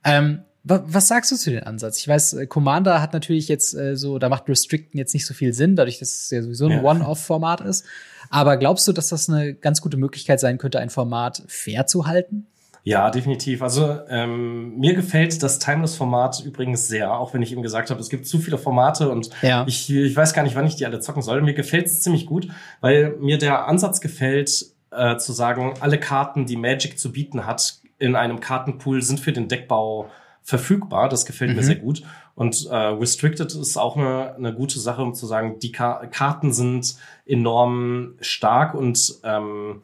Ähm, 0.03 0.41
was 0.69 1.07
sagst 1.07 1.31
du 1.31 1.37
zu 1.37 1.51
dem 1.51 1.63
Ansatz? 1.63 1.99
Ich 1.99 2.07
weiß, 2.07 2.33
äh, 2.33 2.47
Commander 2.47 3.01
hat 3.01 3.13
natürlich 3.13 3.47
jetzt 3.47 3.73
äh, 3.73 3.95
so, 3.95 4.19
da 4.19 4.27
macht 4.27 4.49
Restricten 4.49 4.97
jetzt 4.97 5.13
nicht 5.13 5.25
so 5.25 5.33
viel 5.33 5.53
Sinn, 5.53 5.75
dadurch, 5.75 5.99
dass 5.99 6.23
es 6.23 6.29
ja 6.29 6.41
sowieso 6.41 6.65
ein 6.65 6.71
ja. 6.71 6.83
One-Off-Format 6.83 7.61
ist. 7.61 7.85
Aber 8.29 8.57
glaubst 8.57 8.87
du, 8.87 8.91
dass 8.91 9.07
das 9.07 9.29
eine 9.29 9.53
ganz 9.53 9.81
gute 9.81 9.97
Möglichkeit 9.97 10.39
sein 10.39 10.57
könnte, 10.57 10.79
ein 10.79 10.89
Format 10.89 11.43
fair 11.47 11.87
zu 11.87 12.05
halten? 12.05 12.47
Ja, 12.87 13.09
definitiv. 13.09 13.61
Also 13.61 13.99
ähm, 14.07 14.77
mir 14.77 14.93
gefällt 14.93 15.43
das 15.43 15.59
Timeless-Format 15.59 16.41
übrigens 16.45 16.87
sehr, 16.87 17.11
auch 17.11 17.33
wenn 17.33 17.41
ich 17.41 17.51
eben 17.51 17.61
gesagt 17.61 17.89
habe, 17.89 17.99
es 17.99 18.07
gibt 18.07 18.25
zu 18.25 18.39
viele 18.39 18.57
Formate 18.57 19.09
und 19.09 19.29
ja. 19.41 19.65
ich, 19.67 19.93
ich 19.93 20.15
weiß 20.15 20.33
gar 20.33 20.43
nicht, 20.43 20.55
wann 20.55 20.65
ich 20.65 20.77
die 20.77 20.85
alle 20.85 21.01
zocken 21.01 21.21
soll. 21.21 21.41
Mir 21.41 21.53
gefällt 21.53 21.87
es 21.87 22.01
ziemlich 22.01 22.25
gut, 22.25 22.47
weil 22.79 23.17
mir 23.19 23.37
der 23.39 23.67
Ansatz 23.67 23.99
gefällt, 23.99 24.67
äh, 24.91 25.17
zu 25.17 25.33
sagen, 25.33 25.73
alle 25.81 25.99
Karten, 25.99 26.45
die 26.45 26.55
Magic 26.55 26.97
zu 26.97 27.11
bieten 27.11 27.45
hat, 27.45 27.81
in 27.99 28.15
einem 28.15 28.39
Kartenpool 28.39 29.01
sind 29.01 29.19
für 29.19 29.33
den 29.33 29.49
Deckbau 29.49 30.09
verfügbar. 30.41 31.09
Das 31.09 31.25
gefällt 31.25 31.51
mhm. 31.51 31.57
mir 31.57 31.63
sehr 31.63 31.75
gut. 31.75 32.03
Und 32.35 32.67
äh, 32.67 32.73
Restricted 32.73 33.53
ist 33.53 33.75
auch 33.75 33.97
eine, 33.97 34.33
eine 34.35 34.53
gute 34.53 34.79
Sache, 34.79 35.01
um 35.01 35.13
zu 35.13 35.25
sagen, 35.25 35.59
die 35.59 35.73
Ka 35.73 36.05
Karten 36.05 36.53
sind 36.53 36.95
enorm 37.25 38.13
stark 38.21 38.75
und 38.75 39.15
ähm, 39.25 39.81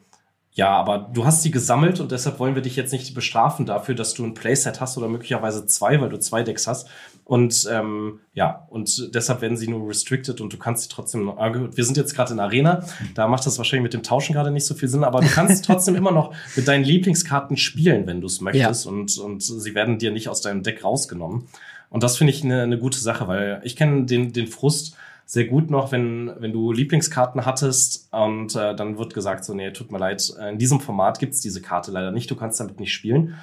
ja, 0.56 0.70
aber 0.70 1.10
du 1.12 1.24
hast 1.26 1.42
sie 1.42 1.50
gesammelt 1.50 1.98
und 1.98 2.12
deshalb 2.12 2.38
wollen 2.38 2.54
wir 2.54 2.62
dich 2.62 2.76
jetzt 2.76 2.92
nicht 2.92 3.12
bestrafen 3.12 3.66
dafür, 3.66 3.96
dass 3.96 4.14
du 4.14 4.24
ein 4.24 4.34
Playset 4.34 4.80
hast 4.80 4.96
oder 4.96 5.08
möglicherweise 5.08 5.66
zwei, 5.66 6.00
weil 6.00 6.08
du 6.08 6.18
zwei 6.20 6.44
Decks 6.44 6.68
hast. 6.68 6.88
Und 7.24 7.68
ähm, 7.72 8.20
ja, 8.34 8.64
und 8.70 9.12
deshalb 9.12 9.40
werden 9.40 9.56
sie 9.56 9.66
nur 9.66 9.88
restricted 9.88 10.40
und 10.40 10.52
du 10.52 10.56
kannst 10.56 10.84
sie 10.84 10.88
trotzdem. 10.90 11.24
Noch, 11.24 11.38
wir 11.38 11.84
sind 11.84 11.96
jetzt 11.96 12.14
gerade 12.14 12.34
in 12.34 12.38
Arena, 12.38 12.84
da 13.16 13.26
macht 13.26 13.44
das 13.46 13.58
wahrscheinlich 13.58 13.82
mit 13.82 13.94
dem 13.94 14.04
Tauschen 14.04 14.32
gerade 14.32 14.52
nicht 14.52 14.64
so 14.64 14.74
viel 14.76 14.88
Sinn, 14.88 15.02
aber 15.02 15.22
du 15.22 15.26
kannst 15.26 15.64
trotzdem 15.66 15.96
immer 15.96 16.12
noch 16.12 16.32
mit 16.54 16.68
deinen 16.68 16.84
Lieblingskarten 16.84 17.56
spielen, 17.56 18.06
wenn 18.06 18.20
du 18.20 18.28
es 18.28 18.40
möchtest. 18.40 18.84
Ja. 18.84 18.92
Und, 18.92 19.18
und 19.18 19.42
sie 19.42 19.74
werden 19.74 19.98
dir 19.98 20.12
nicht 20.12 20.28
aus 20.28 20.40
deinem 20.40 20.62
Deck 20.62 20.84
rausgenommen. 20.84 21.48
Und 21.90 22.04
das 22.04 22.16
finde 22.16 22.32
ich 22.32 22.44
eine, 22.44 22.62
eine 22.62 22.78
gute 22.78 23.00
Sache, 23.00 23.26
weil 23.26 23.60
ich 23.64 23.74
kenne 23.74 24.04
den, 24.06 24.32
den 24.32 24.46
Frust 24.46 24.96
sehr 25.26 25.46
gut 25.46 25.70
noch, 25.70 25.92
wenn, 25.92 26.32
wenn 26.38 26.52
du 26.52 26.72
Lieblingskarten 26.72 27.46
hattest 27.46 28.08
und 28.12 28.54
äh, 28.54 28.74
dann 28.74 28.98
wird 28.98 29.14
gesagt, 29.14 29.44
so, 29.44 29.54
nee, 29.54 29.70
tut 29.70 29.90
mir 29.90 29.98
leid, 29.98 30.32
in 30.50 30.58
diesem 30.58 30.80
Format 30.80 31.18
gibt's 31.18 31.40
diese 31.40 31.62
Karte 31.62 31.90
leider 31.90 32.12
nicht, 32.12 32.30
du 32.30 32.36
kannst 32.36 32.60
damit 32.60 32.78
nicht 32.78 32.92
spielen. 32.92 33.34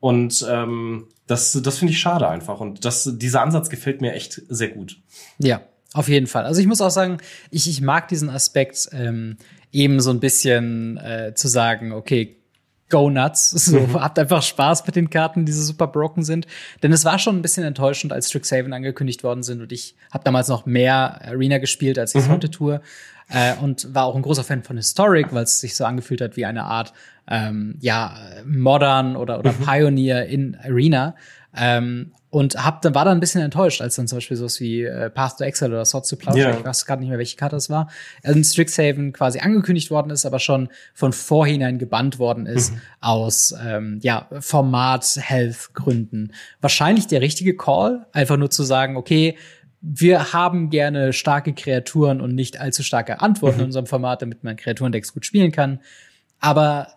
Und 0.00 0.46
ähm, 0.48 1.06
das, 1.26 1.52
das 1.62 1.78
finde 1.78 1.92
ich 1.92 2.00
schade 2.00 2.28
einfach. 2.28 2.60
Und 2.60 2.84
das, 2.84 3.10
dieser 3.18 3.42
Ansatz 3.42 3.68
gefällt 3.68 4.00
mir 4.00 4.12
echt 4.12 4.42
sehr 4.48 4.68
gut. 4.68 5.00
Ja, 5.38 5.60
auf 5.92 6.08
jeden 6.08 6.26
Fall. 6.26 6.44
Also 6.44 6.60
ich 6.60 6.66
muss 6.66 6.80
auch 6.80 6.90
sagen, 6.90 7.18
ich, 7.50 7.68
ich 7.68 7.80
mag 7.80 8.08
diesen 8.08 8.30
Aspekt 8.30 8.88
ähm, 8.92 9.36
eben 9.72 10.00
so 10.00 10.10
ein 10.10 10.20
bisschen 10.20 10.96
äh, 10.98 11.32
zu 11.34 11.48
sagen, 11.48 11.92
okay, 11.92 12.37
go 12.88 13.10
nuts. 13.10 13.50
So, 13.68 13.80
mhm. 13.80 14.00
habt 14.00 14.18
einfach 14.18 14.42
Spaß 14.42 14.86
mit 14.86 14.96
den 14.96 15.10
Karten, 15.10 15.44
die 15.44 15.52
so 15.52 15.62
super 15.62 15.86
broken 15.86 16.22
sind. 16.22 16.46
Denn 16.82 16.92
es 16.92 17.04
war 17.04 17.18
schon 17.18 17.36
ein 17.36 17.42
bisschen 17.42 17.64
enttäuschend, 17.64 18.12
als 18.12 18.28
Strixhaven 18.28 18.72
angekündigt 18.72 19.22
worden 19.24 19.42
sind 19.42 19.60
und 19.60 19.72
ich 19.72 19.94
habe 20.12 20.24
damals 20.24 20.48
noch 20.48 20.64
mehr 20.64 21.20
Arena 21.22 21.58
gespielt, 21.58 21.98
als 21.98 22.14
ich 22.14 22.22
es 22.22 22.28
mhm. 22.28 22.32
heute 22.32 22.50
tue. 22.50 22.80
Äh, 23.28 23.54
und 23.60 23.94
war 23.94 24.04
auch 24.04 24.16
ein 24.16 24.22
großer 24.22 24.44
Fan 24.44 24.62
von 24.62 24.76
Historic, 24.76 25.34
weil 25.34 25.44
es 25.44 25.60
sich 25.60 25.76
so 25.76 25.84
angefühlt 25.84 26.22
hat 26.22 26.36
wie 26.36 26.46
eine 26.46 26.64
Art 26.64 26.94
ähm, 27.28 27.76
ja 27.80 28.16
Modern 28.46 29.16
oder 29.16 29.38
oder 29.38 29.52
mhm. 29.52 29.64
Pioneer 29.64 30.26
in 30.26 30.56
Arena. 30.56 31.14
Ähm, 31.54 32.12
und 32.30 32.62
hab, 32.62 32.82
dann 32.82 32.94
war 32.94 33.06
dann 33.06 33.16
ein 33.16 33.20
bisschen 33.20 33.40
enttäuscht, 33.40 33.80
als 33.80 33.96
dann 33.96 34.06
zum 34.06 34.18
Beispiel 34.18 34.36
sowas 34.36 34.60
wie 34.60 34.82
äh, 34.82 35.08
Path 35.08 35.38
to 35.38 35.44
Exile 35.44 35.70
oder 35.70 35.84
Swords 35.84 36.10
to 36.10 36.16
Plowshare, 36.16 36.50
ja. 36.50 36.58
ich 36.58 36.64
weiß 36.64 36.84
gerade 36.84 37.00
nicht 37.00 37.08
mehr, 37.08 37.18
welche 37.18 37.36
Karte 37.36 37.56
das 37.56 37.70
war, 37.70 37.88
in 38.22 38.44
Strixhaven 38.44 39.12
quasi 39.12 39.38
angekündigt 39.38 39.90
worden 39.90 40.10
ist, 40.10 40.26
aber 40.26 40.38
schon 40.38 40.68
von 40.92 41.14
vorhinein 41.14 41.78
gebannt 41.78 42.18
worden 42.18 42.44
ist 42.44 42.72
mhm. 42.72 42.80
aus 43.00 43.54
ähm, 43.64 43.98
ja, 44.02 44.28
Format-Health-Gründen. 44.40 46.34
Wahrscheinlich 46.60 47.06
der 47.06 47.22
richtige 47.22 47.56
Call, 47.56 48.06
einfach 48.12 48.36
nur 48.36 48.50
zu 48.50 48.62
sagen, 48.62 48.96
okay, 48.96 49.36
wir 49.80 50.32
haben 50.32 50.68
gerne 50.70 51.14
starke 51.14 51.54
Kreaturen 51.54 52.20
und 52.20 52.34
nicht 52.34 52.60
allzu 52.60 52.82
starke 52.82 53.20
Antworten 53.22 53.56
mhm. 53.56 53.60
in 53.60 53.66
unserem 53.66 53.86
Format, 53.86 54.20
damit 54.20 54.44
man 54.44 54.56
Kreaturendecks 54.56 55.14
gut 55.14 55.24
spielen 55.24 55.52
kann. 55.52 55.80
Aber 56.40 56.88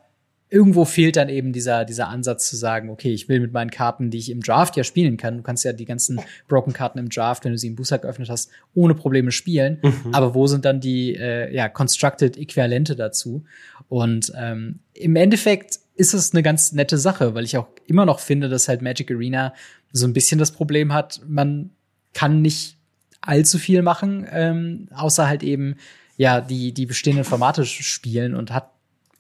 irgendwo 0.52 0.84
fehlt 0.84 1.16
dann 1.16 1.30
eben 1.30 1.54
dieser, 1.54 1.86
dieser 1.86 2.10
Ansatz 2.10 2.50
zu 2.50 2.58
sagen, 2.58 2.90
okay, 2.90 3.14
ich 3.14 3.30
will 3.30 3.40
mit 3.40 3.54
meinen 3.54 3.72
Karten, 3.72 4.12
die 4.12 4.18
ich 4.18 4.30
im 4.30 4.42
Draft 4.42 4.76
ja 4.76 4.84
spielen 4.84 5.16
kann, 5.16 5.38
du 5.38 5.44
kannst 5.44 5.64
ja 5.64 5.72
die 5.72 5.86
ganzen 5.86 6.20
Broken-Karten 6.50 7.00
im 7.00 7.08
Draft, 7.08 7.46
wenn 7.46 7.54
du 7.54 7.58
sie 7.58 7.68
im 7.68 7.76
Booster 7.76 7.98
geöffnet 8.00 8.30
hast, 8.30 8.52
ohne 8.74 8.94
Probleme 8.94 9.32
spielen. 9.32 9.80
Mhm. 9.82 10.14
Aber 10.14 10.36
wo 10.36 10.48
sind 10.48 10.66
dann 10.66 10.82
die 10.82 11.16
äh, 11.16 11.56
ja, 11.56 11.70
Constructed 11.70 12.38
Äquivalente 12.38 12.98
dazu? 12.98 13.46
Und 13.88 14.34
ähm, 14.38 14.80
im 14.94 15.16
Endeffekt 15.16 15.80
ist 15.96 16.14
es 16.14 16.34
eine 16.34 16.44
ganz 16.44 16.74
nette 16.74 16.98
Sache, 16.98 17.34
weil 17.34 17.46
ich 17.46 17.56
auch 17.56 17.68
immer 17.88 18.06
noch 18.06 18.20
finde, 18.20 18.50
dass 18.50 18.68
halt 18.68 18.82
Magic 18.82 19.10
Arena 19.10 19.54
so 19.94 20.06
ein 20.06 20.14
bisschen 20.14 20.38
das 20.38 20.52
Problem 20.52 20.94
hat, 20.94 21.22
man 21.26 21.70
kann 22.14 22.42
nicht 22.42 22.78
allzu 23.22 23.58
viel 23.58 23.84
machen, 23.84 24.28
ähm, 24.30 24.90
außer 24.94 25.28
halt 25.30 25.44
eben 25.44 25.76
ja 26.18 26.42
die 26.42 26.74
die 26.74 26.86
bestehenden 26.86 27.24
Formate 27.24 27.66
spielen 27.66 28.36
und 28.36 28.52
hat 28.52 28.71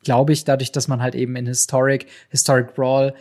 glaube 0.04 0.34
ich, 0.34 0.44
dadurch, 0.44 0.72
dass 0.72 0.88
man 0.88 1.02
halt 1.02 1.16
eben 1.16 1.36
in 1.36 1.48
Historic, 1.48 2.08
Historic 2.30 2.74
Brawl 2.76 3.14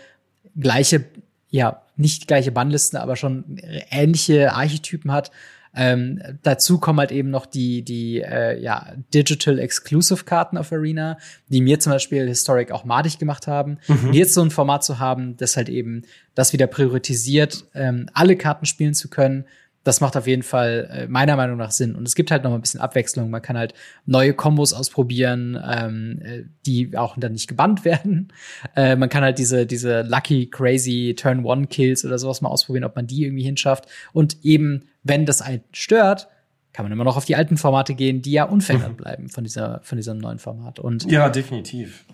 gleiche, 0.59 1.05
ja, 1.51 1.83
nicht 1.97 2.27
gleiche 2.27 2.53
Bannlisten, 2.53 2.99
aber 2.99 3.17
schon 3.17 3.61
ähnliche 3.91 4.53
Archetypen 4.53 5.13
hat. 5.13 5.31
Ähm, 5.73 6.21
dazu 6.43 6.79
kommen 6.79 6.99
halt 6.99 7.13
eben 7.13 7.31
noch 7.31 7.47
die, 7.47 7.83
die 7.83 8.21
äh, 8.21 8.61
ja, 8.61 8.93
Digital 9.15 9.59
Exclusive 9.61 10.25
Karten 10.25 10.57
auf 10.57 10.73
Arena, 10.73 11.17
die 11.49 11.61
mir 11.61 11.79
zum 11.79 11.93
Beispiel 11.93 12.27
Historic 12.27 12.73
auch 12.73 12.85
madig 12.85 13.19
gemacht 13.19 13.47
haben. 13.47 13.79
Mhm. 13.87 14.13
Jetzt 14.13 14.35
so 14.35 14.43
ein 14.43 14.51
Format 14.51 14.83
zu 14.83 14.99
haben, 14.99 15.37
das 15.37 15.57
halt 15.57 15.69
eben 15.69 16.03
das 16.35 16.53
wieder 16.53 16.67
priorisiert, 16.67 17.67
ähm, 17.75 18.09
alle 18.15 18.37
Karten 18.37 18.67
spielen 18.67 18.95
zu 18.95 19.09
können, 19.09 19.45
das 19.83 20.01
macht 20.01 20.17
auf 20.17 20.27
jeden 20.27 20.43
Fall 20.43 20.89
äh, 20.93 21.07
meiner 21.07 21.37
Meinung 21.37 21.57
nach 21.57 21.71
Sinn. 21.71 21.95
Und 21.95 22.07
es 22.07 22.15
gibt 22.15 22.31
halt 22.31 22.45
noch 22.45 22.53
ein 22.53 22.61
bisschen 22.61 22.81
Abwechslung. 22.81 23.31
Man 23.31 23.41
kann 23.41 23.57
halt 23.57 23.73
neue 24.05 24.35
Kombos 24.35 24.75
ausprobieren, 24.75 25.59
ähm, 25.67 26.21
äh, 26.23 26.43
die 26.67 26.97
auch 26.97 27.17
dann 27.19 27.33
nicht 27.33 27.49
gebannt 27.49 27.85
werden. 27.85 28.33
Äh, 28.77 28.97
man 28.97 29.09
kann 29.09 29.25
halt 29.25 29.39
diese, 29.39 29.67
diese 29.67 30.03
Lucky, 30.03 30.49
Crazy 30.51 31.15
Turn 31.17 31.45
One 31.45 31.67
Kills 31.67 32.05
oder 32.05 32.19
sowas 32.19 32.43
mal 32.43 32.51
ausprobieren, 32.51 32.85
ob 32.85 32.95
man 32.97 33.07
die 33.07 33.25
irgendwie 33.25 33.43
hinschafft. 33.43 33.87
Und 34.13 34.37
eben, 34.43 34.85
wenn 35.03 35.25
das 35.25 35.41
einen 35.41 35.63
stört, 35.73 36.29
kann 36.73 36.85
man 36.85 36.93
immer 36.93 37.05
noch 37.05 37.17
auf 37.17 37.25
die 37.25 37.37
alten 37.37 37.57
Formate 37.57 37.95
gehen, 37.95 38.23
die 38.23 38.33
ja 38.33 38.45
unverändert 38.45 38.93
mhm. 38.93 38.97
bleiben 38.97 39.29
von 39.29 39.45
dieser, 39.45 39.81
von 39.83 39.97
diesem 39.97 40.19
neuen 40.19 40.39
Format. 40.39 40.79
Und 40.79 41.11
ja, 41.11 41.29
definitiv. 41.29 42.05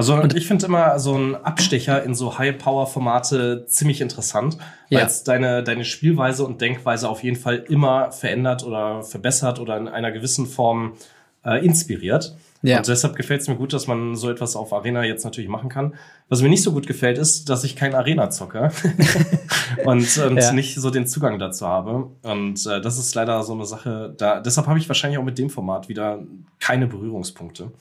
Also 0.00 0.14
und 0.14 0.34
ich 0.34 0.46
finde 0.46 0.64
immer 0.64 0.98
so 0.98 1.14
ein 1.14 1.34
Abstecher 1.34 2.02
in 2.02 2.14
so 2.14 2.38
High-Power-Formate 2.38 3.66
ziemlich 3.66 4.00
interessant, 4.00 4.56
weil 4.90 5.04
es 5.04 5.24
deine, 5.24 5.62
deine 5.62 5.84
Spielweise 5.84 6.46
und 6.46 6.62
Denkweise 6.62 7.06
auf 7.06 7.22
jeden 7.22 7.36
Fall 7.36 7.56
immer 7.68 8.10
verändert 8.10 8.64
oder 8.64 9.02
verbessert 9.02 9.60
oder 9.60 9.76
in 9.76 9.88
einer 9.88 10.10
gewissen 10.10 10.46
Form 10.46 10.94
äh, 11.44 11.62
inspiriert. 11.62 12.34
Ja. 12.62 12.78
Und 12.78 12.88
deshalb 12.88 13.16
gefällt 13.16 13.40
es 13.40 13.48
mir 13.48 13.56
gut, 13.56 13.72
dass 13.72 13.86
man 13.86 14.14
so 14.16 14.30
etwas 14.30 14.54
auf 14.54 14.72
Arena 14.72 15.02
jetzt 15.04 15.24
natürlich 15.24 15.48
machen 15.48 15.70
kann. 15.70 15.94
Was 16.28 16.42
mir 16.42 16.50
nicht 16.50 16.62
so 16.62 16.72
gut 16.72 16.86
gefällt, 16.86 17.16
ist, 17.16 17.48
dass 17.48 17.64
ich 17.64 17.74
kein 17.74 17.94
Arena 17.94 18.28
zocke 18.28 18.70
und, 19.84 20.18
und 20.18 20.36
ja. 20.36 20.52
nicht 20.52 20.74
so 20.74 20.90
den 20.90 21.06
Zugang 21.06 21.38
dazu 21.38 21.66
habe. 21.66 22.10
Und 22.22 22.66
äh, 22.66 22.82
das 22.82 22.98
ist 22.98 23.14
leider 23.14 23.42
so 23.44 23.54
eine 23.54 23.64
Sache. 23.64 24.14
Da, 24.16 24.40
deshalb 24.40 24.66
habe 24.66 24.78
ich 24.78 24.88
wahrscheinlich 24.88 25.18
auch 25.18 25.24
mit 25.24 25.38
dem 25.38 25.48
Format 25.48 25.88
wieder 25.88 26.22
keine 26.58 26.86
Berührungspunkte. 26.86 27.72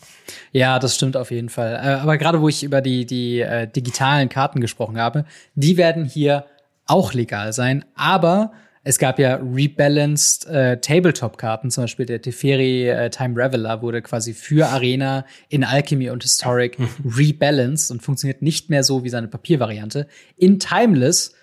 Ja, 0.54 0.80
das 0.80 0.96
stimmt 0.96 1.18
auf 1.18 1.32
jeden 1.32 1.50
Fall. 1.50 1.74
Äh, 1.74 2.02
aber 2.02 2.18
gerade 2.18 2.42
wo 2.42 2.48
ich 2.48 2.64
über 2.64 2.82
die, 2.82 3.06
die 3.06 3.42
äh, 3.42 3.68
digitalen 3.68 4.30
Karten 4.30 4.62
gesprochen 4.62 4.98
habe, 4.98 5.26
die 5.56 5.76
werden 5.76 6.06
hier 6.06 6.46
auch 6.86 7.14
legal 7.14 7.52
sein. 7.52 7.84
Aber 7.96 8.54
es 8.90 8.98
gab 8.98 9.20
ja 9.20 9.36
rebalanced 9.36 10.48
äh, 10.48 10.82
Tabletop-Karten, 10.82 11.70
zum 11.70 11.84
Beispiel 11.84 12.08
der 12.08 12.24
Teferi 12.24 12.90
äh, 12.90 13.12
Time 13.12 13.36
Reveler 13.38 13.84
wurde 13.84 14.02
quasi 14.02 14.34
für 14.34 14.68
Arena 14.68 15.28
in 15.48 15.64
Alchemy 15.64 16.10
und 16.10 16.24
Historic 16.24 16.80
mhm. 16.80 16.88
rebalanced 17.06 17.92
und 17.92 18.02
funktioniert 18.02 18.42
nicht 18.42 18.72
mehr 18.72 18.84
so 18.84 19.04
wie 19.04 19.10
seine 19.10 19.28
Papiervariante. 19.28 20.08
In 20.38 20.58
Timeless 20.58 21.36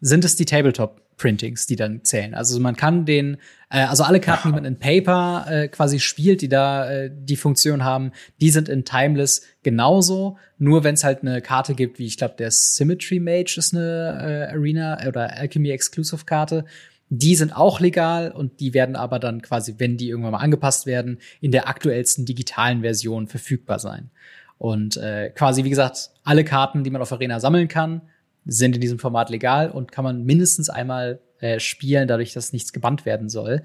sind 0.00 0.24
es 0.24 0.36
die 0.36 0.46
Tabletop 0.46 1.02
Printings, 1.18 1.66
die 1.66 1.76
dann 1.76 2.04
zählen. 2.04 2.32
Also 2.32 2.58
man 2.58 2.74
kann 2.74 3.04
den, 3.04 3.36
äh, 3.68 3.80
also 3.80 4.02
alle 4.02 4.18
Karten, 4.18 4.48
die 4.48 4.54
man 4.54 4.64
in 4.64 4.78
Paper 4.78 5.44
äh, 5.46 5.68
quasi 5.68 6.00
spielt, 6.00 6.40
die 6.40 6.48
da 6.48 6.90
äh, 6.90 7.10
die 7.12 7.36
Funktion 7.36 7.84
haben, 7.84 8.12
die 8.40 8.48
sind 8.48 8.70
in 8.70 8.86
Timeless 8.86 9.42
genauso. 9.62 10.38
Nur 10.56 10.84
wenn 10.84 10.94
es 10.94 11.04
halt 11.04 11.20
eine 11.20 11.42
Karte 11.42 11.74
gibt, 11.74 11.98
wie 11.98 12.06
ich 12.06 12.16
glaube, 12.16 12.34
der 12.38 12.50
Symmetry 12.50 13.20
Mage 13.20 13.56
ist 13.58 13.74
eine 13.74 14.48
äh, 14.50 14.54
Arena 14.54 15.06
oder 15.06 15.36
Alchemy 15.36 15.68
Exclusive 15.70 16.24
Karte. 16.24 16.64
Die 17.10 17.36
sind 17.36 17.54
auch 17.54 17.80
legal 17.80 18.32
und 18.32 18.60
die 18.60 18.74
werden 18.74 18.96
aber 18.96 19.18
dann 19.18 19.42
quasi, 19.42 19.74
wenn 19.78 19.96
die 19.96 20.08
irgendwann 20.08 20.32
mal 20.32 20.38
angepasst 20.38 20.86
werden, 20.86 21.18
in 21.40 21.52
der 21.52 21.68
aktuellsten 21.68 22.24
digitalen 22.24 22.80
Version 22.80 23.28
verfügbar 23.28 23.78
sein. 23.78 24.10
Und 24.58 24.96
äh, 24.96 25.30
quasi, 25.30 25.64
wie 25.64 25.70
gesagt, 25.70 26.10
alle 26.22 26.44
Karten, 26.44 26.84
die 26.84 26.90
man 26.90 27.02
auf 27.02 27.12
Arena 27.12 27.40
sammeln 27.40 27.68
kann, 27.68 28.02
sind 28.46 28.74
in 28.74 28.80
diesem 28.80 28.98
Format 28.98 29.30
legal 29.30 29.70
und 29.70 29.92
kann 29.92 30.04
man 30.04 30.24
mindestens 30.24 30.70
einmal 30.70 31.20
äh, 31.40 31.60
spielen, 31.60 32.08
dadurch, 32.08 32.32
dass 32.32 32.52
nichts 32.52 32.72
gebannt 32.72 33.04
werden 33.04 33.28
soll. 33.28 33.62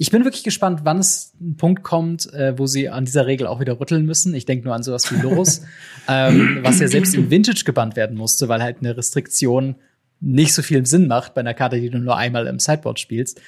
Ich 0.00 0.10
bin 0.10 0.24
wirklich 0.24 0.44
gespannt, 0.44 0.80
wann 0.84 0.98
es 0.98 1.34
ein 1.40 1.56
Punkt 1.56 1.82
kommt, 1.82 2.32
äh, 2.32 2.56
wo 2.56 2.66
sie 2.66 2.88
an 2.88 3.04
dieser 3.04 3.26
Regel 3.26 3.46
auch 3.46 3.60
wieder 3.60 3.80
rütteln 3.80 4.06
müssen. 4.06 4.32
Ich 4.32 4.46
denke 4.46 4.64
nur 4.64 4.74
an 4.74 4.84
sowas 4.84 5.10
wie 5.12 5.20
Los, 5.20 5.62
ähm, 6.08 6.60
was 6.62 6.78
ja 6.78 6.86
selbst 6.88 7.14
im 7.14 7.30
Vintage 7.30 7.64
gebannt 7.64 7.96
werden 7.96 8.16
musste, 8.16 8.48
weil 8.48 8.62
halt 8.62 8.78
eine 8.78 8.96
Restriktion 8.96 9.74
nicht 10.20 10.54
so 10.54 10.62
viel 10.62 10.84
Sinn 10.86 11.06
macht 11.06 11.34
bei 11.34 11.40
einer 11.40 11.54
Karte, 11.54 11.80
die 11.80 11.90
du 11.90 11.98
nur 11.98 12.16
einmal 12.16 12.46
im 12.46 12.58
Sideboard 12.58 12.98
spielst. 12.98 13.40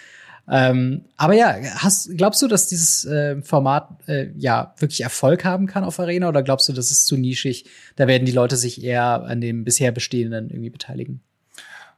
Ähm, 0.49 1.05
aber 1.17 1.35
ja, 1.35 1.55
hast, 1.77 2.17
glaubst 2.17 2.43
du, 2.43 2.49
dass 2.49 2.67
dieses 2.67 3.05
äh, 3.05 3.41
Format 3.43 3.89
äh, 4.07 4.29
ja 4.37 4.75
wirklich 4.79 5.03
Erfolg 5.03 5.45
haben 5.45 5.67
kann 5.67 5.85
auf 5.85 6.01
Arena 6.01 6.29
oder 6.29 6.43
glaubst 6.43 6.69
du, 6.69 6.73
das 6.73 6.91
ist 6.91 7.07
zu 7.07 7.17
nischig? 7.17 7.67
Da 7.97 8.09
werden 8.09 8.25
die 8.25 8.33
Leute 8.33 8.57
sich 8.57 8.83
eher 8.83 9.23
an 9.25 9.41
dem 9.41 9.65
bisher 9.65 9.93
bestehenden 9.93 10.51
irgendwie 10.51 10.71
beteiligen? 10.71 11.23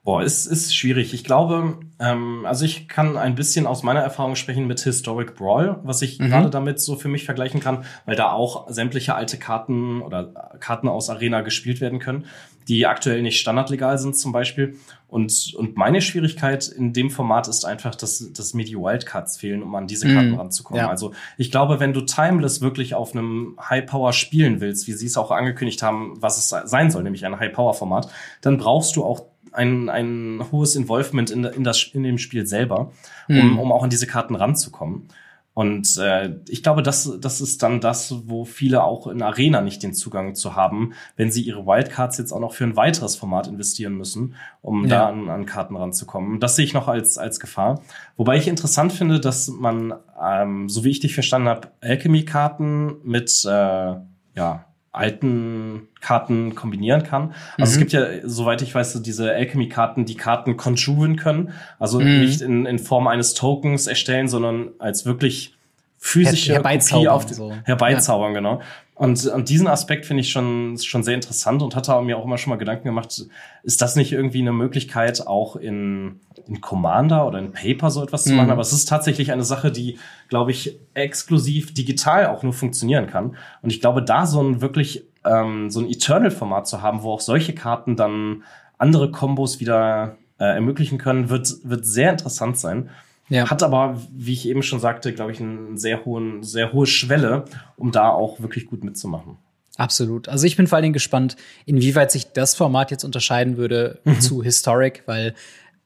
Boah, 0.04 0.24
ist, 0.24 0.46
ist 0.46 0.74
schwierig. 0.74 1.14
Ich 1.14 1.22
glaube, 1.22 1.78
ähm, 2.00 2.44
also 2.44 2.64
ich 2.64 2.88
kann 2.88 3.16
ein 3.16 3.36
bisschen 3.36 3.68
aus 3.68 3.84
meiner 3.84 4.00
Erfahrung 4.00 4.34
sprechen 4.34 4.66
mit 4.66 4.80
Historic 4.80 5.36
Brawl, 5.36 5.78
was 5.84 6.02
ich 6.02 6.18
mhm. 6.18 6.26
gerade 6.26 6.50
damit 6.50 6.80
so 6.80 6.96
für 6.96 7.06
mich 7.06 7.24
vergleichen 7.24 7.60
kann, 7.60 7.84
weil 8.04 8.16
da 8.16 8.32
auch 8.32 8.68
sämtliche 8.68 9.14
alte 9.14 9.38
Karten 9.38 10.02
oder 10.02 10.58
Karten 10.58 10.88
aus 10.88 11.08
Arena 11.08 11.42
gespielt 11.42 11.80
werden 11.80 12.00
können, 12.00 12.26
die 12.68 12.86
aktuell 12.86 13.22
nicht 13.22 13.40
standardlegal 13.40 13.98
sind 13.98 14.16
zum 14.16 14.32
Beispiel. 14.32 14.76
Und, 15.08 15.52
und 15.56 15.76
meine 15.76 16.00
Schwierigkeit 16.00 16.68
in 16.68 16.94
dem 16.94 17.10
Format 17.10 17.46
ist 17.46 17.64
einfach, 17.64 17.94
dass, 17.94 18.32
dass 18.32 18.54
mir 18.54 18.64
die 18.64 18.76
Wildcards 18.76 19.36
fehlen, 19.36 19.62
um 19.62 19.74
an 19.74 19.86
diese 19.86 20.12
Karten 20.12 20.30
mhm. 20.30 20.38
ranzukommen. 20.38 20.82
Ja. 20.82 20.88
Also 20.88 21.12
ich 21.36 21.50
glaube, 21.50 21.80
wenn 21.80 21.92
du 21.92 22.00
Timeless 22.00 22.62
wirklich 22.62 22.94
auf 22.94 23.14
einem 23.14 23.58
High 23.60 23.84
Power 23.84 24.14
spielen 24.14 24.60
willst, 24.60 24.86
wie 24.86 24.92
sie 24.92 25.06
es 25.06 25.18
auch 25.18 25.30
angekündigt 25.30 25.82
haben, 25.82 26.14
was 26.20 26.38
es 26.38 26.48
sein 26.70 26.90
soll, 26.90 27.02
nämlich 27.02 27.26
ein 27.26 27.38
High 27.38 27.52
Power 27.52 27.74
Format, 27.74 28.10
dann 28.40 28.56
brauchst 28.56 28.96
du 28.96 29.04
auch 29.04 29.26
ein, 29.52 29.88
ein 29.88 30.42
hohes 30.50 30.76
Involvement 30.76 31.30
in, 31.30 31.44
in, 31.44 31.64
das, 31.64 31.90
in 31.92 32.02
dem 32.02 32.18
Spiel 32.18 32.46
selber, 32.46 32.92
um, 33.28 33.52
mhm. 33.52 33.58
um 33.58 33.72
auch 33.72 33.82
an 33.82 33.90
diese 33.90 34.06
Karten 34.06 34.34
ranzukommen. 34.34 35.08
Und 35.54 35.98
äh, 35.98 36.36
ich 36.48 36.62
glaube, 36.62 36.82
das, 36.82 37.18
das 37.20 37.42
ist 37.42 37.62
dann 37.62 37.80
das, 37.80 38.14
wo 38.26 38.44
viele 38.44 38.82
auch 38.84 39.06
in 39.06 39.22
Arena 39.22 39.60
nicht 39.60 39.82
den 39.82 39.92
Zugang 39.92 40.34
zu 40.34 40.56
haben, 40.56 40.94
wenn 41.16 41.30
sie 41.30 41.42
ihre 41.42 41.66
Wildcards 41.66 42.16
jetzt 42.16 42.32
auch 42.32 42.40
noch 42.40 42.54
für 42.54 42.64
ein 42.64 42.76
weiteres 42.76 43.16
Format 43.16 43.48
investieren 43.48 43.94
müssen, 43.94 44.34
um 44.62 44.84
ja. 44.84 44.88
da 44.88 45.08
an, 45.08 45.28
an 45.28 45.44
Karten 45.44 45.76
ranzukommen. 45.76 46.40
Das 46.40 46.56
sehe 46.56 46.64
ich 46.64 46.72
noch 46.72 46.88
als, 46.88 47.18
als 47.18 47.38
Gefahr. 47.38 47.82
Wobei 48.16 48.38
ich 48.38 48.48
interessant 48.48 48.92
finde, 48.92 49.20
dass 49.20 49.48
man, 49.48 49.94
ähm, 50.22 50.70
so 50.70 50.84
wie 50.84 50.90
ich 50.90 51.00
dich 51.00 51.12
verstanden 51.12 51.48
habe, 51.48 51.68
Alchemy-Karten 51.82 52.96
mit 53.04 53.44
äh, 53.44 53.94
ja, 54.34 54.64
alten 54.92 55.88
Karten 56.00 56.54
kombinieren 56.54 57.02
kann. 57.02 57.34
Also 57.58 57.70
mhm. 57.70 57.72
es 57.72 57.78
gibt 57.78 57.92
ja, 57.92 58.06
soweit 58.24 58.60
ich 58.62 58.74
weiß, 58.74 58.92
so 58.92 59.00
diese 59.00 59.32
Alchemy-Karten, 59.32 60.04
die 60.04 60.16
Karten 60.16 60.56
conjuren 60.56 61.16
können. 61.16 61.52
Also 61.78 61.98
mhm. 61.98 62.20
nicht 62.20 62.42
in, 62.42 62.66
in 62.66 62.78
Form 62.78 63.06
eines 63.06 63.34
Tokens 63.34 63.86
erstellen, 63.86 64.28
sondern 64.28 64.70
als 64.78 65.06
wirklich 65.06 65.54
physische 65.98 66.52
Her 66.52 66.62
Kopie 66.62 67.08
auf 67.08 67.28
so. 67.28 67.54
herbeizaubern, 67.64 68.32
ja. 68.32 68.38
genau. 68.40 68.60
Und, 69.02 69.26
und 69.26 69.48
diesen 69.48 69.66
Aspekt 69.66 70.06
finde 70.06 70.20
ich 70.20 70.30
schon, 70.30 70.78
schon 70.78 71.02
sehr 71.02 71.16
interessant 71.16 71.60
und 71.60 71.74
hatte 71.74 72.00
mir 72.02 72.16
auch 72.16 72.24
immer 72.24 72.38
schon 72.38 72.50
mal 72.50 72.56
Gedanken 72.56 72.84
gemacht, 72.84 73.26
ist 73.64 73.82
das 73.82 73.96
nicht 73.96 74.12
irgendwie 74.12 74.40
eine 74.40 74.52
Möglichkeit, 74.52 75.26
auch 75.26 75.56
in, 75.56 76.20
in 76.46 76.60
Commander 76.60 77.26
oder 77.26 77.40
in 77.40 77.50
Paper 77.50 77.90
so 77.90 78.00
etwas 78.00 78.24
mhm. 78.24 78.30
zu 78.30 78.36
machen? 78.36 78.50
Aber 78.52 78.60
es 78.60 78.72
ist 78.72 78.84
tatsächlich 78.88 79.32
eine 79.32 79.42
Sache, 79.42 79.72
die, 79.72 79.98
glaube 80.28 80.52
ich, 80.52 80.78
exklusiv 80.94 81.74
digital 81.74 82.26
auch 82.26 82.44
nur 82.44 82.52
funktionieren 82.52 83.08
kann. 83.08 83.34
Und 83.60 83.72
ich 83.72 83.80
glaube, 83.80 84.04
da 84.04 84.24
so 84.24 84.40
ein 84.40 84.60
wirklich 84.60 85.04
ähm, 85.24 85.68
so 85.68 85.80
ein 85.80 85.90
Eternal-Format 85.90 86.68
zu 86.68 86.80
haben, 86.80 87.02
wo 87.02 87.10
auch 87.10 87.20
solche 87.20 87.56
Karten 87.56 87.96
dann 87.96 88.44
andere 88.78 89.10
Kombos 89.10 89.58
wieder 89.58 90.16
äh, 90.38 90.44
ermöglichen 90.44 90.98
können, 90.98 91.28
wird, 91.28 91.52
wird 91.64 91.86
sehr 91.86 92.12
interessant 92.12 92.56
sein. 92.56 92.88
Ja. 93.28 93.48
Hat 93.48 93.62
aber, 93.62 94.00
wie 94.12 94.32
ich 94.32 94.46
eben 94.46 94.62
schon 94.62 94.80
sagte, 94.80 95.12
glaube 95.12 95.32
ich, 95.32 95.40
eine 95.40 95.78
sehr, 95.78 96.04
hohen, 96.04 96.42
sehr 96.42 96.72
hohe 96.72 96.86
Schwelle, 96.86 97.44
um 97.76 97.92
da 97.92 98.10
auch 98.10 98.40
wirklich 98.40 98.66
gut 98.66 98.84
mitzumachen. 98.84 99.36
Absolut. 99.76 100.28
Also 100.28 100.46
ich 100.46 100.56
bin 100.56 100.66
vor 100.66 100.76
allen 100.76 100.82
Dingen 100.82 100.92
gespannt, 100.92 101.36
inwieweit 101.64 102.12
sich 102.12 102.32
das 102.32 102.54
Format 102.54 102.90
jetzt 102.90 103.04
unterscheiden 103.04 103.56
würde 103.56 104.00
mhm. 104.04 104.20
zu 104.20 104.42
Historic, 104.42 105.02
weil 105.06 105.34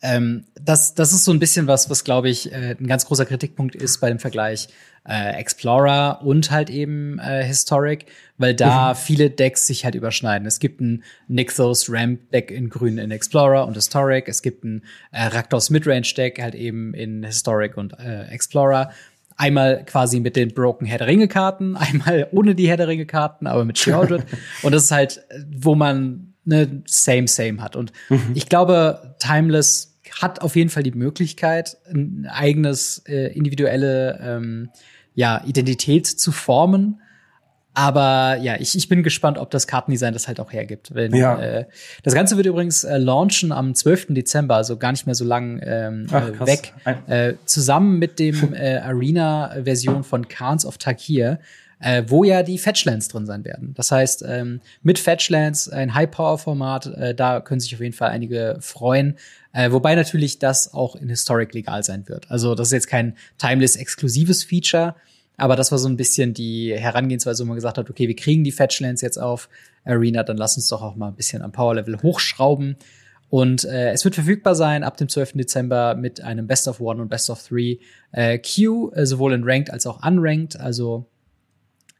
ähm, 0.03 0.45
das, 0.61 0.95
das 0.95 1.12
ist 1.12 1.24
so 1.24 1.32
ein 1.32 1.39
bisschen 1.39 1.66
was, 1.66 1.89
was 1.89 2.05
glaube 2.05 2.28
ich 2.28 2.53
äh, 2.53 2.76
ein 2.78 2.87
ganz 2.87 3.07
großer 3.07 3.24
Kritikpunkt 3.24 3.74
ist 3.74 3.99
bei 3.99 4.09
dem 4.09 4.18
Vergleich 4.18 4.68
äh, 5.09 5.32
Explorer 5.38 6.20
und 6.22 6.50
halt 6.50 6.70
eben 6.70 7.18
äh, 7.18 7.44
Historic, 7.44 8.07
weil 8.38 8.54
da 8.54 8.90
mhm. 8.90 8.96
viele 8.96 9.30
Decks 9.30 9.66
sich 9.66 9.84
halt 9.84 9.94
überschneiden. 9.94 10.46
Es 10.46 10.59
gibt 10.59 10.80
ein 10.80 11.04
Nixos 11.28 11.90
Ramp 11.90 12.30
Deck 12.32 12.50
in 12.50 12.68
Grün 12.68 12.98
in 12.98 13.11
Explorer 13.11 13.66
und 13.66 13.74
Historic. 13.74 14.28
Es 14.28 14.42
gibt 14.42 14.64
ein 14.64 14.82
äh, 15.12 15.26
Raktos 15.26 15.70
Midrange 15.70 16.12
Deck 16.16 16.40
halt 16.40 16.54
eben 16.54 16.94
in 16.94 17.22
Historic 17.24 17.76
und 17.76 17.98
äh, 17.98 18.24
Explorer. 18.28 18.90
Einmal 19.36 19.84
quasi 19.84 20.18
mit 20.20 20.34
den 20.34 20.54
Broken 20.54 20.86
Herr 20.86 20.98
der 20.98 21.07
Ringe 21.07 21.28
Karten, 21.28 21.76
einmal 21.76 22.28
ohne 22.32 22.54
die 22.54 22.68
Herr 22.68 22.78
der 22.78 22.88
Ringe 22.88 23.07
Karten, 23.07 23.46
aber 23.46 23.64
mit 23.64 23.78
Shieldred. 23.78 24.24
und 24.62 24.72
das 24.72 24.84
ist 24.84 24.92
halt, 24.92 25.22
wo 25.57 25.74
man 25.74 26.34
ne 26.44 26.82
Same 26.86 27.28
Same 27.28 27.62
hat. 27.62 27.76
Und 27.76 27.92
mhm. 28.09 28.32
ich 28.34 28.48
glaube, 28.48 29.16
Timeless 29.18 29.96
hat 30.20 30.40
auf 30.40 30.57
jeden 30.57 30.70
Fall 30.70 30.82
die 30.82 30.92
Möglichkeit, 30.92 31.76
ein 31.88 32.26
eigenes 32.30 33.02
äh, 33.07 33.32
individuelle 33.34 34.18
ähm, 34.22 34.70
ja, 35.17 35.43
Identität 35.45 36.07
zu 36.07 36.31
formen. 36.31 37.01
Aber 37.75 38.39
ja, 38.41 38.57
ich, 38.59 38.75
ich 38.75 38.89
bin 38.89 39.03
gespannt, 39.03 39.37
ob 39.37 39.51
das 39.51 39.67
Kartendesign 39.67 40.14
das 40.14 40.29
halt 40.29 40.41
auch 40.41 40.51
hergibt. 40.51 40.95
Wenn, 40.95 41.14
ja. 41.14 41.39
äh, 41.39 41.67
das 42.05 42.14
Ganze 42.14 42.37
wird 42.39 42.47
übrigens 42.47 42.85
äh, 42.85 42.97
launchen 42.97 43.53
am 43.53 43.75
12. 43.75 44.07
Dezember, 44.11 44.57
also 44.57 44.79
gar 44.79 44.93
nicht 44.93 45.05
mehr 45.05 45.14
so 45.14 45.27
lang 45.27 45.61
ähm, 45.62 46.07
Ach, 46.11 46.29
äh, 46.29 46.47
weg. 46.47 46.73
Äh, 47.07 47.35
zusammen 47.45 47.99
mit 47.99 48.19
dem 48.19 48.55
äh, 48.55 48.79
Arena-Version 48.79 50.05
von 50.05 50.29
Khans 50.29 50.64
of 50.64 50.79
Takir 50.79 51.41
äh, 51.81 52.05
wo 52.07 52.25
ja 52.25 52.43
die 52.43 52.59
Fetchlands 52.59 53.09
drin 53.09 53.27
sein 53.27 53.45
werden. 53.45 53.75
Das 53.75 53.93
heißt, 53.93 54.25
ähm, 54.27 54.61
mit 54.83 54.99
Fetchlands 54.99 55.69
ein 55.69 55.95
High-Power-Format, 55.95 56.87
äh, 56.87 57.14
da 57.14 57.41
können 57.41 57.61
sich 57.61 57.75
auf 57.75 57.81
jeden 57.81 57.95
Fall 57.95 58.11
einige 58.11 58.57
freuen. 58.61 59.17
Äh, 59.57 59.72
wobei 59.72 59.94
natürlich 59.94 60.38
das 60.38 60.74
auch 60.74 60.96
in 60.96 61.09
Historic 61.09 61.54
legal 61.54 61.82
sein 61.82 62.07
wird. 62.11 62.30
Also 62.30 62.54
das 62.54 62.68
ist 62.68 62.72
jetzt 62.72 62.88
kein 62.88 63.16
Timeless-exklusives 63.38 64.44
Feature, 64.44 64.94
aber 65.38 65.57
das 65.57 65.72
war 65.72 65.78
so 65.78 65.88
ein 65.88 65.96
bisschen 65.96 66.34
die 66.34 66.74
Herangehensweise, 66.76 67.42
wo 67.42 67.46
man 67.48 67.54
gesagt 67.54 67.78
hat, 67.78 67.88
okay, 67.88 68.07
wir 68.07 68.16
kriegen 68.16 68.44
die 68.44 68.52
Fetchlands 68.52 69.00
jetzt 69.00 69.16
auf 69.16 69.48
Arena, 69.86 70.24
dann 70.24 70.36
lass 70.36 70.59
uns 70.59 70.68
doch 70.68 70.82
auch 70.82 70.94
mal 70.94 71.09
ein 71.09 71.14
bisschen 71.14 71.40
am 71.40 71.52
Power-Level 71.52 72.02
hochschrauben. 72.02 72.76
Und 73.30 73.64
äh, 73.64 73.92
es 73.92 74.04
wird 74.04 74.14
verfügbar 74.16 74.54
sein 74.54 74.84
ab 74.84 74.98
dem 74.98 75.09
12. 75.09 75.32
Dezember 75.32 75.94
mit 75.94 76.20
einem 76.20 76.46
Best 76.46 76.68
of 76.68 76.78
One 76.78 77.00
und 77.00 77.09
Best 77.09 77.30
of 77.30 77.42
Three 77.42 77.78
äh, 78.12 78.38
Queue, 78.38 78.92
äh, 78.94 79.07
sowohl 79.07 79.32
in 79.32 79.42
Ranked 79.42 79.70
als 79.70 79.86
auch 79.86 80.07
Unranked. 80.07 80.61
Also 80.61 81.07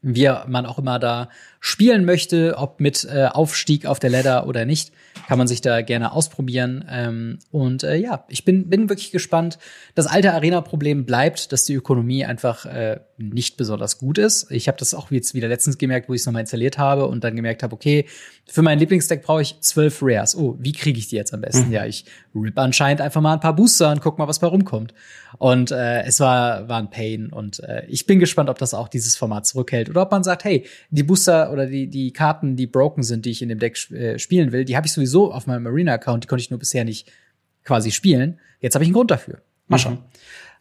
wie 0.01 0.29
man 0.47 0.65
auch 0.65 0.77
immer 0.77 0.99
da 0.99 1.29
spielen 1.59 2.05
möchte, 2.05 2.55
ob 2.57 2.79
mit 2.79 3.05
äh, 3.05 3.25
Aufstieg 3.25 3.85
auf 3.85 3.99
der 3.99 4.09
Ladder 4.09 4.47
oder 4.47 4.65
nicht, 4.65 4.91
kann 5.27 5.37
man 5.37 5.47
sich 5.47 5.61
da 5.61 5.81
gerne 5.81 6.11
ausprobieren. 6.11 6.85
Ähm, 6.89 7.39
und 7.51 7.83
äh, 7.83 7.95
ja, 7.95 8.25
ich 8.29 8.45
bin, 8.45 8.69
bin 8.69 8.89
wirklich 8.89 9.11
gespannt. 9.11 9.57
Das 9.95 10.07
alte 10.07 10.33
Arena-Problem 10.33 11.05
bleibt, 11.05 11.51
dass 11.51 11.65
die 11.65 11.73
Ökonomie 11.73 12.25
einfach 12.25 12.65
äh, 12.65 12.99
nicht 13.19 13.57
besonders 13.57 13.97
gut 13.97 14.19
ist. 14.19 14.51
Ich 14.51 14.67
habe 14.67 14.77
das 14.77 14.93
auch 14.93 15.09
jetzt 15.09 15.33
wieder 15.33 15.47
letztens 15.47 15.79
gemerkt, 15.79 16.07
wo 16.07 16.13
ich 16.13 16.21
es 16.21 16.25
nochmal 16.27 16.41
installiert 16.41 16.77
habe 16.77 17.07
und 17.07 17.23
dann 17.23 17.35
gemerkt 17.35 17.63
habe, 17.63 17.73
okay, 17.73 18.05
für 18.45 18.61
mein 18.61 18.77
Lieblingsdeck 18.77 19.23
brauche 19.23 19.41
ich 19.41 19.59
zwölf 19.61 19.99
Rares. 20.03 20.35
Oh, 20.35 20.55
wie 20.59 20.71
kriege 20.71 20.99
ich 20.99 21.07
die 21.07 21.15
jetzt 21.15 21.33
am 21.33 21.41
besten? 21.41 21.67
Mhm. 21.67 21.73
Ja, 21.73 21.85
ich 21.85 22.05
rip 22.35 22.57
anscheinend 22.59 23.01
einfach 23.01 23.19
mal 23.19 23.33
ein 23.33 23.39
paar 23.39 23.55
Booster 23.55 23.91
und 23.91 24.01
guck 24.01 24.19
mal, 24.19 24.27
was 24.27 24.37
bei 24.37 24.47
rumkommt. 24.47 24.93
Und 25.39 25.71
äh, 25.71 26.03
es 26.03 26.19
war, 26.19 26.69
war 26.69 26.77
ein 26.77 26.91
Pain. 26.91 27.33
Und 27.33 27.59
äh, 27.61 27.85
ich 27.87 28.05
bin 28.05 28.19
gespannt, 28.19 28.51
ob 28.51 28.59
das 28.59 28.75
auch 28.75 28.87
dieses 28.87 29.15
Format 29.15 29.47
zurückhält 29.47 29.89
oder 29.89 30.03
ob 30.03 30.11
man 30.11 30.23
sagt, 30.23 30.43
hey, 30.43 30.65
die 30.91 31.03
Booster 31.03 31.51
oder 31.51 31.65
die, 31.65 31.87
die 31.87 32.13
Karten, 32.13 32.55
die 32.55 32.67
broken 32.67 33.01
sind, 33.01 33.25
die 33.25 33.31
ich 33.31 33.41
in 33.41 33.49
dem 33.49 33.59
Deck 33.59 33.89
äh, 33.91 34.19
spielen 34.19 34.51
will, 34.51 34.63
die 34.63 34.77
habe 34.77 34.85
ich 34.85 34.93
sowieso 34.93 35.31
auf 35.31 35.47
meinem 35.47 35.65
Arena-Account, 35.65 36.23
die 36.23 36.27
konnte 36.27 36.41
ich 36.41 36.51
nur 36.51 36.59
bisher 36.59 36.85
nicht 36.85 37.11
quasi 37.63 37.89
spielen. 37.91 38.39
Jetzt 38.59 38.75
habe 38.75 38.83
ich 38.83 38.89
einen 38.89 38.95
Grund 38.95 39.09
dafür. 39.09 39.41
Mal 39.67 39.79
schauen. 39.79 39.93
Mhm. 39.95 40.03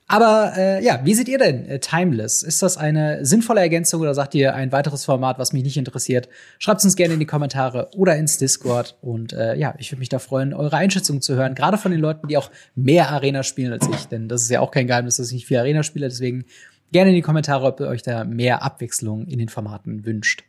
Aber 0.08 0.52
äh, 0.56 0.84
ja, 0.84 1.00
wie 1.02 1.14
seht 1.14 1.26
ihr 1.26 1.38
denn 1.38 1.66
äh, 1.66 1.80
Timeless? 1.80 2.44
Ist 2.44 2.62
das 2.62 2.76
eine 2.76 3.24
sinnvolle 3.24 3.60
Ergänzung 3.60 4.00
oder 4.02 4.14
sagt 4.14 4.36
ihr 4.36 4.54
ein 4.54 4.70
weiteres 4.70 5.04
Format, 5.04 5.38
was 5.40 5.52
mich 5.52 5.64
nicht 5.64 5.76
interessiert? 5.76 6.28
Schreibt 6.60 6.84
uns 6.84 6.94
gerne 6.94 7.14
in 7.14 7.20
die 7.20 7.26
Kommentare 7.26 7.90
oder 7.96 8.16
ins 8.16 8.38
Discord. 8.38 8.96
Und 9.00 9.32
äh, 9.32 9.56
ja, 9.56 9.74
ich 9.78 9.90
würde 9.90 9.98
mich 9.98 10.08
da 10.08 10.20
freuen, 10.20 10.54
eure 10.54 10.76
Einschätzung 10.76 11.20
zu 11.20 11.34
hören, 11.34 11.56
gerade 11.56 11.76
von 11.76 11.90
den 11.90 12.00
Leuten, 12.00 12.28
die 12.28 12.36
auch 12.36 12.52
mehr 12.76 13.10
Arena 13.10 13.42
spielen 13.42 13.72
als 13.72 13.88
ich. 13.88 14.06
Denn 14.06 14.28
das 14.28 14.42
ist 14.42 14.50
ja 14.50 14.60
auch 14.60 14.70
kein 14.70 14.86
Geheimnis, 14.86 15.16
dass 15.16 15.28
ich 15.28 15.34
nicht 15.34 15.46
viel 15.46 15.58
Arena 15.58 15.82
spiele. 15.82 16.08
Deswegen 16.08 16.44
gerne 16.92 17.10
in 17.10 17.16
die 17.16 17.22
Kommentare, 17.22 17.66
ob 17.66 17.80
ihr 17.80 17.88
euch 17.88 18.02
da 18.02 18.22
mehr 18.22 18.62
Abwechslung 18.62 19.26
in 19.26 19.40
den 19.40 19.48
Formaten 19.48 20.06
wünscht. 20.06 20.44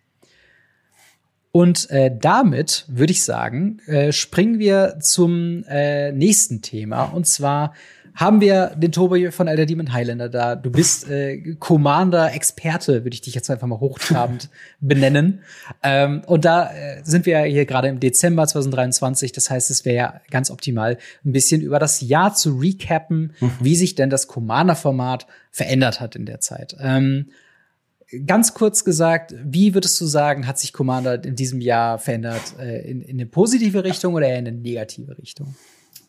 Und 1.52 1.90
äh, 1.90 2.16
damit 2.16 2.86
würde 2.88 3.12
ich 3.12 3.24
sagen, 3.24 3.80
äh, 3.88 4.12
springen 4.12 4.60
wir 4.60 5.00
zum 5.02 5.64
äh, 5.68 6.12
nächsten 6.12 6.62
Thema. 6.62 7.06
Und 7.06 7.26
zwar 7.26 7.74
haben 8.18 8.42
wir 8.42 8.74
den 8.76 8.92
Tobi 8.92 9.30
von 9.30 9.48
Elder 9.48 9.68
Demon 9.68 9.94
Highlander 9.94 10.28
da. 10.28 10.56
Du 10.56 10.72
bist 10.72 11.08
äh, 11.08 11.54
Commander-Experte, 11.60 13.04
würde 13.04 13.14
ich 13.14 13.22
dich 13.22 13.36
jetzt 13.36 13.48
einfach 13.52 13.68
mal 13.68 13.80
hochtrabend 13.80 14.50
benennen. 14.80 15.44
Ähm, 15.84 16.24
und 16.26 16.44
da 16.44 16.72
äh, 16.72 17.02
sind 17.04 17.28
wir 17.28 17.42
hier 17.42 17.68
gerade 17.68 17.90
im 17.90 18.00
Dezember 18.00 18.48
2023. 18.48 19.34
Das 19.34 19.52
heißt, 19.52 19.70
es 19.70 19.86
wäre 19.86 19.96
ja 19.96 20.22
ganz 20.32 20.50
optimal, 20.50 20.98
ein 21.24 21.32
bisschen 21.32 21.62
über 21.62 21.78
das 21.78 22.02
Jahr 22.02 22.34
zu 22.34 22.58
recappen, 22.58 23.34
mhm. 23.40 23.52
wie 23.60 23.76
sich 23.76 23.94
denn 23.94 24.10
das 24.10 24.28
Commander-Format 24.28 25.28
verändert 25.52 26.02
hat 26.02 26.16
in 26.16 26.26
der 26.26 26.40
Zeit. 26.40 26.76
Ähm, 26.80 27.30
ganz 28.26 28.56
kurz 28.56 28.84
gesagt, 28.84 29.36
wie 29.44 29.76
würdest 29.76 30.02
du 30.02 30.08
sagen, 30.08 30.48
hat 30.48 30.58
sich 30.58 30.74
Commander 30.74 31.24
in 31.24 31.36
diesem 31.36 31.62
Jahr 31.62 32.00
verändert? 32.00 32.56
Äh, 32.60 32.90
in, 32.90 33.04
in 33.04 33.18
eine 33.18 33.28
positive 33.28 33.84
Richtung 33.84 34.16
oder 34.16 34.28
eher 34.28 34.40
in 34.40 34.48
eine 34.48 34.58
negative 34.58 35.20
Richtung? 35.20 35.54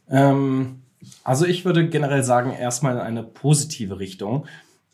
Ähm 0.09 0.85
also 1.25 1.47
ich 1.47 1.65
würde 1.65 1.89
generell 1.89 2.23
sagen, 2.23 2.53
erstmal 2.53 2.95
in 2.95 3.01
eine 3.01 3.23
positive 3.23 3.99
Richtung. 3.99 4.47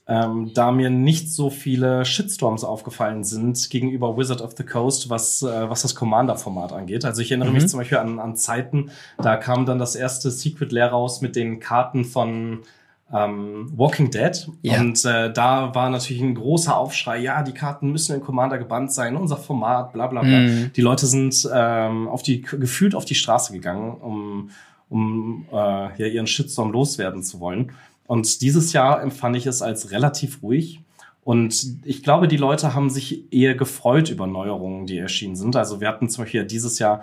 Ähm, 0.07 0.51
da 0.53 0.71
mir 0.71 0.91
nicht 0.91 1.33
so 1.33 1.49
viele 1.49 2.05
Shitstorms 2.05 2.63
aufgefallen 2.63 3.25
sind 3.25 3.71
gegenüber 3.71 4.19
Wizard 4.19 4.43
of 4.43 4.53
the 4.55 4.63
Coast, 4.63 5.09
was, 5.09 5.43
äh, 5.43 5.71
was 5.71 5.81
das 5.81 5.95
Commander-Format 5.95 6.75
angeht. 6.75 7.07
Also 7.07 7.23
ich 7.23 7.31
erinnere 7.31 7.49
mhm. 7.49 7.55
mich 7.55 7.69
zum 7.69 7.79
Beispiel 7.79 7.97
an, 7.97 8.19
an 8.19 8.37
Zeiten, 8.37 8.91
da 9.17 9.39
kam 9.39 9.65
dann 9.65 9.79
das 9.79 9.97
erste 9.97 10.31
Secret 10.31 10.73
Lair 10.73 10.89
raus 10.89 11.23
mit 11.23 11.37
den 11.37 11.59
Karten 11.59 12.05
von 12.05 12.65
ähm, 13.15 13.73
Walking 13.75 14.11
Dead. 14.11 14.47
Ja. 14.61 14.79
Und 14.79 15.03
äh, 15.07 15.33
da 15.33 15.75
war 15.75 15.89
natürlich 15.89 16.21
ein 16.21 16.35
großer 16.35 16.77
Aufschrei, 16.77 17.19
ja, 17.21 17.43
die 17.43 17.53
Karten 17.53 17.91
müssen 17.91 18.15
in 18.15 18.21
Commander 18.21 18.59
gebannt 18.59 18.93
sein, 18.93 19.17
unser 19.17 19.39
Format, 19.39 19.95
bla 19.95 20.09
bla 20.09 20.21
bla. 20.21 20.39
Mhm. 20.39 20.71
Die 20.77 20.83
Leute 20.83 21.07
sind 21.07 21.49
ähm, 21.51 22.09
auf 22.09 22.23
die, 22.23 22.43
gefühlt 22.43 22.95
auf 22.95 23.07
die 23.07 23.15
Straße 23.15 23.55
gegangen, 23.55 23.95
um 23.95 24.51
um 24.89 25.47
äh, 25.51 25.55
ja, 25.55 26.07
ihren 26.07 26.27
Shitstorm 26.27 26.73
loswerden 26.73 27.23
zu 27.23 27.41
wollen. 27.41 27.73
Und 28.07 28.43
dieses 28.43 28.73
Jahr 28.73 29.03
empfand 29.03 29.37
ich 29.37 29.47
es 29.47 29.63
als 29.63 29.91
relativ 29.91 30.43
ruhig. 30.43 30.81
Und 31.23 31.79
ich 31.85 32.03
glaube, 32.03 32.29
die 32.29 32.37
Leute 32.37 32.75
haben 32.75 32.91
sich 32.91 33.33
eher 33.33 33.55
gefreut 33.55 34.11
über 34.11 34.27
Neuerungen, 34.27 34.87
die 34.87 34.99
erschienen 34.99 35.37
sind. 35.37 35.57
Also 35.57 35.81
wir 35.81 35.89
hatten 35.89 36.11
zum 36.11 36.25
Beispiel 36.25 36.45
dieses 36.45 36.79
Jahr 36.79 37.03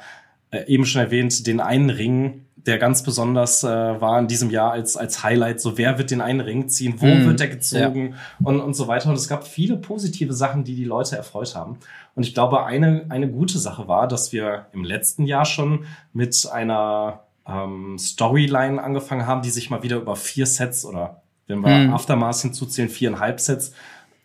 äh, 0.52 0.66
eben 0.68 0.86
schon 0.86 1.02
erwähnt, 1.02 1.48
den 1.48 1.60
einen 1.60 1.90
Ring, 1.90 2.46
der 2.56 2.78
ganz 2.78 3.02
besonders 3.02 3.64
äh, 3.64 3.68
war 3.68 4.20
in 4.20 4.28
diesem 4.28 4.52
Jahr 4.52 4.72
als, 4.72 4.96
als 4.96 5.24
Highlight. 5.24 5.60
So, 5.60 5.80
wer 5.80 5.98
wird 5.98 6.12
den 6.12 6.22
einen 6.22 6.42
Ring 6.42 6.70
ziehen? 6.70 6.96
Wo 6.98 7.08
mm, 7.08 7.26
wird 7.26 7.40
der 7.40 7.48
gezogen? 7.48 8.10
Ja. 8.10 8.48
Und, 8.48 8.60
und 8.60 8.76
so 8.76 8.88
weiter. 8.88 9.10
Und 9.10 9.16
es 9.16 9.28
gab 9.28 9.48
viele 9.48 9.78
positive 9.78 10.34
Sachen, 10.34 10.64
die 10.64 10.76
die 10.76 10.84
Leute 10.84 11.16
erfreut 11.16 11.56
haben. 11.56 11.78
Und 12.14 12.24
ich 12.24 12.36
glaube, 12.36 12.64
eine, 12.66 13.06
eine 13.10 13.28
gute 13.28 13.58
Sache 13.58 13.88
war, 13.88 14.08
dass 14.08 14.32
wir 14.32 14.68
im 14.74 14.84
letzten 14.84 15.26
Jahr 15.26 15.46
schon 15.46 15.86
mit 16.14 16.48
einer 16.52 17.24
ähm, 17.48 17.98
Storyline 17.98 18.82
angefangen 18.82 19.26
haben, 19.26 19.42
die 19.42 19.50
sich 19.50 19.70
mal 19.70 19.84
wieder 19.84 19.98
über 19.98 20.16
vier 20.16 20.46
Sets 20.46 20.86
oder 20.86 21.22
wenn 21.48 21.62
wir 21.62 21.70
mhm. 21.70 21.94
Aftermath 21.94 22.38
hinzuzählen, 22.38 22.90
viereinhalb 22.90 23.40
Sets 23.40 23.74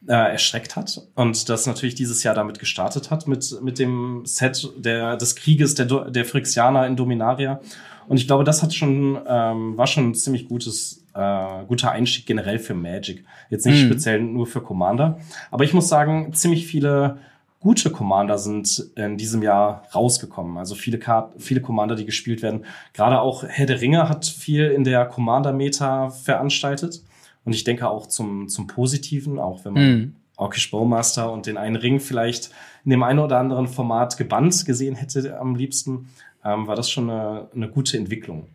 äh, 0.07 0.13
erschreckt 0.13 0.77
hat 0.77 1.01
und 1.15 1.49
das 1.49 1.67
natürlich 1.67 1.95
dieses 1.95 2.23
Jahr 2.23 2.35
damit 2.35 2.59
gestartet 2.59 3.11
hat 3.11 3.27
mit 3.27 3.57
mit 3.63 3.79
dem 3.79 4.23
Set 4.25 4.69
der 4.77 5.17
des 5.17 5.35
Krieges 5.35 5.75
der 5.75 5.87
der 5.87 6.25
Phyrexianer 6.25 6.87
in 6.87 6.97
Dominaria 6.97 7.61
und 8.07 8.17
ich 8.17 8.27
glaube 8.27 8.45
das 8.45 8.63
hat 8.63 8.73
schon 8.73 9.19
ähm, 9.27 9.77
war 9.77 9.87
schon 9.87 10.11
ein 10.11 10.15
ziemlich 10.15 10.49
gutes 10.49 11.05
äh, 11.15 11.65
guter 11.67 11.91
Einstieg 11.91 12.27
generell 12.27 12.59
für 12.59 12.75
Magic 12.75 13.25
jetzt 13.51 13.67
nicht 13.67 13.83
mhm. 13.83 13.87
speziell 13.87 14.21
nur 14.21 14.47
für 14.47 14.61
Commander 14.61 15.19
aber 15.51 15.65
ich 15.65 15.75
muss 15.75 15.89
sagen 15.89 16.33
ziemlich 16.35 16.67
viele 16.67 17.19
gute 17.67 17.91
Commander 17.91 18.39
sind 18.39 18.93
in 18.95 19.17
diesem 19.17 19.43
Jahr 19.43 19.83
rausgekommen. 19.93 20.57
Also 20.57 20.77
viele 20.77 21.01
Karten, 21.01 21.41
viele 21.41 21.61
Commander, 21.61 21.97
die 21.97 22.05
gespielt 22.05 22.41
werden. 22.41 22.65
Gerade 22.93 23.21
auch 23.21 23.43
Herr 23.43 23.67
der 23.67 23.81
Ringe 23.81 24.09
hat 24.09 24.25
viel 24.25 24.67
in 24.67 24.85
der 24.85 25.05
Commander-Meta 25.05 26.11
veranstaltet. 26.11 27.03
Und 27.45 27.57
ich 27.57 27.65
denke 27.65 27.89
auch 27.89 28.07
zum, 28.07 28.47
zum 28.47 28.69
Positiven, 28.69 29.41
auch 29.41 29.65
wenn 29.65 29.73
man 29.73 29.83
mm. 29.83 30.15
Orkish 30.37 30.71
Bowmaster 30.71 31.33
und 31.33 31.47
den 31.47 31.57
einen 31.57 31.75
Ring 31.75 31.99
vielleicht 31.99 32.51
in 32.85 32.93
dem 32.93 33.03
einen 33.03 33.19
oder 33.19 33.39
anderen 33.39 33.67
Format 33.67 34.17
gebannt 34.17 34.65
gesehen 34.65 34.95
hätte 34.95 35.37
am 35.37 35.57
liebsten, 35.57 36.09
ähm, 36.45 36.69
war 36.69 36.77
das 36.77 36.89
schon 36.89 37.11
eine, 37.11 37.49
eine 37.53 37.69
gute 37.69 37.99
Entwicklung. 37.99 38.47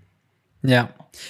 Ja, 0.63 0.89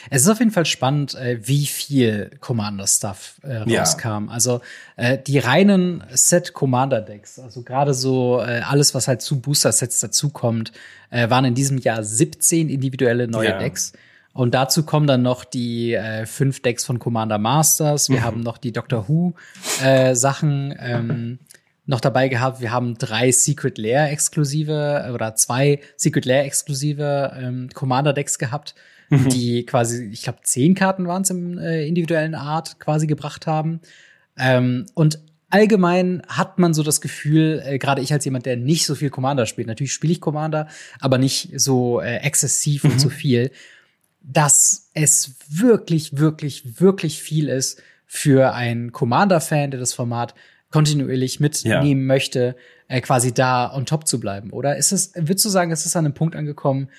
es 0.09 0.23
ist 0.23 0.29
auf 0.29 0.39
jeden 0.39 0.51
Fall 0.51 0.65
spannend, 0.65 1.15
äh, 1.15 1.39
wie 1.41 1.65
viel 1.65 2.32
Commander-Stuff 2.39 3.39
äh, 3.43 3.57
rauskam. 3.57 4.25
Ja. 4.25 4.32
Also 4.32 4.61
äh, 4.95 5.17
die 5.17 5.39
reinen 5.39 6.03
Set-Commander-Decks, 6.11 7.39
also 7.39 7.63
gerade 7.63 7.93
so 7.93 8.39
äh, 8.41 8.61
alles, 8.61 8.93
was 8.93 9.07
halt 9.07 9.21
zu 9.21 9.39
Booster-Sets 9.39 9.99
dazukommt, 9.99 10.71
äh, 11.09 11.29
waren 11.29 11.45
in 11.45 11.55
diesem 11.55 11.77
Jahr 11.77 12.03
17 12.03 12.69
individuelle 12.69 13.27
neue 13.27 13.49
ja. 13.49 13.57
Decks. 13.57 13.93
Und 14.34 14.53
dazu 14.53 14.84
kommen 14.84 15.07
dann 15.07 15.23
noch 15.23 15.43
die 15.43 15.93
äh, 15.93 16.25
fünf 16.25 16.61
Decks 16.61 16.86
von 16.86 16.99
Commander 16.99 17.38
Masters. 17.38 18.09
Wir 18.09 18.19
mhm. 18.19 18.23
haben 18.23 18.39
noch 18.41 18.57
die 18.57 18.71
Doctor 18.71 19.09
Who 19.09 19.34
äh, 19.84 20.15
Sachen 20.15 20.73
ähm, 20.79 21.39
noch 21.86 21.99
dabei 21.99 22.29
gehabt. 22.29 22.61
Wir 22.61 22.71
haben 22.71 22.97
drei 22.97 23.32
Secret 23.32 23.77
Lair 23.77 24.09
exklusive 24.09 25.11
oder 25.13 25.36
zwei 25.36 25.82
Secret 25.97 26.25
Lair 26.25 26.45
exklusive 26.45 27.34
ähm, 27.38 27.69
Commander 27.73 28.13
Decks 28.13 28.39
gehabt, 28.39 28.73
mhm. 29.12 29.30
die 29.30 29.66
quasi, 29.66 30.05
ich 30.05 30.24
glaube, 30.24 30.39
zehn 30.43 30.76
Karten 30.76 31.07
waren 31.07 31.22
es 31.22 31.30
im 31.30 31.57
äh, 31.57 31.86
individuellen 31.86 32.36
Art 32.36 32.80
quasi 32.80 33.07
gebracht 33.07 33.47
haben. 33.47 33.82
Ähm, 34.38 34.86
und 34.93 35.20
allgemein 35.49 36.24
hat 36.28 36.57
man 36.57 36.74
so 36.74 36.82
das 36.82 37.01
Gefühl, 37.01 37.62
äh, 37.66 37.78
gerade 37.78 38.01
ich 38.01 38.12
als 38.12 38.26
jemand, 38.26 38.45
der 38.45 38.57
nicht 38.57 38.86
so 38.86 38.95
viel 38.95 39.09
Commander 39.09 39.45
spielt, 39.45 39.68
natürlich 39.68 39.93
spiele 39.93 40.14
ich 40.14 40.22
Commander, 40.22 40.68
aber 40.99 41.18
nicht 41.18 41.51
so 41.55 42.01
äh, 42.01 42.18
exzessiv 42.18 42.84
mhm. 42.84 42.91
und 42.91 42.99
so 42.99 43.09
viel 43.09 43.51
dass 44.22 44.89
es 44.93 45.36
wirklich, 45.49 46.18
wirklich, 46.18 46.80
wirklich 46.80 47.22
viel 47.22 47.49
ist 47.49 47.82
für 48.05 48.53
einen 48.53 48.91
Commander-Fan, 48.91 49.72
der 49.72 49.80
das 49.80 49.93
Format 49.93 50.36
kontinuierlich 50.70 51.39
mitnehmen 51.39 52.01
ja. 52.01 52.07
möchte, 52.07 52.55
äh, 52.88 53.01
quasi 53.01 53.34
da 53.34 53.74
on 53.74 53.86
top 53.86 54.07
zu 54.07 54.20
bleiben. 54.20 54.51
Oder 54.51 54.78
ist 54.78 54.91
es, 54.91 55.14
würdest 55.16 55.45
du 55.45 55.49
sagen, 55.49 55.72
ist 55.72 55.86
es 55.86 55.95
an 55.95 56.05
einem 56.05 56.14
Punkt 56.14 56.36
angekommen, 56.36 56.89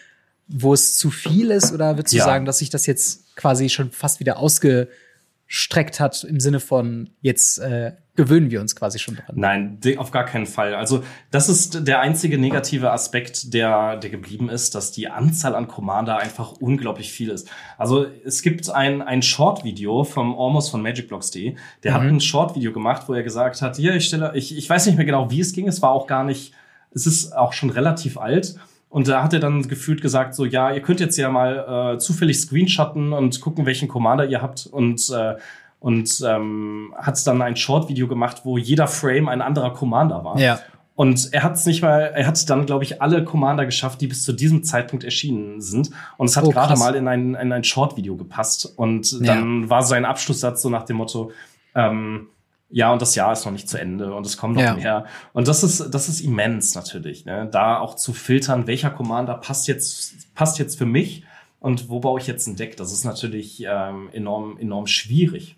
wo 0.49 0.75
es 0.75 0.97
zu 0.97 1.11
viel 1.11 1.51
ist? 1.51 1.73
Oder 1.73 1.97
würdest 1.97 2.13
du 2.13 2.19
ja. 2.19 2.25
sagen, 2.25 2.45
dass 2.45 2.59
sich 2.59 2.71
das 2.71 2.87
jetzt 2.87 3.37
quasi 3.37 3.69
schon 3.69 3.91
fast 3.91 4.21
wieder 4.21 4.39
ausgestreckt 4.39 6.01
hat 6.01 6.25
im 6.25 6.41
Sinne 6.41 6.61
von 6.61 7.11
jetzt 7.21 7.59
äh, 7.59 7.93
gewöhnen 8.15 8.51
wir 8.51 8.61
uns 8.61 8.77
quasi 8.77 8.99
schon 8.99 9.17
dran. 9.17 9.35
Nein, 9.35 9.79
auf 9.97 10.11
gar 10.11 10.27
keinen 10.27 10.45
Fall. 10.45 10.75
Also 10.75 11.03
das 11.31 11.49
ist 11.49 11.87
der 11.87 12.01
einzige 12.01 12.37
negative 12.37 12.91
Aspekt, 12.93 13.55
der, 13.55 13.97
der 13.97 14.11
geblieben 14.11 14.51
ist, 14.51 14.75
dass 14.75 14.93
die 14.93 15.09
Anzahl 15.09 15.55
an 15.55 15.67
Commander 15.67 16.19
einfach 16.19 16.53
unglaublich 16.53 17.11
viel 17.11 17.31
ist. 17.31 17.49
Also 17.79 18.07
es 18.25 18.43
gibt 18.43 18.69
ein, 18.69 19.01
ein 19.01 19.23
Short-Video 19.23 20.05
vom 20.05 20.39
Almost 20.39 20.71
von 20.71 20.83
MagicBlocks.de. 20.83 21.55
Der 21.83 21.91
mhm. 21.93 21.95
hat 21.95 22.03
ein 22.03 22.21
Short-Video 22.21 22.73
gemacht, 22.73 23.09
wo 23.09 23.15
er 23.15 23.23
gesagt 23.23 23.63
hat, 23.63 23.77
hier, 23.77 23.95
ich 23.95 24.07
stelle, 24.07 24.33
ich, 24.35 24.57
ich 24.57 24.69
weiß 24.69 24.87
nicht 24.87 24.97
mehr 24.97 25.07
genau, 25.07 25.31
wie 25.31 25.41
es 25.41 25.55
ging. 25.55 25.67
Es 25.67 25.81
war 25.81 25.91
auch 25.91 26.07
gar 26.07 26.25
nicht, 26.25 26.53
es 26.95 27.07
ist 27.07 27.35
auch 27.35 27.55
schon 27.55 27.71
relativ 27.71 28.19
alt. 28.19 28.57
Und 28.93 29.09
da 29.09 29.23
hat 29.23 29.33
er 29.33 29.41
dann 29.41 29.67
gefühlt 29.67 30.03
gesagt, 30.03 30.35
so, 30.35 30.45
ja, 30.45 30.71
ihr 30.71 30.83
könnt 30.83 31.01
jetzt 31.01 31.17
ja 31.17 31.31
mal 31.31 31.95
äh, 31.95 31.99
zufällig 31.99 32.39
screenshotten 32.39 33.15
und 33.15 33.41
gucken, 33.41 33.65
welchen 33.65 33.89
Commander 33.89 34.27
ihr 34.27 34.43
habt 34.43 34.67
und 34.67 35.09
äh, 35.11 35.37
und 35.81 36.23
ähm, 36.25 36.95
hat 36.97 37.27
dann 37.27 37.43
ein 37.43 37.57
Short-Video 37.57 38.07
gemacht, 38.07 38.43
wo 38.45 38.57
jeder 38.57 38.87
Frame 38.87 39.29
ein 39.29 39.43
anderer 39.43 39.73
Commander 39.73 40.23
war. 40.23 40.39
Ja. 40.39 40.61
Und 40.95 41.31
er 41.33 41.43
hat 41.43 41.55
es 41.55 41.67
nicht 41.67 41.83
mal, 41.83 42.13
er 42.15 42.27
hat 42.27 42.49
dann, 42.51 42.67
glaube 42.67 42.85
ich, 42.85 43.03
alle 43.03 43.25
Commander 43.25 43.65
geschafft, 43.65 44.01
die 44.01 44.07
bis 44.07 44.23
zu 44.25 44.33
diesem 44.33 44.63
Zeitpunkt 44.63 45.05
erschienen 45.05 45.61
sind. 45.61 45.91
Und 46.19 46.29
es 46.29 46.37
hat 46.37 46.45
oh, 46.45 46.51
gerade 46.51 46.79
mal 46.79 46.95
in 46.95 47.09
ein, 47.09 47.35
in 47.35 47.51
ein 47.51 47.65
Short-Video 47.65 48.15
gepasst. 48.15 48.73
Und 48.77 49.27
dann 49.27 49.63
ja. 49.63 49.71
war 49.71 49.83
sein 49.83 50.05
Abschlusssatz 50.05 50.63
so 50.63 50.69
nach 50.69 50.85
dem 50.85 50.99
Motto, 50.99 51.33
ähm, 51.75 52.29
ja, 52.73 52.91
und 52.91 53.03
das 53.03 53.15
Jahr 53.15 53.33
ist 53.33 53.45
noch 53.45 53.53
nicht 53.53 53.69
zu 53.69 53.79
Ende 53.79 54.15
und 54.15 54.25
es 54.25 54.39
kommt 54.39 54.57
noch 54.57 54.63
ja. 54.63 54.75
mehr. 54.75 55.07
Und 55.35 55.47
das 55.47 55.63
ist, 55.63 55.95
das 55.95 56.09
ist 56.09 56.23
immens 56.23 56.75
natürlich, 56.75 57.27
ne? 57.27 57.47
da 57.53 57.79
auch 57.79 57.97
zu 57.97 58.15
filtern, 58.15 58.67
welcher 58.67 58.91
Commander 58.91 59.35
passt 59.35 59.69
jetzt, 59.69 60.35
passt 60.35 60.59
jetzt 60.59 60.79
für 60.79 60.87
mich 60.87 61.25
und 61.61 61.91
wo 61.91 62.01
baue 62.01 62.19
ich 62.19 62.27
jetzt 62.27 62.47
ein 62.47 62.57
Deck. 62.57 62.79
Das 62.79 62.91
ist 62.91 63.05
natürlich 63.05 63.63
ähm, 63.69 64.09
enorm, 64.13 64.57
enorm 64.59 64.87
schwierig. 64.87 65.57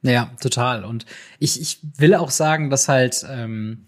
Ja, 0.00 0.30
total. 0.40 0.84
Und 0.84 1.04
ich, 1.38 1.60
ich 1.60 1.78
will 1.98 2.14
auch 2.14 2.30
sagen, 2.30 2.70
dass 2.70 2.88
halt 2.88 3.24
ähm, 3.28 3.86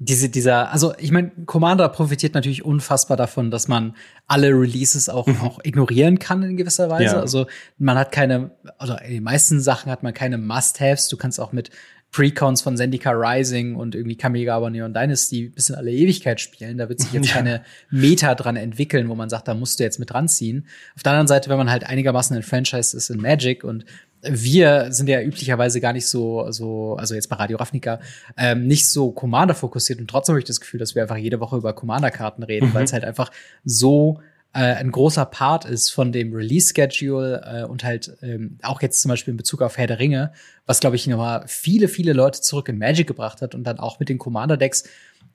diese, 0.00 0.28
dieser, 0.28 0.72
also 0.72 0.94
ich 0.98 1.10
meine, 1.10 1.32
Commander 1.44 1.88
profitiert 1.88 2.34
natürlich 2.34 2.64
unfassbar 2.64 3.16
davon, 3.16 3.50
dass 3.50 3.66
man 3.66 3.96
alle 4.28 4.50
Releases 4.50 5.08
auch, 5.08 5.26
mhm. 5.26 5.40
auch 5.40 5.58
ignorieren 5.64 6.20
kann 6.20 6.42
in 6.44 6.56
gewisser 6.56 6.88
Weise. 6.88 7.16
Ja. 7.16 7.20
Also 7.20 7.46
man 7.78 7.98
hat 7.98 8.12
keine, 8.12 8.52
also 8.78 8.94
in 8.94 9.14
den 9.14 9.22
meisten 9.24 9.60
Sachen 9.60 9.90
hat 9.90 10.04
man 10.04 10.14
keine 10.14 10.38
Must-Haves. 10.38 11.08
Du 11.08 11.16
kannst 11.16 11.40
auch 11.40 11.52
mit 11.52 11.70
Precons 12.10 12.62
von 12.62 12.76
Zendika 12.76 13.10
Rising 13.10 13.74
und 13.74 13.94
irgendwie 13.94 14.16
Kamigawa 14.16 14.70
Neon 14.70 14.94
Dynasty 14.94 15.48
bis 15.48 15.68
in 15.68 15.74
alle 15.74 15.90
Ewigkeit 15.90 16.40
spielen. 16.40 16.78
Da 16.78 16.88
wird 16.88 17.00
sich 17.00 17.12
jetzt 17.12 17.26
ja. 17.28 17.34
keine 17.34 17.62
Meta 17.90 18.34
dran 18.34 18.56
entwickeln, 18.56 19.08
wo 19.08 19.14
man 19.14 19.28
sagt, 19.28 19.48
da 19.48 19.54
musst 19.54 19.78
du 19.78 19.84
jetzt 19.84 19.98
mit 19.98 20.14
ranziehen. 20.14 20.66
Auf 20.94 21.02
der 21.02 21.12
anderen 21.12 21.28
Seite, 21.28 21.50
wenn 21.50 21.58
man 21.58 21.70
halt 21.70 21.84
einigermaßen 21.84 22.36
ein 22.36 22.42
Franchise 22.42 22.96
ist 22.96 23.10
in 23.10 23.20
Magic 23.20 23.62
und 23.62 23.84
wir 24.22 24.92
sind 24.92 25.08
ja 25.08 25.20
üblicherweise 25.22 25.80
gar 25.80 25.92
nicht 25.92 26.06
so, 26.06 26.50
so, 26.50 26.96
also 26.96 27.14
jetzt 27.14 27.28
bei 27.28 27.36
Radio 27.36 27.58
Ravnica, 27.58 28.00
ähm, 28.36 28.66
nicht 28.66 28.88
so 28.88 29.12
Commander 29.12 29.54
fokussiert 29.54 30.00
und 30.00 30.08
trotzdem 30.08 30.34
habe 30.34 30.40
ich 30.40 30.46
das 30.46 30.60
Gefühl, 30.60 30.80
dass 30.80 30.94
wir 30.94 31.02
einfach 31.02 31.16
jede 31.16 31.40
Woche 31.40 31.56
über 31.56 31.72
Commander-Karten 31.72 32.42
reden, 32.42 32.70
mhm. 32.70 32.74
weil 32.74 32.84
es 32.84 32.92
halt 32.92 33.04
einfach 33.04 33.30
so 33.64 34.20
äh, 34.54 34.74
ein 34.74 34.90
großer 34.90 35.24
Part 35.26 35.66
ist 35.66 35.90
von 35.90 36.10
dem 36.10 36.34
Release-Schedule 36.34 37.42
äh, 37.44 37.64
und 37.64 37.84
halt 37.84 38.16
ähm, 38.22 38.58
auch 38.62 38.82
jetzt 38.82 39.00
zum 39.02 39.10
Beispiel 39.10 39.32
in 39.32 39.36
Bezug 39.36 39.62
auf 39.62 39.78
Herr 39.78 39.86
der 39.86 39.98
Ringe, 39.98 40.32
was 40.66 40.80
glaube 40.80 40.96
ich 40.96 41.06
nochmal 41.06 41.44
viele, 41.46 41.86
viele 41.86 42.12
Leute 42.12 42.40
zurück 42.40 42.68
in 42.68 42.78
Magic 42.78 43.06
gebracht 43.06 43.40
hat 43.42 43.54
und 43.54 43.64
dann 43.64 43.78
auch 43.78 44.00
mit 44.00 44.08
den 44.08 44.18
Commander-Decks 44.18 44.84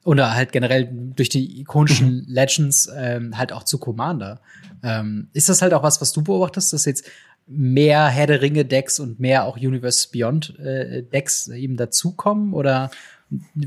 oder 0.04 0.34
halt 0.34 0.52
generell 0.52 0.88
durch 0.90 1.30
die 1.30 1.60
ikonischen 1.60 2.16
mhm. 2.16 2.24
Legends 2.26 2.90
ähm, 2.94 3.38
halt 3.38 3.52
auch 3.52 3.62
zu 3.62 3.78
Commander. 3.78 4.40
Ähm, 4.82 5.28
ist 5.32 5.48
das 5.48 5.62
halt 5.62 5.72
auch 5.72 5.82
was, 5.82 6.00
was 6.00 6.12
du 6.12 6.22
beobachtest, 6.22 6.74
dass 6.74 6.84
jetzt 6.84 7.06
mehr 7.46 8.06
Herr 8.08 8.26
der 8.26 8.40
Ringe 8.40 8.64
Decks 8.64 9.00
und 9.00 9.20
mehr 9.20 9.44
auch 9.44 9.56
Universe 9.56 10.08
Beyond 10.12 10.58
äh, 10.58 11.02
Decks 11.02 11.48
eben 11.48 11.76
dazukommen 11.76 12.54
oder 12.54 12.90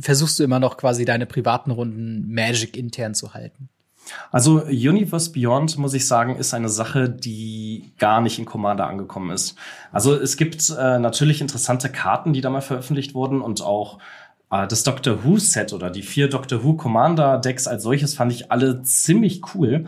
versuchst 0.01 0.39
du 0.39 0.43
immer 0.43 0.59
noch 0.59 0.78
quasi 0.78 1.05
deine 1.05 1.25
privaten 1.25 1.71
Runden 1.71 2.32
Magic 2.32 2.75
intern 2.78 3.13
zu 3.13 3.34
halten? 3.34 3.69
Also 4.32 4.63
Universe 4.63 5.32
Beyond, 5.32 5.78
muss 5.78 5.93
ich 5.93 6.07
sagen, 6.07 6.38
ist 6.38 6.53
eine 6.53 6.69
Sache, 6.69 7.09
die 7.09 7.91
gar 7.97 8.21
nicht 8.21 8.39
in 8.39 8.45
Commander 8.45 8.88
angekommen 8.88 9.32
ist. 9.32 9.55
Also 9.91 10.15
es 10.15 10.38
gibt 10.38 10.69
äh, 10.69 10.99
natürlich 10.99 11.41
interessante 11.41 11.89
Karten, 11.89 12.34
die 12.34 12.41
da 12.41 12.49
mal 12.49 12.61
veröffentlicht 12.61 13.13
wurden 13.13 13.41
und 13.41 13.61
auch 13.61 13.99
äh, 14.51 14.67
das 14.67 14.84
Doctor 14.84 15.23
Who 15.23 15.38
Set 15.38 15.73
oder 15.73 15.89
die 15.89 16.03
vier 16.03 16.30
Doctor 16.30 16.63
Who 16.63 16.75
Commander 16.75 17.38
Decks 17.38 17.67
als 17.67 17.84
solches 17.84 18.13
fand 18.13 18.32
ich 18.32 18.51
alle 18.51 18.82
ziemlich 18.84 19.41
cool. 19.53 19.86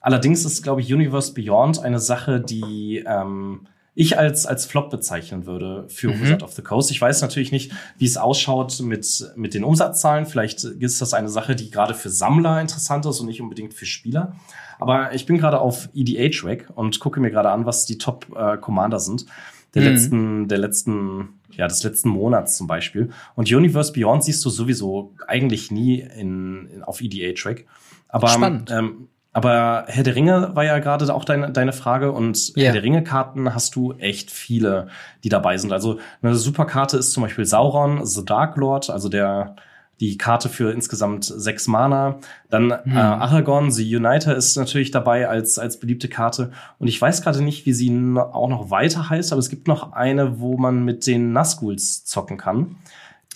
Allerdings 0.00 0.44
ist, 0.44 0.62
glaube 0.62 0.80
ich, 0.80 0.92
Universe 0.92 1.34
Beyond 1.34 1.80
eine 1.80 1.98
Sache, 1.98 2.40
die 2.40 3.04
ähm, 3.06 3.66
ich 3.94 4.18
als, 4.18 4.46
als 4.46 4.64
Flop 4.64 4.88
bezeichnen 4.88 5.46
würde 5.46 5.84
für 5.88 6.08
mhm. 6.08 6.22
Wizard 6.22 6.42
of 6.42 6.52
the 6.52 6.62
Coast. 6.62 6.90
Ich 6.90 7.00
weiß 7.00 7.20
natürlich 7.22 7.52
nicht, 7.52 7.72
wie 7.98 8.06
es 8.06 8.16
ausschaut 8.16 8.80
mit, 8.80 9.30
mit 9.36 9.52
den 9.52 9.64
Umsatzzahlen. 9.64 10.26
Vielleicht 10.26 10.64
ist 10.64 11.02
das 11.02 11.12
eine 11.12 11.28
Sache, 11.28 11.54
die 11.54 11.70
gerade 11.70 11.94
für 11.94 12.08
Sammler 12.08 12.60
interessant 12.60 13.04
ist 13.04 13.20
und 13.20 13.26
nicht 13.26 13.42
unbedingt 13.42 13.74
für 13.74 13.86
Spieler. 13.86 14.36
Aber 14.78 15.12
ich 15.14 15.26
bin 15.26 15.36
gerade 15.36 15.60
auf 15.60 15.90
EDH 15.94 16.44
weg 16.44 16.68
und 16.74 17.00
gucke 17.00 17.20
mir 17.20 17.30
gerade 17.30 17.50
an, 17.50 17.66
was 17.66 17.84
die 17.84 17.98
Top 17.98 18.26
äh, 18.34 18.56
Commander 18.56 19.00
sind. 19.00 19.26
Der 19.74 19.82
mhm. 19.82 19.88
letzten, 19.88 20.48
der 20.48 20.58
letzten, 20.58 21.40
ja, 21.50 21.68
des 21.68 21.82
letzten 21.82 22.08
Monats 22.08 22.56
zum 22.56 22.66
Beispiel. 22.66 23.10
Und 23.34 23.52
Universe 23.52 23.92
Beyond 23.92 24.24
siehst 24.24 24.44
du 24.44 24.50
sowieso 24.50 25.14
eigentlich 25.26 25.70
nie 25.70 26.00
in, 26.00 26.68
in 26.74 26.82
auf 26.82 27.02
weg. 27.02 27.66
Aber 28.08 28.28
Spannend. 28.28 28.70
Ähm, 28.70 29.08
aber 29.32 29.84
Herr 29.86 30.02
der 30.02 30.16
Ringe 30.16 30.50
war 30.54 30.64
ja 30.64 30.78
gerade 30.80 31.12
auch 31.14 31.24
deine, 31.24 31.52
deine 31.52 31.72
Frage 31.72 32.10
und 32.12 32.52
yeah. 32.56 32.66
Herr 32.66 32.72
der 32.74 32.82
Ringe-Karten 32.82 33.54
hast 33.54 33.76
du 33.76 33.92
echt 33.92 34.30
viele, 34.30 34.88
die 35.22 35.28
dabei 35.28 35.56
sind. 35.56 35.72
Also 35.72 36.00
eine 36.22 36.34
super 36.34 36.64
Karte 36.64 36.96
ist 36.96 37.12
zum 37.12 37.22
Beispiel 37.22 37.44
Sauron, 37.44 38.04
The 38.04 38.24
Dark 38.24 38.56
Lord, 38.56 38.90
also 38.90 39.08
der 39.08 39.56
die 40.00 40.16
Karte 40.16 40.48
für 40.48 40.72
insgesamt 40.72 41.26
sechs 41.26 41.68
Mana. 41.68 42.18
Dann 42.48 42.72
hm. 42.72 42.96
äh, 42.96 42.98
Aragorn, 42.98 43.70
The 43.70 43.96
Uniter 43.96 44.34
ist 44.34 44.56
natürlich 44.56 44.90
dabei 44.90 45.28
als, 45.28 45.58
als 45.58 45.78
beliebte 45.78 46.08
Karte. 46.08 46.52
Und 46.78 46.88
ich 46.88 47.00
weiß 47.00 47.22
gerade 47.22 47.42
nicht, 47.42 47.66
wie 47.66 47.74
sie 47.74 47.90
auch 48.16 48.48
noch 48.48 48.70
weiter 48.70 49.10
heißt, 49.10 49.30
aber 49.32 49.40
es 49.40 49.50
gibt 49.50 49.68
noch 49.68 49.92
eine, 49.92 50.40
wo 50.40 50.56
man 50.56 50.84
mit 50.84 51.06
den 51.06 51.32
Nazguls 51.32 52.04
zocken 52.06 52.38
kann. 52.38 52.76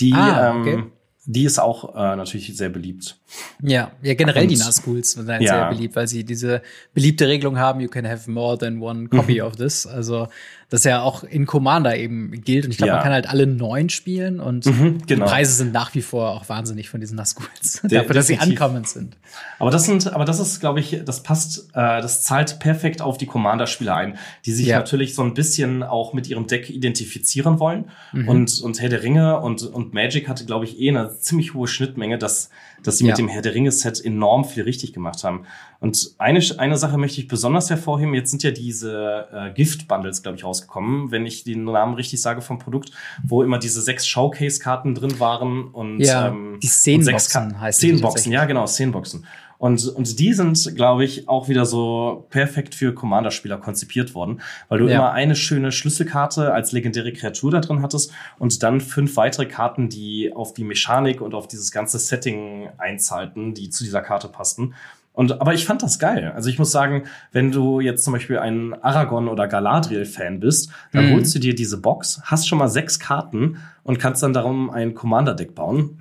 Die, 0.00 0.14
ah, 0.14 0.56
okay. 0.58 0.72
ähm, 0.72 0.92
die 1.26 1.44
ist 1.44 1.58
auch 1.58 1.94
äh, 1.94 2.16
natürlich 2.16 2.54
sehr 2.56 2.68
beliebt. 2.68 3.18
Ja, 3.62 3.92
ja 4.02 4.14
generell 4.14 4.42
Und, 4.42 4.50
die 4.50 4.56
Nazguls 4.56 5.12
sind 5.12 5.28
halt 5.28 5.42
ja. 5.42 5.54
sehr 5.54 5.68
beliebt, 5.70 5.96
weil 5.96 6.06
sie 6.06 6.24
diese 6.24 6.62
beliebte 6.92 7.26
Regelung 7.26 7.58
haben, 7.58 7.80
you 7.80 7.88
can 7.88 8.06
have 8.06 8.30
more 8.30 8.58
than 8.58 8.80
one 8.82 9.08
copy 9.08 9.40
mhm. 9.40 9.46
of 9.46 9.56
this. 9.56 9.86
Also 9.86 10.28
das 10.70 10.84
ja 10.84 11.02
auch 11.02 11.24
in 11.24 11.46
Commander 11.46 11.96
eben 11.96 12.42
gilt. 12.42 12.64
Und 12.64 12.70
ich 12.70 12.78
glaube, 12.78 12.88
ja. 12.88 12.94
man 12.96 13.04
kann 13.04 13.12
halt 13.12 13.28
alle 13.28 13.46
neun 13.46 13.88
spielen 13.88 14.40
und 14.40 14.66
mhm, 14.66 15.02
genau. 15.06 15.24
die 15.24 15.30
Preise 15.30 15.52
sind 15.52 15.72
nach 15.72 15.94
wie 15.94 16.02
vor 16.02 16.30
auch 16.30 16.48
wahnsinnig 16.48 16.88
von 16.88 17.00
diesen 17.00 17.16
Nazguls. 17.16 17.80
Dafür, 17.82 18.14
dass 18.14 18.26
sie 18.26 18.38
ankommend 18.38 18.88
sind. 18.88 19.16
Aber 19.58 19.70
das 19.70 19.84
sind, 19.84 20.12
aber 20.12 20.24
das 20.24 20.40
ist, 20.40 20.60
glaube 20.60 20.80
ich, 20.80 21.02
das 21.04 21.22
passt, 21.22 21.70
äh, 21.74 22.00
das 22.00 22.22
zahlt 22.22 22.58
perfekt 22.58 23.02
auf 23.02 23.18
die 23.18 23.26
Commander-Spieler 23.26 23.94
ein, 23.94 24.18
die 24.46 24.52
sich 24.52 24.66
ja. 24.66 24.78
natürlich 24.78 25.14
so 25.14 25.22
ein 25.22 25.34
bisschen 25.34 25.82
auch 25.82 26.12
mit 26.12 26.28
ihrem 26.28 26.46
Deck 26.46 26.70
identifizieren 26.70 27.58
wollen. 27.58 27.90
Mhm. 28.12 28.28
Und, 28.28 28.60
und 28.60 28.80
Herr 28.80 28.88
der 28.88 29.02
Ringe 29.02 29.40
und, 29.40 29.62
und 29.62 29.94
Magic 29.94 30.28
hatte, 30.28 30.44
glaube 30.44 30.64
ich, 30.64 30.80
eh 30.80 30.90
eine 30.90 31.18
ziemlich 31.18 31.54
hohe 31.54 31.68
Schnittmenge, 31.68 32.18
dass, 32.18 32.50
dass 32.86 32.98
sie 32.98 33.04
ja. 33.04 33.10
mit 33.10 33.18
dem 33.18 33.28
Herr 33.28 33.42
der 33.42 33.54
Ringe-Set 33.54 34.04
enorm 34.04 34.44
viel 34.44 34.62
richtig 34.62 34.92
gemacht 34.92 35.24
haben. 35.24 35.44
Und 35.80 36.14
eine, 36.18 36.40
eine 36.58 36.76
Sache 36.76 36.96
möchte 36.96 37.20
ich 37.20 37.28
besonders 37.28 37.68
hervorheben. 37.68 38.14
Jetzt 38.14 38.30
sind 38.30 38.42
ja 38.42 38.50
diese 38.50 39.26
äh, 39.32 39.52
Gift-Bundles, 39.52 40.22
glaube 40.22 40.38
ich, 40.38 40.44
rausgekommen, 40.44 41.10
wenn 41.10 41.26
ich 41.26 41.44
den 41.44 41.64
Namen 41.64 41.94
richtig 41.94 42.22
sage 42.22 42.40
vom 42.40 42.58
Produkt, 42.58 42.90
wo 43.22 43.42
immer 43.42 43.58
diese 43.58 43.82
sechs 43.82 44.06
Showcase-Karten 44.06 44.94
drin 44.94 45.20
waren 45.20 45.68
und 45.68 46.00
ja, 46.00 46.28
ähm, 46.28 46.58
die 46.62 46.68
Szenenboxen 46.68 47.60
heißt 47.60 47.78
Szenenboxen, 47.78 48.32
ja 48.32 48.44
genau, 48.44 48.66
Szenenboxen. 48.66 49.26
Und, 49.58 49.86
und 49.86 50.18
die 50.18 50.32
sind, 50.32 50.74
glaube 50.76 51.04
ich, 51.04 51.28
auch 51.28 51.48
wieder 51.48 51.64
so 51.64 52.26
perfekt 52.30 52.74
für 52.74 52.92
Commander-Spieler 52.92 53.58
konzipiert 53.58 54.14
worden, 54.14 54.40
weil 54.68 54.78
du 54.78 54.88
ja. 54.88 54.96
immer 54.96 55.12
eine 55.12 55.36
schöne 55.36 55.72
Schlüsselkarte 55.72 56.52
als 56.52 56.72
legendäre 56.72 57.12
Kreatur 57.12 57.50
da 57.50 57.60
drin 57.60 57.82
hattest 57.82 58.12
und 58.38 58.62
dann 58.62 58.80
fünf 58.80 59.16
weitere 59.16 59.46
Karten, 59.46 59.88
die 59.88 60.32
auf 60.34 60.54
die 60.54 60.64
Mechanik 60.64 61.20
und 61.20 61.34
auf 61.34 61.48
dieses 61.48 61.70
ganze 61.70 61.98
Setting 61.98 62.68
einzahlten, 62.78 63.54
die 63.54 63.70
zu 63.70 63.84
dieser 63.84 64.02
Karte 64.02 64.28
passten. 64.28 64.74
Und, 65.14 65.40
aber 65.40 65.54
ich 65.54 65.64
fand 65.64 65.80
das 65.82 66.00
geil. 66.00 66.32
Also 66.34 66.50
ich 66.50 66.58
muss 66.58 66.72
sagen, 66.72 67.04
wenn 67.30 67.52
du 67.52 67.78
jetzt 67.78 68.02
zum 68.02 68.12
Beispiel 68.12 68.38
ein 68.38 68.74
Aragon 68.82 69.28
oder 69.28 69.46
Galadriel-Fan 69.46 70.40
bist, 70.40 70.70
dann 70.92 71.08
mhm. 71.08 71.14
holst 71.14 71.32
du 71.36 71.38
dir 71.38 71.54
diese 71.54 71.80
Box, 71.80 72.20
hast 72.24 72.48
schon 72.48 72.58
mal 72.58 72.68
sechs 72.68 72.98
Karten 72.98 73.58
und 73.84 74.00
kannst 74.00 74.24
dann 74.24 74.32
darum 74.32 74.70
ein 74.70 74.92
Commander-Deck 74.94 75.54
bauen. 75.54 75.96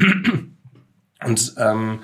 Und 1.24 1.54
ähm, 1.58 2.00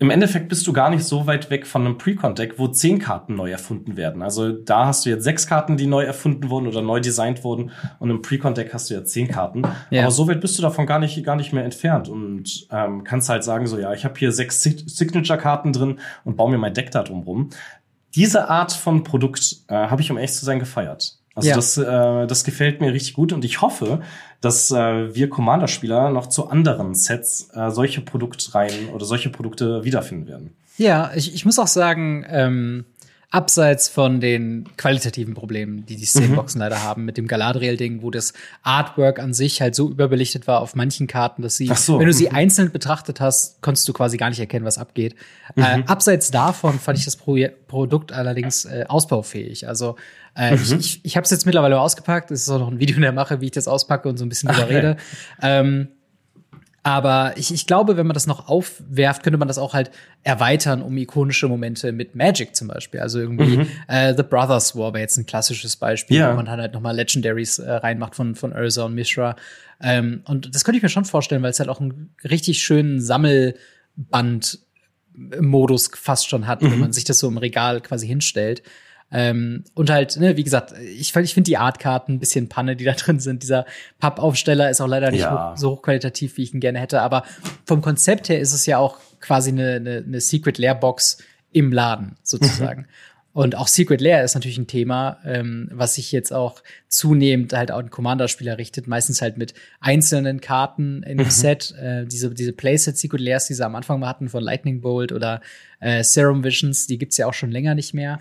im 0.00 0.08
Endeffekt 0.08 0.48
bist 0.48 0.66
du 0.66 0.72
gar 0.72 0.88
nicht 0.88 1.04
so 1.04 1.26
weit 1.26 1.50
weg 1.50 1.66
von 1.66 1.84
einem 1.84 1.98
Pre-Con-Deck, 1.98 2.58
wo 2.58 2.68
zehn 2.68 2.98
Karten 2.98 3.36
neu 3.36 3.50
erfunden 3.50 3.98
werden. 3.98 4.22
Also 4.22 4.50
da 4.50 4.86
hast 4.86 5.04
du 5.04 5.10
jetzt 5.10 5.24
sechs 5.24 5.46
Karten, 5.46 5.76
die 5.76 5.86
neu 5.86 6.04
erfunden 6.04 6.48
wurden 6.48 6.66
oder 6.68 6.80
neu 6.80 7.00
designt 7.00 7.44
wurden. 7.44 7.70
Und 7.98 8.08
im 8.08 8.22
Pre-Con-Deck 8.22 8.72
hast 8.72 8.88
du 8.88 8.94
ja 8.94 9.04
zehn 9.04 9.28
Karten. 9.28 9.62
Ja. 9.90 10.02
Aber 10.02 10.10
so 10.10 10.26
weit 10.26 10.40
bist 10.40 10.56
du 10.56 10.62
davon 10.62 10.86
gar 10.86 11.00
nicht, 11.00 11.22
gar 11.22 11.36
nicht 11.36 11.52
mehr 11.52 11.64
entfernt. 11.64 12.08
Und 12.08 12.66
ähm, 12.70 13.04
kannst 13.04 13.28
halt 13.28 13.44
sagen, 13.44 13.66
so 13.66 13.78
ja, 13.78 13.92
ich 13.92 14.06
habe 14.06 14.18
hier 14.18 14.32
sechs 14.32 14.62
Signature-Karten 14.62 15.74
drin 15.74 15.98
und 16.24 16.36
baue 16.38 16.50
mir 16.50 16.58
mein 16.58 16.72
Deck 16.72 16.90
da 16.92 17.02
drum 17.02 17.20
rum. 17.24 17.50
Diese 18.14 18.48
Art 18.48 18.72
von 18.72 19.04
Produkt 19.04 19.58
äh, 19.68 19.74
habe 19.74 20.00
ich, 20.00 20.10
um 20.10 20.16
echt 20.16 20.34
zu 20.34 20.46
sein, 20.46 20.58
gefeiert. 20.58 21.19
Also 21.34 21.48
ja. 21.48 21.56
das, 21.56 21.78
äh, 21.78 22.26
das 22.26 22.44
gefällt 22.44 22.80
mir 22.80 22.92
richtig 22.92 23.14
gut 23.14 23.32
und 23.32 23.44
ich 23.44 23.60
hoffe, 23.60 24.00
dass 24.40 24.70
äh, 24.70 25.14
wir 25.14 25.30
Commander-Spieler 25.30 26.10
noch 26.10 26.28
zu 26.28 26.48
anderen 26.48 26.94
Sets 26.94 27.50
äh, 27.54 27.70
solche 27.70 28.00
Produktreihen 28.00 28.88
oder 28.90 29.04
solche 29.04 29.30
Produkte 29.30 29.84
wiederfinden 29.84 30.26
werden. 30.26 30.56
Ja, 30.76 31.12
ich, 31.14 31.34
ich 31.34 31.44
muss 31.44 31.58
auch 31.58 31.66
sagen, 31.66 32.24
ähm, 32.28 32.84
abseits 33.30 33.88
von 33.88 34.20
den 34.20 34.68
qualitativen 34.76 35.34
Problemen, 35.34 35.86
die 35.86 35.96
die 35.96 36.04
Szeneboxen 36.04 36.58
mhm. 36.58 36.62
leider 36.62 36.82
haben, 36.82 37.04
mit 37.04 37.16
dem 37.16 37.28
Galadriel-Ding, 37.28 38.02
wo 38.02 38.10
das 38.10 38.32
Artwork 38.62 39.20
an 39.20 39.32
sich 39.32 39.60
halt 39.60 39.74
so 39.76 39.88
überbelichtet 39.88 40.48
war 40.48 40.60
auf 40.60 40.74
manchen 40.74 41.06
Karten, 41.06 41.42
dass 41.42 41.56
sie, 41.56 41.68
so. 41.74 42.00
wenn 42.00 42.06
du 42.06 42.12
sie 42.12 42.30
einzeln 42.30 42.72
betrachtet 42.72 43.20
hast, 43.20 43.62
konntest 43.62 43.88
du 43.88 43.92
quasi 43.92 44.16
gar 44.16 44.30
nicht 44.30 44.40
erkennen, 44.40 44.64
was 44.64 44.78
abgeht. 44.78 45.14
Mhm. 45.54 45.62
Äh, 45.62 45.82
abseits 45.86 46.30
davon 46.30 46.80
fand 46.80 46.98
ich 46.98 47.04
das 47.04 47.16
Pro 47.16 47.36
Produkt 47.68 48.10
allerdings 48.12 48.64
äh, 48.64 48.84
ausbaufähig. 48.88 49.68
Also 49.68 49.96
äh, 50.34 50.56
mhm. 50.56 50.62
Ich, 50.62 50.72
ich, 50.72 51.00
ich 51.04 51.16
habe 51.16 51.24
es 51.24 51.30
jetzt 51.30 51.46
mittlerweile 51.46 51.80
ausgepackt. 51.80 52.30
Es 52.30 52.42
ist 52.42 52.48
auch 52.48 52.58
noch 52.58 52.70
ein 52.70 52.80
Video 52.80 52.96
in 52.96 53.02
der 53.02 53.12
Mache, 53.12 53.40
wie 53.40 53.46
ich 53.46 53.50
das 53.52 53.68
auspacke 53.68 54.08
und 54.08 54.16
so 54.16 54.24
ein 54.24 54.28
bisschen 54.28 54.50
drüber 54.50 54.68
rede. 54.68 54.96
Ähm, 55.42 55.88
aber 56.82 57.34
ich, 57.36 57.52
ich 57.52 57.66
glaube, 57.66 57.98
wenn 57.98 58.06
man 58.06 58.14
das 58.14 58.26
noch 58.26 58.48
aufwerft, 58.48 59.22
könnte 59.22 59.36
man 59.38 59.48
das 59.48 59.58
auch 59.58 59.74
halt 59.74 59.90
erweitern 60.22 60.80
um 60.80 60.96
ikonische 60.96 61.46
Momente 61.46 61.92
mit 61.92 62.14
Magic 62.14 62.56
zum 62.56 62.68
Beispiel. 62.68 63.00
Also 63.00 63.20
irgendwie 63.20 63.58
mhm. 63.58 63.66
äh, 63.86 64.14
The 64.16 64.22
Brothers 64.22 64.74
War 64.76 64.94
wäre 64.94 65.02
jetzt 65.02 65.18
ein 65.18 65.26
klassisches 65.26 65.76
Beispiel, 65.76 66.16
ja. 66.16 66.32
wo 66.32 66.36
man 66.36 66.48
halt 66.48 66.72
nochmal 66.72 66.96
Legendaries 66.96 67.58
äh, 67.58 67.70
reinmacht 67.70 68.14
von, 68.14 68.34
von 68.34 68.54
Urza 68.54 68.84
und 68.84 68.94
Mishra. 68.94 69.36
Ähm, 69.82 70.22
und 70.24 70.54
das 70.54 70.64
könnte 70.64 70.78
ich 70.78 70.82
mir 70.82 70.88
schon 70.88 71.04
vorstellen, 71.04 71.42
weil 71.42 71.50
es 71.50 71.60
halt 71.60 71.68
auch 71.68 71.80
einen 71.80 72.14
richtig 72.24 72.62
schönen 72.62 73.02
Sammelband-Modus 73.02 75.90
fast 75.94 76.30
schon 76.30 76.46
hat, 76.46 76.62
mhm. 76.62 76.72
wenn 76.72 76.80
man 76.80 76.94
sich 76.94 77.04
das 77.04 77.18
so 77.18 77.28
im 77.28 77.36
Regal 77.36 77.82
quasi 77.82 78.06
hinstellt. 78.06 78.62
Ähm, 79.12 79.64
und 79.74 79.90
halt, 79.90 80.16
ne, 80.18 80.36
wie 80.36 80.44
gesagt, 80.44 80.72
ich, 80.78 81.14
ich 81.14 81.34
finde 81.34 81.48
die 81.48 81.56
Artkarten 81.56 82.14
ein 82.14 82.18
bisschen 82.20 82.48
Panne, 82.48 82.76
die 82.76 82.84
da 82.84 82.92
drin 82.98 83.20
sind. 83.20 83.42
Dieser 83.42 83.66
Pappaufsteller 83.98 84.70
ist 84.70 84.80
auch 84.80 84.88
leider 84.88 85.10
nicht 85.10 85.20
ja. 85.20 85.54
so 85.56 85.72
hochqualitativ, 85.72 86.36
wie 86.36 86.42
ich 86.42 86.54
ihn 86.54 86.60
gerne 86.60 86.78
hätte. 86.78 87.00
Aber 87.02 87.24
vom 87.66 87.82
Konzept 87.82 88.28
her 88.28 88.40
ist 88.40 88.52
es 88.52 88.66
ja 88.66 88.78
auch 88.78 88.98
quasi 89.20 89.50
eine, 89.50 89.74
eine, 89.74 90.04
eine 90.06 90.20
Secret 90.20 90.58
Leerbox 90.58 91.18
im 91.52 91.72
Laden 91.72 92.16
sozusagen. 92.22 92.82
Mhm. 92.82 92.86
Und 93.32 93.54
auch 93.54 93.68
Secret 93.68 94.00
Lair 94.00 94.24
ist 94.24 94.34
natürlich 94.34 94.58
ein 94.58 94.66
Thema, 94.66 95.18
ähm, 95.24 95.68
was 95.72 95.94
sich 95.94 96.10
jetzt 96.10 96.32
auch 96.32 96.62
zunehmend 96.88 97.52
halt 97.52 97.70
auch 97.70 97.78
an 97.78 97.90
Commander-Spieler 97.90 98.58
richtet, 98.58 98.88
meistens 98.88 99.22
halt 99.22 99.38
mit 99.38 99.54
einzelnen 99.78 100.40
Karten 100.40 101.04
in 101.04 101.18
dem 101.18 101.26
mhm. 101.26 101.30
Set. 101.30 101.72
Äh, 101.80 102.06
diese 102.06 102.34
diese 102.34 102.52
Playset 102.52 102.98
Secret 102.98 103.20
Lairs, 103.20 103.46
die 103.46 103.54
sie 103.54 103.64
am 103.64 103.76
Anfang 103.76 104.00
mal 104.00 104.08
hatten 104.08 104.28
von 104.28 104.42
Lightning 104.42 104.80
Bolt 104.80 105.12
oder 105.12 105.40
äh, 105.78 106.02
Serum 106.02 106.42
Visions, 106.42 106.88
die 106.88 106.98
gibt's 106.98 107.18
ja 107.18 107.26
auch 107.26 107.34
schon 107.34 107.52
länger 107.52 107.76
nicht 107.76 107.94
mehr. 107.94 108.18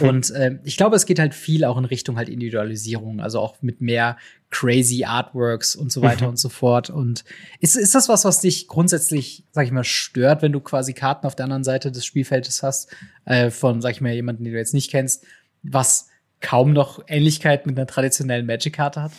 Und 0.00 0.30
äh, 0.30 0.58
ich 0.64 0.76
glaube, 0.76 0.96
es 0.96 1.06
geht 1.06 1.18
halt 1.18 1.34
viel 1.34 1.64
auch 1.64 1.78
in 1.78 1.84
Richtung 1.84 2.16
halt 2.16 2.28
Individualisierung, 2.28 3.20
also 3.20 3.38
auch 3.40 3.56
mit 3.62 3.80
mehr 3.80 4.16
crazy 4.50 5.04
Artworks 5.04 5.76
und 5.76 5.92
so 5.92 6.02
weiter 6.02 6.24
mhm. 6.24 6.30
und 6.30 6.36
so 6.38 6.48
fort. 6.48 6.90
Und 6.90 7.24
ist, 7.60 7.76
ist 7.76 7.94
das 7.94 8.08
was, 8.08 8.24
was 8.24 8.40
dich 8.40 8.66
grundsätzlich, 8.66 9.44
sag 9.52 9.66
ich 9.66 9.72
mal, 9.72 9.84
stört, 9.84 10.42
wenn 10.42 10.52
du 10.52 10.60
quasi 10.60 10.94
Karten 10.94 11.26
auf 11.26 11.36
der 11.36 11.44
anderen 11.44 11.64
Seite 11.64 11.92
des 11.92 12.04
Spielfeldes 12.04 12.62
hast, 12.62 12.90
äh, 13.24 13.50
von, 13.50 13.80
sag 13.80 13.92
ich 13.92 14.00
mal, 14.00 14.12
jemanden, 14.12 14.44
den 14.44 14.52
du 14.52 14.58
jetzt 14.58 14.74
nicht 14.74 14.90
kennst, 14.90 15.24
was 15.62 16.08
kaum 16.40 16.72
noch 16.72 17.02
Ähnlichkeit 17.06 17.66
mit 17.66 17.76
einer 17.76 17.86
traditionellen 17.86 18.46
Magic-Karte 18.46 19.02
hat? 19.02 19.12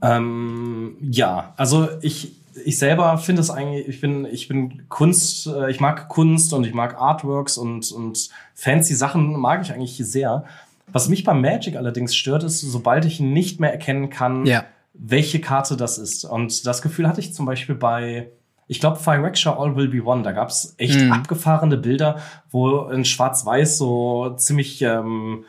Ähm, 0.00 0.96
ja, 1.00 1.54
also 1.56 1.88
ich, 2.02 2.41
ich 2.64 2.78
selber 2.78 3.16
finde 3.18 3.40
es 3.40 3.50
eigentlich, 3.50 3.88
ich 3.88 4.00
bin, 4.00 4.26
ich 4.30 4.48
bin 4.48 4.88
Kunst, 4.88 5.46
äh, 5.46 5.70
ich 5.70 5.80
mag 5.80 6.08
Kunst 6.08 6.52
und 6.52 6.64
ich 6.64 6.74
mag 6.74 7.00
Artworks 7.00 7.56
und, 7.56 7.90
und 7.92 8.30
fancy 8.54 8.94
Sachen 8.94 9.38
mag 9.38 9.62
ich 9.62 9.72
eigentlich 9.72 9.96
sehr. 9.96 10.44
Was 10.92 11.08
mich 11.08 11.24
beim 11.24 11.40
Magic 11.40 11.76
allerdings 11.76 12.14
stört, 12.14 12.44
ist, 12.44 12.60
sobald 12.60 13.04
ich 13.04 13.20
nicht 13.20 13.60
mehr 13.60 13.72
erkennen 13.72 14.10
kann, 14.10 14.44
ja. 14.44 14.64
welche 14.92 15.40
Karte 15.40 15.76
das 15.76 15.98
ist. 15.98 16.24
Und 16.24 16.66
das 16.66 16.82
Gefühl 16.82 17.08
hatte 17.08 17.20
ich 17.20 17.32
zum 17.32 17.46
Beispiel 17.46 17.74
bei, 17.74 18.28
ich 18.66 18.80
glaube, 18.80 18.98
Phyrexia 18.98 19.56
All 19.56 19.74
Will 19.76 19.88
Be 19.88 20.04
One. 20.04 20.22
Da 20.22 20.32
gab 20.32 20.50
es 20.50 20.74
echt 20.78 21.00
mhm. 21.00 21.12
abgefahrene 21.12 21.78
Bilder, 21.78 22.18
wo 22.50 22.88
in 22.88 23.04
Schwarz-Weiß 23.04 23.78
so 23.78 24.34
ziemlich 24.36 24.82
ähm, 24.82 25.44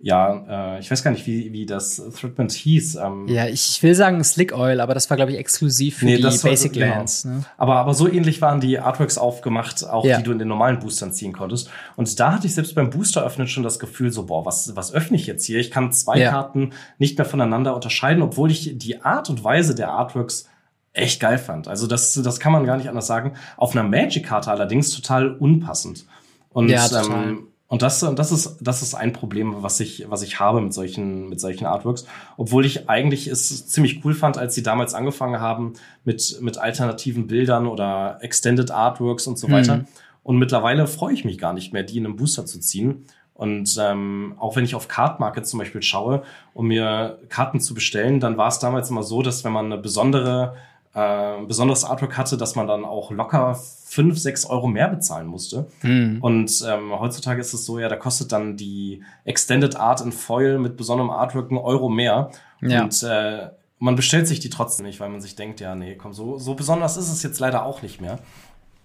ja, 0.00 0.76
äh, 0.76 0.80
ich 0.80 0.90
weiß 0.90 1.02
gar 1.02 1.10
nicht, 1.10 1.26
wie, 1.26 1.52
wie 1.52 1.66
das 1.66 1.96
Treatment 1.96 2.52
hieß. 2.52 2.96
Ähm, 2.96 3.26
ja, 3.26 3.46
ich 3.46 3.82
will 3.82 3.96
sagen 3.96 4.22
Slick 4.22 4.56
Oil, 4.56 4.80
aber 4.80 4.94
das 4.94 5.10
war, 5.10 5.16
glaube 5.16 5.32
ich, 5.32 5.38
exklusiv 5.38 5.98
für 5.98 6.04
nee, 6.04 6.16
die 6.18 6.22
Basic 6.22 6.72
war, 6.76 6.80
genau. 6.80 6.94
Lands. 6.94 7.24
Ne? 7.24 7.44
Aber, 7.56 7.76
aber 7.76 7.94
so 7.94 8.08
ähnlich 8.08 8.40
waren 8.40 8.60
die 8.60 8.78
Artworks 8.78 9.18
aufgemacht, 9.18 9.84
auch 9.84 10.04
ja. 10.04 10.18
die 10.18 10.22
du 10.22 10.30
in 10.30 10.38
den 10.38 10.46
normalen 10.46 10.78
Boostern 10.78 11.12
ziehen 11.12 11.32
konntest. 11.32 11.70
Und 11.96 12.20
da 12.20 12.32
hatte 12.32 12.46
ich 12.46 12.54
selbst 12.54 12.76
beim 12.76 12.90
Booster 12.90 13.24
öffnen 13.24 13.48
schon 13.48 13.64
das 13.64 13.80
Gefühl, 13.80 14.12
so, 14.12 14.26
boah, 14.26 14.46
was, 14.46 14.76
was 14.76 14.92
öffne 14.92 15.16
ich 15.16 15.26
jetzt 15.26 15.44
hier? 15.44 15.58
Ich 15.58 15.72
kann 15.72 15.90
zwei 15.90 16.18
ja. 16.18 16.30
Karten 16.30 16.72
nicht 16.98 17.18
mehr 17.18 17.24
voneinander 17.24 17.74
unterscheiden, 17.74 18.22
obwohl 18.22 18.52
ich 18.52 18.78
die 18.78 19.02
Art 19.02 19.28
und 19.30 19.42
Weise 19.42 19.74
der 19.74 19.90
Artworks 19.90 20.48
echt 20.92 21.18
geil 21.18 21.38
fand. 21.38 21.66
Also 21.66 21.88
das, 21.88 22.14
das 22.14 22.38
kann 22.38 22.52
man 22.52 22.64
gar 22.64 22.76
nicht 22.76 22.88
anders 22.88 23.08
sagen. 23.08 23.34
Auf 23.56 23.72
einer 23.72 23.82
Magic-Karte 23.82 24.50
allerdings 24.50 24.90
total 24.90 25.34
unpassend. 25.34 26.06
Und 26.50 26.68
ja. 26.68 26.86
Ähm, 27.02 27.47
und 27.68 27.82
das, 27.82 28.00
das 28.00 28.32
ist, 28.32 28.56
das 28.62 28.80
ist 28.80 28.94
ein 28.94 29.12
Problem, 29.12 29.62
was 29.62 29.78
ich, 29.80 30.06
was 30.08 30.22
ich 30.22 30.40
habe 30.40 30.62
mit 30.62 30.72
solchen, 30.72 31.28
mit 31.28 31.38
solchen 31.38 31.66
Artworks. 31.66 32.06
Obwohl 32.38 32.64
ich 32.64 32.88
eigentlich 32.88 33.26
es 33.26 33.66
ziemlich 33.68 34.02
cool 34.04 34.14
fand, 34.14 34.38
als 34.38 34.54
sie 34.54 34.62
damals 34.62 34.94
angefangen 34.94 35.38
haben 35.38 35.74
mit, 36.02 36.38
mit 36.40 36.56
alternativen 36.56 37.26
Bildern 37.26 37.66
oder 37.66 38.18
Extended 38.22 38.70
Artworks 38.70 39.26
und 39.26 39.38
so 39.38 39.48
mhm. 39.48 39.52
weiter. 39.52 39.84
Und 40.22 40.38
mittlerweile 40.38 40.86
freue 40.86 41.12
ich 41.12 41.26
mich 41.26 41.36
gar 41.36 41.52
nicht 41.52 41.74
mehr, 41.74 41.82
die 41.82 41.98
in 41.98 42.06
einem 42.06 42.16
Booster 42.16 42.46
zu 42.46 42.58
ziehen. 42.58 43.04
Und 43.34 43.76
ähm, 43.78 44.34
auch 44.38 44.56
wenn 44.56 44.64
ich 44.64 44.74
auf 44.74 44.88
Card 44.88 45.20
Market 45.20 45.46
zum 45.46 45.58
Beispiel 45.58 45.82
schaue, 45.82 46.22
um 46.54 46.68
mir 46.68 47.18
Karten 47.28 47.60
zu 47.60 47.74
bestellen, 47.74 48.18
dann 48.18 48.38
war 48.38 48.48
es 48.48 48.60
damals 48.60 48.88
immer 48.88 49.02
so, 49.02 49.20
dass 49.20 49.44
wenn 49.44 49.52
man 49.52 49.66
eine 49.66 49.76
besondere 49.76 50.56
äh, 50.94 51.42
besonderes 51.46 51.84
Artwork 51.84 52.16
hatte, 52.16 52.36
dass 52.36 52.56
man 52.56 52.66
dann 52.66 52.84
auch 52.84 53.10
locker 53.10 53.58
fünf, 53.84 54.18
sechs 54.18 54.44
Euro 54.44 54.66
mehr 54.68 54.88
bezahlen 54.88 55.26
musste. 55.26 55.66
Mhm. 55.82 56.18
Und 56.20 56.64
ähm, 56.68 56.98
heutzutage 56.98 57.40
ist 57.40 57.54
es 57.54 57.64
so, 57.64 57.78
ja, 57.78 57.88
da 57.88 57.96
kostet 57.96 58.32
dann 58.32 58.56
die 58.56 59.02
Extended 59.24 59.76
Art 59.76 60.00
in 60.00 60.12
Foil 60.12 60.58
mit 60.58 60.76
besonderem 60.76 61.10
Artwork 61.10 61.50
einen 61.50 61.58
Euro 61.58 61.88
mehr. 61.88 62.30
Ja. 62.60 62.82
Und 62.82 63.02
äh, 63.02 63.48
man 63.78 63.96
bestellt 63.96 64.26
sich 64.26 64.40
die 64.40 64.50
trotzdem 64.50 64.86
nicht, 64.86 65.00
weil 65.00 65.08
man 65.08 65.20
sich 65.20 65.36
denkt, 65.36 65.60
ja, 65.60 65.74
nee, 65.74 65.94
komm, 65.94 66.12
so, 66.12 66.38
so 66.38 66.54
besonders 66.54 66.96
ist 66.96 67.10
es 67.10 67.22
jetzt 67.22 67.38
leider 67.38 67.64
auch 67.64 67.82
nicht 67.82 68.00
mehr. 68.00 68.18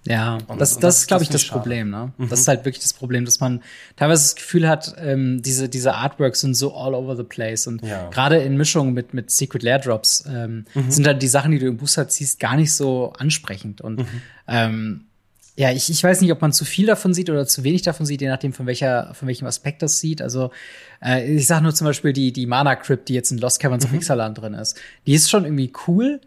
Ja, 0.05 0.35
und, 0.35 0.41
das, 0.41 0.49
und 0.49 0.59
das, 0.59 0.79
das 0.79 0.97
ist, 0.99 1.07
glaube 1.07 1.23
ich, 1.23 1.29
das 1.29 1.45
Problem. 1.45 1.89
Ne? 1.89 2.11
Mhm. 2.17 2.29
Das 2.29 2.41
ist 2.41 2.47
halt 2.47 2.65
wirklich 2.65 2.83
das 2.83 2.93
Problem, 2.93 3.23
dass 3.23 3.39
man 3.39 3.61
teilweise 3.95 4.23
das 4.23 4.35
Gefühl 4.35 4.67
hat, 4.67 4.95
ähm, 4.97 5.41
diese, 5.41 5.69
diese 5.69 5.93
Artworks 5.93 6.41
sind 6.41 6.55
so 6.55 6.75
all 6.75 6.93
over 6.93 7.15
the 7.15 7.23
place. 7.23 7.67
Und 7.67 7.83
ja. 7.83 8.09
gerade 8.09 8.37
in 8.37 8.57
Mischung 8.57 8.93
mit, 8.93 9.13
mit 9.13 9.31
Secret 9.31 9.63
Lair 9.63 9.79
Drops 9.79 10.25
ähm, 10.27 10.65
mhm. 10.73 10.91
sind 10.91 11.07
halt 11.07 11.21
die 11.21 11.27
Sachen, 11.27 11.51
die 11.51 11.59
du 11.59 11.67
im 11.67 11.77
Booster 11.77 12.07
ziehst, 12.09 12.39
gar 12.39 12.57
nicht 12.57 12.73
so 12.73 13.13
ansprechend. 13.17 13.79
Und 13.79 13.99
mhm. 13.99 14.21
ähm, 14.47 15.05
ja, 15.55 15.71
ich, 15.71 15.89
ich 15.89 16.03
weiß 16.03 16.21
nicht, 16.21 16.31
ob 16.31 16.41
man 16.41 16.51
zu 16.51 16.65
viel 16.65 16.87
davon 16.87 17.13
sieht 17.13 17.29
oder 17.29 17.45
zu 17.45 17.63
wenig 17.63 17.83
davon 17.83 18.05
sieht, 18.05 18.21
je 18.21 18.27
nachdem, 18.27 18.53
von 18.53 18.65
welcher, 18.65 19.13
von 19.13 19.27
welchem 19.27 19.45
Aspekt 19.45 19.83
das 19.83 19.99
sieht. 19.99 20.21
Also, 20.21 20.51
äh, 21.01 21.31
ich 21.35 21.45
sag 21.45 21.61
nur 21.61 21.75
zum 21.75 21.85
Beispiel 21.85 22.11
die, 22.11 22.33
die 22.33 22.47
Mana 22.47 22.75
Crypt, 22.75 23.07
die 23.07 23.13
jetzt 23.13 23.31
in 23.31 23.37
Lost 23.37 23.59
Caverns 23.59 23.87
mhm. 23.87 23.91
of 23.91 24.01
Ixalan 24.01 24.33
drin 24.33 24.53
ist. 24.53 24.79
Die 25.05 25.13
ist 25.13 25.29
schon 25.29 25.45
irgendwie 25.45 25.71
cool, 25.87 26.19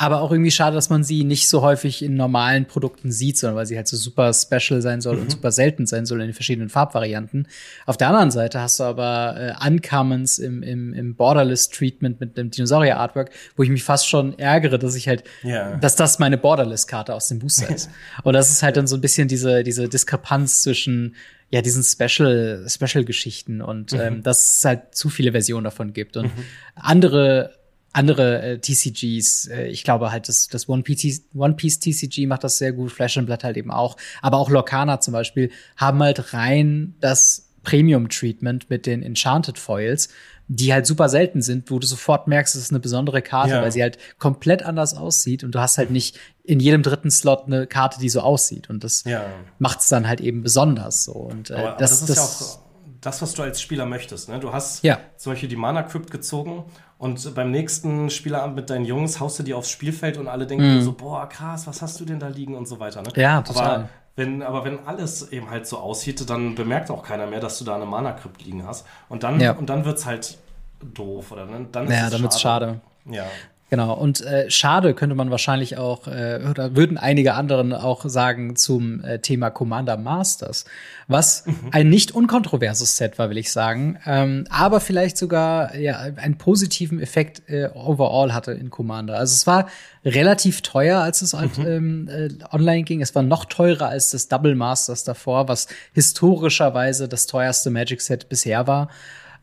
aber 0.00 0.22
auch 0.22 0.32
irgendwie 0.32 0.50
schade, 0.50 0.74
dass 0.74 0.88
man 0.88 1.04
sie 1.04 1.24
nicht 1.24 1.46
so 1.46 1.60
häufig 1.60 2.02
in 2.02 2.14
normalen 2.14 2.64
Produkten 2.64 3.12
sieht, 3.12 3.36
sondern 3.36 3.56
weil 3.58 3.66
sie 3.66 3.76
halt 3.76 3.86
so 3.86 3.98
super 3.98 4.32
special 4.32 4.80
sein 4.80 5.02
soll 5.02 5.16
mhm. 5.16 5.22
und 5.22 5.30
super 5.32 5.52
selten 5.52 5.86
sein 5.86 6.06
soll 6.06 6.22
in 6.22 6.28
den 6.28 6.32
verschiedenen 6.32 6.70
Farbvarianten. 6.70 7.46
Auf 7.84 7.98
der 7.98 8.08
anderen 8.08 8.30
Seite 8.30 8.62
hast 8.62 8.80
du 8.80 8.84
aber 8.84 9.36
äh, 9.38 9.66
Uncommons 9.68 10.38
im, 10.38 10.62
im, 10.62 10.94
im 10.94 11.16
Borderless-Treatment 11.16 12.18
mit 12.18 12.38
dem 12.38 12.50
Dinosaurier-Artwork, 12.50 13.28
wo 13.56 13.62
ich 13.62 13.68
mich 13.68 13.84
fast 13.84 14.08
schon 14.08 14.38
ärgere, 14.38 14.78
dass 14.78 14.94
ich 14.94 15.06
halt, 15.06 15.22
yeah. 15.44 15.76
dass 15.76 15.96
das 15.96 16.18
meine 16.18 16.38
Borderless-Karte 16.38 17.12
aus 17.12 17.28
dem 17.28 17.38
Booster 17.38 17.68
ist. 17.68 17.90
und 18.22 18.32
das 18.32 18.50
ist 18.50 18.62
halt 18.62 18.78
dann 18.78 18.86
so 18.86 18.96
ein 18.96 19.02
bisschen 19.02 19.28
diese, 19.28 19.62
diese 19.64 19.86
Diskrepanz 19.86 20.62
zwischen 20.62 21.14
ja, 21.50 21.60
diesen 21.60 21.82
Special, 21.82 22.64
Special-Geschichten 22.66 23.60
und 23.60 23.92
mhm. 23.92 24.00
ähm, 24.00 24.22
dass 24.22 24.58
es 24.58 24.64
halt 24.64 24.94
zu 24.94 25.10
viele 25.10 25.32
Versionen 25.32 25.64
davon 25.64 25.92
gibt. 25.92 26.16
Und 26.16 26.34
mhm. 26.34 26.44
andere 26.76 27.59
andere 27.92 28.42
äh, 28.42 28.58
TCGs, 28.58 29.48
äh, 29.48 29.66
ich 29.66 29.84
glaube 29.84 30.12
halt, 30.12 30.28
das, 30.28 30.48
das 30.48 30.68
One, 30.68 30.82
Piece, 30.82 31.24
One 31.34 31.54
Piece 31.54 31.80
TCG 31.80 32.26
macht 32.26 32.44
das 32.44 32.58
sehr 32.58 32.72
gut, 32.72 32.92
Flash 32.92 33.18
and 33.18 33.26
Blood 33.26 33.44
halt 33.44 33.56
eben 33.56 33.70
auch, 33.70 33.96
aber 34.22 34.38
auch 34.38 34.50
Lorcana 34.50 35.00
zum 35.00 35.12
Beispiel 35.12 35.50
haben 35.76 36.02
halt 36.02 36.32
rein 36.32 36.94
das 37.00 37.48
Premium-Treatment 37.62 38.70
mit 38.70 38.86
den 38.86 39.02
Enchanted 39.02 39.58
Foils, 39.58 40.08
die 40.48 40.72
halt 40.72 40.86
super 40.86 41.08
selten 41.08 41.42
sind, 41.42 41.70
wo 41.70 41.78
du 41.78 41.86
sofort 41.86 42.26
merkst, 42.26 42.56
es 42.56 42.62
ist 42.62 42.70
eine 42.70 42.80
besondere 42.80 43.22
Karte, 43.22 43.54
ja. 43.54 43.62
weil 43.62 43.70
sie 43.70 43.82
halt 43.82 43.98
komplett 44.18 44.64
anders 44.64 44.94
aussieht 44.96 45.44
und 45.44 45.54
du 45.54 45.60
hast 45.60 45.78
halt 45.78 45.90
nicht 45.90 46.18
in 46.42 46.58
jedem 46.58 46.82
dritten 46.82 47.10
Slot 47.10 47.44
eine 47.46 47.66
Karte, 47.66 48.00
die 48.00 48.08
so 48.08 48.20
aussieht 48.20 48.70
und 48.70 48.82
das 48.82 49.04
ja. 49.04 49.26
macht 49.58 49.80
es 49.80 49.88
dann 49.88 50.08
halt 50.08 50.20
eben 50.20 50.42
besonders 50.42 51.04
so 51.04 51.12
und 51.12 51.50
äh, 51.50 51.54
aber, 51.54 51.68
aber 51.70 51.78
das, 51.78 52.04
das, 52.06 52.40
ist 52.40 52.58
das, 53.00 53.22
was 53.22 53.34
du 53.34 53.42
als 53.42 53.60
Spieler 53.60 53.86
möchtest. 53.86 54.28
Ne? 54.28 54.38
Du 54.40 54.52
hast 54.52 54.84
ja. 54.84 54.98
zum 55.16 55.32
Beispiel 55.32 55.48
die 55.48 55.56
Mana 55.56 55.82
Crypt 55.82 56.10
gezogen 56.10 56.64
und 56.98 57.34
beim 57.34 57.50
nächsten 57.50 58.10
Spielabend 58.10 58.56
mit 58.56 58.68
deinen 58.68 58.84
Jungs 58.84 59.20
haust 59.20 59.38
du 59.38 59.42
die 59.42 59.54
aufs 59.54 59.70
Spielfeld 59.70 60.18
und 60.18 60.28
alle 60.28 60.46
denken 60.46 60.76
mhm. 60.76 60.82
so, 60.82 60.92
boah, 60.92 61.28
krass, 61.28 61.66
was 61.66 61.80
hast 61.80 61.98
du 62.00 62.04
denn 62.04 62.18
da 62.18 62.28
liegen 62.28 62.54
und 62.54 62.66
so 62.66 62.78
weiter. 62.78 63.02
Ne? 63.02 63.08
Ja, 63.16 63.40
total. 63.42 63.64
Aber 63.64 63.88
wenn, 64.16 64.42
aber 64.42 64.64
wenn 64.64 64.86
alles 64.86 65.32
eben 65.32 65.48
halt 65.50 65.66
so 65.66 65.78
aussieht, 65.78 66.28
dann 66.28 66.54
bemerkt 66.54 66.90
auch 66.90 67.02
keiner 67.02 67.26
mehr, 67.26 67.40
dass 67.40 67.58
du 67.58 67.64
da 67.64 67.76
eine 67.76 67.86
Mana-Crypt 67.86 68.44
liegen 68.44 68.66
hast. 68.66 68.86
Und 69.08 69.22
dann, 69.22 69.40
ja. 69.40 69.52
und 69.52 69.70
dann 69.70 69.84
wird 69.86 69.98
es 69.98 70.04
halt 70.04 70.36
doof, 70.82 71.32
oder? 71.32 71.46
Ne? 71.46 71.66
Dann 71.72 71.86
ist 71.86 71.92
ja, 71.92 72.10
dann 72.10 72.22
wird 72.22 72.32
es 72.34 72.40
schade. 72.40 72.80
Ja. 73.06 73.26
Genau, 73.70 73.94
und 73.94 74.20
äh, 74.22 74.50
schade 74.50 74.94
könnte 74.94 75.14
man 75.14 75.30
wahrscheinlich 75.30 75.78
auch, 75.78 76.08
äh, 76.08 76.40
oder 76.50 76.74
würden 76.74 76.98
einige 76.98 77.34
anderen 77.34 77.72
auch 77.72 78.04
sagen 78.04 78.56
zum 78.56 79.04
äh, 79.04 79.20
Thema 79.20 79.50
Commander 79.50 79.96
Masters, 79.96 80.64
was 81.06 81.46
mhm. 81.46 81.54
ein 81.70 81.88
nicht 81.88 82.10
unkontroverses 82.10 82.96
Set 82.96 83.16
war, 83.20 83.30
will 83.30 83.38
ich 83.38 83.52
sagen, 83.52 84.00
ähm, 84.06 84.44
aber 84.50 84.80
vielleicht 84.80 85.16
sogar 85.16 85.76
ja, 85.76 85.98
einen 85.98 86.36
positiven 86.36 87.00
Effekt 87.00 87.48
äh, 87.48 87.68
overall 87.72 88.34
hatte 88.34 88.50
in 88.50 88.70
Commander. 88.70 89.16
Also 89.16 89.34
es 89.34 89.46
war 89.46 89.68
relativ 90.04 90.62
teuer, 90.62 90.98
als 91.00 91.22
es 91.22 91.32
halt, 91.32 91.56
mhm. 91.56 91.66
ähm, 91.66 92.08
äh, 92.08 92.28
online 92.52 92.82
ging. 92.82 93.00
Es 93.00 93.14
war 93.14 93.22
noch 93.22 93.44
teurer 93.44 93.86
als 93.86 94.10
das 94.10 94.26
Double 94.26 94.56
Masters 94.56 95.04
davor, 95.04 95.46
was 95.46 95.68
historischerweise 95.92 97.06
das 97.06 97.28
teuerste 97.28 97.70
Magic 97.70 98.00
Set 98.00 98.28
bisher 98.28 98.66
war. 98.66 98.88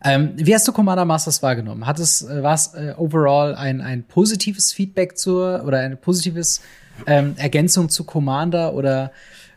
Ähm, 0.04 0.34
wie 0.36 0.54
hast 0.54 0.68
du 0.68 0.72
Commander 0.72 1.06
Masters 1.06 1.42
wahrgenommen? 1.42 1.86
Hat 1.86 2.00
es, 2.00 2.22
äh, 2.22 2.44
war 2.44 2.54
es 2.54 2.74
äh, 2.74 2.94
overall 2.98 3.56
ein, 3.56 3.82
ein 3.82 4.04
positives 4.04 4.72
Feedback 4.72 5.18
zur 5.18 5.64
oder 5.66 5.80
eine 5.80 5.96
positives 5.96 6.62
ähm, 7.06 7.34
Ergänzung 7.38 7.90
zu 7.90 8.04
Commander 8.04 8.74
oder 8.74 9.12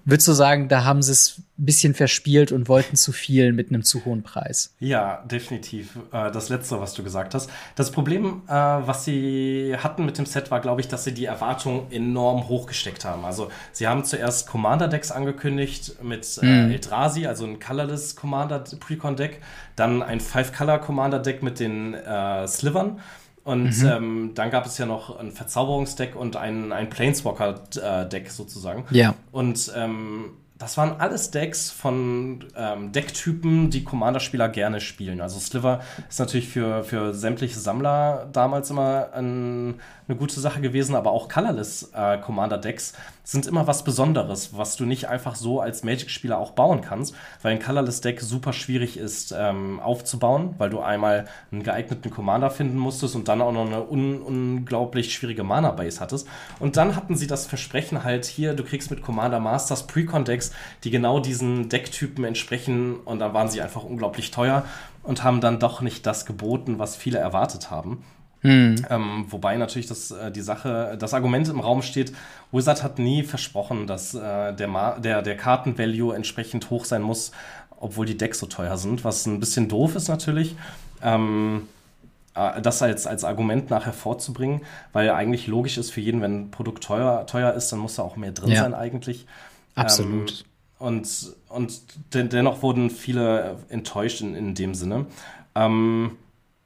Würdest 0.04 0.28
du 0.28 0.32
sagen, 0.32 0.68
da 0.68 0.84
haben 0.84 1.02
sie 1.02 1.12
es 1.12 1.38
ein 1.58 1.66
bisschen 1.66 1.94
verspielt 1.94 2.52
und 2.52 2.68
wollten 2.68 2.96
zu 2.96 3.12
viel 3.12 3.52
mit 3.52 3.68
einem 3.68 3.82
zu 3.82 4.04
hohen 4.04 4.22
Preis? 4.22 4.74
Ja, 4.80 5.22
definitiv. 5.30 5.96
Äh, 6.12 6.30
das 6.30 6.48
Letzte, 6.48 6.80
was 6.80 6.94
du 6.94 7.02
gesagt 7.02 7.34
hast. 7.34 7.50
Das 7.76 7.90
Problem, 7.90 8.42
äh, 8.48 8.52
was 8.52 9.04
sie 9.04 9.74
hatten 9.78 10.06
mit 10.06 10.16
dem 10.18 10.26
Set, 10.26 10.50
war, 10.50 10.60
glaube 10.60 10.80
ich, 10.80 10.88
dass 10.88 11.04
sie 11.04 11.12
die 11.12 11.26
Erwartungen 11.26 11.90
enorm 11.90 12.48
hochgesteckt 12.48 13.04
haben. 13.04 13.24
Also, 13.24 13.50
sie 13.72 13.86
haben 13.86 14.04
zuerst 14.04 14.48
Commander-Decks 14.48 15.10
angekündigt 15.12 16.02
mit 16.02 16.26
mm. 16.40 16.70
Eldrazi, 16.70 17.26
also 17.26 17.44
ein 17.44 17.60
Colorless 17.60 18.16
Commander 18.16 18.64
Precon-Deck, 18.80 19.40
dann 19.76 20.02
ein 20.02 20.20
Five-Color-Commander-Deck 20.20 21.42
mit 21.42 21.60
den 21.60 21.94
äh, 21.94 22.46
Slivern 22.48 23.00
und 23.44 23.82
mhm. 23.82 23.88
ähm, 23.88 24.30
dann 24.34 24.50
gab 24.50 24.66
es 24.66 24.76
ja 24.78 24.86
noch 24.86 25.18
ein 25.18 25.32
Verzauberungsdeck 25.32 26.14
und 26.14 26.36
ein, 26.36 26.72
ein 26.72 26.90
Planeswalker-Deck 26.90 28.30
sozusagen. 28.30 28.84
Ja. 28.90 29.14
Und 29.32 29.72
ähm, 29.74 30.36
das 30.60 30.76
waren 30.76 31.00
alles 31.00 31.30
Decks 31.30 31.70
von 31.70 32.44
ähm, 32.54 32.92
Decktypen, 32.92 33.70
die 33.70 33.82
Commander-Spieler 33.82 34.50
gerne 34.50 34.82
spielen. 34.82 35.22
Also 35.22 35.40
Sliver 35.40 35.80
ist 36.06 36.20
natürlich 36.20 36.48
für, 36.48 36.84
für 36.84 37.14
sämtliche 37.14 37.58
Sammler 37.58 38.28
damals 38.30 38.68
immer 38.68 39.08
ein, 39.14 39.80
eine 40.06 40.18
gute 40.18 40.38
Sache 40.38 40.60
gewesen, 40.60 40.94
aber 40.94 41.12
auch 41.12 41.30
Colorless 41.30 41.92
äh, 41.94 42.18
Commander-Decks 42.18 42.92
sind 43.22 43.46
immer 43.46 43.66
was 43.66 43.84
Besonderes, 43.84 44.56
was 44.56 44.76
du 44.76 44.84
nicht 44.84 45.08
einfach 45.08 45.34
so 45.34 45.60
als 45.60 45.84
Magic-Spieler 45.84 46.38
auch 46.38 46.52
bauen 46.52 46.80
kannst, 46.80 47.14
weil 47.42 47.52
ein 47.52 47.62
Colorless-Deck 47.62 48.20
super 48.20 48.52
schwierig 48.52 48.96
ist 48.96 49.34
ähm, 49.36 49.80
aufzubauen, 49.80 50.54
weil 50.58 50.70
du 50.70 50.80
einmal 50.80 51.26
einen 51.52 51.62
geeigneten 51.62 52.10
Commander 52.10 52.50
finden 52.50 52.78
musstest 52.78 53.14
und 53.14 53.28
dann 53.28 53.40
auch 53.42 53.52
noch 53.52 53.66
eine 53.66 53.88
un 53.88 54.20
unglaublich 54.20 55.12
schwierige 55.14 55.44
Mana-Base 55.44 56.00
hattest. 56.00 56.26
Und 56.58 56.76
dann 56.76 56.96
hatten 56.96 57.16
sie 57.16 57.26
das 57.26 57.46
Versprechen 57.46 58.04
halt 58.04 58.24
hier, 58.24 58.54
du 58.54 58.64
kriegst 58.64 58.90
mit 58.90 59.02
Commander 59.02 59.40
Masters 59.40 59.86
Precon-Decks, 59.86 60.52
die 60.84 60.90
genau 60.90 61.20
diesen 61.20 61.68
Decktypen 61.68 62.24
entsprechen 62.24 63.00
und 63.00 63.18
dann 63.18 63.34
waren 63.34 63.48
sie 63.48 63.60
einfach 63.60 63.84
unglaublich 63.84 64.30
teuer 64.30 64.64
und 65.02 65.24
haben 65.24 65.40
dann 65.40 65.58
doch 65.58 65.80
nicht 65.80 66.06
das 66.06 66.26
geboten, 66.26 66.78
was 66.78 66.96
viele 66.96 67.18
erwartet 67.18 67.70
haben. 67.70 68.04
Hm. 68.42 68.86
Ähm, 68.88 69.26
wobei 69.28 69.56
natürlich 69.56 69.86
das, 69.86 70.10
äh, 70.10 70.30
die 70.30 70.40
Sache, 70.40 70.96
das 70.98 71.12
Argument 71.12 71.48
im 71.48 71.60
Raum 71.60 71.82
steht, 71.82 72.12
Wizard 72.52 72.82
hat 72.82 72.98
nie 72.98 73.22
versprochen, 73.22 73.86
dass 73.86 74.14
äh, 74.14 74.54
der, 74.54 74.98
der, 74.98 75.22
der 75.22 75.36
Kartenvalue 75.36 76.14
entsprechend 76.14 76.70
hoch 76.70 76.84
sein 76.86 77.02
muss, 77.02 77.32
obwohl 77.78 78.06
die 78.06 78.16
Decks 78.16 78.38
so 78.38 78.46
teuer 78.46 78.78
sind, 78.78 79.04
was 79.04 79.26
ein 79.26 79.40
bisschen 79.40 79.68
doof 79.68 79.94
ist 79.94 80.08
natürlich. 80.08 80.56
Ähm, 81.02 81.68
äh, 82.34 82.62
das 82.62 82.82
als, 82.82 83.06
als 83.06 83.24
Argument 83.24 83.68
nachher 83.68 83.92
vorzubringen, 83.92 84.62
weil 84.92 85.10
eigentlich 85.10 85.46
logisch 85.46 85.76
ist 85.76 85.90
für 85.90 86.00
jeden, 86.00 86.22
wenn 86.22 86.42
ein 86.42 86.50
Produkt 86.50 86.82
teuer, 86.82 87.26
teuer 87.26 87.52
ist, 87.52 87.70
dann 87.72 87.78
muss 87.78 87.96
da 87.96 88.02
auch 88.02 88.16
mehr 88.16 88.32
drin 88.32 88.52
ja. 88.52 88.62
sein 88.62 88.74
eigentlich. 88.74 89.26
Absolut. 89.74 90.30
Ähm, 90.30 90.86
und 90.86 91.34
und 91.50 91.82
den, 92.14 92.28
dennoch 92.28 92.62
wurden 92.62 92.90
viele 92.90 93.56
enttäuscht 93.68 94.20
in, 94.20 94.34
in 94.34 94.54
dem 94.54 94.74
Sinne. 94.74 95.06
Ähm, 95.54 96.12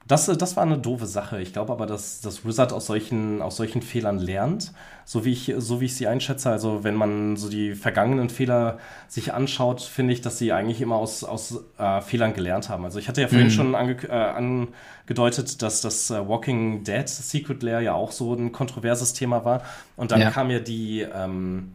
das, 0.07 0.27
das 0.27 0.55
war 0.55 0.63
eine 0.63 0.77
doofe 0.77 1.07
Sache. 1.07 1.41
Ich 1.41 1.51
glaube 1.51 1.73
aber, 1.73 1.87
dass, 1.87 2.21
dass 2.21 2.45
Wizard 2.45 2.71
aus 2.73 2.85
solchen, 2.85 3.41
aus 3.41 3.57
solchen 3.57 3.81
Fehlern 3.81 4.19
lernt, 4.19 4.71
so 5.03 5.25
wie, 5.25 5.31
ich, 5.31 5.51
so 5.57 5.81
wie 5.81 5.85
ich 5.85 5.95
sie 5.95 6.05
einschätze. 6.05 6.51
Also, 6.51 6.83
wenn 6.83 6.93
man 6.93 7.37
so 7.37 7.49
die 7.49 7.73
vergangenen 7.73 8.29
Fehler 8.29 8.77
sich 9.07 9.33
anschaut, 9.33 9.81
finde 9.81 10.13
ich, 10.13 10.21
dass 10.21 10.37
sie 10.37 10.51
eigentlich 10.51 10.79
immer 10.79 10.97
aus, 10.97 11.23
aus 11.23 11.63
äh, 11.79 12.01
Fehlern 12.01 12.33
gelernt 12.35 12.69
haben. 12.69 12.85
Also, 12.85 12.99
ich 12.99 13.07
hatte 13.07 13.21
ja 13.21 13.27
vorhin 13.27 13.47
mhm. 13.47 13.51
schon 13.51 13.73
ange, 13.73 13.97
äh, 14.07 14.11
angedeutet, 14.11 15.63
dass 15.63 15.81
das 15.81 16.11
äh, 16.11 16.27
Walking 16.27 16.83
Dead 16.83 17.09
Secret 17.09 17.63
Lair 17.63 17.81
ja 17.81 17.93
auch 17.93 18.11
so 18.11 18.35
ein 18.35 18.51
kontroverses 18.51 19.13
Thema 19.13 19.43
war. 19.43 19.63
Und 19.95 20.11
dann 20.11 20.21
ja. 20.21 20.29
kam 20.29 20.51
ja 20.51 20.59
die. 20.59 21.01
Ähm, 21.01 21.71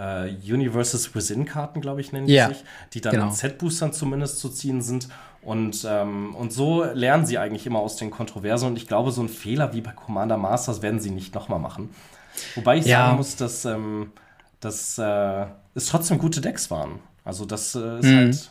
äh, 0.00 0.30
Universes 0.52 1.14
Within-Karten, 1.14 1.80
glaube 1.80 2.00
ich, 2.00 2.12
nennen 2.12 2.26
die 2.26 2.32
ja, 2.32 2.48
sich, 2.48 2.64
die 2.94 3.00
dann 3.00 3.12
genau. 3.12 3.26
in 3.26 3.32
Set-Boostern 3.32 3.92
zumindest 3.92 4.38
zu 4.38 4.48
ziehen 4.48 4.80
sind. 4.80 5.08
Und, 5.42 5.86
ähm, 5.88 6.34
und 6.34 6.52
so 6.52 6.84
lernen 6.84 7.26
sie 7.26 7.38
eigentlich 7.38 7.66
immer 7.66 7.80
aus 7.80 7.96
den 7.96 8.10
Kontroversen. 8.10 8.68
Und 8.68 8.76
ich 8.76 8.86
glaube, 8.86 9.10
so 9.10 9.20
einen 9.20 9.28
Fehler 9.28 9.72
wie 9.72 9.80
bei 9.80 9.92
Commander 9.92 10.36
Masters 10.36 10.82
werden 10.82 11.00
sie 11.00 11.10
nicht 11.10 11.34
nochmal 11.34 11.58
machen. 11.58 11.90
Wobei 12.54 12.78
ich 12.78 12.86
ja. 12.86 13.06
sagen 13.06 13.16
muss, 13.16 13.36
dass, 13.36 13.64
ähm, 13.64 14.12
dass 14.60 14.98
äh, 14.98 15.46
es 15.74 15.86
trotzdem 15.86 16.18
gute 16.18 16.40
Decks 16.40 16.70
waren. 16.70 17.00
Also 17.24 17.44
das 17.44 17.74
äh, 17.74 17.98
ist 17.98 18.04
mhm. 18.06 18.16
halt 18.16 18.50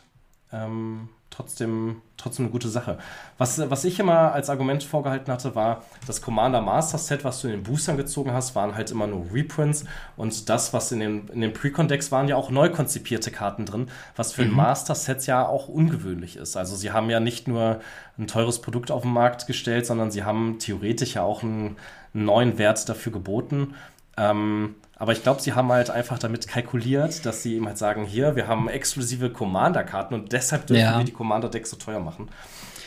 ähm, 0.51 1.09
trotzdem, 1.39 2.01
trotzdem 2.17 2.45
eine 2.45 2.51
gute 2.51 2.67
Sache. 2.67 2.97
Was, 3.37 3.69
was 3.69 3.85
ich 3.85 3.97
immer 3.99 4.33
als 4.33 4.49
Argument 4.49 4.83
vorgehalten 4.83 5.31
hatte, 5.31 5.55
war, 5.55 5.83
das 6.05 6.21
Commander 6.21 6.59
Master 6.59 6.97
Set, 6.97 7.23
was 7.23 7.41
du 7.41 7.47
in 7.47 7.53
den 7.53 7.63
Boostern 7.63 7.95
gezogen 7.95 8.33
hast, 8.33 8.55
waren 8.55 8.75
halt 8.75 8.91
immer 8.91 9.07
nur 9.07 9.25
Reprints 9.33 9.85
und 10.17 10.49
das, 10.49 10.73
was 10.73 10.91
in 10.91 10.99
den, 10.99 11.27
in 11.29 11.39
den 11.39 11.53
Precon-Decks 11.53 12.11
waren 12.11 12.27
ja 12.27 12.35
auch 12.35 12.49
neu 12.49 12.69
konzipierte 12.69 13.31
Karten 13.31 13.65
drin, 13.65 13.87
was 14.17 14.33
für 14.33 14.43
mhm. 14.43 14.51
ein 14.51 14.55
Master 14.55 14.95
Set 14.95 15.25
ja 15.27 15.47
auch 15.47 15.69
ungewöhnlich 15.69 16.35
ist. 16.35 16.57
Also 16.57 16.75
sie 16.75 16.91
haben 16.91 17.09
ja 17.09 17.21
nicht 17.21 17.47
nur 17.47 17.79
ein 18.17 18.27
teures 18.27 18.59
Produkt 18.59 18.91
auf 18.91 19.03
den 19.03 19.13
Markt 19.13 19.47
gestellt, 19.47 19.85
sondern 19.85 20.11
sie 20.11 20.25
haben 20.25 20.59
theoretisch 20.59 21.15
ja 21.15 21.23
auch 21.23 21.41
einen, 21.41 21.77
einen 22.13 22.25
neuen 22.25 22.57
Wert 22.57 22.89
dafür 22.89 23.13
geboten. 23.13 23.75
Ähm, 24.17 24.75
aber 24.99 25.13
ich 25.13 25.23
glaube, 25.23 25.41
sie 25.41 25.53
haben 25.53 25.71
halt 25.71 25.89
einfach 25.89 26.19
damit 26.19 26.47
kalkuliert, 26.47 27.25
dass 27.25 27.41
sie 27.41 27.55
eben 27.55 27.65
halt 27.65 27.77
sagen, 27.77 28.03
hier, 28.03 28.35
wir 28.35 28.47
haben 28.47 28.67
exklusive 28.67 29.29
Commander-Karten 29.29 30.13
und 30.13 30.33
deshalb 30.33 30.67
dürfen 30.67 30.83
ja. 30.83 30.97
wir 30.97 31.05
die 31.05 31.13
Commander-Decks 31.13 31.69
so 31.69 31.77
teuer 31.77 32.01
machen. 32.01 32.29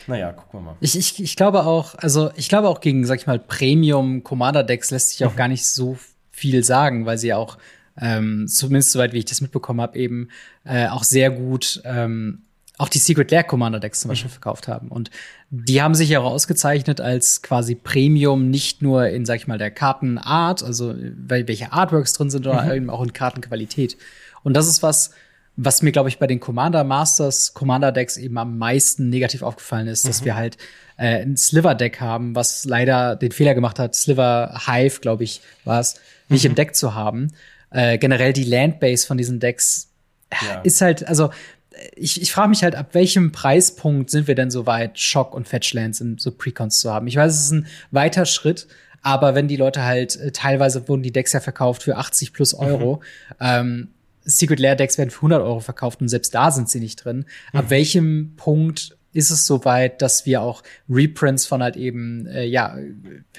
Naja, 0.05 0.31
gucken 0.31 0.59
wir 0.59 0.63
mal. 0.63 0.75
Ich, 0.79 0.95
ich, 0.95 1.21
ich 1.21 1.35
glaube 1.35 1.65
auch, 1.65 1.95
also 1.95 2.29
ich 2.35 2.49
glaube 2.49 2.69
auch 2.69 2.81
gegen, 2.81 3.05
sag 3.05 3.19
ich 3.19 3.25
mal, 3.25 3.39
Premium-Commander-Decks 3.39 4.91
lässt 4.91 5.09
sich 5.09 5.25
auch 5.25 5.33
mhm. 5.33 5.37
gar 5.37 5.47
nicht 5.47 5.67
so 5.67 5.97
viel 6.31 6.63
sagen, 6.63 7.07
weil 7.07 7.17
sie 7.17 7.33
auch, 7.33 7.57
ähm, 7.99 8.47
zumindest 8.47 8.91
soweit 8.91 9.13
wie 9.13 9.19
ich 9.19 9.25
das 9.25 9.41
mitbekommen 9.41 9.81
habe, 9.81 9.97
eben 9.97 10.29
äh, 10.65 10.87
auch 10.89 11.03
sehr 11.03 11.31
gut 11.31 11.81
ähm, 11.83 12.43
auch 12.77 12.89
die 12.89 12.97
Secret 12.97 13.29
Lair 13.31 13.43
Commander 13.43 13.79
Decks 13.79 14.01
zum 14.01 14.09
Beispiel 14.09 14.29
mhm. 14.29 14.33
verkauft 14.33 14.67
haben. 14.67 14.87
Und 14.87 15.11
die 15.49 15.81
haben 15.81 15.93
sich 15.93 16.09
ja 16.09 16.19
auch 16.19 16.31
ausgezeichnet 16.31 16.99
als 16.99 17.41
quasi 17.41 17.75
Premium, 17.75 18.49
nicht 18.49 18.81
nur 18.81 19.07
in, 19.07 19.25
sag 19.25 19.35
ich 19.35 19.47
mal, 19.47 19.59
der 19.59 19.71
Kartenart, 19.71 20.63
also 20.63 20.95
welche 20.97 21.71
Artworks 21.71 22.13
drin 22.13 22.29
sind, 22.29 22.43
sondern 22.43 22.67
mhm. 22.67 22.73
eben 22.73 22.89
auch 22.89 23.03
in 23.03 23.13
Kartenqualität. 23.13 23.97
Und 24.43 24.55
das 24.55 24.67
ist 24.67 24.81
was, 24.81 25.11
was 25.55 25.83
mir, 25.83 25.91
glaube 25.91 26.09
ich, 26.09 26.17
bei 26.17 26.25
den 26.25 26.39
Commander 26.39 26.83
Masters 26.83 27.53
Commander 27.53 27.91
Decks 27.91 28.17
eben 28.17 28.37
am 28.39 28.57
meisten 28.57 29.09
negativ 29.09 29.43
aufgefallen 29.43 29.87
ist, 29.87 30.03
mhm. 30.03 30.09
dass 30.09 30.25
wir 30.25 30.35
halt 30.35 30.57
äh, 30.97 31.21
ein 31.21 31.37
Sliver 31.37 31.75
Deck 31.75 31.99
haben, 32.01 32.35
was 32.35 32.65
leider 32.65 33.15
den 33.15 33.31
Fehler 33.31 33.53
gemacht 33.53 33.77
hat, 33.77 33.93
Sliver 33.93 34.59
Hive, 34.65 34.99
glaube 34.99 35.23
ich, 35.23 35.41
war 35.63 35.79
es, 35.79 35.95
nicht 36.29 36.43
mhm. 36.43 36.51
im 36.51 36.55
Deck 36.55 36.75
zu 36.75 36.95
haben. 36.95 37.31
Äh, 37.69 37.99
generell 37.99 38.33
die 38.33 38.43
Landbase 38.43 39.05
von 39.05 39.17
diesen 39.17 39.39
Decks 39.39 39.89
ja. 40.41 40.61
ist 40.61 40.81
halt, 40.81 41.07
also 41.07 41.29
ich, 41.95 42.21
ich 42.21 42.31
frage 42.31 42.49
mich 42.49 42.63
halt, 42.63 42.75
ab 42.75 42.89
welchem 42.93 43.31
Preispunkt 43.31 44.09
sind 44.09 44.27
wir 44.27 44.35
denn 44.35 44.51
so 44.51 44.65
weit, 44.65 44.99
Shock 44.99 45.33
und 45.33 45.47
Fetchlands 45.47 46.01
in 46.01 46.17
so 46.17 46.31
Precons 46.31 46.79
zu 46.79 46.91
haben? 46.91 47.07
Ich 47.07 47.15
weiß, 47.15 47.33
es 47.33 47.45
ist 47.45 47.51
ein 47.51 47.67
weiter 47.91 48.25
Schritt, 48.25 48.67
aber 49.01 49.35
wenn 49.35 49.47
die 49.47 49.55
Leute 49.55 49.83
halt, 49.83 50.15
äh, 50.17 50.31
teilweise 50.31 50.87
wurden 50.87 51.03
die 51.03 51.11
Decks 51.11 51.33
ja 51.33 51.39
verkauft 51.39 51.83
für 51.83 51.97
80 51.97 52.33
plus 52.33 52.53
Euro, 52.53 53.01
mhm. 53.29 53.35
ähm, 53.39 53.87
Secret 54.25 54.59
Lair 54.59 54.75
Decks 54.75 54.97
werden 54.97 55.09
für 55.09 55.17
100 55.17 55.41
Euro 55.41 55.59
verkauft 55.59 56.01
und 56.01 56.07
selbst 56.07 56.33
da 56.33 56.49
sind 56.49 56.69
sie 56.69 56.79
nicht 56.79 57.03
drin. 57.03 57.25
Mhm. 57.51 57.59
Ab 57.59 57.69
welchem 57.69 58.33
Punkt 58.37 58.92
ist 59.13 59.29
es 59.29 59.45
soweit, 59.45 60.01
dass 60.01 60.25
wir 60.25 60.41
auch 60.41 60.63
Reprints 60.89 61.45
von 61.45 61.63
halt 61.63 61.75
eben 61.75 62.25
äh, 62.27 62.43
ja 62.43 62.75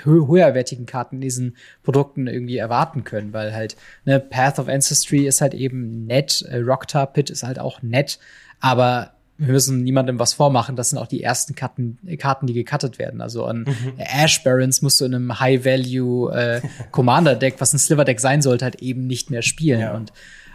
hö 0.03 0.27
höherwertigen 0.27 0.87
Karten 0.87 1.17
in 1.17 1.21
diesen 1.21 1.57
Produkten 1.83 2.27
irgendwie 2.27 2.57
erwarten 2.57 3.05
können, 3.05 3.33
weil 3.33 3.53
halt 3.55 3.77
ne 4.05 4.21
Path 4.21 4.59
of 4.59 4.69
Ancestry 4.69 5.27
ist 5.27 5.41
halt 5.41 5.55
eben 5.55 6.07
nett, 6.07 6.43
äh, 6.49 6.59
Rocktar 6.59 7.07
Pit 7.13 7.31
ist 7.31 7.43
halt 7.43 7.59
auch 7.59 7.83
nett, 7.83 8.19
aber 8.61 9.15
wir 9.37 9.53
müssen 9.53 9.83
niemandem 9.83 10.21
was 10.21 10.33
vormachen. 10.33 10.77
Das 10.77 10.91
sind 10.91 10.99
auch 10.99 11.09
die 11.09 11.23
ersten 11.23 11.57
Karten, 11.57 11.99
Karten 12.19 12.47
die 12.47 12.53
gecuttet 12.53 13.01
werden. 13.01 13.21
Also 13.21 13.45
an 13.47 13.67
mhm. 13.67 13.95
Ash 13.99 14.43
Barons 14.45 14.81
musst 14.81 15.01
du 15.01 15.05
in 15.07 15.15
einem 15.15 15.41
High 15.41 15.65
Value 15.65 16.33
äh, 16.33 16.61
Commander 16.93 17.35
Deck, 17.35 17.57
was 17.59 17.73
ein 17.73 17.79
Sliver 17.79 18.05
Deck 18.05 18.21
sein 18.21 18.43
sollte, 18.43 18.65
halt 18.65 18.77
eben 18.77 19.07
nicht 19.07 19.31
mehr 19.31 19.43
spielen 19.43 19.81
ja. 19.81 19.95
und 19.95 20.13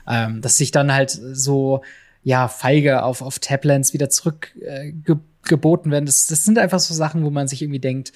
ähm, 0.07 0.41
dass 0.41 0.57
sich 0.57 0.71
dann 0.71 0.93
halt 0.93 1.11
so 1.11 1.81
ja, 2.29 2.47
feige 2.47 3.01
auf, 3.01 3.23
auf 3.23 3.39
Tablands 3.39 3.91
wieder 3.93 4.11
zurückgeboten 4.11 5.91
äh, 5.91 5.93
werden. 5.93 6.05
Das, 6.05 6.27
das 6.27 6.45
sind 6.45 6.59
einfach 6.59 6.77
so 6.79 6.93
Sachen, 6.93 7.23
wo 7.23 7.31
man 7.31 7.47
sich 7.47 7.63
irgendwie 7.63 7.79
denkt, 7.79 8.13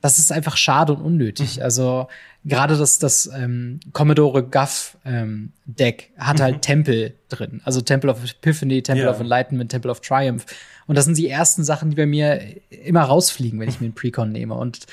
das 0.00 0.18
ist 0.18 0.32
einfach 0.32 0.56
schade 0.56 0.92
und 0.94 1.00
unnötig. 1.00 1.58
Mhm. 1.58 1.62
Also 1.62 2.08
gerade 2.44 2.76
das, 2.76 2.98
das 2.98 3.30
ähm, 3.32 3.78
Commodore 3.92 4.42
Guff 4.42 4.98
ähm, 5.04 5.52
Deck 5.64 6.10
hat 6.18 6.40
halt 6.40 6.56
mhm. 6.56 6.60
Tempel 6.62 7.14
drin. 7.28 7.60
Also 7.64 7.80
Temple 7.80 8.10
of 8.10 8.18
Epiphany, 8.24 8.82
Temple 8.82 9.04
yeah. 9.04 9.12
of 9.12 9.20
Enlightenment, 9.20 9.70
Temple 9.70 9.92
of 9.92 10.00
Triumph. 10.00 10.44
Und 10.88 10.96
das 10.96 11.04
sind 11.04 11.16
die 11.16 11.28
ersten 11.28 11.62
Sachen, 11.62 11.90
die 11.90 11.96
bei 11.96 12.06
mir 12.06 12.40
immer 12.68 13.02
rausfliegen, 13.02 13.60
wenn 13.60 13.68
ich 13.68 13.80
mir 13.80 13.86
einen 13.86 13.94
Precon 13.94 14.32
nehme. 14.32 14.54
Und 14.54 14.86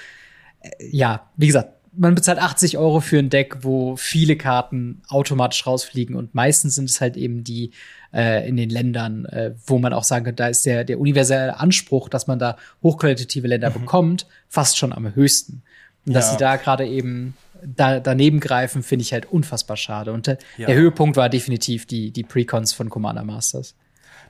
äh, 0.61 0.69
ja, 0.91 1.27
wie 1.37 1.47
gesagt, 1.47 1.73
man 1.97 2.13
bezahlt 2.13 2.37
80 2.37 2.77
Euro 2.77 2.99
für 2.99 3.17
ein 3.17 3.31
Deck, 3.31 3.63
wo 3.63 3.95
viele 3.95 4.35
Karten 4.35 5.01
automatisch 5.07 5.65
rausfliegen. 5.65 6.15
Und 6.15 6.35
meistens 6.35 6.75
sind 6.75 6.87
es 6.87 7.01
halt 7.01 7.17
eben 7.17 7.43
die 7.43 7.71
äh, 8.13 8.47
in 8.47 8.57
den 8.57 8.69
Ländern, 8.69 9.25
äh, 9.25 9.53
wo 9.65 9.77
man 9.77 9.93
auch 9.93 10.03
sagen 10.03 10.25
kann, 10.25 10.35
da 10.35 10.47
ist 10.47 10.65
der, 10.65 10.83
der 10.83 10.99
universelle 10.99 11.59
Anspruch, 11.59 12.09
dass 12.09 12.27
man 12.27 12.39
da 12.39 12.57
hochqualitative 12.83 13.47
Länder 13.47 13.69
mhm. 13.69 13.73
bekommt, 13.73 14.27
fast 14.47 14.77
schon 14.77 14.93
am 14.93 15.15
höchsten. 15.15 15.63
Und 16.05 16.13
dass 16.13 16.27
ja. 16.27 16.31
sie 16.31 16.37
da 16.37 16.55
gerade 16.55 16.87
eben 16.87 17.35
da, 17.63 17.99
daneben 17.99 18.39
greifen, 18.39 18.83
finde 18.83 19.03
ich 19.03 19.13
halt 19.13 19.31
unfassbar 19.31 19.77
schade. 19.77 20.11
Und 20.13 20.27
äh, 20.27 20.37
ja. 20.57 20.67
der 20.67 20.75
Höhepunkt 20.75 21.17
war 21.17 21.29
definitiv 21.29 21.85
die, 21.85 22.11
die 22.11 22.23
Precons 22.23 22.73
von 22.73 22.89
Commander 22.89 23.23
Masters. 23.23 23.75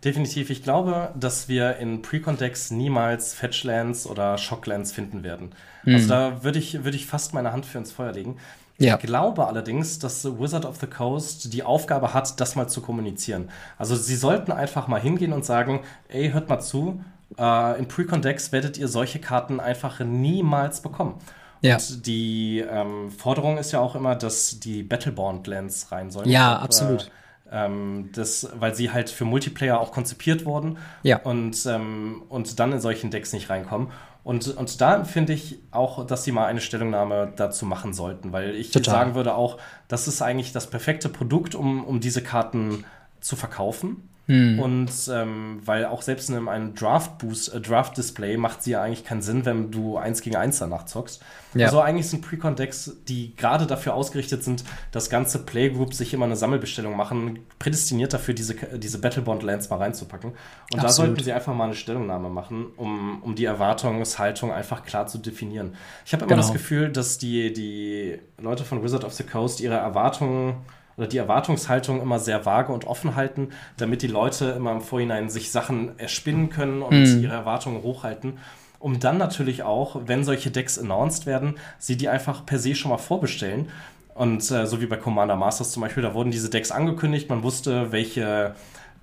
Definitiv. 0.04 0.50
Ich 0.50 0.64
glaube, 0.64 1.14
dass 1.20 1.50
wir 1.50 1.78
in 1.78 2.02
Pre-Context 2.02 2.72
niemals 2.72 3.34
Fetchlands 3.34 4.08
oder 4.08 4.38
Shocklands 4.38 4.92
finden 4.92 5.24
werden. 5.24 5.52
Mhm. 5.84 5.96
Also 5.96 6.10
da 6.10 6.44
würde 6.44 6.60
ich, 6.60 6.84
würde 6.84 6.96
ich 6.96 7.06
fast 7.06 7.34
meine 7.34 7.52
Hand 7.52 7.66
für 7.66 7.78
ins 7.78 7.92
Feuer 7.92 8.14
legen. 8.14 8.38
Ja. 8.80 8.96
Ich 8.96 9.06
glaube 9.06 9.46
allerdings, 9.46 10.00
dass 10.00 10.26
Wizard 10.26 10.66
of 10.66 10.78
the 10.80 10.88
Coast 10.88 11.54
die 11.54 11.64
Aufgabe 11.64 12.14
hat, 12.14 12.40
das 12.40 12.56
mal 12.56 12.68
zu 12.68 12.82
kommunizieren. 12.82 13.50
Also 13.78 13.96
sie 13.96 14.16
sollten 14.16 14.52
einfach 14.52 14.88
mal 14.88 15.02
hingehen 15.02 15.34
und 15.34 15.46
sagen, 15.46 15.82
ey, 16.08 16.32
hört 16.32 16.48
mal 16.48 16.60
zu, 16.60 17.04
äh, 17.38 17.78
in 17.78 17.88
Precon-Decks 17.88 18.52
werdet 18.52 18.78
ihr 18.78 18.88
solche 18.88 19.20
Karten 19.20 19.60
einfach 19.60 20.00
niemals 20.00 20.82
bekommen. 20.82 21.16
Ja. 21.62 21.76
Und 21.76 22.08
die 22.08 22.60
ähm, 22.60 23.12
Forderung 23.12 23.58
ist 23.58 23.74
ja 23.74 23.82
auch 23.82 23.96
immer, 23.96 24.16
dass 24.16 24.60
die 24.62 24.82
Battleborn-Lands 24.82 25.92
rein 25.92 26.10
sollen. 26.10 26.30
Ja, 26.30 26.54
glaub, 26.54 26.64
absolut. 26.64 27.04
Äh, 27.04 27.10
ähm, 27.52 28.10
das, 28.14 28.50
weil 28.60 28.76
sie 28.76 28.92
halt 28.92 29.10
für 29.10 29.26
Multiplayer 29.26 29.80
auch 29.80 29.92
konzipiert 29.92 30.46
wurden 30.46 30.78
ja. 31.04 31.18
und, 31.18 31.66
ähm, 31.66 32.24
und 32.30 32.60
dann 32.60 32.72
in 32.72 32.80
solchen 32.80 33.12
Decks 33.12 33.34
nicht 33.34 33.50
reinkommen. 33.50 33.90
Und, 34.30 34.48
und 34.48 34.80
da 34.80 35.04
finde 35.06 35.34
ich 35.34 35.58
auch, 35.72 36.06
dass 36.06 36.24
sie 36.24 36.32
mal 36.32 36.46
eine 36.46 36.62
Stellungnahme 36.62 37.34
dazu 37.36 37.66
machen 37.66 37.94
sollten, 37.94 38.32
weil 38.32 38.54
ich 38.54 38.70
Total. 38.70 38.94
sagen 38.94 39.16
würde 39.16 39.34
auch, 39.34 39.58
das 39.88 40.08
ist 40.08 40.22
eigentlich 40.22 40.54
das 40.54 40.68
perfekte 40.68 41.10
Produkt, 41.10 41.56
um, 41.56 41.84
um 41.84 42.00
diese 42.00 42.22
Karten 42.22 42.86
zu 43.22 43.36
verkaufen. 43.36 44.08
Hm. 44.30 44.60
Und 44.60 44.92
ähm, 45.12 45.60
weil 45.66 45.86
auch 45.86 46.04
selbst 46.04 46.30
in 46.30 46.48
einem 46.48 46.76
Draft-Boost, 46.76 47.52
äh, 47.52 47.60
Draft-Display 47.60 48.38
macht 48.38 48.62
sie 48.62 48.72
ja 48.72 48.84
eigentlich 48.84 49.04
keinen 49.04 49.24
Sinn, 49.24 49.44
wenn 49.44 49.72
du 49.72 49.98
eins 49.98 50.22
gegen 50.22 50.36
eins 50.36 50.60
danach 50.60 50.86
zockst. 50.86 51.24
Ja. 51.56 51.66
Also 51.66 51.82
eigentlich 51.82 52.08
sind 52.08 52.22
Precon-Decks, 52.22 52.98
die 53.08 53.36
gerade 53.36 53.66
dafür 53.66 53.96
ausgerichtet 53.96 54.44
sind, 54.44 54.64
dass 54.92 55.10
ganze 55.10 55.40
Playgroups 55.40 55.98
sich 55.98 56.14
immer 56.14 56.26
eine 56.26 56.36
Sammelbestellung 56.36 56.96
machen, 56.96 57.40
prädestiniert 57.58 58.14
dafür, 58.14 58.36
diese, 58.36 58.54
diese 58.54 59.02
Battlebond-Lands 59.02 59.72
mal 59.72 59.78
reinzupacken. 59.78 60.30
Und 60.30 60.36
Absolut. 60.74 60.84
da 60.84 60.90
sollten 60.90 61.24
sie 61.24 61.34
einfach 61.34 61.56
mal 61.56 61.64
eine 61.64 61.74
Stellungnahme 61.74 62.30
machen, 62.30 62.68
um, 62.78 63.24
um 63.24 63.34
die 63.34 63.46
Erwartungshaltung 63.46 64.54
einfach 64.54 64.86
klar 64.86 65.08
zu 65.08 65.18
definieren. 65.18 65.74
Ich 66.06 66.14
habe 66.14 66.26
immer 66.26 66.36
genau. 66.36 66.44
das 66.44 66.54
Gefühl, 66.54 66.90
dass 66.92 67.18
die, 67.18 67.52
die 67.52 68.20
Leute 68.40 68.64
von 68.64 68.84
Wizard 68.84 69.06
of 69.06 69.14
the 69.14 69.24
Coast 69.24 69.60
ihre 69.60 69.78
Erwartungen 69.78 70.58
oder 71.00 71.08
die 71.08 71.18
Erwartungshaltung 71.18 72.02
immer 72.02 72.20
sehr 72.20 72.46
vage 72.46 72.74
und 72.74 72.86
offen 72.86 73.16
halten, 73.16 73.50
damit 73.78 74.02
die 74.02 74.08
Leute 74.08 74.50
immer 74.50 74.74
im 74.74 74.82
Vorhinein 74.82 75.30
sich 75.30 75.50
Sachen 75.50 75.98
erspinnen 75.98 76.50
können 76.50 76.82
und 76.82 77.06
mhm. 77.06 77.24
ihre 77.24 77.34
Erwartungen 77.34 77.84
hochhalten. 77.84 78.38
Um 78.80 79.00
dann 79.00 79.18
natürlich 79.18 79.64
auch, 79.64 80.02
wenn 80.08 80.26
solche 80.26 80.52
Decks 80.52 80.78
announced 80.78 81.26
werden, 81.26 81.56
sie 81.78 81.96
die 81.96 82.10
einfach 82.10 82.46
per 82.46 82.60
se 82.60 82.76
schon 82.76 82.92
mal 82.92 82.98
vorbestellen. 82.98 83.70
Und 84.14 84.52
äh, 84.52 84.68
so 84.68 84.82
wie 84.82 84.88
bei 84.88 84.98
Commander 84.98 85.38
Masters 85.38 85.72
zum 85.72 85.82
Beispiel, 85.84 86.04
da 86.04 86.14
wurden 86.14 86.32
diese 86.32 86.50
Decks 86.50 86.70
angekündigt, 86.70 87.30
man 87.30 87.44
wusste, 87.44 87.94
welche 87.94 88.56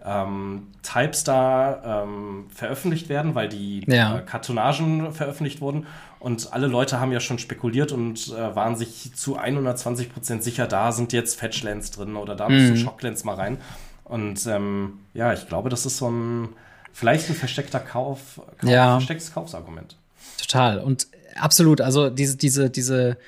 ähm, 0.05 0.69
Types 0.83 1.25
da 1.25 2.05
ähm, 2.05 2.47
veröffentlicht 2.55 3.09
werden, 3.09 3.35
weil 3.35 3.49
die 3.49 3.85
ja. 3.87 4.19
äh, 4.19 4.23
Kartonagen 4.23 5.13
veröffentlicht 5.13 5.61
wurden. 5.61 5.87
Und 6.19 6.53
alle 6.53 6.67
Leute 6.67 7.01
haben 7.01 7.13
ja 7.13 7.21
schon 7.21 7.39
spekuliert 7.39 7.93
und 7.93 8.29
äh, 8.29 8.57
waren 8.57 8.77
sich 8.77 9.13
zu 9.15 9.37
120 9.37 10.13
Prozent 10.13 10.43
sicher, 10.43 10.67
da 10.67 10.93
sind 10.93 11.13
jetzt 11.13 11.39
Fetchlands 11.39 11.91
drin 11.91 12.17
oder 12.17 12.35
da 12.35 12.49
müssen 12.49 12.71
mhm. 12.71 12.77
Shocklands 12.77 13.25
mal 13.25 13.35
rein. 13.35 13.59
Und 14.05 14.47
ähm, 14.47 15.01
ja, 15.15 15.33
ich 15.33 15.49
glaube, 15.49 15.69
das 15.69 15.85
ist 15.87 15.99
so 15.99 16.09
ein 16.09 16.49
vielleicht 16.93 17.29
ein 17.29 17.37
versteckter 17.37 17.81
Kauf, 17.81 18.41
Kauf 18.59 18.71
ja. 18.71 18.97
verstecktes 18.97 19.35
Kaufsargument. 19.35 19.97
Total. 20.41 20.79
Und 20.79 21.09
absolut, 21.39 21.81
also 21.81 22.09
diese, 22.09 22.37
diese, 22.37 22.71
diese 22.71 23.19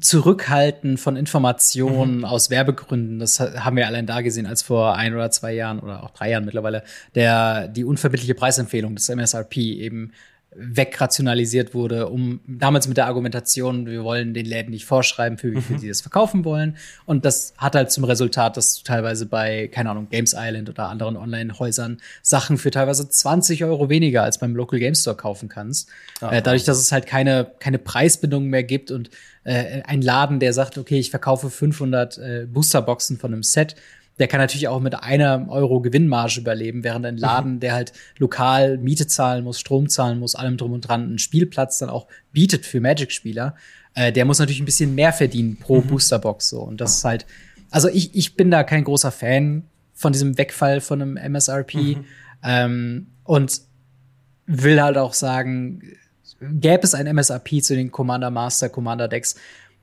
Zurückhalten 0.00 0.96
von 0.96 1.16
Informationen 1.16 2.18
mhm. 2.18 2.24
aus 2.24 2.48
Werbegründen, 2.48 3.18
das 3.18 3.40
haben 3.40 3.76
wir 3.76 3.86
allein 3.86 4.06
da 4.06 4.22
gesehen, 4.22 4.46
als 4.46 4.62
vor 4.62 4.96
ein 4.96 5.14
oder 5.14 5.30
zwei 5.30 5.52
Jahren 5.52 5.80
oder 5.80 6.02
auch 6.02 6.10
drei 6.10 6.30
Jahren 6.30 6.44
mittlerweile 6.46 6.82
der 7.14 7.68
die 7.68 7.84
unverbindliche 7.84 8.34
Preisempfehlung 8.34 8.94
des 8.94 9.08
MSRP 9.08 9.56
eben 9.58 10.12
wegrationalisiert 10.54 11.74
wurde, 11.74 12.08
um 12.08 12.40
damals 12.46 12.86
mit 12.86 12.96
der 12.96 13.06
Argumentation, 13.06 13.86
wir 13.86 14.04
wollen 14.04 14.34
den 14.34 14.46
Läden 14.46 14.70
nicht 14.70 14.84
vorschreiben, 14.84 15.38
für 15.38 15.52
wie 15.52 15.60
viel 15.60 15.76
mhm. 15.76 15.80
sie 15.80 15.88
das 15.88 16.02
verkaufen 16.02 16.44
wollen. 16.44 16.76
Und 17.06 17.24
das 17.24 17.54
hat 17.56 17.74
halt 17.74 17.90
zum 17.90 18.04
Resultat, 18.04 18.56
dass 18.56 18.76
du 18.76 18.84
teilweise 18.84 19.26
bei, 19.26 19.68
keine 19.68 19.90
Ahnung, 19.90 20.08
Games 20.10 20.34
Island 20.36 20.68
oder 20.68 20.88
anderen 20.88 21.16
Online-Häusern 21.16 21.98
Sachen 22.22 22.58
für 22.58 22.70
teilweise 22.70 23.08
20 23.08 23.64
Euro 23.64 23.88
weniger 23.88 24.22
als 24.22 24.38
beim 24.38 24.54
Local 24.54 24.78
Game 24.78 24.94
Store 24.94 25.16
kaufen 25.16 25.48
kannst. 25.48 25.88
Äh, 26.20 26.42
dadurch, 26.42 26.64
dass 26.64 26.78
es 26.78 26.92
halt 26.92 27.06
keine, 27.06 27.50
keine 27.58 27.78
Preisbindung 27.78 28.46
mehr 28.46 28.62
gibt 28.62 28.90
und 28.90 29.10
äh, 29.44 29.82
ein 29.84 30.02
Laden, 30.02 30.38
der 30.38 30.52
sagt, 30.52 30.78
okay, 30.78 30.98
ich 30.98 31.10
verkaufe 31.10 31.50
500 31.50 32.18
äh, 32.18 32.46
Boosterboxen 32.50 33.18
von 33.18 33.32
einem 33.32 33.42
Set, 33.42 33.74
der 34.22 34.28
kann 34.28 34.38
natürlich 34.38 34.68
auch 34.68 34.78
mit 34.78 34.94
einer 34.94 35.46
Euro 35.48 35.80
Gewinnmarge 35.80 36.38
überleben, 36.38 36.84
während 36.84 37.04
ein 37.04 37.16
Laden, 37.16 37.58
der 37.58 37.72
halt 37.72 37.92
lokal 38.18 38.78
Miete 38.78 39.08
zahlen 39.08 39.42
muss, 39.42 39.58
Strom 39.58 39.88
zahlen 39.88 40.20
muss, 40.20 40.36
allem 40.36 40.56
drum 40.56 40.74
und 40.74 40.82
dran, 40.82 41.02
einen 41.02 41.18
Spielplatz 41.18 41.78
dann 41.78 41.90
auch 41.90 42.06
bietet 42.30 42.64
für 42.64 42.80
Magic-Spieler, 42.80 43.56
äh, 43.94 44.12
der 44.12 44.24
muss 44.24 44.38
natürlich 44.38 44.60
ein 44.60 44.64
bisschen 44.64 44.94
mehr 44.94 45.12
verdienen 45.12 45.56
pro 45.56 45.80
mhm. 45.80 45.88
Boosterbox 45.88 46.50
so. 46.50 46.60
Und 46.60 46.80
das 46.80 46.98
ist 46.98 47.04
halt, 47.04 47.26
also 47.72 47.88
ich, 47.88 48.14
ich 48.14 48.36
bin 48.36 48.52
da 48.52 48.62
kein 48.62 48.84
großer 48.84 49.10
Fan 49.10 49.64
von 49.92 50.12
diesem 50.12 50.38
Wegfall 50.38 50.80
von 50.80 51.02
einem 51.02 51.16
MSRP 51.16 51.74
mhm. 51.74 52.04
ähm, 52.44 53.06
und 53.24 53.60
will 54.46 54.80
halt 54.80 54.98
auch 54.98 55.14
sagen, 55.14 55.82
gäbe 56.40 56.84
es 56.84 56.94
ein 56.94 57.08
MSRP 57.08 57.60
zu 57.60 57.74
den 57.74 57.90
Commander 57.90 58.30
Master, 58.30 58.68
Commander 58.68 59.08
Decks, 59.08 59.34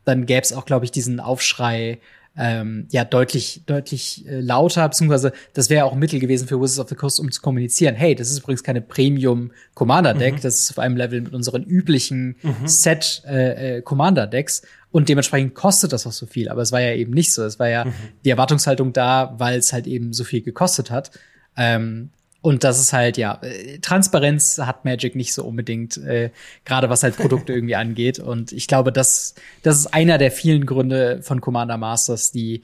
dann 0.05 0.25
gäbe 0.25 0.43
es 0.43 0.53
auch, 0.53 0.63
glaube 0.63 0.85
ich, 0.85 0.91
diesen 0.91 1.19
Aufschrei, 1.19 1.99
ähm, 2.39 2.87
ja 2.89 3.03
deutlich 3.03 3.63
deutlich 3.65 4.25
äh, 4.25 4.39
lauter, 4.39 4.87
beziehungsweise 4.87 5.33
das 5.53 5.69
wäre 5.69 5.83
auch 5.83 5.91
ein 5.91 5.99
Mittel 5.99 6.19
gewesen 6.19 6.47
für 6.47 6.59
Wizards 6.59 6.79
of 6.79 6.89
the 6.89 6.95
Coast, 6.95 7.19
um 7.19 7.29
zu 7.31 7.41
kommunizieren. 7.41 7.95
Hey, 7.95 8.15
das 8.15 8.31
ist 8.31 8.39
übrigens 8.39 8.63
keine 8.63 8.81
Premium 8.81 9.51
Commander 9.73 10.13
Deck, 10.13 10.35
mhm. 10.35 10.41
das 10.41 10.59
ist 10.59 10.71
auf 10.71 10.79
einem 10.79 10.95
Level 10.95 11.19
mit 11.19 11.33
unseren 11.33 11.63
üblichen 11.63 12.37
mhm. 12.41 12.67
Set 12.67 13.23
äh, 13.27 13.77
äh, 13.77 13.81
Commander 13.81 14.25
Decks 14.25 14.61
und 14.91 15.09
dementsprechend 15.09 15.53
kostet 15.53 15.91
das 15.91 16.07
auch 16.07 16.13
so 16.13 16.25
viel. 16.25 16.47
Aber 16.47 16.61
es 16.61 16.71
war 16.71 16.79
ja 16.79 16.93
eben 16.93 17.13
nicht 17.13 17.33
so. 17.33 17.43
Es 17.43 17.59
war 17.59 17.67
ja 17.67 17.85
mhm. 17.85 17.93
die 18.23 18.29
Erwartungshaltung 18.29 18.93
da, 18.93 19.35
weil 19.37 19.59
es 19.59 19.73
halt 19.73 19.85
eben 19.85 20.13
so 20.13 20.23
viel 20.23 20.41
gekostet 20.41 20.89
hat. 20.89 21.11
Ähm, 21.57 22.09
und 22.41 22.63
das 22.63 22.79
ist 22.79 22.93
halt, 22.93 23.17
ja, 23.17 23.39
äh, 23.41 23.79
Transparenz 23.79 24.59
hat 24.59 24.85
Magic 24.85 25.15
nicht 25.15 25.33
so 25.33 25.43
unbedingt, 25.43 25.97
äh, 25.97 26.31
gerade 26.63 26.89
was 26.89 27.03
halt 27.03 27.17
Produkte 27.17 27.53
irgendwie 27.55 27.75
angeht. 27.75 28.19
Und 28.19 28.51
ich 28.51 28.67
glaube, 28.67 28.91
das, 28.91 29.35
das 29.61 29.77
ist 29.77 29.87
einer 29.87 30.17
der 30.17 30.31
vielen 30.31 30.65
Gründe 30.65 31.21
von 31.21 31.41
Commander 31.41 31.77
Masters, 31.77 32.31
die 32.31 32.61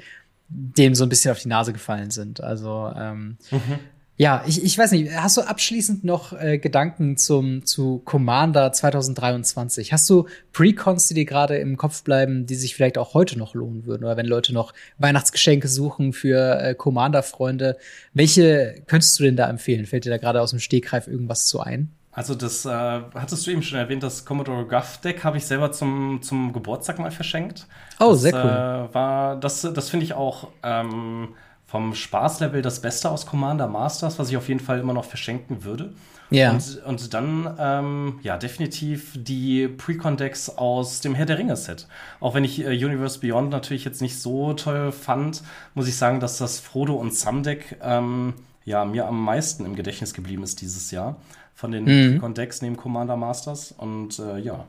dem 0.47 0.95
so 0.95 1.03
ein 1.03 1.09
bisschen 1.09 1.31
auf 1.31 1.39
die 1.39 1.49
Nase 1.49 1.73
gefallen 1.73 2.11
sind. 2.11 2.41
Also 2.41 2.91
ähm, 2.95 3.37
mhm. 3.51 3.79
Ja, 4.17 4.43
ich, 4.47 4.63
ich 4.63 4.77
weiß 4.77 4.91
nicht, 4.91 5.11
hast 5.13 5.35
du 5.35 5.41
abschließend 5.41 6.05
noch 6.05 6.31
äh, 6.31 6.57
Gedanken 6.57 7.17
zum 7.17 7.65
zu 7.65 8.01
Commander 8.05 8.71
2023? 8.71 9.91
Hast 9.91 10.09
du 10.09 10.27
Precons, 10.53 11.09
die 11.09 11.15
dir 11.15 11.25
gerade 11.25 11.57
im 11.57 11.75
Kopf 11.75 12.01
bleiben, 12.03 12.45
die 12.45 12.55
sich 12.55 12.75
vielleicht 12.75 12.97
auch 12.97 13.13
heute 13.13 13.37
noch 13.37 13.55
lohnen 13.55 13.85
würden? 13.85 14.05
Oder 14.05 14.15
wenn 14.15 14.25
Leute 14.25 14.53
noch 14.53 14.73
Weihnachtsgeschenke 14.99 15.67
suchen 15.67 16.13
für 16.13 16.61
äh, 16.61 16.75
Commander-Freunde, 16.75 17.77
welche 18.13 18.81
könntest 18.87 19.19
du 19.19 19.23
denn 19.23 19.35
da 19.35 19.49
empfehlen? 19.49 19.85
Fällt 19.85 20.05
dir 20.05 20.11
da 20.11 20.17
gerade 20.17 20.41
aus 20.41 20.51
dem 20.51 20.59
Stegreif 20.59 21.07
irgendwas 21.07 21.47
zu 21.47 21.59
ein? 21.59 21.91
Also 22.13 22.33
das 22.33 22.65
äh, 22.65 22.69
hattest 22.69 23.45
du 23.45 23.51
eben 23.51 23.61
schon 23.61 23.77
erwähnt, 23.77 24.01
das 24.01 24.23
Commodore 24.23 24.65
Guff 24.65 25.01
Deck 25.01 25.25
habe 25.25 25.35
ich 25.35 25.45
selber 25.45 25.73
zum, 25.73 26.21
zum 26.21 26.53
Geburtstag 26.53 26.97
mal 26.99 27.11
verschenkt. 27.11 27.67
Oh, 27.99 28.11
das, 28.11 28.21
sehr 28.21 28.33
cool. 28.33 28.89
Äh, 28.89 28.93
war, 28.93 29.35
das 29.37 29.61
das 29.61 29.89
finde 29.89 30.05
ich 30.05 30.13
auch 30.13 30.47
ähm, 30.63 31.35
vom 31.65 31.95
Spaßlevel 31.95 32.61
das 32.61 32.81
Beste 32.81 33.09
aus 33.09 33.25
Commander 33.25 33.67
Masters, 33.67 34.19
was 34.19 34.29
ich 34.29 34.37
auf 34.37 34.47
jeden 34.47 34.59
Fall 34.59 34.79
immer 34.79 34.93
noch 34.93 35.05
verschenken 35.05 35.63
würde. 35.63 35.93
Ja. 36.29 36.51
Und, 36.51 36.81
und 36.85 37.13
dann, 37.13 37.55
ähm, 37.59 38.19
ja, 38.23 38.37
definitiv 38.37 39.13
die 39.15 39.67
Precon-Decks 39.67 40.57
aus 40.57 41.01
dem 41.01 41.13
Herr 41.13 41.25
der 41.25 41.37
Ringe-Set. 41.37 41.87
Auch 42.19 42.33
wenn 42.33 42.43
ich 42.43 42.65
äh, 42.65 42.69
Universe 42.69 43.19
Beyond 43.19 43.51
natürlich 43.51 43.85
jetzt 43.85 44.01
nicht 44.01 44.19
so 44.19 44.53
toll 44.53 44.91
fand, 44.91 45.43
muss 45.75 45.87
ich 45.87 45.97
sagen, 45.97 46.19
dass 46.19 46.37
das 46.37 46.59
Frodo 46.59 46.95
und 46.95 47.13
Sam-Deck 47.13 47.77
ähm, 47.81 48.33
ja, 48.63 48.85
mir 48.85 49.07
am 49.07 49.23
meisten 49.23 49.65
im 49.65 49.75
Gedächtnis 49.75 50.13
geblieben 50.13 50.43
ist 50.43 50.61
dieses 50.61 50.91
Jahr. 50.91 51.17
Von 51.53 51.71
den 51.71 51.85
mhm. 51.85 52.13
Precon-Decks 52.13 52.61
neben 52.61 52.75
Commander 52.75 53.15
Masters. 53.15 53.71
Und 53.71 54.19
äh, 54.19 54.39
ja, 54.39 54.65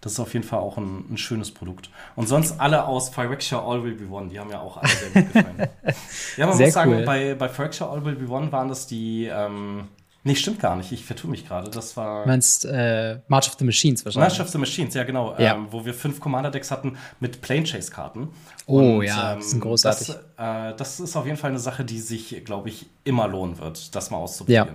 das 0.00 0.12
ist 0.12 0.20
auf 0.20 0.32
jeden 0.32 0.46
Fall 0.46 0.60
auch 0.60 0.76
ein, 0.78 1.04
ein, 1.10 1.18
schönes 1.18 1.50
Produkt. 1.50 1.90
Und 2.14 2.28
sonst 2.28 2.60
alle 2.60 2.84
aus 2.86 3.08
Phyrexia 3.08 3.58
All 3.58 3.82
Will 3.82 3.94
Be 3.94 4.08
One, 4.08 4.28
die 4.28 4.38
haben 4.38 4.50
ja 4.50 4.60
auch 4.60 4.76
alle 4.76 4.88
sehr 4.88 5.10
gut 5.10 5.32
gefallen. 5.32 5.56
ja, 6.36 6.46
man 6.46 6.56
sehr 6.56 6.66
muss 6.66 6.74
sagen, 6.74 6.92
cool. 6.92 7.04
bei, 7.04 7.34
bei 7.34 7.48
Phyrexia 7.48 7.88
All 7.88 8.04
Will 8.04 8.14
Be 8.14 8.30
One 8.30 8.52
waren 8.52 8.68
das 8.68 8.86
die, 8.86 9.26
ähm, 9.26 9.88
nee, 10.22 10.36
stimmt 10.36 10.60
gar 10.60 10.76
nicht, 10.76 10.92
ich 10.92 11.04
vertue 11.04 11.30
mich 11.30 11.48
gerade, 11.48 11.68
das 11.68 11.96
war... 11.96 12.22
Du 12.22 12.28
meinst 12.28 12.64
äh, 12.64 13.18
March 13.26 13.48
of 13.48 13.56
the 13.58 13.64
Machines 13.64 14.04
wahrscheinlich? 14.04 14.38
March 14.38 14.40
of 14.40 14.52
the 14.52 14.58
Machines, 14.58 14.94
ja 14.94 15.02
genau, 15.02 15.34
ja. 15.36 15.56
Ähm, 15.56 15.66
wo 15.70 15.84
wir 15.84 15.94
fünf 15.94 16.20
Commander-Decks 16.20 16.70
hatten 16.70 16.96
mit 17.18 17.40
Plane 17.40 17.64
Chase-Karten. 17.64 18.28
Oh 18.66 18.98
Und, 18.98 19.02
ja, 19.02 19.32
ähm, 19.32 19.40
die 19.40 19.46
sind 19.46 19.60
großartig. 19.60 20.14
Das, 20.36 20.72
äh, 20.72 20.76
das 20.76 21.00
ist 21.00 21.16
auf 21.16 21.26
jeden 21.26 21.38
Fall 21.38 21.50
eine 21.50 21.58
Sache, 21.58 21.84
die 21.84 21.98
sich, 21.98 22.44
glaube 22.44 22.68
ich, 22.68 22.86
immer 23.02 23.26
lohnen 23.26 23.58
wird, 23.58 23.96
das 23.96 24.12
mal 24.12 24.18
auszuprobieren. 24.18 24.68
Ja, 24.68 24.74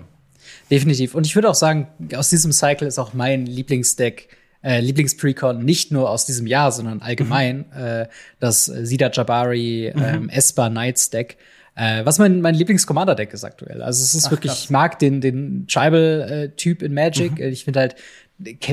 definitiv. 0.70 1.16
Und 1.16 1.26
ich 1.26 1.36
würde 1.36 1.50
auch 1.50 1.56
sagen, 1.56 1.88
aus 2.14 2.30
diesem 2.30 2.52
Cycle 2.52 2.90
ist 2.90 3.00
auch 3.00 3.14
mein 3.14 3.46
Lieblingsdeck 3.46 4.43
äh, 4.64 4.80
Lieblingsprecon 4.80 5.64
nicht 5.64 5.92
nur 5.92 6.10
aus 6.10 6.26
diesem 6.26 6.48
Jahr, 6.48 6.72
sondern 6.72 7.02
allgemein 7.02 7.66
mhm. 7.76 7.84
äh, 7.84 8.08
das 8.40 8.66
Sida 8.66 9.12
Jabari 9.12 9.92
mhm. 9.94 10.04
ähm, 10.04 10.30
Esper 10.30 10.70
Knights 10.70 11.10
Deck. 11.10 11.38
Äh, 11.76 12.06
was 12.06 12.20
mein, 12.20 12.42
mein 12.42 12.54
Lieblings-Commander-Deck 12.54 13.34
ist 13.34 13.44
aktuell. 13.44 13.82
Also 13.82 14.04
es 14.04 14.14
ist 14.14 14.28
Ach, 14.28 14.32
wirklich, 14.32 14.52
krass. 14.52 14.64
ich 14.66 14.70
mag 14.70 15.00
den, 15.00 15.22
den 15.22 15.66
Tribal-Typ 15.68 16.84
in 16.84 16.94
Magic. 16.94 17.40
Mhm. 17.40 17.46
Ich 17.46 17.64
finde 17.66 17.80
halt, 17.80 17.96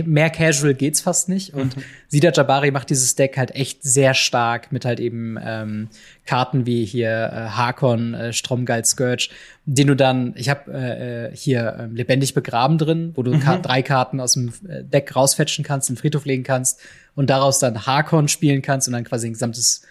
mehr 0.06 0.30
casual 0.30 0.74
geht's 0.74 1.00
fast 1.00 1.28
nicht. 1.28 1.54
Und 1.54 1.76
mhm. 1.76 1.82
Sida 2.08 2.32
Jabari 2.32 2.70
macht 2.70 2.90
dieses 2.90 3.14
Deck 3.14 3.36
halt 3.36 3.54
echt 3.54 3.82
sehr 3.82 4.14
stark 4.14 4.72
mit 4.72 4.84
halt 4.84 5.00
eben 5.00 5.38
ähm, 5.42 5.88
Karten 6.26 6.66
wie 6.66 6.84
hier 6.84 7.30
äh, 7.32 7.36
Harkon, 7.50 8.14
äh, 8.14 8.32
Stromgeil 8.32 8.84
Scourge, 8.84 9.28
den 9.66 9.88
du 9.88 9.96
dann, 9.96 10.34
ich 10.36 10.48
habe 10.48 10.72
äh, 10.72 11.26
äh, 11.26 11.36
hier 11.36 11.76
äh, 11.78 11.86
lebendig 11.86 12.34
begraben 12.34 12.78
drin, 12.78 13.12
wo 13.14 13.22
du 13.22 13.34
mhm. 13.34 13.40
Ka 13.40 13.58
drei 13.58 13.82
Karten 13.82 14.20
aus 14.20 14.32
dem 14.32 14.52
äh, 14.68 14.82
Deck 14.82 15.14
rausfetchen 15.14 15.64
kannst, 15.64 15.90
in 15.90 15.94
den 15.94 16.00
Friedhof 16.00 16.24
legen 16.24 16.42
kannst 16.42 16.80
und 17.14 17.30
daraus 17.30 17.58
dann 17.58 17.86
Harkon 17.86 18.28
spielen 18.28 18.62
kannst 18.62 18.88
und 18.88 18.94
dann 18.94 19.04
quasi 19.04 19.28
ein 19.28 19.34
gesamtes 19.34 19.82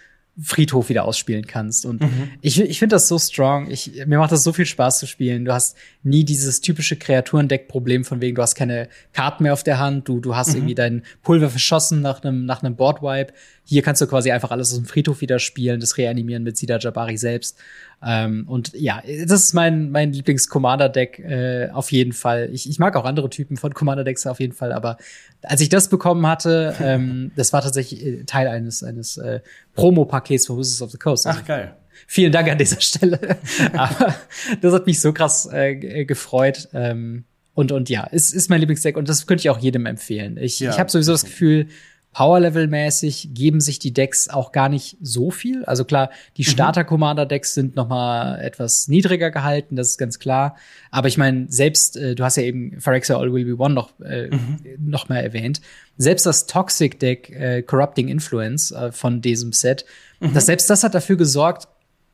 Friedhof 0.42 0.88
wieder 0.88 1.04
ausspielen 1.04 1.46
kannst. 1.46 1.84
Und 1.84 2.00
mhm. 2.00 2.30
ich, 2.40 2.60
ich 2.60 2.78
finde 2.78 2.96
das 2.96 3.08
so 3.08 3.18
strong. 3.18 3.70
Ich, 3.70 4.06
mir 4.06 4.18
macht 4.18 4.32
das 4.32 4.44
so 4.44 4.52
viel 4.52 4.64
Spaß 4.64 4.98
zu 4.98 5.06
spielen. 5.06 5.44
Du 5.44 5.52
hast 5.52 5.76
nie 6.02 6.24
dieses 6.24 6.60
typische 6.60 6.96
Kreaturendeck-Problem 6.96 8.04
von 8.04 8.20
wegen, 8.20 8.36
du 8.36 8.42
hast 8.42 8.54
keine 8.54 8.88
Karten 9.12 9.42
mehr 9.42 9.52
auf 9.52 9.62
der 9.62 9.78
Hand, 9.78 10.08
du, 10.08 10.20
du 10.20 10.36
hast 10.36 10.50
mhm. 10.50 10.56
irgendwie 10.56 10.74
dein 10.74 11.02
Pulver 11.22 11.50
verschossen 11.50 12.00
nach 12.00 12.22
einem 12.22 12.46
nach 12.46 12.62
einem 12.62 12.76
Boardwipe. 12.76 13.32
Hier 13.64 13.82
kannst 13.82 14.00
du 14.00 14.06
quasi 14.06 14.30
einfach 14.30 14.50
alles 14.50 14.72
aus 14.72 14.78
dem 14.78 14.86
Friedhof 14.86 15.20
wieder 15.20 15.38
spielen, 15.38 15.80
das 15.80 15.98
reanimieren 15.98 16.42
mit 16.42 16.56
Sida 16.56 16.78
Jabari 16.78 17.16
selbst. 17.16 17.58
Ähm, 18.02 18.44
und 18.48 18.72
ja, 18.74 19.02
das 19.26 19.44
ist 19.44 19.52
mein, 19.52 19.90
mein 19.90 20.12
Lieblings-Commander-Deck 20.12 21.18
äh, 21.18 21.68
auf 21.70 21.92
jeden 21.92 22.12
Fall. 22.12 22.48
Ich, 22.52 22.68
ich 22.68 22.78
mag 22.78 22.96
auch 22.96 23.04
andere 23.04 23.28
Typen 23.28 23.56
von 23.56 23.74
Commander-Decks 23.74 24.26
auf 24.26 24.40
jeden 24.40 24.54
Fall, 24.54 24.72
aber 24.72 24.96
als 25.42 25.60
ich 25.60 25.68
das 25.68 25.88
bekommen 25.88 26.26
hatte, 26.26 26.74
ähm, 26.80 27.32
das 27.36 27.52
war 27.52 27.60
tatsächlich 27.62 28.04
äh, 28.04 28.24
Teil 28.24 28.48
eines, 28.48 28.82
eines 28.82 29.18
äh, 29.18 29.40
Promo-Pakets 29.74 30.46
für 30.46 30.56
Wizards 30.56 30.82
of 30.82 30.90
the 30.92 30.98
Coast. 30.98 31.26
Ach, 31.26 31.44
geil. 31.44 31.74
Vielen 32.06 32.32
Dank 32.32 32.48
an 32.48 32.56
dieser 32.56 32.80
Stelle. 32.80 33.20
aber 33.74 34.14
das 34.62 34.72
hat 34.72 34.86
mich 34.86 35.00
so 35.00 35.12
krass 35.12 35.46
äh, 35.52 36.04
gefreut. 36.04 36.68
Ähm, 36.72 37.24
und, 37.52 37.72
und 37.72 37.90
ja, 37.90 38.08
es 38.10 38.32
ist 38.32 38.48
mein 38.48 38.60
Lieblingsdeck 38.60 38.96
und 38.96 39.08
das 39.08 39.26
könnte 39.26 39.42
ich 39.42 39.50
auch 39.50 39.58
jedem 39.58 39.84
empfehlen. 39.84 40.38
Ich, 40.38 40.60
ja. 40.60 40.70
ich 40.70 40.78
habe 40.78 40.90
sowieso 40.90 41.12
das 41.12 41.24
Gefühl, 41.24 41.66
Power-Level-mäßig 42.12 43.30
geben 43.34 43.60
sich 43.60 43.78
die 43.78 43.92
Decks 43.92 44.28
auch 44.28 44.50
gar 44.50 44.68
nicht 44.68 44.96
so 45.00 45.30
viel. 45.30 45.64
Also 45.64 45.84
klar, 45.84 46.10
die 46.36 46.42
mhm. 46.42 46.50
Starter-Commander-Decks 46.50 47.54
sind 47.54 47.76
noch 47.76 47.88
mal 47.88 48.40
etwas 48.40 48.88
niedriger 48.88 49.30
gehalten, 49.30 49.76
das 49.76 49.90
ist 49.90 49.98
ganz 49.98 50.18
klar. 50.18 50.56
Aber 50.90 51.06
ich 51.06 51.18
meine, 51.18 51.46
selbst, 51.48 51.96
äh, 51.96 52.16
du 52.16 52.24
hast 52.24 52.36
ja 52.36 52.42
eben 52.42 52.80
Phyrexia 52.80 53.16
All 53.16 53.32
Will 53.32 53.44
Be 53.44 53.62
One 53.62 53.74
noch, 53.74 53.92
äh, 54.00 54.28
mhm. 54.28 54.58
noch 54.78 55.08
mal 55.08 55.18
erwähnt. 55.18 55.60
Selbst 55.98 56.26
das 56.26 56.46
Toxic-Deck 56.46 57.30
äh, 57.30 57.62
Corrupting 57.62 58.08
Influence 58.08 58.72
äh, 58.72 58.90
von 58.90 59.20
diesem 59.20 59.52
Set, 59.52 59.84
mhm. 60.18 60.34
das, 60.34 60.46
selbst 60.46 60.68
das 60.68 60.82
hat 60.82 60.94
dafür 60.94 61.16
gesorgt, 61.16 61.68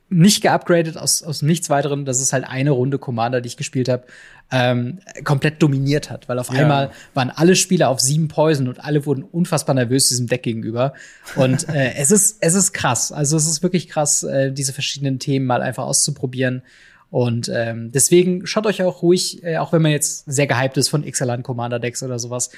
nicht 0.09 0.41
geupgradet 0.41 0.97
aus, 0.97 1.21
aus 1.21 1.41
nichts 1.41 1.69
weiterem. 1.69 2.05
Das 2.05 2.21
ist 2.21 2.31
halt 2.31 2.45
eine 2.45 2.71
Runde 2.71 2.97
Commander, 2.97 3.41
die 3.41 3.47
ich 3.47 3.57
gespielt 3.57 3.89
habe, 3.89 4.05
ähm, 4.51 4.99
komplett 5.23 5.61
dominiert 5.61 6.09
hat, 6.09 6.29
weil 6.29 6.39
auf 6.39 6.51
ja. 6.53 6.59
einmal 6.59 6.91
waren 7.13 7.29
alle 7.29 7.55
Spieler 7.55 7.89
auf 7.89 7.99
sieben 7.99 8.29
Poison 8.29 8.67
und 8.69 8.83
alle 8.83 9.05
wurden 9.05 9.23
unfassbar 9.23 9.75
nervös 9.75 10.07
diesem 10.07 10.27
Deck 10.27 10.43
gegenüber. 10.43 10.93
Und 11.35 11.67
äh, 11.69 11.93
es 11.97 12.11
ist 12.11 12.37
es 12.39 12.53
ist 12.53 12.73
krass. 12.73 13.11
Also 13.11 13.35
es 13.35 13.47
ist 13.47 13.63
wirklich 13.63 13.89
krass, 13.89 14.23
äh, 14.23 14.51
diese 14.51 14.71
verschiedenen 14.71 15.19
Themen 15.19 15.45
mal 15.45 15.61
einfach 15.61 15.83
auszuprobieren. 15.83 16.63
Und 17.09 17.49
ähm, 17.53 17.91
deswegen 17.91 18.45
schaut 18.45 18.65
euch 18.65 18.83
auch 18.83 19.01
ruhig, 19.01 19.43
äh, 19.43 19.57
auch 19.57 19.71
wenn 19.71 19.81
man 19.81 19.91
jetzt 19.91 20.23
sehr 20.25 20.47
gehypt 20.47 20.77
ist 20.77 20.89
von 20.89 21.09
Xalan 21.09 21.43
Commander 21.43 21.79
Decks 21.79 22.03
oder 22.03 22.19
sowas, 22.19 22.49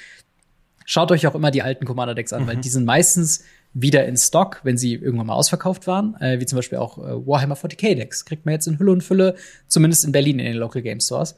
schaut 0.84 1.12
euch 1.12 1.26
auch 1.26 1.34
immer 1.34 1.50
die 1.50 1.62
alten 1.62 1.84
Commander 1.84 2.14
Decks 2.14 2.32
an, 2.32 2.42
mhm. 2.42 2.46
weil 2.48 2.56
die 2.56 2.68
sind 2.68 2.84
meistens 2.84 3.44
wieder 3.72 4.04
in 4.06 4.16
Stock, 4.16 4.60
wenn 4.64 4.76
sie 4.76 4.94
irgendwann 4.94 5.26
mal 5.26 5.34
ausverkauft 5.34 5.86
waren, 5.86 6.16
äh, 6.20 6.40
wie 6.40 6.46
zum 6.46 6.56
Beispiel 6.56 6.78
auch 6.78 6.98
äh, 6.98 7.26
Warhammer 7.26 7.56
40k 7.56 7.94
Decks. 7.94 8.24
Kriegt 8.24 8.44
man 8.44 8.52
jetzt 8.52 8.66
in 8.66 8.78
Hülle 8.78 8.92
und 8.92 9.02
Fülle, 9.02 9.36
zumindest 9.68 10.04
in 10.04 10.12
Berlin 10.12 10.38
in 10.38 10.46
den 10.46 10.56
Local 10.56 10.82
Game 10.82 11.00
Stores. 11.00 11.36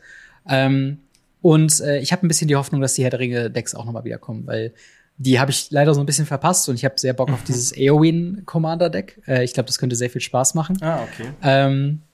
Ähm, 0.48 0.98
Und 1.42 1.80
äh, 1.80 1.98
ich 1.98 2.12
habe 2.12 2.24
ein 2.24 2.28
bisschen 2.28 2.48
die 2.48 2.56
Hoffnung, 2.56 2.80
dass 2.80 2.94
die 2.94 3.02
Herr 3.02 3.10
der 3.10 3.20
Ringe-Decks 3.20 3.74
auch 3.74 3.84
nochmal 3.84 4.04
wiederkommen, 4.04 4.46
weil 4.46 4.72
die 5.18 5.38
habe 5.38 5.50
ich 5.50 5.70
leider 5.70 5.92
so 5.92 6.00
ein 6.00 6.06
bisschen 6.06 6.24
verpasst 6.26 6.68
und 6.68 6.76
ich 6.76 6.84
habe 6.84 6.94
sehr 6.96 7.12
Bock 7.12 7.30
auf 7.30 7.44
dieses 7.44 7.76
Eowyn 7.76 8.42
Commander 8.46 8.88
Deck. 8.90 9.20
Äh, 9.26 9.44
ich 9.44 9.52
glaube, 9.52 9.66
das 9.66 9.78
könnte 9.78 9.94
sehr 9.94 10.09
viel 10.09 10.20
Spaß 10.20 10.54
machen. 10.54 10.78
Ah, 10.80 11.00
okay. 11.02 11.28
Ähm, 11.42 12.00
äh, 12.00 12.11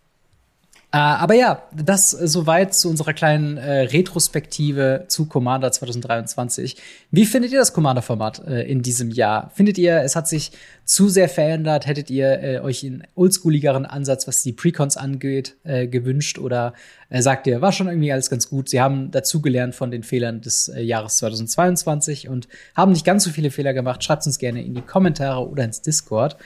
aber 0.96 1.34
ja, 1.34 1.62
das 1.74 2.14
äh, 2.14 2.26
soweit 2.26 2.72
zu 2.72 2.88
unserer 2.88 3.12
kleinen 3.12 3.58
äh, 3.58 3.80
Retrospektive 3.80 5.04
zu 5.08 5.26
Commander 5.26 5.70
2023. 5.70 6.76
Wie 7.10 7.26
findet 7.26 7.52
ihr 7.52 7.58
das 7.58 7.74
Commander-Format 7.74 8.46
äh, 8.46 8.62
in 8.62 8.80
diesem 8.80 9.10
Jahr? 9.10 9.50
Findet 9.54 9.76
ihr, 9.76 10.00
es 10.00 10.16
hat 10.16 10.26
sich 10.28 10.52
zu 10.86 11.10
sehr 11.10 11.28
verändert? 11.28 11.86
Hättet 11.86 12.08
ihr 12.08 12.42
äh, 12.42 12.60
euch 12.60 12.86
einen 12.86 13.02
oldschooligeren 13.14 13.84
Ansatz, 13.84 14.26
was 14.26 14.42
die 14.42 14.54
Precons 14.54 14.96
angeht, 14.96 15.56
äh, 15.64 15.86
gewünscht? 15.86 16.38
Oder 16.38 16.72
sagt 17.10 17.46
ihr, 17.46 17.60
war 17.60 17.72
schon 17.72 17.88
irgendwie 17.88 18.12
alles 18.12 18.30
ganz 18.30 18.48
gut? 18.48 18.70
Sie 18.70 18.80
haben 18.80 19.10
dazugelernt 19.10 19.74
von 19.74 19.90
den 19.90 20.02
Fehlern 20.02 20.40
des 20.42 20.70
Jahres 20.76 21.16
2022 21.18 22.28
und 22.28 22.48
haben 22.74 22.92
nicht 22.92 23.04
ganz 23.04 23.24
so 23.24 23.30
viele 23.30 23.50
Fehler 23.50 23.72
gemacht. 23.72 24.04
Schreibt 24.04 24.26
uns 24.26 24.38
gerne 24.38 24.62
in 24.62 24.74
die 24.74 24.82
Kommentare 24.82 25.48
oder 25.48 25.64
ins 25.64 25.80
Discord. 25.80 26.36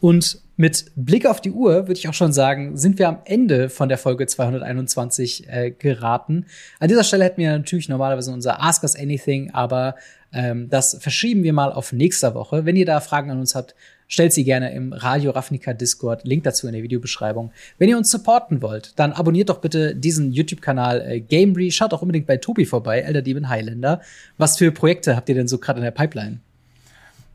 Und 0.00 0.42
mit 0.60 0.92
Blick 0.94 1.24
auf 1.24 1.40
die 1.40 1.52
Uhr 1.52 1.88
würde 1.88 1.94
ich 1.94 2.06
auch 2.06 2.12
schon 2.12 2.34
sagen, 2.34 2.76
sind 2.76 2.98
wir 2.98 3.08
am 3.08 3.20
Ende 3.24 3.70
von 3.70 3.88
der 3.88 3.96
Folge 3.96 4.26
221 4.26 5.48
äh, 5.48 5.70
geraten. 5.70 6.44
An 6.78 6.88
dieser 6.88 7.02
Stelle 7.02 7.24
hätten 7.24 7.40
wir 7.40 7.50
natürlich 7.52 7.88
normalerweise 7.88 8.30
unser 8.30 8.62
Ask 8.62 8.82
Us 8.82 8.94
Anything, 8.94 9.52
aber 9.54 9.94
ähm, 10.34 10.68
das 10.68 10.98
verschieben 11.00 11.44
wir 11.44 11.54
mal 11.54 11.72
auf 11.72 11.94
nächste 11.94 12.34
Woche. 12.34 12.66
Wenn 12.66 12.76
ihr 12.76 12.84
da 12.84 13.00
Fragen 13.00 13.30
an 13.30 13.40
uns 13.40 13.54
habt, 13.54 13.74
stellt 14.06 14.34
sie 14.34 14.44
gerne 14.44 14.74
im 14.74 14.92
Radio 14.92 15.30
Ravnica 15.30 15.72
Discord. 15.72 16.24
Link 16.24 16.44
dazu 16.44 16.66
in 16.66 16.74
der 16.74 16.82
Videobeschreibung. 16.82 17.52
Wenn 17.78 17.88
ihr 17.88 17.96
uns 17.96 18.10
supporten 18.10 18.60
wollt, 18.60 18.92
dann 18.98 19.12
abonniert 19.12 19.48
doch 19.48 19.62
bitte 19.62 19.96
diesen 19.96 20.30
YouTube-Kanal 20.30 21.00
äh, 21.00 21.20
Gamery. 21.20 21.70
Schaut 21.70 21.94
auch 21.94 22.02
unbedingt 22.02 22.26
bei 22.26 22.36
Tobi 22.36 22.66
vorbei, 22.66 23.00
Elder 23.00 23.22
Demon 23.22 23.48
Highlander. 23.48 24.02
Was 24.36 24.58
für 24.58 24.70
Projekte 24.72 25.16
habt 25.16 25.30
ihr 25.30 25.36
denn 25.36 25.48
so 25.48 25.56
gerade 25.56 25.78
in 25.78 25.84
der 25.84 25.90
Pipeline? 25.90 26.40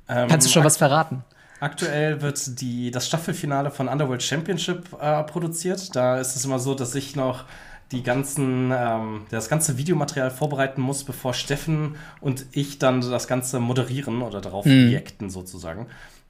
Ähm, 0.08 0.28
Kannst 0.28 0.46
du 0.46 0.52
schon 0.52 0.64
was 0.64 0.78
verraten? 0.78 1.24
Aktuell 1.66 2.22
wird 2.22 2.62
die, 2.62 2.92
das 2.92 3.08
Staffelfinale 3.08 3.72
von 3.72 3.88
Underworld 3.88 4.22
Championship 4.22 4.96
äh, 5.02 5.24
produziert. 5.24 5.96
Da 5.96 6.20
ist 6.20 6.36
es 6.36 6.46
immer 6.46 6.60
so, 6.60 6.76
dass 6.76 6.94
ich 6.94 7.16
noch 7.16 7.46
die 7.92 8.04
ganzen, 8.04 8.72
ähm, 8.72 9.22
das 9.32 9.50
ganze 9.50 9.76
Videomaterial 9.76 10.30
vorbereiten 10.30 10.80
muss, 10.80 11.04
bevor 11.04 11.34
Steffen 11.34 11.96
und 12.22 12.46
ich 12.52 12.78
dann 12.78 13.02
das 13.02 13.28
Ganze 13.28 13.60
moderieren 13.60 14.22
oder 14.22 14.42
darauf 14.42 14.66
mhm. 14.66 14.90
reacten 14.90 15.32
sozusagen. 15.32 15.88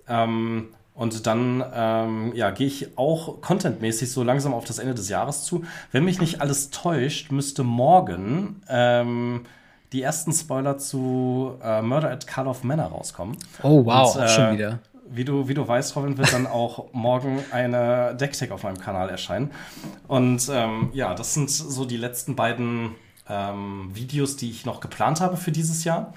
Ähm, 0.07 0.69
und 0.93 1.27
dann 1.27 1.61
ähm, 1.73 2.31
ja, 2.33 2.51
gehe 2.51 2.67
ich 2.67 2.97
auch 2.97 3.41
contentmäßig 3.41 4.09
so 4.09 4.23
langsam 4.23 4.53
auf 4.53 4.63
das 4.63 4.79
Ende 4.79 4.95
des 4.95 5.09
Jahres 5.09 5.43
zu. 5.43 5.65
Wenn 5.91 6.05
mich 6.05 6.21
nicht 6.21 6.39
alles 6.39 6.69
täuscht, 6.69 7.33
müsste 7.33 7.65
morgen 7.65 8.61
ähm, 8.69 9.41
die 9.91 10.01
ersten 10.01 10.31
Spoiler 10.31 10.77
zu 10.77 11.55
äh, 11.61 11.81
Murder 11.81 12.11
at 12.11 12.25
Call 12.25 12.47
of 12.47 12.63
Manor 12.63 12.85
rauskommen. 12.85 13.35
Oh 13.63 13.83
wow, 13.85 14.15
und, 14.15 14.21
äh, 14.21 14.29
schon 14.29 14.53
wieder 14.53 14.79
wie 15.09 15.25
du, 15.25 15.47
wie 15.47 15.53
du 15.53 15.67
weißt, 15.67 15.95
Robin, 15.95 16.17
wird 16.17 16.33
dann 16.33 16.47
auch 16.47 16.85
morgen 16.93 17.43
eine 17.51 18.15
Decktech 18.15 18.51
auf 18.51 18.63
meinem 18.63 18.79
Kanal 18.79 19.09
erscheinen. 19.09 19.51
Und 20.07 20.49
ähm, 20.51 20.89
ja, 20.93 21.13
das 21.13 21.33
sind 21.33 21.49
so 21.49 21.85
die 21.85 21.97
letzten 21.97 22.35
beiden 22.35 22.95
ähm, 23.29 23.91
Videos, 23.93 24.35
die 24.35 24.49
ich 24.49 24.65
noch 24.65 24.79
geplant 24.79 25.21
habe 25.21 25.37
für 25.37 25.51
dieses 25.51 25.83
Jahr. 25.83 26.13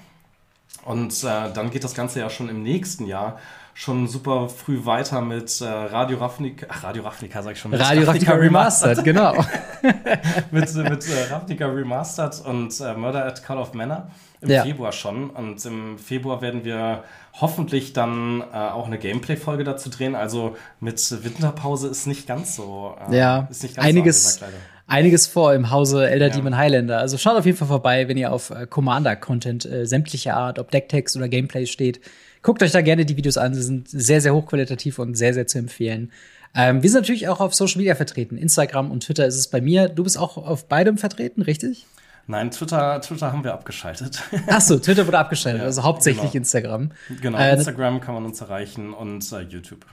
Und 0.85 1.23
äh, 1.23 1.51
dann 1.53 1.71
geht 1.71 1.83
das 1.83 1.93
Ganze 1.93 2.19
ja 2.19 2.29
schon 2.29 2.49
im 2.49 2.63
nächsten 2.63 3.05
Jahr 3.05 3.39
schon 3.79 4.09
super 4.09 4.49
früh 4.49 4.83
weiter 4.83 5.21
mit 5.21 5.61
äh, 5.61 5.65
Radio 5.65 6.17
Ravnica, 6.17 6.67
ach, 6.67 6.83
Radio 6.83 7.01
Ravnica 7.03 7.41
sag 7.41 7.53
ich 7.53 7.59
schon. 7.59 7.73
Radio 7.73 8.03
Ravnica 8.03 8.33
Remastered, 8.33 9.05
genau. 9.05 9.33
mit 10.51 10.75
mit 10.75 11.07
äh, 11.07 11.31
Ravnica 11.31 11.65
Remastered 11.65 12.45
und 12.45 12.77
äh, 12.81 12.93
Murder 12.95 13.25
at 13.25 13.41
Call 13.41 13.57
of 13.57 13.73
Manor 13.73 14.09
im 14.41 14.49
ja. 14.49 14.63
Februar 14.63 14.91
schon. 14.91 15.29
Und 15.29 15.65
im 15.65 15.97
Februar 15.97 16.41
werden 16.41 16.65
wir 16.65 17.05
hoffentlich 17.39 17.93
dann 17.93 18.41
äh, 18.41 18.57
auch 18.57 18.87
eine 18.87 18.97
Gameplay-Folge 18.97 19.63
dazu 19.63 19.89
drehen. 19.89 20.13
Also 20.13 20.57
mit 20.81 20.99
Winterpause 21.23 21.87
ist 21.87 22.05
nicht 22.05 22.27
ganz 22.27 22.57
so. 22.57 22.97
Äh, 23.09 23.17
ja, 23.17 23.47
ist 23.49 23.63
nicht 23.63 23.77
ganz 23.77 23.87
einiges. 23.87 24.35
So 24.35 24.45
einiges 24.87 25.27
vor 25.27 25.53
im 25.53 25.71
Hause 25.71 26.09
Elder 26.09 26.27
ja. 26.27 26.33
Demon 26.33 26.57
Highlander. 26.57 26.97
Also 26.97 27.17
schaut 27.17 27.37
auf 27.37 27.45
jeden 27.45 27.57
Fall 27.57 27.69
vorbei, 27.69 28.09
wenn 28.09 28.17
ihr 28.17 28.33
auf 28.33 28.49
äh, 28.49 28.67
Commander-Content 28.67 29.63
äh, 29.65 29.85
sämtlicher 29.85 30.35
Art, 30.35 30.59
ob 30.59 30.69
Decktext 30.69 31.15
oder 31.15 31.29
Gameplay 31.29 31.65
steht. 31.65 32.01
Guckt 32.41 32.63
euch 32.63 32.71
da 32.71 32.81
gerne 32.81 33.05
die 33.05 33.17
Videos 33.17 33.37
an. 33.37 33.53
Sie 33.53 33.61
sind 33.61 33.89
sehr, 33.89 34.21
sehr 34.21 34.33
hochqualitativ 34.33 34.99
und 34.99 35.15
sehr, 35.15 35.33
sehr 35.33 35.47
zu 35.47 35.57
empfehlen. 35.57 36.11
Ähm, 36.55 36.81
wir 36.81 36.89
sind 36.89 37.01
natürlich 37.01 37.27
auch 37.27 37.39
auf 37.39 37.53
Social 37.53 37.77
Media 37.77 37.95
vertreten. 37.95 38.37
Instagram 38.37 38.91
und 38.91 39.03
Twitter 39.03 39.25
ist 39.25 39.35
es 39.35 39.47
bei 39.47 39.61
mir. 39.61 39.89
Du 39.89 40.03
bist 40.03 40.17
auch 40.17 40.37
auf 40.37 40.67
beidem 40.67 40.97
vertreten, 40.97 41.41
richtig? 41.41 41.85
Nein, 42.27 42.51
Twitter, 42.51 43.01
Twitter 43.01 43.31
haben 43.31 43.43
wir 43.43 43.53
abgeschaltet. 43.53 44.21
Ach 44.47 44.61
so, 44.61 44.77
Twitter 44.77 45.07
wurde 45.07 45.17
abgeschaltet, 45.17 45.61
ja, 45.61 45.65
also 45.65 45.81
hauptsächlich 45.83 46.31
genau. 46.31 46.37
Instagram. 46.37 46.91
Genau, 47.21 47.37
äh, 47.39 47.53
Instagram 47.53 48.01
kann 48.01 48.13
man 48.13 48.25
uns 48.25 48.39
erreichen 48.39 48.93
und 48.93 49.31
äh, 49.31 49.41
YouTube. 49.41 49.85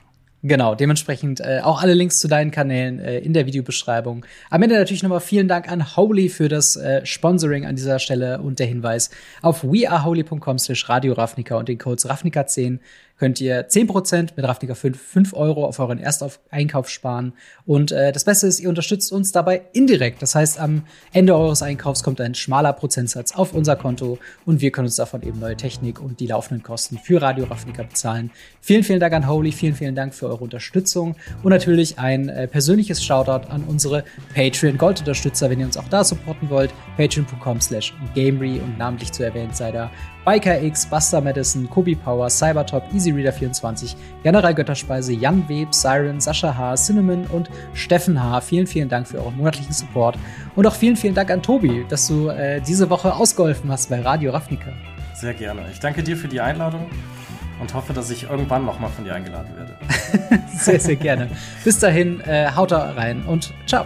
Genau, 0.47 0.75
dementsprechend 0.75 1.41
äh, 1.41 1.59
auch 1.61 1.81
alle 1.81 1.93
Links 1.93 2.19
zu 2.19 2.29
deinen 2.29 2.51
Kanälen 2.51 2.99
äh, 2.99 3.19
in 3.19 3.33
der 3.33 3.45
Videobeschreibung. 3.45 4.25
Am 4.49 4.63
Ende 4.63 4.77
natürlich 4.77 5.03
nochmal 5.03 5.19
vielen 5.19 5.49
Dank 5.49 5.69
an 5.69 5.97
Holy 5.97 6.29
für 6.29 6.47
das 6.47 6.77
äh, 6.77 7.05
Sponsoring 7.05 7.65
an 7.65 7.75
dieser 7.75 7.99
Stelle 7.99 8.39
und 8.39 8.59
der 8.59 8.67
Hinweis 8.67 9.09
auf 9.41 9.63
weareholy.com 9.63 10.57
slash 10.57 10.87
Radio 10.87 11.13
Ravnica 11.13 11.57
und 11.57 11.67
den 11.67 11.77
Codes 11.77 12.07
Ravnica10 12.07 12.79
könnt 13.17 13.41
ihr 13.41 13.67
10% 13.67 14.29
mit 14.35 14.45
Ravnica 14.45 14.75
5, 14.75 14.99
5 14.99 15.33
Euro 15.33 15.65
auf 15.65 15.79
euren 15.79 15.99
Ersteinkauf 15.99 16.89
sparen. 16.89 17.33
Und 17.65 17.91
äh, 17.91 18.11
das 18.11 18.23
Beste 18.23 18.47
ist, 18.47 18.59
ihr 18.59 18.69
unterstützt 18.69 19.11
uns 19.11 19.31
dabei 19.31 19.63
indirekt. 19.73 20.21
Das 20.21 20.35
heißt, 20.35 20.59
am 20.59 20.83
Ende 21.13 21.35
eures 21.35 21.61
Einkaufs 21.61 22.03
kommt 22.03 22.21
ein 22.21 22.35
schmaler 22.35 22.73
Prozentsatz 22.73 23.33
auf 23.33 23.53
unser 23.53 23.75
Konto 23.75 24.19
und 24.45 24.61
wir 24.61 24.71
können 24.71 24.87
uns 24.87 24.95
davon 24.95 25.23
eben 25.23 25.39
neue 25.39 25.57
Technik 25.57 25.99
und 25.99 26.19
die 26.19 26.27
laufenden 26.27 26.63
Kosten 26.63 26.97
für 26.97 27.21
Radio 27.21 27.45
Ravnica 27.45 27.83
bezahlen. 27.83 28.31
Vielen, 28.61 28.83
vielen 28.83 28.99
Dank 28.99 29.13
an 29.13 29.27
Holy, 29.27 29.51
vielen, 29.51 29.75
vielen 29.75 29.95
Dank 29.95 30.13
für 30.13 30.27
eure 30.27 30.43
Unterstützung 30.43 31.15
und 31.43 31.49
natürlich 31.49 31.97
ein 31.99 32.29
äh, 32.29 32.47
persönliches 32.47 33.03
Shoutout 33.03 33.49
an 33.49 33.63
unsere 33.67 34.03
Patreon 34.35 34.77
Gold-Unterstützer, 34.77 35.49
wenn 35.49 35.59
ihr 35.59 35.65
uns 35.65 35.77
auch 35.77 35.87
da 35.89 36.03
supporten 36.03 36.49
wollt. 36.49 36.71
Patreon.com 36.97 37.61
slash 37.61 37.93
Gamery 38.13 38.59
und 38.59 38.77
namentlich 38.77 39.11
zu 39.11 39.23
erwähnt 39.23 39.55
sei 39.55 39.71
da 39.71 39.89
Biker 40.27 40.61
X, 40.61 40.85
Buster 40.85 41.21
Madison, 41.21 41.69
Kobi 41.69 41.95
Power, 41.95 42.29
Cybertop, 42.29 42.83
EasyReader24, 42.93 43.95
General 44.23 44.53
Götterspeise, 44.53 45.13
Jan 45.13 45.47
Web, 45.47 45.73
Siren, 45.73 46.19
Sascha 46.19 46.53
H., 46.53 46.75
Cinnamon 46.75 47.25
und 47.27 47.49
Steffen 47.73 48.21
H. 48.21 48.41
Vielen, 48.41 48.67
vielen 48.67 48.89
Dank 48.89 49.07
für 49.07 49.19
euren 49.19 49.37
monatlichen 49.37 49.71
Support. 49.71 50.17
Und 50.57 50.67
auch 50.67 50.75
vielen, 50.75 50.97
vielen 50.97 51.15
Dank 51.15 51.31
an 51.31 51.41
Tobi, 51.41 51.85
dass 51.87 52.07
du 52.07 52.27
äh, 52.27 52.59
diese 52.59 52.89
Woche 52.89 53.15
ausgeholfen 53.15 53.71
hast 53.71 53.89
bei 53.89 54.01
Radio 54.01 54.31
Ravnica. 54.31 54.73
Sehr 55.13 55.33
gerne. 55.33 55.61
Ich 55.71 55.79
danke 55.79 56.03
dir 56.03 56.17
für 56.17 56.27
die 56.27 56.41
Einladung 56.41 56.87
und 57.61 57.73
hoffe, 57.73 57.93
dass 57.93 58.09
ich 58.09 58.23
irgendwann 58.23 58.65
nochmal 58.65 58.89
von 58.89 59.05
dir 59.05 59.15
eingeladen 59.15 59.53
werde. 59.55 60.43
sehr, 60.57 60.81
sehr 60.81 60.97
gerne. 60.97 61.29
Bis 61.63 61.79
dahin, 61.79 62.19
äh, 62.19 62.51
haut 62.53 62.71
da 62.71 62.91
rein 62.91 63.23
und 63.23 63.53
ciao. 63.65 63.85